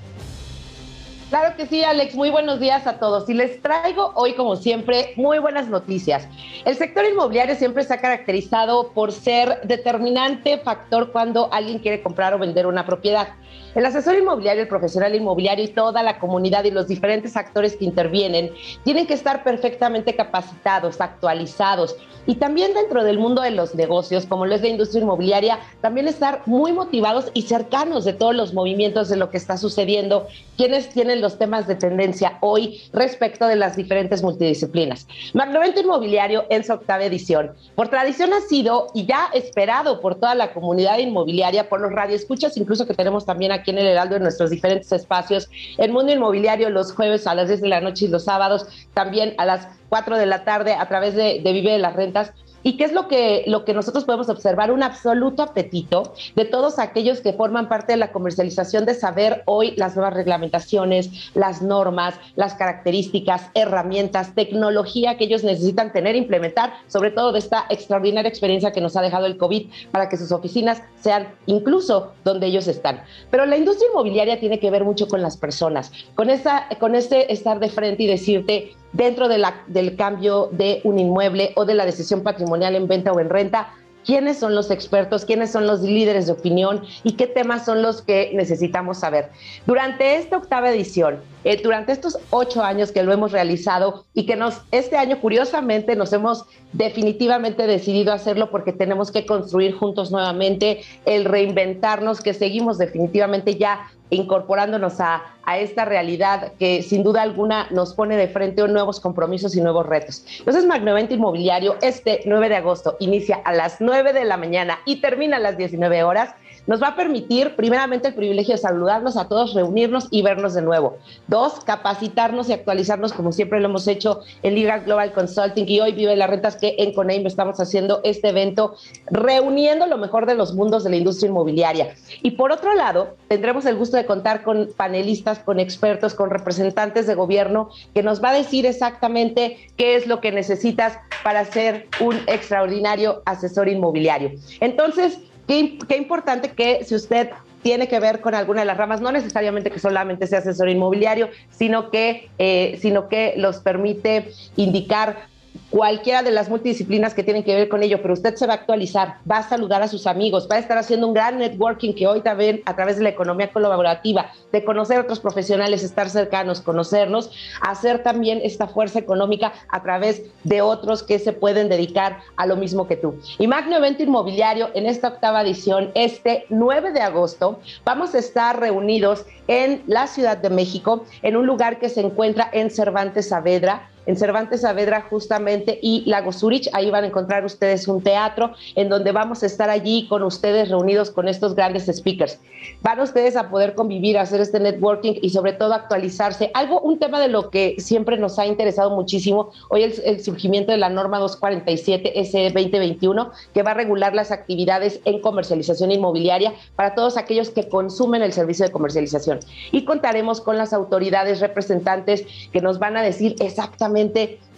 Claro 1.30 1.56
que 1.58 1.66
sí, 1.66 1.84
Alex. 1.84 2.14
Muy 2.14 2.30
buenos 2.30 2.60
días 2.60 2.86
a 2.86 3.00
todos. 3.00 3.28
Y 3.30 3.34
les 3.34 3.62
traigo 3.62 4.12
hoy, 4.16 4.34
como 4.34 4.56
siempre, 4.56 5.14
muy 5.16 5.40
buenas 5.40 5.68
noticias. 5.68 6.28
El 6.66 6.76
sector 6.76 7.04
inmobiliario 7.04 7.56
siempre 7.56 7.84
se 7.84 7.94
ha 7.96 7.98
caracterizado 7.98 8.92
por 8.94 9.12
ser 9.12 9.60
determinante 9.64 10.60
factor 10.60 11.12
cuando 11.12 11.52
alguien 11.52 11.80
quiere 11.80 12.04
comprar 12.04 12.36
o 12.36 12.40
vender 12.40 12.68
una 12.68 12.86
propiedad. 12.86 13.30
El 13.76 13.86
asesor 13.86 14.18
inmobiliario, 14.18 14.64
el 14.64 14.70
profesional 14.70 15.14
inmobiliario 15.16 15.66
y 15.66 15.68
toda 15.68 16.02
la 16.02 16.18
comunidad 16.18 16.64
y 16.64 16.72
los 16.72 16.88
diferentes 16.88 17.36
actores 17.36 17.76
que 17.76 17.84
intervienen 17.84 18.52
tienen 18.86 19.06
que 19.06 19.14
estar 19.14 19.44
perfectamente 19.44 20.16
capacitados, 20.16 21.02
actualizados 21.02 21.98
y 22.26 22.36
también 22.36 22.74
dentro 22.74 23.04
del 23.04 23.20
mundo 23.20 23.42
de 23.42 23.52
los 23.52 23.76
negocios, 23.76 24.26
como 24.26 24.46
lo 24.46 24.56
es 24.56 24.62
la 24.62 24.70
industria 24.70 25.04
inmobiliaria, 25.04 25.60
también 25.82 26.08
estar 26.08 26.42
muy 26.46 26.72
motivados 26.72 27.30
y 27.34 27.44
cercanos 27.44 28.06
de 28.06 28.14
todos 28.14 28.34
los 28.34 28.54
movimientos 28.54 29.10
de 29.10 29.18
lo 29.18 29.30
que 29.30 29.38
está 29.38 29.58
sucediendo, 29.58 30.28
quienes 30.58 30.90
tienen 30.90 31.22
los 31.22 31.38
temas 31.38 31.68
de 31.68 31.76
tendencia 31.76 32.38
hoy 32.42 32.82
respecto 32.94 33.46
de 33.46 33.58
las 33.58 33.76
diferentes 33.76 34.24
multidisciplinas. 34.24 35.08
Magnovento 35.34 35.82
Inmobiliario 35.82 36.46
en 36.50 36.64
su 36.64 36.74
octava 36.74 37.04
edición. 37.04 37.52
Por 37.76 37.90
tradición 37.90 38.34
ha 38.34 38.42
sido 38.42 38.88
y 38.94 39.06
ya 39.06 39.30
esperado 39.34 40.02
por 40.02 40.16
toda 40.16 40.34
la 40.34 40.54
comunidad 40.54 40.98
inmobiliaria, 40.98 41.70
por 41.70 41.82
los 41.82 41.92
radioescuchas, 41.92 42.58
incluso 42.58 42.88
que 42.88 42.94
tenemos 42.94 43.26
también 43.26 43.52
aquí 43.52 43.65
en 43.72 43.78
el 43.78 43.88
Heraldo 43.88 44.16
en 44.16 44.24
nuestros 44.24 44.50
diferentes 44.50 44.92
espacios. 44.92 45.50
El 45.78 45.92
mundo 45.92 46.14
inmobiliario 46.14 46.70
los 46.70 46.94
jueves 46.94 47.28
a 47.28 47.36
las 47.36 47.48
10 47.48 47.62
de 47.62 47.68
la 47.68 47.82
noche 47.82 48.06
y 48.06 48.08
los 48.10 48.26
sábados 48.26 48.68
también 48.94 49.36
a 49.38 49.46
las 49.46 49.68
4 49.90 50.18
de 50.18 50.26
la 50.26 50.44
tarde 50.44 50.74
a 50.74 50.88
través 50.88 51.16
de, 51.16 51.42
de 51.44 51.54
Vive 51.54 51.72
de 51.72 51.80
las 51.80 51.96
Rentas 51.96 52.34
¿Y 52.68 52.78
qué 52.78 52.86
es 52.86 52.94
lo 52.94 53.08
que, 53.08 53.44
lo 53.46 53.64
que 53.64 53.76
nosotros 53.76 54.06
podemos 54.06 54.28
observar? 54.28 54.72
Un 54.72 54.82
absoluto 54.82 55.44
apetito 55.44 56.14
de 56.36 56.46
todos 56.46 56.80
aquellos 56.80 57.22
que 57.22 57.32
forman 57.32 57.70
parte 57.70 57.94
de 57.94 57.98
la 57.98 58.12
comercialización 58.12 58.88
de 58.88 58.96
saber 58.96 59.44
hoy 59.46 59.76
las 59.78 59.96
nuevas 59.96 60.16
reglamentaciones, 60.16 61.30
las 61.36 61.62
normas, 61.62 62.16
las 62.36 62.56
características, 62.56 63.52
herramientas, 63.54 64.34
tecnología 64.34 65.16
que 65.16 65.26
ellos 65.26 65.44
necesitan 65.44 65.94
tener, 65.94 66.16
implementar, 66.16 66.74
sobre 66.88 67.12
todo 67.12 67.34
de 67.34 67.38
esta 67.38 67.66
extraordinaria 67.70 68.30
experiencia 68.30 68.72
que 68.72 68.82
nos 68.82 68.96
ha 68.98 69.04
dejado 69.04 69.28
el 69.28 69.38
COVID 69.38 69.68
para 69.92 70.10
que 70.10 70.18
sus 70.18 70.32
oficinas 70.32 70.82
sean 71.02 71.36
incluso 71.46 72.14
donde 72.24 72.48
ellos 72.48 72.68
están. 72.68 73.04
Pero 73.30 73.46
la 73.46 73.58
industria 73.58 73.90
inmobiliaria 73.92 74.40
tiene 74.40 74.60
que 74.60 74.72
ver 74.72 74.84
mucho 74.84 75.08
con 75.08 75.22
las 75.22 75.38
personas, 75.38 75.92
con, 76.16 76.32
esa, 76.32 76.68
con 76.80 76.96
ese 76.96 77.32
estar 77.32 77.60
de 77.60 77.70
frente 77.70 78.02
y 78.02 78.08
decirte, 78.08 78.76
dentro 78.96 79.28
de 79.28 79.38
la, 79.38 79.64
del 79.68 79.96
cambio 79.96 80.50
de 80.52 80.82
un 80.84 80.98
inmueble 81.00 81.52
o 81.56 81.66
de 81.66 81.74
la 81.76 81.86
decisión 81.86 82.24
patrimonial 82.24 82.76
en 82.76 82.88
venta 82.88 83.12
o 83.12 83.20
en 83.20 83.30
renta, 83.30 83.74
quiénes 84.06 84.38
son 84.38 84.56
los 84.56 84.72
expertos, 84.72 85.26
quiénes 85.26 85.52
son 85.52 85.68
los 85.68 85.82
líderes 85.82 86.28
de 86.28 86.34
opinión 86.34 86.84
y 87.04 87.14
qué 87.14 87.28
temas 87.28 87.66
son 87.66 87.82
los 87.82 88.02
que 88.02 88.32
necesitamos 88.34 89.00
saber. 89.00 89.30
Durante 89.66 90.16
esta 90.16 90.38
octava 90.38 90.70
edición, 90.70 91.20
eh, 91.46 91.62
durante 91.64 91.92
estos 91.92 92.18
ocho 92.32 92.64
años 92.64 92.92
que 92.92 93.04
lo 93.04 93.14
hemos 93.14 93.32
realizado 93.32 94.06
y 94.16 94.26
que 94.26 94.36
este 94.72 94.98
año 94.98 95.22
curiosamente 95.22 95.96
nos 95.96 96.12
hemos 96.12 96.46
definitivamente 96.74 97.68
decidido 97.68 98.12
hacerlo 98.12 98.50
porque 98.50 98.74
tenemos 98.74 99.12
que 99.12 99.28
construir 99.28 99.76
juntos 99.76 100.12
nuevamente 100.12 100.82
el 101.06 101.24
reinventarnos, 101.24 102.22
que 102.22 102.34
seguimos 102.34 102.80
definitivamente 102.80 103.56
ya 103.56 103.92
incorporándonos 104.10 105.00
a, 105.00 105.22
esta 105.60 105.86
realidad 105.86 106.54
que 106.58 106.82
sin 106.82 107.04
duda 107.04 107.22
alguna 107.22 107.68
nos 107.70 107.94
pone 107.94 108.18
de 108.18 108.28
frente 108.28 108.64
a 108.64 108.68
nuevos 108.68 109.00
compromisos 109.00 109.56
y 109.56 109.62
nuevos 109.62 109.86
retos. 109.86 110.26
Entonces, 110.40 110.66
Magnovento 110.66 111.14
Inmobiliario, 111.14 111.76
este 111.84 112.22
9 112.26 112.50
de 112.50 112.56
agosto, 112.56 112.98
inicia 113.00 113.36
a 113.46 113.54
las 113.54 113.80
9 113.80 114.14
de 114.14 114.26
la 114.26 114.38
mañana 114.38 114.80
y 114.86 115.02
termina 115.02 115.38
a 115.38 115.40
las 115.40 115.58
19 115.58 116.04
horas 116.04 116.34
nos 116.68 116.82
va 116.82 116.90
a 116.90 116.96
permitir, 116.96 117.56
primeramente, 117.56 118.08
el 118.10 118.16
privilegio 118.16 118.56
de 118.56 118.62
saludarnos 118.62 119.18
a 119.18 119.28
todos, 119.28 119.54
reunirnos 119.54 120.08
y 120.12 120.22
vernos 120.22 120.54
de 120.54 120.62
nuevo. 120.62 120.98
Dos, 121.28 121.60
capacitarnos 121.64 122.50
y 122.50 122.54
actualizarnos 122.54 123.14
como 123.14 123.32
siempre 123.32 123.60
lo 123.60 123.68
hemos 123.68 123.88
hecho 123.88 124.22
en 124.44 124.56
Liga 124.56 124.80
Global 124.80 125.14
Consulting 125.14 125.66
y 125.68 125.80
hoy 125.80 125.92
Vive 125.94 126.16
las 126.16 126.30
Rentas 126.30 126.56
que 126.56 126.76
en 126.80 126.94
Coneim 126.94 127.26
estamos 127.28 127.60
haciendo 127.60 128.02
este 128.04 128.30
evento 128.30 128.76
reuniendo 129.08 129.86
lo 129.86 129.98
mejor 129.98 130.26
de 130.26 130.36
los 130.36 130.54
mundos 130.54 130.84
de 130.84 130.90
la 130.90 130.96
industria 130.98 131.30
inmobiliaria. 131.30 131.96
Y 132.22 132.32
por 132.32 132.52
otro 132.52 132.74
lado, 132.74 133.16
tendremos 133.28 133.66
el 133.66 133.76
gusto 133.76 133.98
de 133.98 134.06
contar 134.06 134.44
con 134.44 134.70
panelistas, 134.76 135.40
con 135.40 135.60
expertos, 135.60 136.14
con 136.14 136.30
representantes 136.30 137.08
de 137.08 137.16
gobierno 137.16 137.70
que 137.94 138.04
nos 138.04 138.24
va 138.24 138.30
a 138.30 138.34
decir 138.34 138.66
exactamente 138.66 139.58
qué 139.78 139.96
es 139.96 140.08
lo 140.08 140.22
que 140.22 140.32
necesitas 140.32 140.98
para 141.24 141.46
ser 141.46 141.88
un 142.02 142.16
extraordinario 142.28 143.22
asesor 143.26 143.70
inmobiliario. 143.70 144.32
Entonces, 144.60 145.20
Qué, 145.48 145.96
importante 145.98 146.52
que 146.52 146.84
si 146.84 146.96
usted 146.96 147.30
tiene 147.62 147.88
que 147.88 148.00
ver 148.00 148.22
con 148.22 148.36
alguna 148.36 148.62
de 148.62 148.66
las 148.66 148.78
ramas, 148.78 149.02
no 149.02 149.12
necesariamente 149.12 149.72
que 149.72 149.80
solamente 149.80 150.28
sea 150.28 150.40
asesor 150.40 150.70
inmobiliario, 150.70 151.30
sino 151.50 151.90
que, 151.90 152.30
eh, 152.38 152.78
sino 152.82 153.08
que 153.10 153.34
los 153.38 153.58
permite 153.58 154.32
indicar 154.56 155.28
cualquiera 155.70 156.24
de 156.24 156.32
las 156.32 156.50
multidisciplinas 156.50 157.14
que 157.14 157.24
tienen 157.24 157.44
que 157.44 157.56
ver 157.56 157.70
con 157.70 157.84
ello, 157.84 158.02
pero 158.02 158.14
usted 158.14 158.36
se 158.36 158.48
va 158.48 158.54
a 158.54 158.58
actualizar, 158.58 159.18
va 159.30 159.38
a 159.38 159.50
saludar 159.50 159.82
a 159.82 159.88
sus 159.88 160.08
amigos, 160.08 160.48
va 160.50 160.56
a 160.56 160.60
estar 160.60 160.78
haciendo 160.78 161.08
un 161.08 161.14
gran 161.14 161.38
networking 161.38 161.94
que 161.94 162.08
hoy 162.08 162.22
también 162.22 162.62
a 162.66 162.76
través 162.76 162.98
de 162.98 163.04
la 163.04 163.10
economía 163.10 163.52
colaborativa, 163.52 164.32
de 164.52 164.64
conocer 164.64 164.98
a 164.98 165.02
otros 165.02 165.20
profesionales, 165.20 165.84
estar 165.84 166.10
cercanos, 166.10 166.62
conocernos, 166.62 167.32
hacer 167.62 168.04
también 168.04 168.40
esta 168.44 168.68
fuerza 168.68 169.00
económica 169.00 169.54
a 169.70 169.82
través 169.82 170.24
de 170.44 170.62
otros 170.62 171.04
que 171.04 171.20
se 171.20 171.34
pueden 171.34 171.70
dedicar 171.70 172.20
a 172.36 172.46
lo 172.46 172.56
mismo 172.56 172.88
que 172.88 172.98
tú. 172.98 173.16
Y 173.38 173.48
Magno 173.48 173.76
Evento 173.78 174.04
Inmobiliario 174.04 174.70
en 174.74 174.86
esta 174.86 175.10
octava 175.10 175.42
edición, 175.42 175.92
este 175.96 176.46
9 176.50 176.92
de 176.92 177.02
agosto, 177.02 177.60
vamos 177.84 178.16
a 178.16 178.20
estar 178.20 178.60
reunidos 178.60 179.26
en 179.48 179.84
la 179.88 180.08
Ciudad 180.08 180.38
de 180.38 180.50
México, 180.50 181.06
en 181.22 181.36
un 181.36 181.46
lugar 181.46 181.80
que 181.80 181.90
se 181.90 182.02
encuentra 182.02 182.50
en 182.52 182.72
Cervantes 182.72 183.30
Saavedra, 183.30 183.90
en 184.06 184.16
Cervantes 184.16 184.62
Saavedra 184.62 185.06
justamente 185.10 185.80
y 185.82 186.04
Lago 186.06 186.32
Zurich. 186.32 186.70
Ahí 186.74 186.90
van 186.90 187.04
a 187.04 187.08
encontrar 187.08 187.46
ustedes 187.46 187.88
un 187.88 188.02
teatro 188.02 188.54
en 188.76 188.90
donde 188.90 189.12
vamos 189.12 189.44
a 189.44 189.46
estar 189.46 189.70
allí 189.70 190.08
con 190.08 190.24
ustedes 190.24 190.70
reunidos 190.70 191.12
con 191.12 191.28
estos 191.28 191.56
grandes 191.56 191.86
speakers. 191.86 192.40
Van 192.82 193.00
ustedes 193.00 193.36
a 193.36 193.50
poder 193.50 193.76
convivir, 193.76 194.18
hacer 194.18 194.42
este 194.42 194.60
networking 194.60 195.14
y 195.22 195.30
sobre 195.30 195.54
todo 195.54 195.74
actualizarse. 195.74 196.52
Algo, 196.54 196.82
un 196.82 197.00
tema 197.00 197.20
de 197.20 197.28
lo 197.28 197.50
que 197.50 197.76
siempre 197.78 198.18
nos 198.18 198.40
ha 198.40 198.46
interesado 198.46 198.90
muchísimo, 198.90 199.52
hoy 199.70 199.84
el, 199.84 199.94
el 200.04 200.24
surgimiento 200.24 200.72
de 200.72 200.78
la 200.78 200.90
norma 200.90 201.20
247 201.20 202.20
S 202.20 202.52
2021 202.54 203.32
que 203.54 203.64
va 203.64 203.72
a 203.72 203.76
regular 203.76 204.14
las 204.14 204.32
actividades 204.32 205.00
en 205.06 205.22
comercialización 205.22 205.92
inmobiliaria 205.92 206.54
para 206.76 206.96
todos 206.96 207.18
aquellos 207.18 207.50
que 207.50 207.70
consumen 207.70 208.22
el 208.22 208.34
servicio 208.34 208.66
de 208.66 208.72
comercialización. 208.72 209.40
Y 209.72 209.86
contaremos 209.86 210.42
con 210.42 210.58
las 210.58 210.74
autoridades 210.74 211.40
representantes 211.40 212.26
que 212.52 212.62
nos 212.62 212.80
van 212.80 212.98
a 212.98 213.02
decir 213.02 213.36
exactamente 213.40 213.95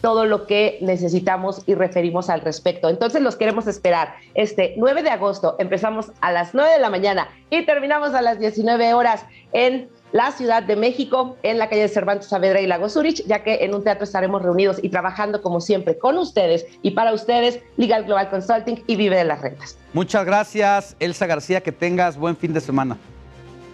todo 0.01 0.25
lo 0.25 0.45
que 0.45 0.77
necesitamos 0.81 1.63
y 1.65 1.75
referimos 1.75 2.29
al 2.29 2.41
respecto. 2.41 2.89
Entonces 2.89 3.21
los 3.21 3.35
queremos 3.35 3.67
esperar 3.67 4.15
este 4.35 4.73
9 4.77 5.03
de 5.03 5.09
agosto. 5.09 5.55
Empezamos 5.59 6.11
a 6.21 6.31
las 6.31 6.53
9 6.53 6.71
de 6.71 6.79
la 6.79 6.89
mañana 6.89 7.29
y 7.49 7.65
terminamos 7.65 8.13
a 8.13 8.21
las 8.21 8.39
19 8.39 8.93
horas 8.93 9.25
en 9.53 9.89
la 10.11 10.31
Ciudad 10.31 10.63
de 10.63 10.75
México, 10.75 11.35
en 11.43 11.57
la 11.57 11.67
calle 11.67 11.87
Cervantes 11.87 12.27
Saavedra 12.27 12.61
y 12.61 12.67
Lago 12.67 12.87
Zurich, 12.89 13.25
ya 13.25 13.43
que 13.43 13.65
en 13.65 13.75
un 13.75 13.83
teatro 13.83 14.03
estaremos 14.03 14.41
reunidos 14.41 14.79
y 14.81 14.89
trabajando 14.89 15.41
como 15.41 15.59
siempre 15.59 15.97
con 15.97 16.17
ustedes 16.17 16.65
y 16.81 16.91
para 16.91 17.13
ustedes, 17.13 17.59
Legal 17.75 18.05
Global 18.05 18.29
Consulting 18.29 18.83
y 18.87 18.95
Vive 18.95 19.17
de 19.17 19.25
las 19.25 19.41
Rentas. 19.41 19.77
Muchas 19.93 20.25
gracias, 20.25 20.95
Elsa 20.99 21.25
García, 21.25 21.61
que 21.61 21.71
tengas 21.71 22.17
buen 22.17 22.37
fin 22.37 22.53
de 22.53 22.61
semana. 22.61 22.97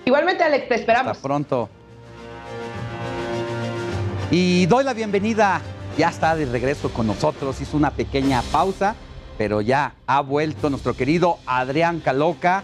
Igualmente, 0.06 0.44
Alex, 0.44 0.68
te 0.68 0.76
esperamos. 0.76 1.12
Hasta 1.12 1.28
pronto. 1.28 1.70
Y 4.36 4.66
doy 4.66 4.84
la 4.84 4.96
bienvenida, 4.96 5.62
ya 5.96 6.10
está 6.10 6.36
de 6.36 6.48
regreso 6.48 6.92
con 6.92 7.06
nosotros, 7.06 7.62
hizo 7.62 7.78
una 7.78 7.92
pequeña 7.92 8.42
pausa, 8.52 8.96
pero 9.38 9.62
ya 9.62 9.94
ha 10.08 10.22
vuelto 10.22 10.72
nuestro 10.72 10.96
querido 10.96 11.38
Adrián 11.46 12.00
Caloca, 12.00 12.64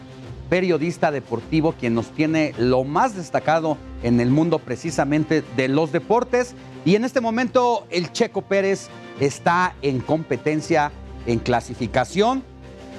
periodista 0.50 1.12
deportivo, 1.12 1.76
quien 1.80 1.94
nos 1.94 2.08
tiene 2.08 2.56
lo 2.58 2.86
más 2.86 3.16
destacado 3.16 3.78
en 4.02 4.20
el 4.20 4.32
mundo 4.32 4.58
precisamente 4.58 5.44
de 5.56 5.68
los 5.68 5.92
deportes. 5.92 6.56
Y 6.86 6.96
en 6.96 7.06
este 7.06 7.22
momento 7.22 7.86
el 7.92 8.12
Checo 8.14 8.42
Pérez 8.42 8.88
está 9.20 9.76
en 9.84 10.00
competencia, 10.00 10.92
en 11.28 11.38
clasificación 11.38 12.42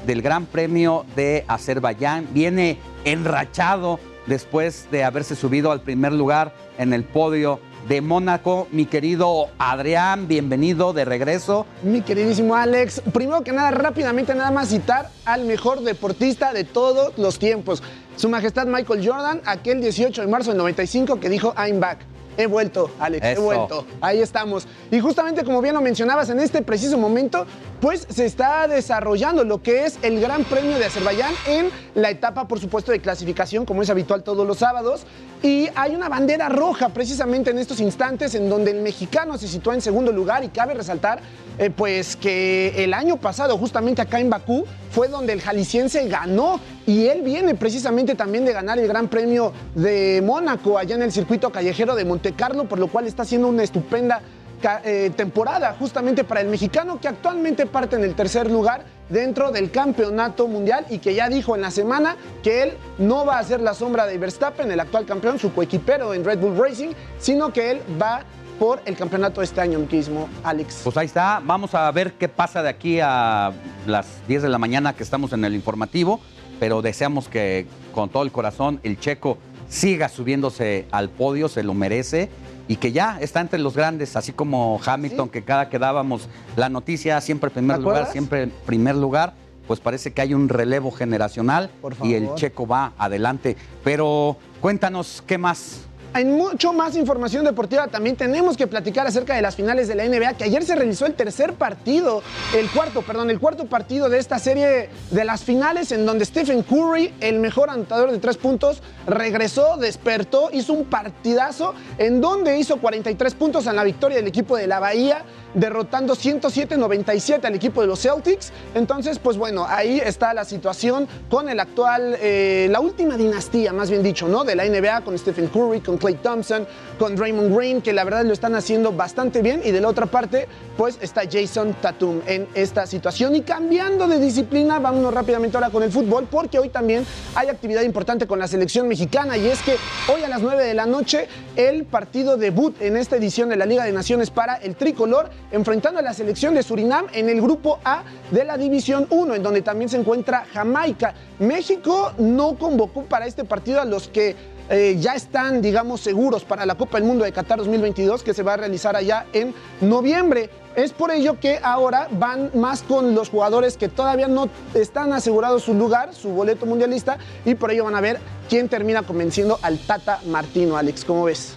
del 0.06 0.22
Gran 0.22 0.47
Premio 0.47 1.06
de 1.16 1.44
Azerbaiyán. 1.48 2.28
Viene 2.32 2.78
enrachado 3.05 3.98
después 4.28 4.86
de 4.92 5.02
haberse 5.02 5.34
subido 5.34 5.72
al 5.72 5.80
primer 5.80 6.12
lugar 6.12 6.55
en 6.78 6.92
el 6.92 7.02
podio 7.02 7.59
de 7.91 8.01
Mónaco. 8.01 8.69
Mi 8.71 8.87
querido 8.87 9.49
Adrián, 9.59 10.29
bienvenido 10.29 10.93
de 10.93 11.05
regreso. 11.05 11.67
Mi 11.83 12.03
queridísimo 12.03 12.55
Alex, 12.55 13.03
primero 13.12 13.43
que 13.43 13.53
nada, 13.53 13.73
rápidamente 13.73 14.33
nada 14.33 14.53
más 14.53 14.69
citar 14.69 15.11
al 15.25 15.45
mejor 15.45 15.81
deportista 15.81 16.53
de 16.53 16.62
todos 16.62 17.19
los 17.19 17.41
tiempos. 17.41 17.83
Su 18.15 18.29
Majestad 18.29 18.69
Michael 18.69 19.05
Jordan, 19.05 19.41
aquel 19.45 19.81
18 19.81 20.21
de 20.21 20.29
marzo 20.29 20.51
del 20.51 20.59
95 20.59 21.19
que 21.19 21.29
dijo 21.29 21.53
I'm 21.59 21.81
back. 21.81 21.99
He 22.37 22.47
vuelto, 22.47 22.93
Alex, 23.01 23.27
he 23.27 23.41
vuelto. 23.41 23.85
Ahí 24.01 24.21
estamos. 24.21 24.69
Y 24.93 25.01
justamente 25.01 25.43
como 25.43 25.61
bien 25.61 25.75
lo 25.75 25.81
mencionabas, 25.81 26.31
en 26.31 26.39
este 26.39 26.62
preciso 26.62 26.97
momento, 26.97 27.45
pues 27.81 28.07
se 28.11 28.27
está 28.27 28.69
desarrollando 28.69 29.43
lo 29.44 29.62
que 29.62 29.86
es 29.86 29.98
el 30.02 30.20
Gran 30.20 30.44
Premio 30.44 30.78
de 30.78 30.85
Azerbaiyán 30.85 31.35
en 31.47 31.70
la 31.94 32.11
etapa, 32.11 32.47
por 32.47 32.61
supuesto, 32.61 32.93
de 32.93 33.01
clasificación, 33.01 33.65
como 33.65 33.82
es 33.82 33.90
habitual 33.90 34.23
todos 34.23 34.47
los 34.47 34.59
sábados. 34.59 35.07
Y 35.43 35.69
hay 35.74 35.94
una 35.94 36.11
bandera 36.11 36.51
roja 36.51 36.90
precisamente 36.90 37.51
en 37.51 37.59
estos 37.59 37.81
instantes 37.81 38.35
en 38.35 38.51
donde 38.51 38.73
el 38.73 38.82
mexicano 38.82 39.39
se 39.39 39.48
sitúa 39.48 39.74
en 39.74 39.81
segundo 39.81 40.12
lugar 40.12 40.44
y 40.44 40.48
cabe 40.48 40.74
resaltar 40.74 41.20
eh, 41.59 41.70
pues 41.70 42.16
que 42.16 42.85
el 42.85 42.93
año 42.93 43.16
pasado, 43.16 43.57
justamente 43.57 44.02
acá 44.02 44.20
en 44.20 44.28
Bakú, 44.28 44.66
fue 44.90 45.09
donde 45.09 45.32
el 45.32 45.40
jalisciense 45.40 46.07
ganó 46.09 46.61
y 46.86 47.07
él 47.07 47.23
viene 47.23 47.55
precisamente 47.55 48.15
también 48.15 48.44
de 48.44 48.52
ganar 48.52 48.78
el 48.78 48.89
Gran 48.89 49.09
Premio 49.09 49.52
de 49.74 50.23
Mónaco 50.24 50.77
allá 50.77 50.97
en 50.97 51.02
el 51.02 51.12
circuito 51.12 51.51
callejero 51.51 51.94
de 51.94 52.05
Monte 52.05 52.32
Carlo, 52.32 52.65
por 52.65 52.78
lo 52.78 52.89
cual 52.89 53.07
está 53.07 53.23
haciendo 53.23 53.48
una 53.48 53.62
estupenda 53.62 54.20
eh, 54.62 55.11
temporada 55.16 55.74
justamente 55.78 56.24
para 56.24 56.41
el 56.41 56.49
mexicano 56.49 57.01
que 57.01 57.09
actualmente 57.09 57.66
parte 57.66 57.97
en 57.97 58.05
el 58.05 58.15
tercer 58.15 58.51
lugar 58.51 58.85
dentro 59.09 59.51
del 59.51 59.70
campeonato 59.70 60.47
mundial 60.47 60.87
y 60.91 60.99
que 60.99 61.15
ya 61.15 61.28
dijo 61.28 61.57
en 61.57 61.62
la 61.62 61.70
semana 61.70 62.16
que 62.43 62.62
él 62.62 62.73
no 62.99 63.24
va 63.24 63.39
a 63.39 63.45
ser 63.45 63.61
la 63.61 63.74
sombra 63.74 64.07
de 64.07 64.19
Verstappen, 64.19 64.70
el 64.70 64.81
actual 64.81 65.07
campeón, 65.07 65.39
su 65.39 65.53
coequipero 65.53 66.15
en 66.15 66.24
Red 66.24 66.39
Bull 66.39 66.57
Racing, 66.57 66.91
sino 67.19 67.53
que 67.53 67.70
él 67.70 67.82
va 68.01 68.23
por 68.59 68.82
el 68.85 68.95
campeonato 68.95 69.41
de 69.41 69.47
este 69.47 69.62
año 69.62 69.78
mismo, 69.78 70.28
Alex. 70.45 70.82
Pues 70.85 70.97
ahí 70.99 71.07
está, 71.07 71.41
vamos 71.43 71.74
a 71.74 71.91
ver 71.91 72.12
qué 72.12 72.28
pasa 72.28 72.62
de 72.62 72.69
aquí 72.69 73.01
a 73.01 73.53
las 73.87 74.07
10 74.28 74.43
de 74.43 74.49
la 74.51 74.59
mañana 74.59 74.93
que 74.93 75.03
estamos 75.03 75.32
en 75.32 75.45
el 75.47 75.55
informativo, 75.55 76.20
pero 76.59 76.82
deseamos 76.82 77.28
que 77.28 77.66
con 77.93 78.11
todo 78.11 78.23
el 78.23 78.31
corazón 78.31 78.78
el 78.82 79.01
checo 79.01 79.39
siga 79.70 80.11
subiéndose 80.11 80.87
al 80.91 81.09
podio, 81.09 81.49
se 81.49 81.62
lo 81.62 81.73
merece 81.73 82.28
y 82.70 82.76
que 82.76 82.92
ya 82.92 83.18
está 83.20 83.40
entre 83.40 83.59
los 83.59 83.74
grandes, 83.74 84.14
así 84.14 84.30
como 84.30 84.80
Hamilton, 84.86 85.28
que 85.28 85.42
cada 85.42 85.68
que 85.68 85.80
dábamos 85.80 86.28
la 86.55 86.68
noticia 86.68 87.20
siempre 87.20 87.51
primer 87.51 87.78
¿Te 87.78 87.82
lugar, 87.82 88.12
siempre 88.12 88.47
primer 88.64 88.94
lugar, 88.94 89.34
pues 89.66 89.80
parece 89.80 90.12
que 90.12 90.22
hay 90.22 90.34
un 90.34 90.48
relevo 90.48 90.92
generacional 90.92 91.68
Por 91.82 91.97
y 92.01 92.14
el 92.14 92.32
checo 92.36 92.68
va 92.68 92.92
adelante. 92.97 93.56
Pero 93.82 94.36
cuéntanos 94.60 95.20
qué 95.26 95.36
más. 95.36 95.88
Hay 96.12 96.24
mucho 96.24 96.73
más 96.73 96.97
información 96.97 97.45
deportiva. 97.45 97.87
También 97.87 98.16
tenemos 98.16 98.57
que 98.57 98.66
platicar 98.66 99.07
acerca 99.07 99.35
de 99.37 99.43
las 99.43 99.55
finales 99.55 99.87
de 99.87 99.95
la 99.95 100.05
NBA, 100.09 100.35
que 100.35 100.45
ayer 100.45 100.65
se 100.65 100.74
realizó 100.74 101.07
el 101.07 101.15
tercer 101.15 101.55
partido, 101.55 102.23
el 102.57 102.69
cuarto, 102.70 103.03
perdón, 103.03 103.31
el 103.31 103.39
cuarto 103.39 103.66
partido 103.66 104.09
de 104.09 104.19
esta 104.19 104.41
serie 104.41 104.89
de 105.11 105.24
las 105.24 105.45
finales, 105.45 105.93
en 105.93 106.07
donde 106.07 106.24
Stephen 106.24 106.62
Curry, 106.62 107.15
el 107.20 107.39
mejor 107.39 107.70
anotador 107.70 108.11
de 108.11 108.19
tres 108.19 108.37
puntos, 108.37 108.82
regresó, 109.07 109.77
despertó, 109.77 110.51
hizo 110.53 110.73
un 110.73 110.87
partidazo, 110.87 111.74
en 111.99 112.20
donde 112.20 112.59
hizo 112.59 112.78
43 112.78 113.35
puntos 113.35 113.66
en 113.69 113.77
la 113.77 113.85
victoria 113.85 114.16
del 114.16 114.27
equipo 114.27 114.57
de 114.57 114.66
la 114.66 114.81
Bahía, 114.81 115.24
derrotando 115.55 116.14
107-97 116.14 117.44
al 117.44 117.55
equipo 117.55 117.81
de 117.81 117.86
los 117.86 118.01
Celtics. 118.01 118.52
Entonces, 118.74 119.18
pues 119.18 119.36
bueno, 119.36 119.66
ahí 119.68 120.01
está 120.05 120.35
la 120.35 120.44
situación 120.44 121.09
con 121.28 121.48
el 121.48 121.60
actual, 121.60 122.16
eh, 122.20 122.68
la 122.70 122.81
última 122.81 123.16
dinastía, 123.16 123.72
más 123.72 123.90
bien 123.90 124.02
dicho, 124.02 124.28
¿no? 124.28 124.44
De 124.44 124.55
la 124.55 124.64
NBA, 124.64 125.02
con 125.02 125.18
Stephen 125.18 125.48
Curry, 125.48 125.81
con 125.81 125.98
Clay 125.98 126.14
Thompson, 126.14 126.66
con 126.98 127.16
Draymond 127.16 127.56
Green, 127.56 127.82
que 127.82 127.93
la 127.93 128.05
verdad 128.05 128.24
lo 128.24 128.32
están 128.32 128.55
haciendo 128.55 128.93
bastante 128.93 129.43
bien. 129.43 129.62
Y 129.64 129.70
de 129.70 129.81
la 129.81 129.89
otra 129.89 130.06
parte, 130.06 130.47
pues 130.77 130.98
está 131.01 131.22
Jason 131.31 131.74
Tatum 131.81 132.20
en 132.27 132.47
esta 132.55 132.86
situación. 132.86 133.35
Y 133.35 133.43
cambiando 133.43 134.06
de 134.06 134.18
disciplina, 134.20 134.78
vámonos 134.78 135.12
rápidamente 135.12 135.56
ahora 135.56 135.70
con 135.70 135.82
el 135.82 135.90
fútbol, 135.90 136.27
porque 136.31 136.59
hoy 136.59 136.68
también 136.68 137.05
hay 137.35 137.48
actividad 137.48 137.82
importante 137.82 138.27
con 138.27 138.39
la 138.39 138.48
selección 138.48 138.89
mexicana. 138.89 139.36
Y 139.36 139.47
es 139.48 139.60
que 139.62 139.77
hoy 140.12 140.22
a 140.22 140.28
las 140.28 140.40
9 140.40 140.64
de 140.64 140.74
la 140.74 140.86
noche, 140.86 141.28
el 141.56 141.85
partido 141.85 142.36
debut 142.36 142.81
en 142.81 142.97
esta 142.97 143.16
edición 143.16 143.48
de 143.48 143.56
la 143.56 143.66
Liga 143.66 143.85
de 143.85 143.93
Naciones 143.93 144.31
para 144.31 144.56
el 144.56 144.77
tricolor, 144.77 145.31
enfrentando 145.51 145.99
a 146.01 146.03
la 146.03 146.15
selección 146.15 146.55
de 146.55 146.62
Surinam 146.62 147.07
en 147.12 147.29
el 147.29 147.41
grupo 147.41 147.79
A 147.85 148.03
de 148.31 148.45
la 148.45 148.57
División 148.57 149.07
1, 149.11 149.35
en 149.35 149.43
donde 149.43 149.62
también 149.62 149.89
se 149.89 149.97
encuentra 149.97 150.45
Jamaica. 150.53 151.15
México 151.39 152.12
no 152.19 152.57
convocó 152.57 153.05
para 153.05 153.27
este 153.27 153.45
partido 153.45 153.81
a 153.81 153.85
los 153.85 154.09
que 154.09 154.37
eh, 154.73 154.97
ya 155.01 155.15
están, 155.15 155.61
digamos, 155.62 156.01
seguros 156.01 156.45
para 156.45 156.65
la 156.65 156.77
Copa 156.77 156.99
del 156.99 157.07
Mundo 157.07 157.25
de 157.25 157.33
Qatar 157.33 157.59
2022 157.59 158.23
que 158.23 158.33
se 158.33 158.45
va 158.45 158.55
a 158.55 158.57
realizar 158.57 158.95
allá 158.95 159.27
en 159.33 159.53
noviembre. 159.81 160.49
Es 160.77 160.93
por 160.93 161.11
ello 161.11 161.41
que 161.41 161.59
ahora 161.61 162.07
van 162.12 162.53
más 162.55 162.83
con 162.83 163.17
los 163.17 163.31
jugadores 163.31 163.77
que 163.77 163.89
todavía 163.89 164.29
no 164.29 164.49
están 164.75 165.12
asegurados 165.12 165.65
su 165.65 165.75
lugar, 165.75 166.15
su 166.15 166.29
boleto 166.29 166.67
mundialista, 166.67 167.19
y 167.45 167.57
por 167.57 167.73
ello 167.73 167.85
van 167.85 167.97
a 167.97 168.01
ver 168.01 168.21
quién 168.49 168.69
termina 168.69 169.03
convenciendo 169.03 169.59
al 169.62 169.79
Tata 169.79 170.21
Martino. 170.27 170.77
Alex, 170.77 171.05
¿cómo 171.05 171.25
ves? 171.25 171.57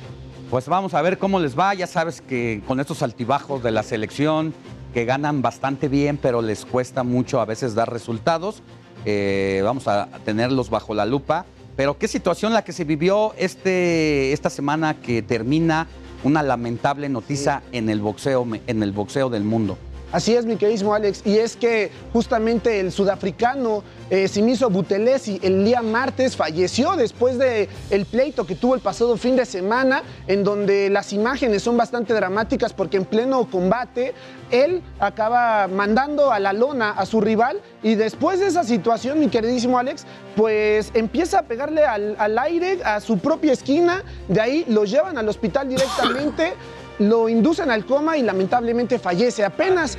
Pues 0.54 0.68
vamos 0.68 0.94
a 0.94 1.02
ver 1.02 1.18
cómo 1.18 1.40
les 1.40 1.58
va. 1.58 1.74
Ya 1.74 1.88
sabes 1.88 2.22
que 2.22 2.62
con 2.68 2.80
estos 2.80 3.02
altibajos 3.02 3.64
de 3.64 3.72
la 3.72 3.82
selección, 3.82 4.54
que 4.94 5.04
ganan 5.04 5.42
bastante 5.42 5.88
bien, 5.88 6.18
pero 6.18 6.44
les 6.44 6.64
cuesta 6.64 7.02
mucho 7.02 7.42
a 7.42 7.46
veces 7.46 7.74
dar 7.74 7.92
resultados, 7.92 8.62
eh, 9.04 9.62
vamos 9.64 9.88
a 9.88 10.08
tenerlos 10.24 10.70
bajo 10.70 10.94
la 10.94 11.08
lupa. 11.08 11.48
Pero 11.76 11.98
qué 11.98 12.08
situación 12.08 12.54
la 12.54 12.64
que 12.64 12.72
se 12.72 12.84
vivió 12.84 13.34
este, 13.36 14.32
esta 14.32 14.52
semana 14.52 15.02
que 15.02 15.24
termina 15.24 15.88
una 16.24 16.44
lamentable 16.44 17.10
noticia 17.10 17.64
en, 17.72 17.90
el 17.90 18.00
boxeo, 18.00 18.48
en 18.68 18.84
el 18.84 18.92
boxeo 18.92 19.32
del 19.32 19.46
mundo. 19.46 19.76
Así 20.14 20.36
es, 20.36 20.46
mi 20.46 20.58
queridísimo 20.58 20.94
Alex. 20.94 21.24
Y 21.26 21.40
es 21.40 21.56
que 21.56 21.90
justamente 22.14 22.80
el 22.80 22.92
sudafricano 22.92 23.84
eh, 24.12 24.28
Simiso 24.28 24.70
Butelesi 24.70 25.40
el 25.42 25.66
día 25.66 25.82
martes 25.82 26.36
falleció 26.36 26.96
después 26.96 27.40
del 27.40 27.68
el 27.90 28.06
pleito 28.06 28.46
que 28.46 28.54
tuvo 28.54 28.76
el 28.76 28.82
pasado 28.82 29.18
fin 29.18 29.36
de 29.36 29.48
semana, 29.48 30.04
en 30.28 30.44
donde 30.44 30.92
las 30.92 31.14
imágenes 31.14 31.64
son 31.64 31.78
bastante 31.78 32.14
dramáticas 32.14 32.74
porque 32.74 32.98
en 32.98 33.06
pleno 33.06 33.50
combate 33.50 34.14
él 34.52 34.84
acaba 35.00 35.68
mandando 35.68 36.32
a 36.32 36.40
la 36.40 36.54
lona 36.54 36.92
a 36.92 37.08
su 37.08 37.20
rival 37.20 37.60
y 37.82 37.96
después 37.96 38.40
de 38.40 38.46
esa 38.46 38.64
situación, 38.64 39.20
mi 39.20 39.30
queridísimo 39.30 39.80
Alex, 39.80 40.06
pues 40.36 40.92
empieza 40.94 41.40
a 41.40 41.44
pegarle 41.44 41.86
al, 41.86 42.16
al 42.20 42.38
aire 42.38 42.84
a 42.84 43.00
su 43.00 43.18
propia 43.18 43.54
esquina, 43.54 44.04
de 44.28 44.40
ahí 44.40 44.66
lo 44.68 44.86
llevan 44.86 45.18
al 45.18 45.28
hospital 45.28 45.70
directamente 45.70 46.54
lo 47.10 47.30
inducen 47.30 47.72
al 47.72 47.86
coma 47.86 48.18
y 48.18 48.22
lamentablemente 48.22 49.00
fallece. 49.00 49.44
Apenas 49.44 49.98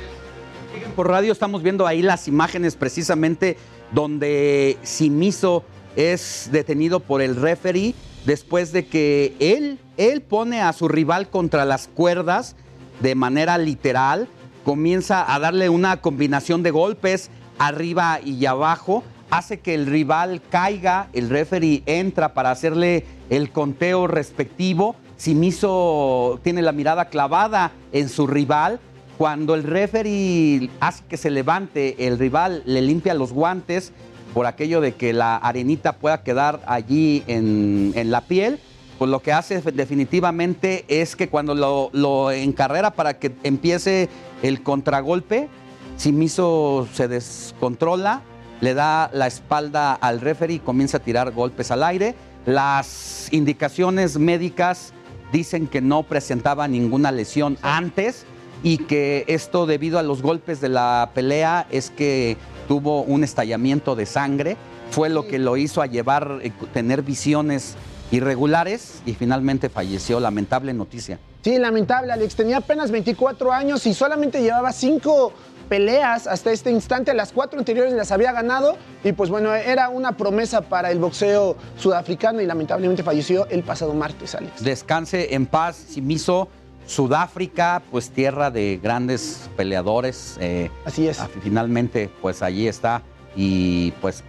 por 0.95 1.09
radio 1.09 1.31
estamos 1.31 1.63
viendo 1.63 1.87
ahí 1.87 2.01
las 2.01 2.27
imágenes 2.27 2.75
precisamente 2.75 3.57
donde 3.91 4.77
Simiso 4.83 5.63
es 5.95 6.49
detenido 6.51 6.99
por 6.99 7.21
el 7.21 7.35
referee 7.35 7.95
después 8.25 8.71
de 8.71 8.87
que 8.87 9.35
él, 9.39 9.79
él 9.97 10.21
pone 10.21 10.61
a 10.61 10.73
su 10.73 10.87
rival 10.87 11.29
contra 11.29 11.65
las 11.65 11.87
cuerdas 11.87 12.55
de 12.99 13.15
manera 13.15 13.57
literal, 13.57 14.27
comienza 14.63 15.33
a 15.33 15.39
darle 15.39 15.69
una 15.69 16.01
combinación 16.01 16.63
de 16.63 16.71
golpes 16.71 17.29
arriba 17.59 18.19
y 18.23 18.45
abajo, 18.45 19.03
hace 19.29 19.59
que 19.59 19.75
el 19.75 19.85
rival 19.85 20.41
caiga, 20.49 21.09
el 21.13 21.29
referee 21.29 21.83
entra 21.85 22.33
para 22.33 22.51
hacerle 22.51 23.05
el 23.29 23.51
conteo 23.51 24.07
respectivo, 24.07 24.95
Simiso 25.17 26.39
tiene 26.43 26.61
la 26.61 26.71
mirada 26.71 27.05
clavada 27.05 27.71
en 27.91 28.09
su 28.09 28.27
rival, 28.27 28.79
cuando 29.17 29.55
el 29.55 29.63
referee 29.63 30.69
hace 30.81 31.03
que 31.07 31.17
se 31.17 31.29
levante, 31.29 32.07
el 32.07 32.19
rival 32.19 32.63
le 32.65 32.81
limpia 32.81 33.13
los 33.13 33.31
guantes 33.31 33.93
por 34.33 34.45
aquello 34.45 34.81
de 34.81 34.93
que 34.93 35.13
la 35.13 35.37
arenita 35.37 35.93
pueda 35.93 36.21
quedar 36.21 36.61
allí 36.67 37.23
en, 37.27 37.93
la 38.11 38.21
piel, 38.21 38.59
pues 38.99 39.09
lo 39.09 39.21
que 39.21 39.31
hace 39.31 39.61
definitivamente 39.61 40.83
es 40.89 41.15
que 41.15 41.29
cuando 41.29 41.55
lo, 41.55 41.89
lo 41.93 42.31
encarrera 42.31 42.91
para 42.91 43.17
que 43.17 43.33
empiece 43.43 44.09
el 44.43 44.61
contragolpe, 44.63 45.47
Simiso 45.95 46.89
se 46.93 47.07
descontrola, 47.07 48.21
le 48.59 48.73
da 48.73 49.09
la 49.13 49.27
espalda 49.27 49.93
al 49.93 50.19
referee 50.19 50.57
y 50.57 50.59
comienza 50.59 50.97
a 50.97 50.99
tirar 50.99 51.31
golpes 51.31 51.71
al 51.71 51.83
aire. 51.83 52.15
Las 52.45 53.29
indicaciones 53.31 54.19
médicas 54.19 54.93
dicen 55.35 55.67
que 55.67 55.81
no 55.81 56.03
presentaba 56.03 56.65
ninguna 56.69 57.11
lesión 57.11 57.57
antes 57.61 58.25
y 58.63 58.77
que 58.77 59.25
esto 59.27 59.65
debido 59.65 59.99
a 59.99 60.03
los 60.03 60.21
golpes 60.21 60.61
de 60.61 60.69
la 60.69 61.11
pelea 61.13 61.67
es 61.71 61.89
que 61.89 62.37
tuvo 62.69 63.01
un 63.01 63.25
estallamiento 63.25 63.97
de 63.97 64.05
sangre, 64.05 64.55
fue 64.91 65.09
lo 65.09 65.27
que 65.27 65.37
lo 65.37 65.57
hizo 65.57 65.81
a 65.81 65.87
llevar, 65.87 66.39
eh, 66.41 66.53
tener 66.71 67.01
visiones 67.01 67.75
irregulares 68.11 69.01
y 69.05 69.13
finalmente 69.13 69.67
falleció, 69.67 70.21
lamentable 70.21 70.73
noticia. 70.73 71.19
Sí, 71.43 71.57
lamentable, 71.57 72.13
Alex. 72.13 72.35
Tenía 72.35 72.57
apenas 72.57 72.89
24 72.89 73.51
años 73.51 73.85
y 73.85 73.93
solamente 73.93 74.41
llevaba 74.41 74.71
cinco 74.71 75.33
peleas 75.69 76.27
hasta 76.27 76.51
este 76.51 76.71
instante. 76.71 77.13
Las 77.13 77.31
cuatro 77.31 77.59
anteriores 77.59 77.93
las 77.93 78.11
había 78.11 78.31
ganado 78.31 78.77
y 79.03 79.11
pues 79.13 79.29
bueno, 79.29 79.53
era 79.53 79.89
una 79.89 80.13
promesa 80.17 80.61
para 80.61 80.91
el 80.91 80.99
boxeo 80.99 81.55
sudafricano 81.77 82.41
y 82.41 82.45
lamentablemente 82.45 83.03
falleció 83.03 83.47
el 83.49 83.63
pasado 83.63 83.93
martes, 83.93 84.35
Alex. 84.35 84.63
Descanse 84.63 85.33
en 85.35 85.45
paz, 85.45 85.75
Simiso. 85.75 86.47
Sudáfrica, 86.87 87.81
pues 87.89 88.11
tierra 88.11 88.51
de 88.51 88.79
grandes 88.81 89.49
peleadores. 89.57 90.37
eh, 90.39 90.69
Así 90.85 91.07
es. 91.07 91.19
Finalmente, 91.41 92.11
pues 92.21 92.43
allí 92.43 92.67
está. 92.67 93.01
Y 93.35 93.91
pues 94.01 94.23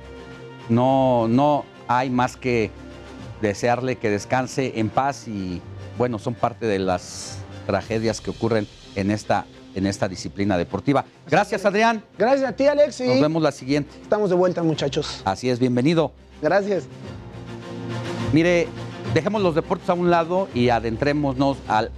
no, 0.71 1.29
no, 1.29 1.67
hay 1.87 2.09
más 2.09 2.37
que 2.39 2.71
desearle 3.43 3.97
que 3.97 4.09
descanse 4.09 4.73
en 4.81 4.89
paz 4.89 5.29
y 5.29 5.61
bueno, 5.99 6.19
son 6.19 6.35
parte 6.35 6.65
de 6.67 6.79
las 6.79 7.39
tragedias 7.67 8.21
que 8.21 8.31
ocurren 8.31 8.67
en 8.95 9.11
esta, 9.11 9.45
en 9.77 9.87
esta 9.87 10.09
disciplina 10.09 10.59
deportiva. 10.59 11.05
Gracias, 11.31 11.65
Adrián. 11.65 12.03
Gracias 12.19 12.49
a 12.49 12.53
ti, 12.53 12.67
Alex. 12.67 13.01
Nos 13.03 13.21
vemos 13.21 13.43
la 13.43 13.53
siguiente. 13.53 13.91
Estamos 14.03 14.31
de 14.31 14.37
vuelta, 14.37 14.63
muchachos. 14.63 15.23
Así 15.25 15.49
es, 15.49 15.61
bienvenido. 15.61 16.13
Gracias. 16.43 16.85
Mire, 18.33 18.67
dejemos 19.15 19.43
los 19.43 19.55
deportes 19.55 19.89
a 19.89 19.95
un 19.95 20.11
lado 20.11 20.49
y 20.55 20.71
adentrémonos 20.71 21.59
al 21.69 21.93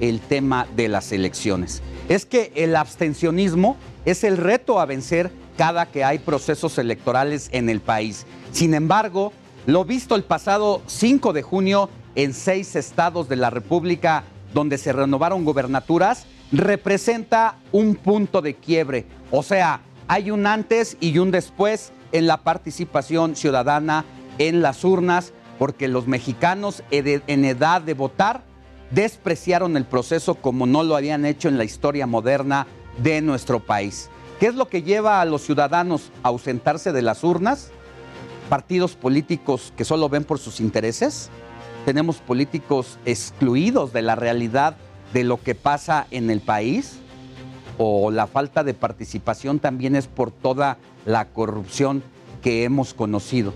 el 0.00 0.20
tema 0.20 0.66
de 0.76 0.88
las 0.88 1.12
elecciones. 1.12 1.82
Es 2.08 2.26
que 2.26 2.52
el 2.56 2.74
abstencionismo 2.74 3.76
es 4.04 4.24
el 4.24 4.36
reto 4.36 4.80
a 4.80 4.86
vencer 4.86 5.30
cada 5.56 5.86
que 5.86 6.04
hay 6.04 6.18
procesos 6.18 6.78
electorales 6.78 7.48
en 7.52 7.68
el 7.68 7.80
país. 7.80 8.26
Sin 8.50 8.74
embargo, 8.74 9.32
lo 9.66 9.84
visto 9.84 10.16
el 10.16 10.24
pasado 10.24 10.82
5 10.86 11.32
de 11.32 11.42
junio 11.42 11.90
en 12.14 12.32
seis 12.32 12.76
estados 12.76 13.28
de 13.28 13.36
la 13.36 13.50
República 13.50 14.24
donde 14.54 14.78
se 14.78 14.92
renovaron 14.92 15.44
gobernaturas, 15.44 16.26
representa 16.52 17.56
un 17.72 17.94
punto 17.94 18.42
de 18.42 18.54
quiebre. 18.54 19.06
O 19.30 19.42
sea, 19.42 19.80
hay 20.08 20.30
un 20.30 20.46
antes 20.46 20.96
y 21.00 21.18
un 21.18 21.30
después 21.30 21.92
en 22.12 22.26
la 22.26 22.38
participación 22.38 23.36
ciudadana 23.36 24.04
en 24.38 24.62
las 24.62 24.84
urnas, 24.84 25.32
porque 25.58 25.88
los 25.88 26.06
mexicanos 26.06 26.82
en 26.90 27.44
edad 27.44 27.82
de 27.82 27.94
votar 27.94 28.42
despreciaron 28.90 29.76
el 29.76 29.84
proceso 29.84 30.34
como 30.36 30.66
no 30.66 30.82
lo 30.82 30.96
habían 30.96 31.24
hecho 31.24 31.48
en 31.48 31.58
la 31.58 31.64
historia 31.64 32.06
moderna 32.06 32.66
de 33.02 33.20
nuestro 33.20 33.60
país. 33.60 34.10
¿Qué 34.40 34.46
es 34.46 34.54
lo 34.54 34.68
que 34.68 34.82
lleva 34.82 35.20
a 35.20 35.24
los 35.26 35.42
ciudadanos 35.42 36.10
a 36.22 36.28
ausentarse 36.28 36.92
de 36.92 37.02
las 37.02 37.22
urnas? 37.22 37.70
Partidos 38.48 38.96
políticos 38.96 39.72
que 39.76 39.84
solo 39.84 40.08
ven 40.08 40.24
por 40.24 40.38
sus 40.38 40.60
intereses. 40.60 41.28
Tenemos 41.84 42.16
políticos 42.16 42.98
excluidos 43.04 43.92
de 43.92 44.02
la 44.02 44.16
realidad 44.16 44.76
de 45.12 45.24
lo 45.24 45.42
que 45.42 45.54
pasa 45.54 46.06
en 46.10 46.30
el 46.30 46.40
país. 46.40 46.98
O 47.78 48.10
la 48.10 48.26
falta 48.26 48.62
de 48.62 48.74
participación 48.74 49.58
también 49.58 49.96
es 49.96 50.06
por 50.06 50.30
toda 50.30 50.76
la 51.06 51.26
corrupción 51.26 52.02
que 52.42 52.64
hemos 52.64 52.92
conocido. 52.92 53.54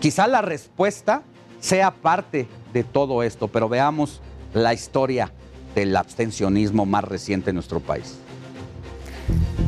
Quizá 0.00 0.26
la 0.26 0.42
respuesta 0.42 1.22
sea 1.60 1.92
parte 1.92 2.48
de 2.72 2.84
todo 2.84 3.22
esto, 3.22 3.48
pero 3.48 3.68
veamos 3.68 4.20
la 4.54 4.74
historia 4.74 5.32
del 5.74 5.96
abstencionismo 5.96 6.86
más 6.86 7.04
reciente 7.04 7.50
en 7.50 7.54
nuestro 7.54 7.80
país. 7.80 8.18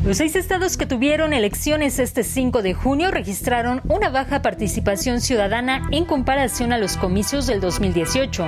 Los 0.05 0.17
seis 0.17 0.35
estados 0.35 0.75
que 0.75 0.85
tuvieron 0.85 1.31
elecciones 1.31 1.97
este 1.97 2.25
5 2.25 2.61
de 2.61 2.73
junio 2.73 3.09
registraron 3.09 3.81
una 3.85 4.09
baja 4.09 4.41
participación 4.41 5.21
ciudadana 5.21 5.87
en 5.91 6.03
comparación 6.03 6.73
a 6.73 6.77
los 6.77 6.97
comicios 6.97 7.47
del 7.47 7.61
2018. 7.61 8.45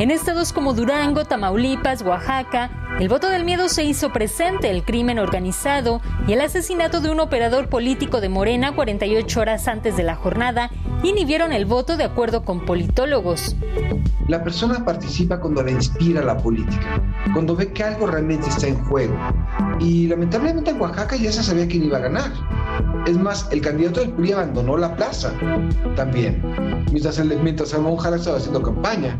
En 0.00 0.10
estados 0.10 0.52
como 0.52 0.74
Durango, 0.74 1.24
Tamaulipas, 1.24 2.02
Oaxaca, 2.02 2.70
el 3.00 3.08
voto 3.08 3.28
del 3.28 3.44
miedo 3.44 3.68
se 3.68 3.84
hizo 3.84 4.12
presente, 4.12 4.70
el 4.70 4.84
crimen 4.84 5.20
organizado 5.20 6.00
y 6.26 6.32
el 6.32 6.40
asesinato 6.40 7.00
de 7.00 7.10
un 7.10 7.20
operador 7.20 7.68
político 7.68 8.20
de 8.20 8.28
Morena 8.28 8.74
48 8.74 9.40
horas 9.40 9.68
antes 9.68 9.96
de 9.96 10.02
la 10.02 10.16
jornada 10.16 10.70
inhibieron 11.04 11.52
el 11.52 11.64
voto 11.64 11.96
de 11.96 12.02
acuerdo 12.02 12.44
con 12.44 12.64
politólogos. 12.64 13.54
La 14.26 14.42
persona 14.42 14.84
participa 14.84 15.38
cuando 15.38 15.62
le 15.62 15.72
inspira 15.72 16.22
la 16.22 16.36
política, 16.36 17.00
cuando 17.32 17.54
ve 17.54 17.72
que 17.72 17.84
algo 17.84 18.06
realmente 18.06 18.48
está 18.48 18.66
en 18.66 18.84
juego. 18.84 19.14
Y 19.78 20.08
lamentablemente 20.08 20.70
en 20.70 20.80
Oaxaca 20.80 21.16
ya 21.16 21.30
se 21.30 21.42
sabía 21.42 21.68
quién 21.68 21.84
iba 21.84 21.98
a 21.98 22.00
ganar. 22.00 22.32
Es 23.06 23.16
más, 23.16 23.48
el 23.52 23.60
candidato 23.60 24.00
del 24.00 24.10
PRI 24.10 24.32
abandonó 24.32 24.76
la 24.76 24.94
plaza 24.96 25.32
también, 25.94 26.42
mientras, 26.90 27.18
el, 27.18 27.38
mientras 27.40 27.72
Jara 27.72 28.16
estaba 28.16 28.36
haciendo 28.36 28.60
campaña. 28.60 29.16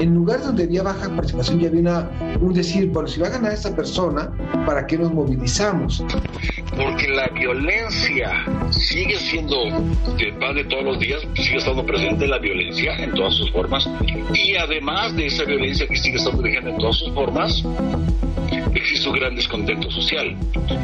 En 0.00 0.14
lugares 0.14 0.46
donde 0.46 0.64
había 0.64 0.82
baja 0.82 1.08
participación 1.08 1.60
ya 1.60 1.68
había 1.68 2.10
un 2.40 2.52
decir, 2.52 2.92
bueno, 3.02 3.14
si 3.14 3.20
va 3.20 3.26
a 3.26 3.30
ganar 3.30 3.52
esta 3.52 3.74
persona, 3.74 4.30
¿para 4.64 4.86
qué 4.86 4.96
nos 4.96 5.12
movilizamos? 5.12 6.04
Porque 6.76 7.08
la 7.08 7.26
violencia 7.28 8.44
sigue 8.70 9.18
siendo 9.18 9.56
de 10.16 10.32
de 10.54 10.64
todos 10.64 10.84
los 10.84 11.00
días, 11.00 11.20
sigue 11.34 11.56
estando 11.56 11.84
presente 11.84 12.28
la 12.28 12.38
violencia 12.38 12.94
en 12.96 13.12
todas 13.14 13.34
sus 13.34 13.50
formas. 13.50 13.88
Y 14.34 14.54
además 14.54 15.16
de 15.16 15.26
esa 15.26 15.44
violencia 15.44 15.88
que 15.88 15.96
sigue 15.96 16.18
estando 16.18 16.42
vigente 16.42 16.70
en 16.70 16.78
todas 16.78 16.96
sus 16.96 17.12
formas, 17.12 17.64
un 19.06 19.12
gran 19.12 19.34
descontento 19.34 19.90
social. 19.90 20.36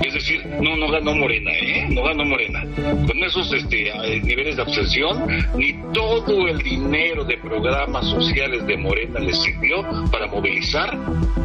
Es 0.05 0.15
decir, 0.15 0.45
no, 0.61 0.77
no 0.77 0.91
ganó 0.91 1.15
Morena, 1.15 1.51
¿eh? 1.53 1.87
No 1.91 2.03
ganó 2.03 2.25
Morena. 2.25 2.65
Con 3.07 3.23
esos 3.23 3.53
este, 3.53 3.93
niveles 4.23 4.57
de 4.57 4.63
abstención, 4.63 5.27
ni 5.57 5.75
todo 5.93 6.47
el 6.49 6.59
dinero 6.59 7.25
de 7.25 7.37
programas 7.39 8.07
sociales 8.07 8.67
de 8.67 8.77
Morena 8.77 9.21
les 9.21 9.41
sirvió 9.43 9.83
para 10.11 10.27
movilizar 10.27 10.97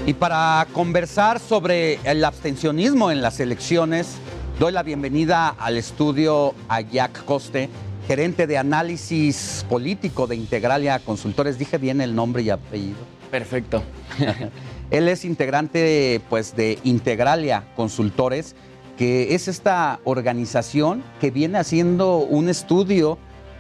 Y 0.06 0.14
para 0.14 0.68
conversar 0.74 1.40
sobre 1.40 2.00
el 2.04 2.24
abstencionismo 2.26 3.12
en 3.12 3.22
las 3.22 3.40
elecciones, 3.40 4.16
doy 4.60 4.74
la 4.74 4.84
bienvenida 4.84 5.50
al 5.50 5.78
estudio 5.78 6.54
a 6.68 6.82
Jack 6.82 7.24
Coste, 7.26 7.70
gerente 8.08 8.48
de 8.48 8.58
análisis 8.58 9.66
político 9.70 10.28
de 10.28 10.36
Integralia 10.36 11.00
Consultores. 11.00 11.58
Dije 11.58 11.78
bien 11.78 12.02
el 12.02 12.16
nombre 12.16 12.44
y 12.44 12.50
apellido. 12.50 12.98
Perfecto. 13.32 13.84
Él 14.92 15.08
es 15.08 15.26
integrante 15.26 16.22
pues, 16.30 16.56
de 16.56 16.78
Integralia 16.84 17.64
Consultores, 17.76 18.56
que 18.98 19.34
es 19.34 19.48
esta 19.48 20.00
organización 20.04 21.04
que 21.20 21.32
viene 21.32 21.58
haciendo 21.58 22.18
un 22.18 22.50
estudio 22.50 23.18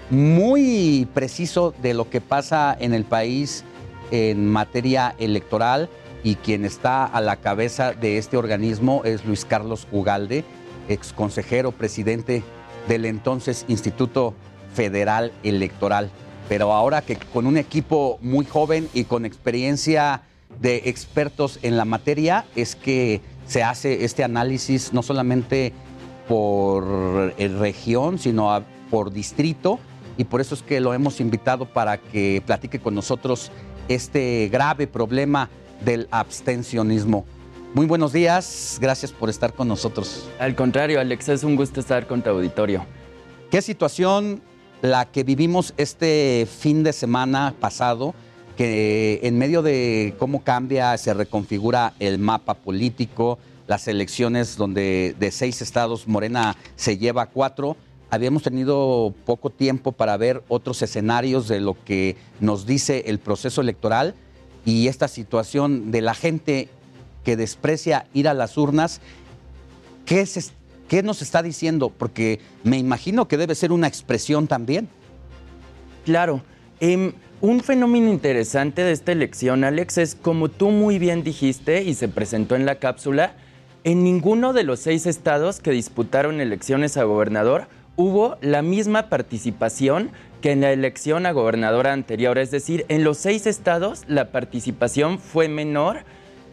muy 0.09 1.07
preciso 1.13 1.73
de 1.81 1.93
lo 1.93 2.09
que 2.09 2.21
pasa 2.21 2.75
en 2.79 2.93
el 2.93 3.03
país 3.03 3.63
en 4.11 4.47
materia 4.47 5.15
electoral 5.17 5.89
y 6.23 6.35
quien 6.35 6.65
está 6.65 7.05
a 7.05 7.19
la 7.19 7.37
cabeza 7.37 7.93
de 7.93 8.17
este 8.17 8.37
organismo 8.37 9.01
es 9.05 9.25
Luis 9.25 9.43
Carlos 9.43 9.87
Ugalde, 9.91 10.45
ex 10.87 11.13
consejero, 11.13 11.71
presidente 11.71 12.43
del 12.87 13.05
entonces 13.05 13.65
Instituto 13.67 14.33
Federal 14.73 15.31
Electoral. 15.43 16.09
Pero 16.49 16.73
ahora 16.73 17.01
que 17.01 17.15
con 17.15 17.47
un 17.47 17.57
equipo 17.57 18.17
muy 18.21 18.45
joven 18.45 18.89
y 18.93 19.05
con 19.05 19.25
experiencia 19.25 20.21
de 20.59 20.83
expertos 20.85 21.59
en 21.61 21.77
la 21.77 21.85
materia, 21.85 22.45
es 22.55 22.75
que 22.75 23.21
se 23.47 23.63
hace 23.63 24.05
este 24.05 24.23
análisis 24.23 24.93
no 24.93 25.01
solamente 25.03 25.73
por 26.27 27.33
eh, 27.37 27.47
región, 27.47 28.19
sino 28.19 28.63
por 28.89 29.11
distrito. 29.11 29.79
Y 30.17 30.25
por 30.25 30.41
eso 30.41 30.55
es 30.55 30.61
que 30.61 30.79
lo 30.79 30.93
hemos 30.93 31.19
invitado 31.19 31.65
para 31.65 31.97
que 31.97 32.41
platique 32.45 32.79
con 32.79 32.93
nosotros 32.93 33.51
este 33.87 34.49
grave 34.51 34.87
problema 34.87 35.49
del 35.83 36.07
abstencionismo. 36.11 37.25
Muy 37.73 37.87
buenos 37.87 38.13
días, 38.13 38.77
gracias 38.79 39.11
por 39.11 39.31
estar 39.31 39.53
con 39.53 39.67
nosotros. 39.67 40.29
Al 40.37 40.55
contrario, 40.55 40.99
Alex, 40.99 41.29
es 41.29 41.43
un 41.43 41.55
gusto 41.55 41.79
estar 41.79 42.05
con 42.05 42.21
tu 42.21 42.29
auditorio. 42.29 42.85
¿Qué 43.49 43.63
situación 43.63 44.43
la 44.83 45.05
que 45.05 45.23
vivimos 45.23 45.73
este 45.77 46.47
fin 46.59 46.83
de 46.83 46.93
semana 46.93 47.55
pasado? 47.59 48.13
que 48.55 49.19
en 49.23 49.39
medio 49.39 49.63
de 49.63 50.13
cómo 50.19 50.43
cambia, 50.43 50.95
se 50.99 51.11
reconfigura 51.15 51.93
el 51.99 52.19
mapa 52.19 52.53
político, 52.53 53.39
las 53.65 53.87
elecciones 53.87 54.57
donde 54.57 55.15
de 55.19 55.31
seis 55.31 55.61
estados 55.63 56.07
Morena 56.07 56.55
se 56.75 56.99
lleva 56.99 57.25
cuatro, 57.25 57.75
habíamos 58.11 58.43
tenido 58.43 59.11
poco 59.25 59.49
tiempo 59.49 59.91
para 59.91 60.17
ver 60.17 60.43
otros 60.49 60.83
escenarios 60.83 61.47
de 61.47 61.61
lo 61.61 61.75
que 61.83 62.15
nos 62.39 62.67
dice 62.67 63.05
el 63.07 63.17
proceso 63.17 63.61
electoral 63.61 64.13
y 64.65 64.87
esta 64.87 65.07
situación 65.07 65.89
de 65.89 66.01
la 66.01 66.13
gente 66.13 66.69
que 67.23 67.35
desprecia 67.35 68.05
ir 68.13 68.27
a 68.27 68.33
las 68.33 68.57
urnas, 68.57 69.01
¿qué, 70.05 70.27
qué 70.87 71.03
nos 71.03 71.21
está 71.21 71.41
diciendo? 71.41 71.89
Porque 71.89 72.39
me 72.63 72.77
imagino 72.77 73.27
que 73.27 73.37
debe 73.37 73.55
ser 73.55 73.71
una 73.71 73.87
expresión 73.87 74.47
también. 74.47 74.89
Claro. 76.05 76.41
Em, 76.79 77.13
un 77.41 77.61
fenómeno 77.61 78.09
interesante 78.09 78.83
de 78.83 78.91
esta 78.91 79.11
elección, 79.11 79.63
Alex, 79.63 79.97
es 79.97 80.15
como 80.15 80.49
tú 80.49 80.69
muy 80.69 80.99
bien 80.99 81.23
dijiste 81.23 81.83
y 81.83 81.93
se 81.93 82.07
presentó 82.07 82.55
en 82.55 82.65
la 82.65 82.75
cápsula, 82.75 83.35
en 83.83 84.03
ninguno 84.03 84.53
de 84.53 84.63
los 84.63 84.79
seis 84.79 85.05
estados 85.05 85.59
que 85.59 85.71
disputaron 85.71 86.39
elecciones 86.39 86.95
a 86.97 87.03
gobernador 87.03 87.67
hubo 87.95 88.37
la 88.41 88.61
misma 88.61 89.09
participación 89.09 90.11
que 90.41 90.51
en 90.51 90.61
la 90.61 90.71
elección 90.71 91.25
a 91.25 91.31
gobernadora 91.31 91.93
anterior. 91.93 92.37
Es 92.37 92.51
decir, 92.51 92.85
en 92.89 93.03
los 93.03 93.17
seis 93.17 93.47
estados 93.47 94.03
la 94.07 94.31
participación 94.31 95.19
fue 95.19 95.47
menor 95.47 96.03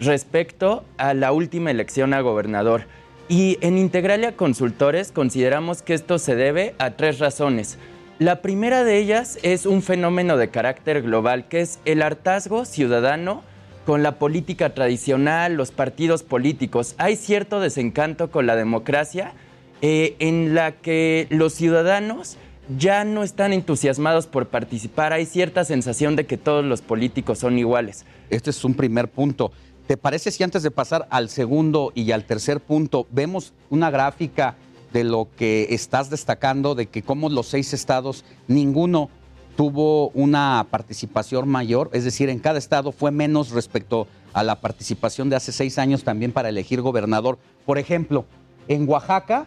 respecto 0.00 0.84
a 0.96 1.14
la 1.14 1.32
última 1.32 1.70
elección 1.70 2.14
a 2.14 2.20
gobernador. 2.20 2.86
Y 3.28 3.58
en 3.60 3.78
Integralia 3.78 4.36
Consultores 4.36 5.12
consideramos 5.12 5.82
que 5.82 5.94
esto 5.94 6.18
se 6.18 6.34
debe 6.34 6.74
a 6.78 6.92
tres 6.92 7.18
razones. 7.20 7.78
La 8.18 8.42
primera 8.42 8.82
de 8.82 8.98
ellas 8.98 9.38
es 9.42 9.66
un 9.66 9.82
fenómeno 9.82 10.36
de 10.36 10.50
carácter 10.50 11.02
global, 11.02 11.48
que 11.48 11.60
es 11.60 11.78
el 11.84 12.02
hartazgo 12.02 12.64
ciudadano 12.64 13.42
con 13.86 14.02
la 14.02 14.18
política 14.18 14.74
tradicional, 14.74 15.54
los 15.54 15.70
partidos 15.70 16.22
políticos. 16.22 16.94
Hay 16.98 17.16
cierto 17.16 17.60
desencanto 17.60 18.30
con 18.30 18.46
la 18.46 18.56
democracia 18.56 19.32
eh, 19.80 20.16
en 20.18 20.54
la 20.54 20.72
que 20.72 21.26
los 21.30 21.54
ciudadanos 21.54 22.36
ya 22.76 23.04
no 23.04 23.22
están 23.22 23.52
entusiasmados 23.52 24.26
por 24.26 24.48
participar. 24.48 25.12
Hay 25.12 25.26
cierta 25.26 25.64
sensación 25.64 26.14
de 26.16 26.26
que 26.26 26.36
todos 26.36 26.64
los 26.64 26.82
políticos 26.82 27.38
son 27.38 27.58
iguales. 27.58 28.04
Este 28.28 28.50
es 28.50 28.64
un 28.64 28.74
primer 28.74 29.08
punto. 29.08 29.52
¿Te 29.91 29.97
parece 29.97 30.31
si 30.31 30.44
antes 30.44 30.62
de 30.62 30.70
pasar 30.70 31.09
al 31.10 31.28
segundo 31.28 31.91
y 31.97 32.12
al 32.12 32.25
tercer 32.25 32.60
punto 32.60 33.09
vemos 33.10 33.55
una 33.70 33.91
gráfica 33.91 34.55
de 34.93 35.02
lo 35.02 35.27
que 35.36 35.67
estás 35.70 36.10
destacando, 36.10 36.77
de 36.77 36.86
que 36.86 37.02
como 37.02 37.28
los 37.28 37.49
seis 37.49 37.73
estados, 37.73 38.25
ninguno 38.47 39.10
tuvo 39.57 40.10
una 40.10 40.65
participación 40.70 41.49
mayor, 41.49 41.91
es 41.93 42.05
decir, 42.05 42.28
en 42.28 42.39
cada 42.39 42.60
estado 42.60 42.93
fue 42.93 43.10
menos 43.10 43.51
respecto 43.51 44.07
a 44.33 44.44
la 44.44 44.60
participación 44.60 45.28
de 45.28 45.35
hace 45.35 45.51
seis 45.51 45.77
años 45.77 46.05
también 46.05 46.31
para 46.31 46.51
elegir 46.51 46.83
gobernador. 46.83 47.41
Por 47.67 47.77
ejemplo, 47.77 48.27
en 48.69 48.89
Oaxaca, 48.89 49.47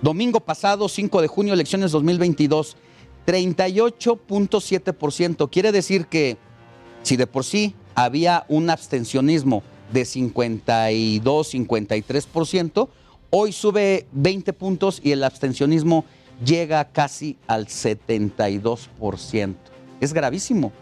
Domingo 0.00 0.40
pasado, 0.40 0.88
5 0.88 1.20
de 1.22 1.28
junio, 1.28 1.54
elecciones 1.54 1.92
2022, 1.92 2.76
38.7%. 3.26 5.50
Quiere 5.50 5.70
decir 5.72 6.06
que 6.06 6.36
si 7.02 7.16
de 7.16 7.26
por 7.26 7.44
sí 7.44 7.74
había 7.94 8.44
un 8.48 8.70
abstencionismo 8.70 9.62
de 9.92 10.04
52, 10.04 11.54
53%, 11.54 12.88
hoy 13.30 13.52
sube 13.52 14.06
20 14.12 14.52
puntos 14.52 15.00
y 15.02 15.12
el 15.12 15.24
abstencionismo 15.24 16.04
llega 16.44 16.84
casi 16.90 17.38
al 17.46 17.66
72%. 17.66 19.54
Es 20.00 20.12
gravísimo. 20.12 20.72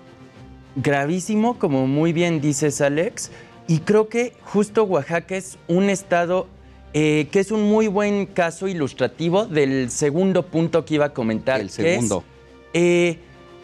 Gravísimo, 0.77 1.59
como 1.59 1.87
muy 1.87 2.13
bien 2.13 2.41
dices 2.41 2.81
Alex, 2.81 3.31
y 3.67 3.81
creo 3.81 4.09
que 4.09 4.35
justo 4.43 4.85
Oaxaca 4.85 5.37
es 5.37 5.59
un 5.69 5.91
estado 5.91 6.47
eh, 6.93 7.29
que 7.31 7.39
es 7.39 7.53
un 7.53 7.69
muy 7.69 7.87
buen 7.87 8.27
caso 8.27 8.67
ilustrativo 8.67 9.47
del 9.47 9.91
segundo 9.91 10.47
punto 10.47 10.85
que 10.85 10.95
iba 10.95 11.07
a 11.07 11.15
comentar. 11.15 11.61
El 11.61 11.71
segundo. 11.71 12.25
Eh, 12.73 13.19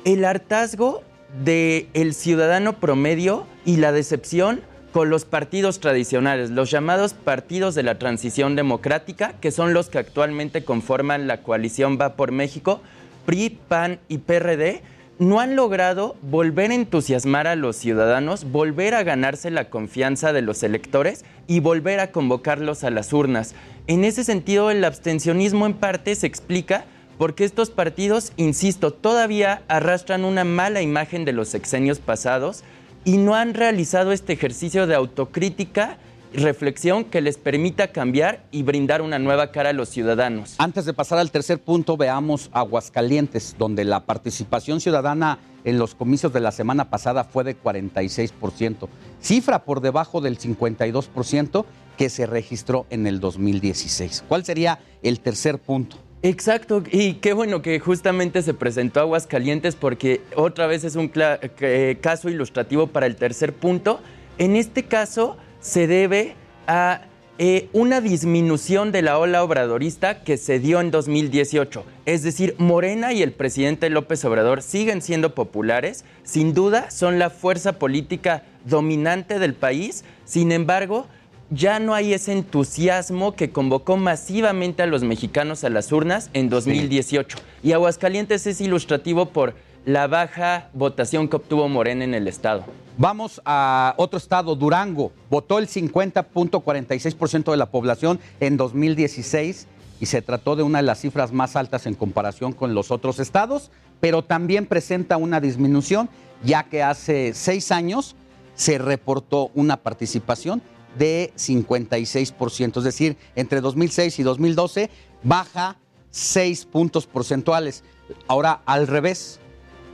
el 0.05 0.25
hartazgo 0.25 1.03
del 1.45 2.15
ciudadano 2.15 2.75
promedio 2.75 3.47
y 3.65 3.77
la 3.79 3.91
decepción 3.91 4.61
con 4.93 5.11
los 5.11 5.25
partidos 5.25 5.81
tradicionales, 5.81 6.51
los 6.51 6.71
llamados 6.71 7.13
partidos 7.13 7.75
de 7.75 7.83
la 7.83 7.99
transición 7.99 8.57
democrática, 8.57 9.35
que 9.41 9.51
son 9.51 9.75
los 9.75 9.91
que 9.91 9.99
actualmente 9.99 10.65
conforman 10.65 11.27
la 11.27 11.43
coalición 11.43 11.99
Va 12.01 12.15
por 12.15 12.33
México, 12.33 12.81
PRI, 13.27 13.59
PAN 13.69 13.99
y 14.09 14.19
PRD, 14.19 14.83
no 15.19 15.41
han 15.41 15.57
logrado 15.57 16.17
volver 16.23 16.71
a 16.71 16.75
entusiasmar 16.75 17.47
a 17.47 17.57
los 17.57 17.77
ciudadanos, 17.77 18.51
volver 18.51 18.95
a 18.95 19.03
ganarse 19.03 19.51
la 19.51 19.71
confianza 19.71 20.33
de 20.33 20.43
los 20.43 20.63
electores 20.63 21.25
y 21.47 21.61
volver 21.61 22.01
a 22.01 22.13
convocarlos 22.13 22.85
a 22.85 22.91
las 22.91 23.13
urnas. 23.13 23.55
En 23.87 24.05
ese 24.05 24.25
sentido, 24.25 24.71
el 24.71 24.85
abstencionismo 24.85 25.65
en 25.67 25.75
parte 25.75 26.15
se 26.15 26.27
explica 26.27 26.85
porque 27.19 27.45
estos 27.45 27.71
partidos, 27.71 28.33
insisto, 28.37 28.93
todavía 28.93 29.63
arrastran 29.69 30.25
una 30.25 30.45
mala 30.45 30.83
imagen 30.83 31.25
de 31.25 31.33
los 31.33 31.49
sexenios 31.49 31.99
pasados 31.99 32.63
y 33.05 33.17
no 33.17 33.35
han 33.35 33.55
realizado 33.55 34.13
este 34.13 34.35
ejercicio 34.35 34.87
de 34.87 34.97
autocrítica 34.97 35.97
reflexión 36.33 37.05
que 37.05 37.21
les 37.21 37.39
permita 37.39 37.89
cambiar 37.89 38.45
y 38.51 38.63
brindar 38.63 39.03
una 39.03 39.19
nueva 39.19 39.51
cara 39.53 39.71
a 39.71 39.73
los 39.73 39.89
ciudadanos. 39.89 40.55
Antes 40.59 40.85
de 40.85 40.93
pasar 40.93 41.19
al 41.19 41.31
tercer 41.31 41.61
punto, 41.61 41.97
veamos 41.97 42.51
Aguascalientes, 42.53 43.57
donde 43.59 43.85
la 43.85 44.05
participación 44.05 44.81
ciudadana 44.81 45.39
en 45.65 45.79
los 45.79 45.95
comicios 45.95 46.33
de 46.33 46.41
la 46.41 46.53
semana 46.53 46.91
pasada 46.91 47.25
fue 47.25 47.45
de 47.45 47.61
46%, 47.61 48.89
cifra 49.21 49.65
por 49.65 49.81
debajo 49.81 50.21
del 50.21 50.39
52% 50.39 51.65
que 51.97 52.09
se 52.09 52.27
registró 52.27 52.87
en 52.91 53.07
el 53.07 53.21
2016. 53.21 54.25
¿Cuál 54.29 54.45
sería 54.45 54.79
el 55.03 55.21
tercer 55.21 55.59
punto? 55.59 55.97
Exacto, 56.23 56.83
y 56.91 57.15
qué 57.15 57.33
bueno 57.33 57.63
que 57.63 57.79
justamente 57.79 58.43
se 58.43 58.55
presentó 58.55 59.01
Aguascalientes 59.01 59.77
porque 59.77 60.23
otra 60.35 60.67
vez 60.67 60.83
es 60.85 60.97
un 60.97 61.11
eh, 61.15 61.99
caso 62.01 62.29
ilustrativo 62.29 62.89
para 62.89 63.07
el 63.07 63.17
tercer 63.17 63.53
punto. 63.53 64.01
En 64.39 64.57
este 64.57 64.85
caso, 64.85 65.37
se 65.67 65.89
debe 65.89 66.37
a 66.69 67.01
eh, 67.39 67.69
una 67.73 68.01
disminución 68.01 68.93
de 68.93 69.03
la 69.03 69.19
ola 69.19 69.43
obradorista 69.43 70.23
que 70.23 70.37
se 70.37 70.61
dio 70.61 70.81
en 70.81 70.93
2018. 70.93 71.85
Es 72.07 72.23
decir, 72.23 72.55
Morena 72.59 73.13
y 73.13 73.21
el 73.21 73.33
presidente 73.33 73.91
López 73.91 74.25
Obrador 74.25 74.63
siguen 74.63 75.03
siendo 75.03 75.35
populares, 75.35 76.05
sin 76.23 76.55
duda 76.55 76.93
son 76.93 77.19
la 77.19 77.31
fuerza 77.31 77.81
política 77.81 78.45
dominante 78.65 79.41
del 79.41 79.55
país, 79.55 80.05
sin 80.25 80.53
embargo, 80.53 81.09
ya 81.51 81.81
no 81.81 81.95
hay 81.95 82.15
ese 82.15 82.33
entusiasmo 82.33 83.35
que 83.35 83.51
convocó 83.51 83.97
masivamente 83.97 84.85
a 84.85 84.87
los 84.87 85.03
mexicanos 85.03 85.65
a 85.65 85.71
las 85.71 85.91
urnas 85.91 86.31
en 86.33 86.49
2018. 86.49 87.39
Y 87.65 87.73
Aguascalientes 87.73 88.47
es 88.47 88.61
ilustrativo 88.61 89.27
por 89.27 89.55
la 89.87 90.09
baja 90.09 90.69
votación 90.75 91.29
que 91.29 91.37
obtuvo 91.37 91.69
Morena 91.69 92.03
en 92.03 92.13
el 92.13 92.27
estado. 92.27 92.65
Vamos 92.99 93.41
a 93.45 93.95
otro 93.99 94.19
estado, 94.19 94.57
Durango. 94.57 95.13
Votó 95.31 95.59
el 95.59 95.69
50.46% 95.69 97.53
de 97.53 97.57
la 97.57 97.71
población 97.71 98.19
en 98.41 98.57
2016 98.57 99.69
y 100.01 100.07
se 100.07 100.23
trató 100.23 100.57
de 100.57 100.65
una 100.65 100.79
de 100.79 100.83
las 100.83 101.01
cifras 101.01 101.33
más 101.33 101.55
altas 101.55 101.87
en 101.87 101.95
comparación 101.95 102.53
con 102.53 102.75
los 102.75 102.91
otros 102.91 103.21
estados, 103.21 103.71
pero 104.01 104.25
también 104.25 104.67
presenta 104.67 105.19
una 105.19 105.41
disminución, 105.41 106.11
ya 106.43 106.65
que 106.65 106.83
hace 106.83 107.33
seis 107.33 107.71
años 107.71 108.17
se 108.57 108.79
reportó 108.79 109.53
una 109.55 109.77
participación 109.77 110.63
de 110.99 111.33
56%, 111.37 112.79
es 112.79 112.85
decir, 112.85 113.17
entre 113.37 113.61
2006 113.61 114.19
y 114.19 114.23
2012 114.25 114.91
baja 115.23 115.77
seis 116.11 116.65
puntos 116.65 117.07
porcentuales. 117.07 117.85
Ahora, 118.27 118.63
al 118.67 118.89
revés, 118.89 119.39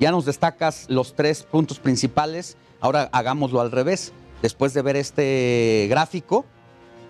ya 0.02 0.10
nos 0.10 0.24
destacas 0.24 0.86
los 0.88 1.14
tres 1.14 1.44
puntos 1.44 1.78
principales. 1.78 2.56
Ahora 2.80 3.08
hagámoslo 3.12 3.60
al 3.60 3.70
revés. 3.70 4.12
Después 4.42 4.74
de 4.74 4.82
ver 4.82 4.96
este 4.96 5.86
gráfico, 5.88 6.44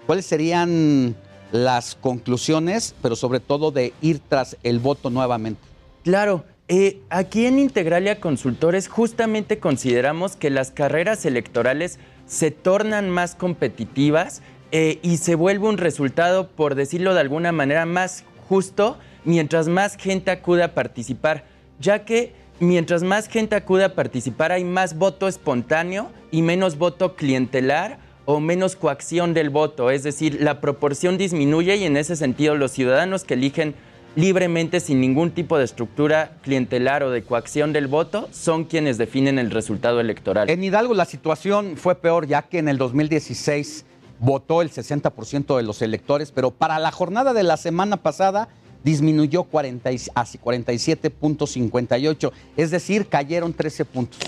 ¿cuáles 0.06 0.26
serían 0.26 1.16
las 1.52 1.94
conclusiones, 1.94 2.94
pero 3.00 3.16
sobre 3.16 3.40
todo 3.40 3.70
de 3.70 3.94
ir 4.02 4.20
tras 4.20 4.58
el 4.62 4.78
voto 4.78 5.08
nuevamente? 5.08 5.62
Claro, 6.04 6.44
eh, 6.68 7.00
aquí 7.08 7.46
en 7.46 7.58
Integralia 7.58 8.20
Consultores 8.20 8.88
justamente 8.88 9.58
consideramos 9.58 10.36
que 10.36 10.50
las 10.50 10.70
carreras 10.70 11.24
electorales 11.24 11.98
se 12.26 12.50
tornan 12.50 13.08
más 13.08 13.34
competitivas 13.34 14.42
eh, 14.70 14.98
y 15.00 15.16
se 15.16 15.34
vuelve 15.34 15.66
un 15.66 15.78
resultado, 15.78 16.48
por 16.48 16.74
decirlo 16.74 17.14
de 17.14 17.20
alguna 17.20 17.52
manera, 17.52 17.86
más 17.86 18.24
justo 18.50 18.98
mientras 19.24 19.68
más 19.68 19.96
gente 19.96 20.30
acude 20.30 20.62
a 20.62 20.74
participar, 20.74 21.44
ya 21.80 22.04
que 22.04 22.41
mientras 22.62 23.02
más 23.02 23.28
gente 23.28 23.56
acude 23.56 23.84
a 23.84 23.94
participar 23.94 24.52
hay 24.52 24.64
más 24.64 24.96
voto 24.96 25.26
espontáneo 25.26 26.10
y 26.30 26.42
menos 26.42 26.78
voto 26.78 27.16
clientelar 27.16 27.98
o 28.24 28.38
menos 28.38 28.76
coacción 28.76 29.34
del 29.34 29.50
voto, 29.50 29.90
es 29.90 30.04
decir, 30.04 30.40
la 30.40 30.60
proporción 30.60 31.18
disminuye 31.18 31.74
y 31.74 31.84
en 31.84 31.96
ese 31.96 32.14
sentido 32.14 32.54
los 32.54 32.70
ciudadanos 32.70 33.24
que 33.24 33.34
eligen 33.34 33.74
libremente 34.14 34.78
sin 34.78 35.00
ningún 35.00 35.32
tipo 35.32 35.58
de 35.58 35.64
estructura 35.64 36.36
clientelar 36.42 37.02
o 37.02 37.10
de 37.10 37.24
coacción 37.24 37.72
del 37.72 37.88
voto 37.88 38.28
son 38.30 38.64
quienes 38.64 38.96
definen 38.96 39.40
el 39.40 39.50
resultado 39.50 39.98
electoral. 39.98 40.48
En 40.48 40.62
Hidalgo 40.62 40.94
la 40.94 41.04
situación 41.04 41.76
fue 41.76 41.96
peor 41.96 42.28
ya 42.28 42.42
que 42.42 42.58
en 42.58 42.68
el 42.68 42.78
2016 42.78 43.86
votó 44.20 44.62
el 44.62 44.70
60% 44.70 45.56
de 45.56 45.62
los 45.64 45.82
electores, 45.82 46.30
pero 46.30 46.52
para 46.52 46.78
la 46.78 46.92
jornada 46.92 47.32
de 47.32 47.42
la 47.42 47.56
semana 47.56 47.96
pasada 47.96 48.48
disminuyó 48.84 49.44
40, 49.44 49.90
a 49.90 50.24
47.58, 50.24 52.32
es 52.56 52.70
decir, 52.70 53.06
cayeron 53.06 53.52
13 53.52 53.84
puntos. 53.84 54.18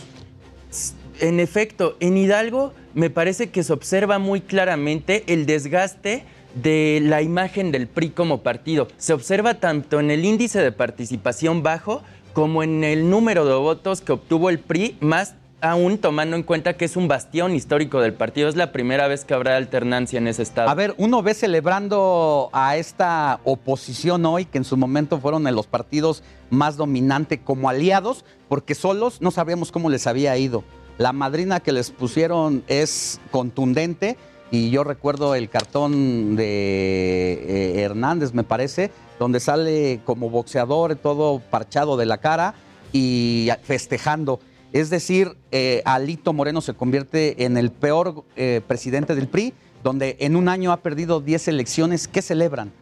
En 1.20 1.40
efecto, 1.40 1.96
en 2.00 2.16
Hidalgo 2.16 2.72
me 2.94 3.10
parece 3.10 3.50
que 3.50 3.62
se 3.62 3.72
observa 3.72 4.18
muy 4.18 4.40
claramente 4.40 5.24
el 5.26 5.46
desgaste 5.46 6.24
de 6.54 7.00
la 7.02 7.22
imagen 7.22 7.72
del 7.72 7.86
PRI 7.86 8.10
como 8.10 8.42
partido. 8.42 8.88
Se 8.96 9.12
observa 9.12 9.54
tanto 9.54 10.00
en 10.00 10.10
el 10.10 10.24
índice 10.24 10.60
de 10.60 10.72
participación 10.72 11.62
bajo 11.62 12.02
como 12.32 12.62
en 12.62 12.84
el 12.84 13.10
número 13.10 13.44
de 13.44 13.54
votos 13.54 14.00
que 14.00 14.12
obtuvo 14.12 14.50
el 14.50 14.58
PRI, 14.58 14.96
más 15.00 15.34
aún 15.60 15.98
tomando 15.98 16.36
en 16.36 16.42
cuenta 16.42 16.76
que 16.76 16.84
es 16.84 16.96
un 16.96 17.08
bastión 17.08 17.54
histórico 17.54 18.00
del 18.00 18.14
partido. 18.14 18.48
Es 18.48 18.56
la 18.56 18.72
primera 18.72 19.08
vez 19.08 19.24
que 19.24 19.34
habrá 19.34 19.56
alternancia 19.56 20.18
en 20.18 20.28
ese 20.28 20.42
estado. 20.42 20.68
A 20.68 20.74
ver, 20.74 20.94
uno 20.98 21.22
ve 21.22 21.34
celebrando 21.34 22.50
a 22.52 22.76
esta 22.76 23.40
oposición 23.44 24.26
hoy, 24.26 24.44
que 24.44 24.58
en 24.58 24.64
su 24.64 24.76
momento 24.76 25.20
fueron 25.20 25.46
en 25.46 25.54
los 25.54 25.66
partidos 25.66 26.22
más 26.50 26.76
dominantes 26.76 27.40
como 27.42 27.68
aliados, 27.68 28.24
porque 28.48 28.74
solos 28.74 29.20
no 29.20 29.30
sabíamos 29.30 29.72
cómo 29.72 29.90
les 29.90 30.06
había 30.06 30.36
ido. 30.36 30.64
La 30.98 31.12
madrina 31.12 31.60
que 31.60 31.72
les 31.72 31.90
pusieron 31.90 32.62
es 32.68 33.20
contundente 33.30 34.16
y 34.50 34.70
yo 34.70 34.84
recuerdo 34.84 35.34
el 35.34 35.48
cartón 35.48 36.36
de 36.36 37.32
eh, 37.32 37.82
Hernández, 37.82 38.34
me 38.34 38.44
parece, 38.44 38.92
donde 39.18 39.40
sale 39.40 40.00
como 40.04 40.30
boxeador 40.30 40.94
todo 40.94 41.40
parchado 41.40 41.96
de 41.96 42.06
la 42.06 42.18
cara 42.18 42.54
y 42.92 43.48
festejando. 43.64 44.38
Es 44.74 44.90
decir, 44.90 45.36
eh, 45.52 45.82
Alito 45.84 46.32
Moreno 46.32 46.60
se 46.60 46.74
convierte 46.74 47.44
en 47.44 47.56
el 47.56 47.70
peor 47.70 48.24
eh, 48.34 48.60
presidente 48.66 49.14
del 49.14 49.28
PRI, 49.28 49.54
donde 49.84 50.16
en 50.18 50.34
un 50.34 50.48
año 50.48 50.72
ha 50.72 50.78
perdido 50.78 51.20
10 51.20 51.46
elecciones. 51.46 52.08
¿Qué 52.08 52.20
celebran? 52.20 52.72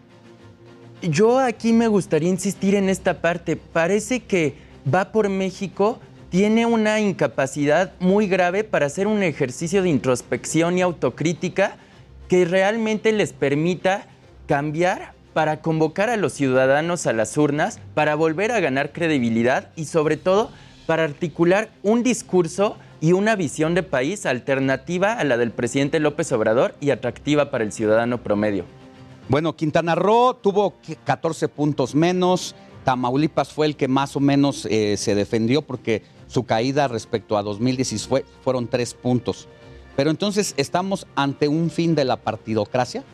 Yo 1.02 1.38
aquí 1.38 1.74
me 1.74 1.88
gustaría 1.88 2.30
insistir 2.30 2.76
en 2.76 2.88
esta 2.88 3.20
parte. 3.20 3.56
Parece 3.56 4.20
que 4.20 4.54
va 4.92 5.12
por 5.12 5.28
México 5.28 6.00
tiene 6.30 6.64
una 6.64 6.98
incapacidad 6.98 7.92
muy 8.00 8.26
grave 8.26 8.64
para 8.64 8.86
hacer 8.86 9.06
un 9.06 9.22
ejercicio 9.22 9.82
de 9.82 9.90
introspección 9.90 10.78
y 10.78 10.80
autocrítica 10.80 11.76
que 12.26 12.46
realmente 12.46 13.12
les 13.12 13.34
permita 13.34 14.06
cambiar 14.46 15.12
para 15.34 15.60
convocar 15.60 16.08
a 16.08 16.16
los 16.16 16.32
ciudadanos 16.32 17.06
a 17.06 17.12
las 17.12 17.36
urnas, 17.36 17.80
para 17.92 18.14
volver 18.14 18.50
a 18.50 18.60
ganar 18.60 18.92
credibilidad 18.92 19.68
y 19.76 19.84
sobre 19.84 20.16
todo 20.16 20.50
para 20.86 21.04
articular 21.04 21.70
un 21.82 22.02
discurso 22.02 22.76
y 23.00 23.12
una 23.12 23.34
visión 23.34 23.74
de 23.74 23.82
país 23.82 24.26
alternativa 24.26 25.14
a 25.14 25.24
la 25.24 25.36
del 25.36 25.50
presidente 25.50 26.00
López 26.00 26.30
Obrador 26.32 26.74
y 26.80 26.90
atractiva 26.90 27.50
para 27.50 27.64
el 27.64 27.72
ciudadano 27.72 28.22
promedio. 28.22 28.64
Bueno, 29.28 29.54
Quintana 29.56 29.94
Roo 29.94 30.34
tuvo 30.34 30.74
14 31.04 31.48
puntos 31.48 31.94
menos, 31.94 32.54
Tamaulipas 32.84 33.52
fue 33.52 33.66
el 33.66 33.76
que 33.76 33.88
más 33.88 34.16
o 34.16 34.20
menos 34.20 34.66
eh, 34.70 34.96
se 34.96 35.14
defendió 35.14 35.62
porque 35.62 36.02
su 36.26 36.44
caída 36.44 36.88
respecto 36.88 37.36
a 37.36 37.42
2016 37.42 38.24
fueron 38.42 38.66
tres 38.66 38.94
puntos. 38.94 39.48
Pero 39.96 40.10
entonces, 40.10 40.54
¿estamos 40.56 41.06
ante 41.14 41.48
un 41.48 41.70
fin 41.70 41.94
de 41.94 42.04
la 42.04 42.16
partidocracia? 42.16 43.04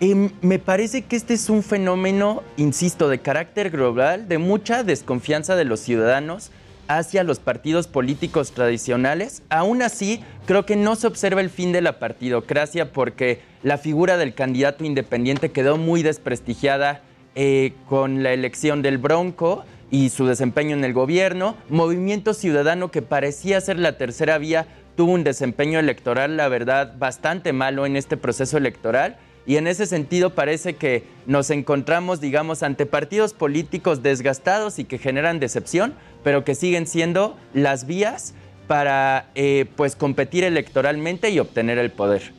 Em, 0.00 0.30
me 0.42 0.58
parece 0.58 1.02
que 1.02 1.16
este 1.16 1.34
es 1.34 1.50
un 1.50 1.62
fenómeno, 1.62 2.42
insisto, 2.56 3.08
de 3.08 3.18
carácter 3.18 3.70
global, 3.70 4.28
de 4.28 4.38
mucha 4.38 4.84
desconfianza 4.84 5.56
de 5.56 5.64
los 5.64 5.80
ciudadanos 5.80 6.50
hacia 6.88 7.22
los 7.22 7.38
partidos 7.38 7.86
políticos 7.86 8.52
tradicionales. 8.52 9.42
Aún 9.50 9.82
así, 9.82 10.22
creo 10.46 10.66
que 10.66 10.76
no 10.76 10.96
se 10.96 11.06
observa 11.06 11.40
el 11.40 11.50
fin 11.50 11.70
de 11.72 11.82
la 11.82 11.98
partidocracia 11.98 12.92
porque 12.92 13.40
la 13.62 13.78
figura 13.78 14.16
del 14.16 14.34
candidato 14.34 14.84
independiente 14.84 15.50
quedó 15.50 15.76
muy 15.76 16.02
desprestigiada 16.02 17.02
eh, 17.34 17.74
con 17.88 18.22
la 18.22 18.32
elección 18.32 18.82
del 18.82 18.98
Bronco 18.98 19.64
y 19.90 20.08
su 20.10 20.26
desempeño 20.26 20.74
en 20.74 20.84
el 20.84 20.92
gobierno. 20.92 21.56
Movimiento 21.68 22.34
Ciudadano, 22.34 22.90
que 22.90 23.02
parecía 23.02 23.60
ser 23.60 23.78
la 23.78 23.96
tercera 23.96 24.38
vía, 24.38 24.66
tuvo 24.96 25.12
un 25.12 25.24
desempeño 25.24 25.78
electoral, 25.78 26.36
la 26.36 26.48
verdad, 26.48 26.94
bastante 26.98 27.52
malo 27.52 27.86
en 27.86 27.96
este 27.96 28.16
proceso 28.16 28.56
electoral. 28.56 29.16
Y 29.48 29.56
en 29.56 29.66
ese 29.66 29.86
sentido 29.86 30.34
parece 30.34 30.76
que 30.76 31.04
nos 31.24 31.48
encontramos, 31.48 32.20
digamos, 32.20 32.62
ante 32.62 32.84
partidos 32.84 33.32
políticos 33.32 34.02
desgastados 34.02 34.78
y 34.78 34.84
que 34.84 34.98
generan 34.98 35.40
decepción, 35.40 35.94
pero 36.22 36.44
que 36.44 36.54
siguen 36.54 36.86
siendo 36.86 37.34
las 37.54 37.86
vías 37.86 38.34
para 38.66 39.30
eh, 39.34 39.64
pues 39.74 39.96
competir 39.96 40.44
electoralmente 40.44 41.30
y 41.30 41.38
obtener 41.38 41.78
el 41.78 41.90
poder. 41.90 42.34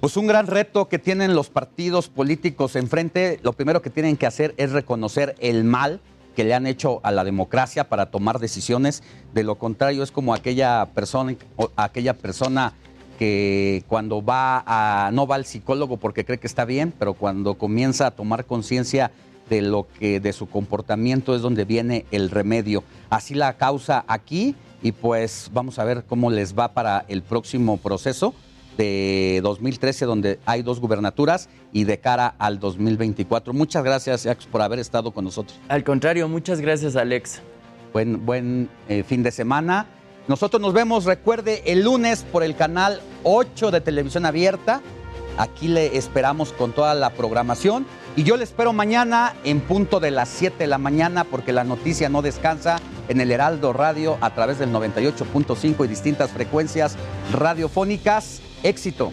Pues 0.00 0.18
un 0.18 0.26
gran 0.26 0.48
reto 0.48 0.86
que 0.90 0.98
tienen 0.98 1.34
los 1.34 1.48
partidos 1.48 2.08
políticos 2.08 2.76
enfrente, 2.76 3.40
lo 3.42 3.54
primero 3.54 3.80
que 3.80 3.88
tienen 3.88 4.18
que 4.18 4.26
hacer 4.26 4.54
es 4.58 4.72
reconocer 4.72 5.36
el 5.40 5.64
mal 5.64 6.02
que 6.36 6.44
le 6.44 6.52
han 6.52 6.66
hecho 6.66 7.00
a 7.04 7.10
la 7.10 7.24
democracia 7.24 7.88
para 7.88 8.10
tomar 8.10 8.38
decisiones. 8.38 9.02
De 9.32 9.44
lo 9.44 9.54
contrario, 9.54 10.02
es 10.02 10.10
como 10.10 10.34
aquella 10.34 10.90
persona, 10.94 11.34
aquella 11.76 12.12
persona 12.18 12.74
que 13.20 13.84
cuando 13.86 14.24
va 14.24 14.64
a, 14.66 15.10
no 15.12 15.26
va 15.26 15.34
al 15.34 15.44
psicólogo 15.44 15.98
porque 15.98 16.24
cree 16.24 16.38
que 16.38 16.46
está 16.46 16.64
bien, 16.64 16.90
pero 16.98 17.12
cuando 17.12 17.58
comienza 17.58 18.06
a 18.06 18.10
tomar 18.12 18.46
conciencia 18.46 19.10
de 19.50 19.60
lo 19.60 19.86
que, 19.98 20.20
de 20.20 20.32
su 20.32 20.48
comportamiento 20.48 21.36
es 21.36 21.42
donde 21.42 21.66
viene 21.66 22.06
el 22.12 22.30
remedio. 22.30 22.82
Así 23.10 23.34
la 23.34 23.58
causa 23.58 24.06
aquí 24.08 24.54
y 24.82 24.92
pues 24.92 25.50
vamos 25.52 25.78
a 25.78 25.84
ver 25.84 26.04
cómo 26.08 26.30
les 26.30 26.58
va 26.58 26.72
para 26.72 27.04
el 27.08 27.20
próximo 27.20 27.76
proceso 27.76 28.32
de 28.78 29.40
2013, 29.42 30.06
donde 30.06 30.38
hay 30.46 30.62
dos 30.62 30.80
gubernaturas, 30.80 31.50
y 31.74 31.84
de 31.84 32.00
cara 32.00 32.34
al 32.38 32.58
2024. 32.58 33.52
Muchas 33.52 33.84
gracias, 33.84 34.24
Alex, 34.24 34.46
por 34.46 34.62
haber 34.62 34.78
estado 34.78 35.10
con 35.10 35.26
nosotros. 35.26 35.60
Al 35.68 35.84
contrario, 35.84 36.26
muchas 36.26 36.62
gracias, 36.62 36.96
Alex. 36.96 37.42
Buen, 37.92 38.24
buen 38.24 38.70
eh, 38.88 39.02
fin 39.02 39.22
de 39.22 39.30
semana. 39.30 39.86
Nosotros 40.28 40.60
nos 40.60 40.72
vemos, 40.72 41.04
recuerde, 41.04 41.62
el 41.66 41.82
lunes 41.82 42.24
por 42.30 42.42
el 42.42 42.54
canal 42.54 43.00
8 43.24 43.70
de 43.70 43.80
Televisión 43.80 44.26
Abierta. 44.26 44.80
Aquí 45.38 45.68
le 45.68 45.96
esperamos 45.96 46.52
con 46.52 46.72
toda 46.72 46.94
la 46.94 47.10
programación. 47.10 47.86
Y 48.16 48.24
yo 48.24 48.36
le 48.36 48.44
espero 48.44 48.72
mañana 48.72 49.34
en 49.44 49.60
punto 49.60 50.00
de 50.00 50.10
las 50.10 50.28
7 50.28 50.58
de 50.58 50.66
la 50.66 50.78
mañana 50.78 51.24
porque 51.24 51.52
la 51.52 51.64
noticia 51.64 52.08
no 52.08 52.22
descansa 52.22 52.78
en 53.08 53.20
el 53.20 53.30
Heraldo 53.30 53.72
Radio 53.72 54.18
a 54.20 54.34
través 54.34 54.58
del 54.58 54.72
98.5 54.72 55.84
y 55.84 55.88
distintas 55.88 56.30
frecuencias 56.30 56.96
radiofónicas. 57.32 58.40
Éxito. 58.62 59.12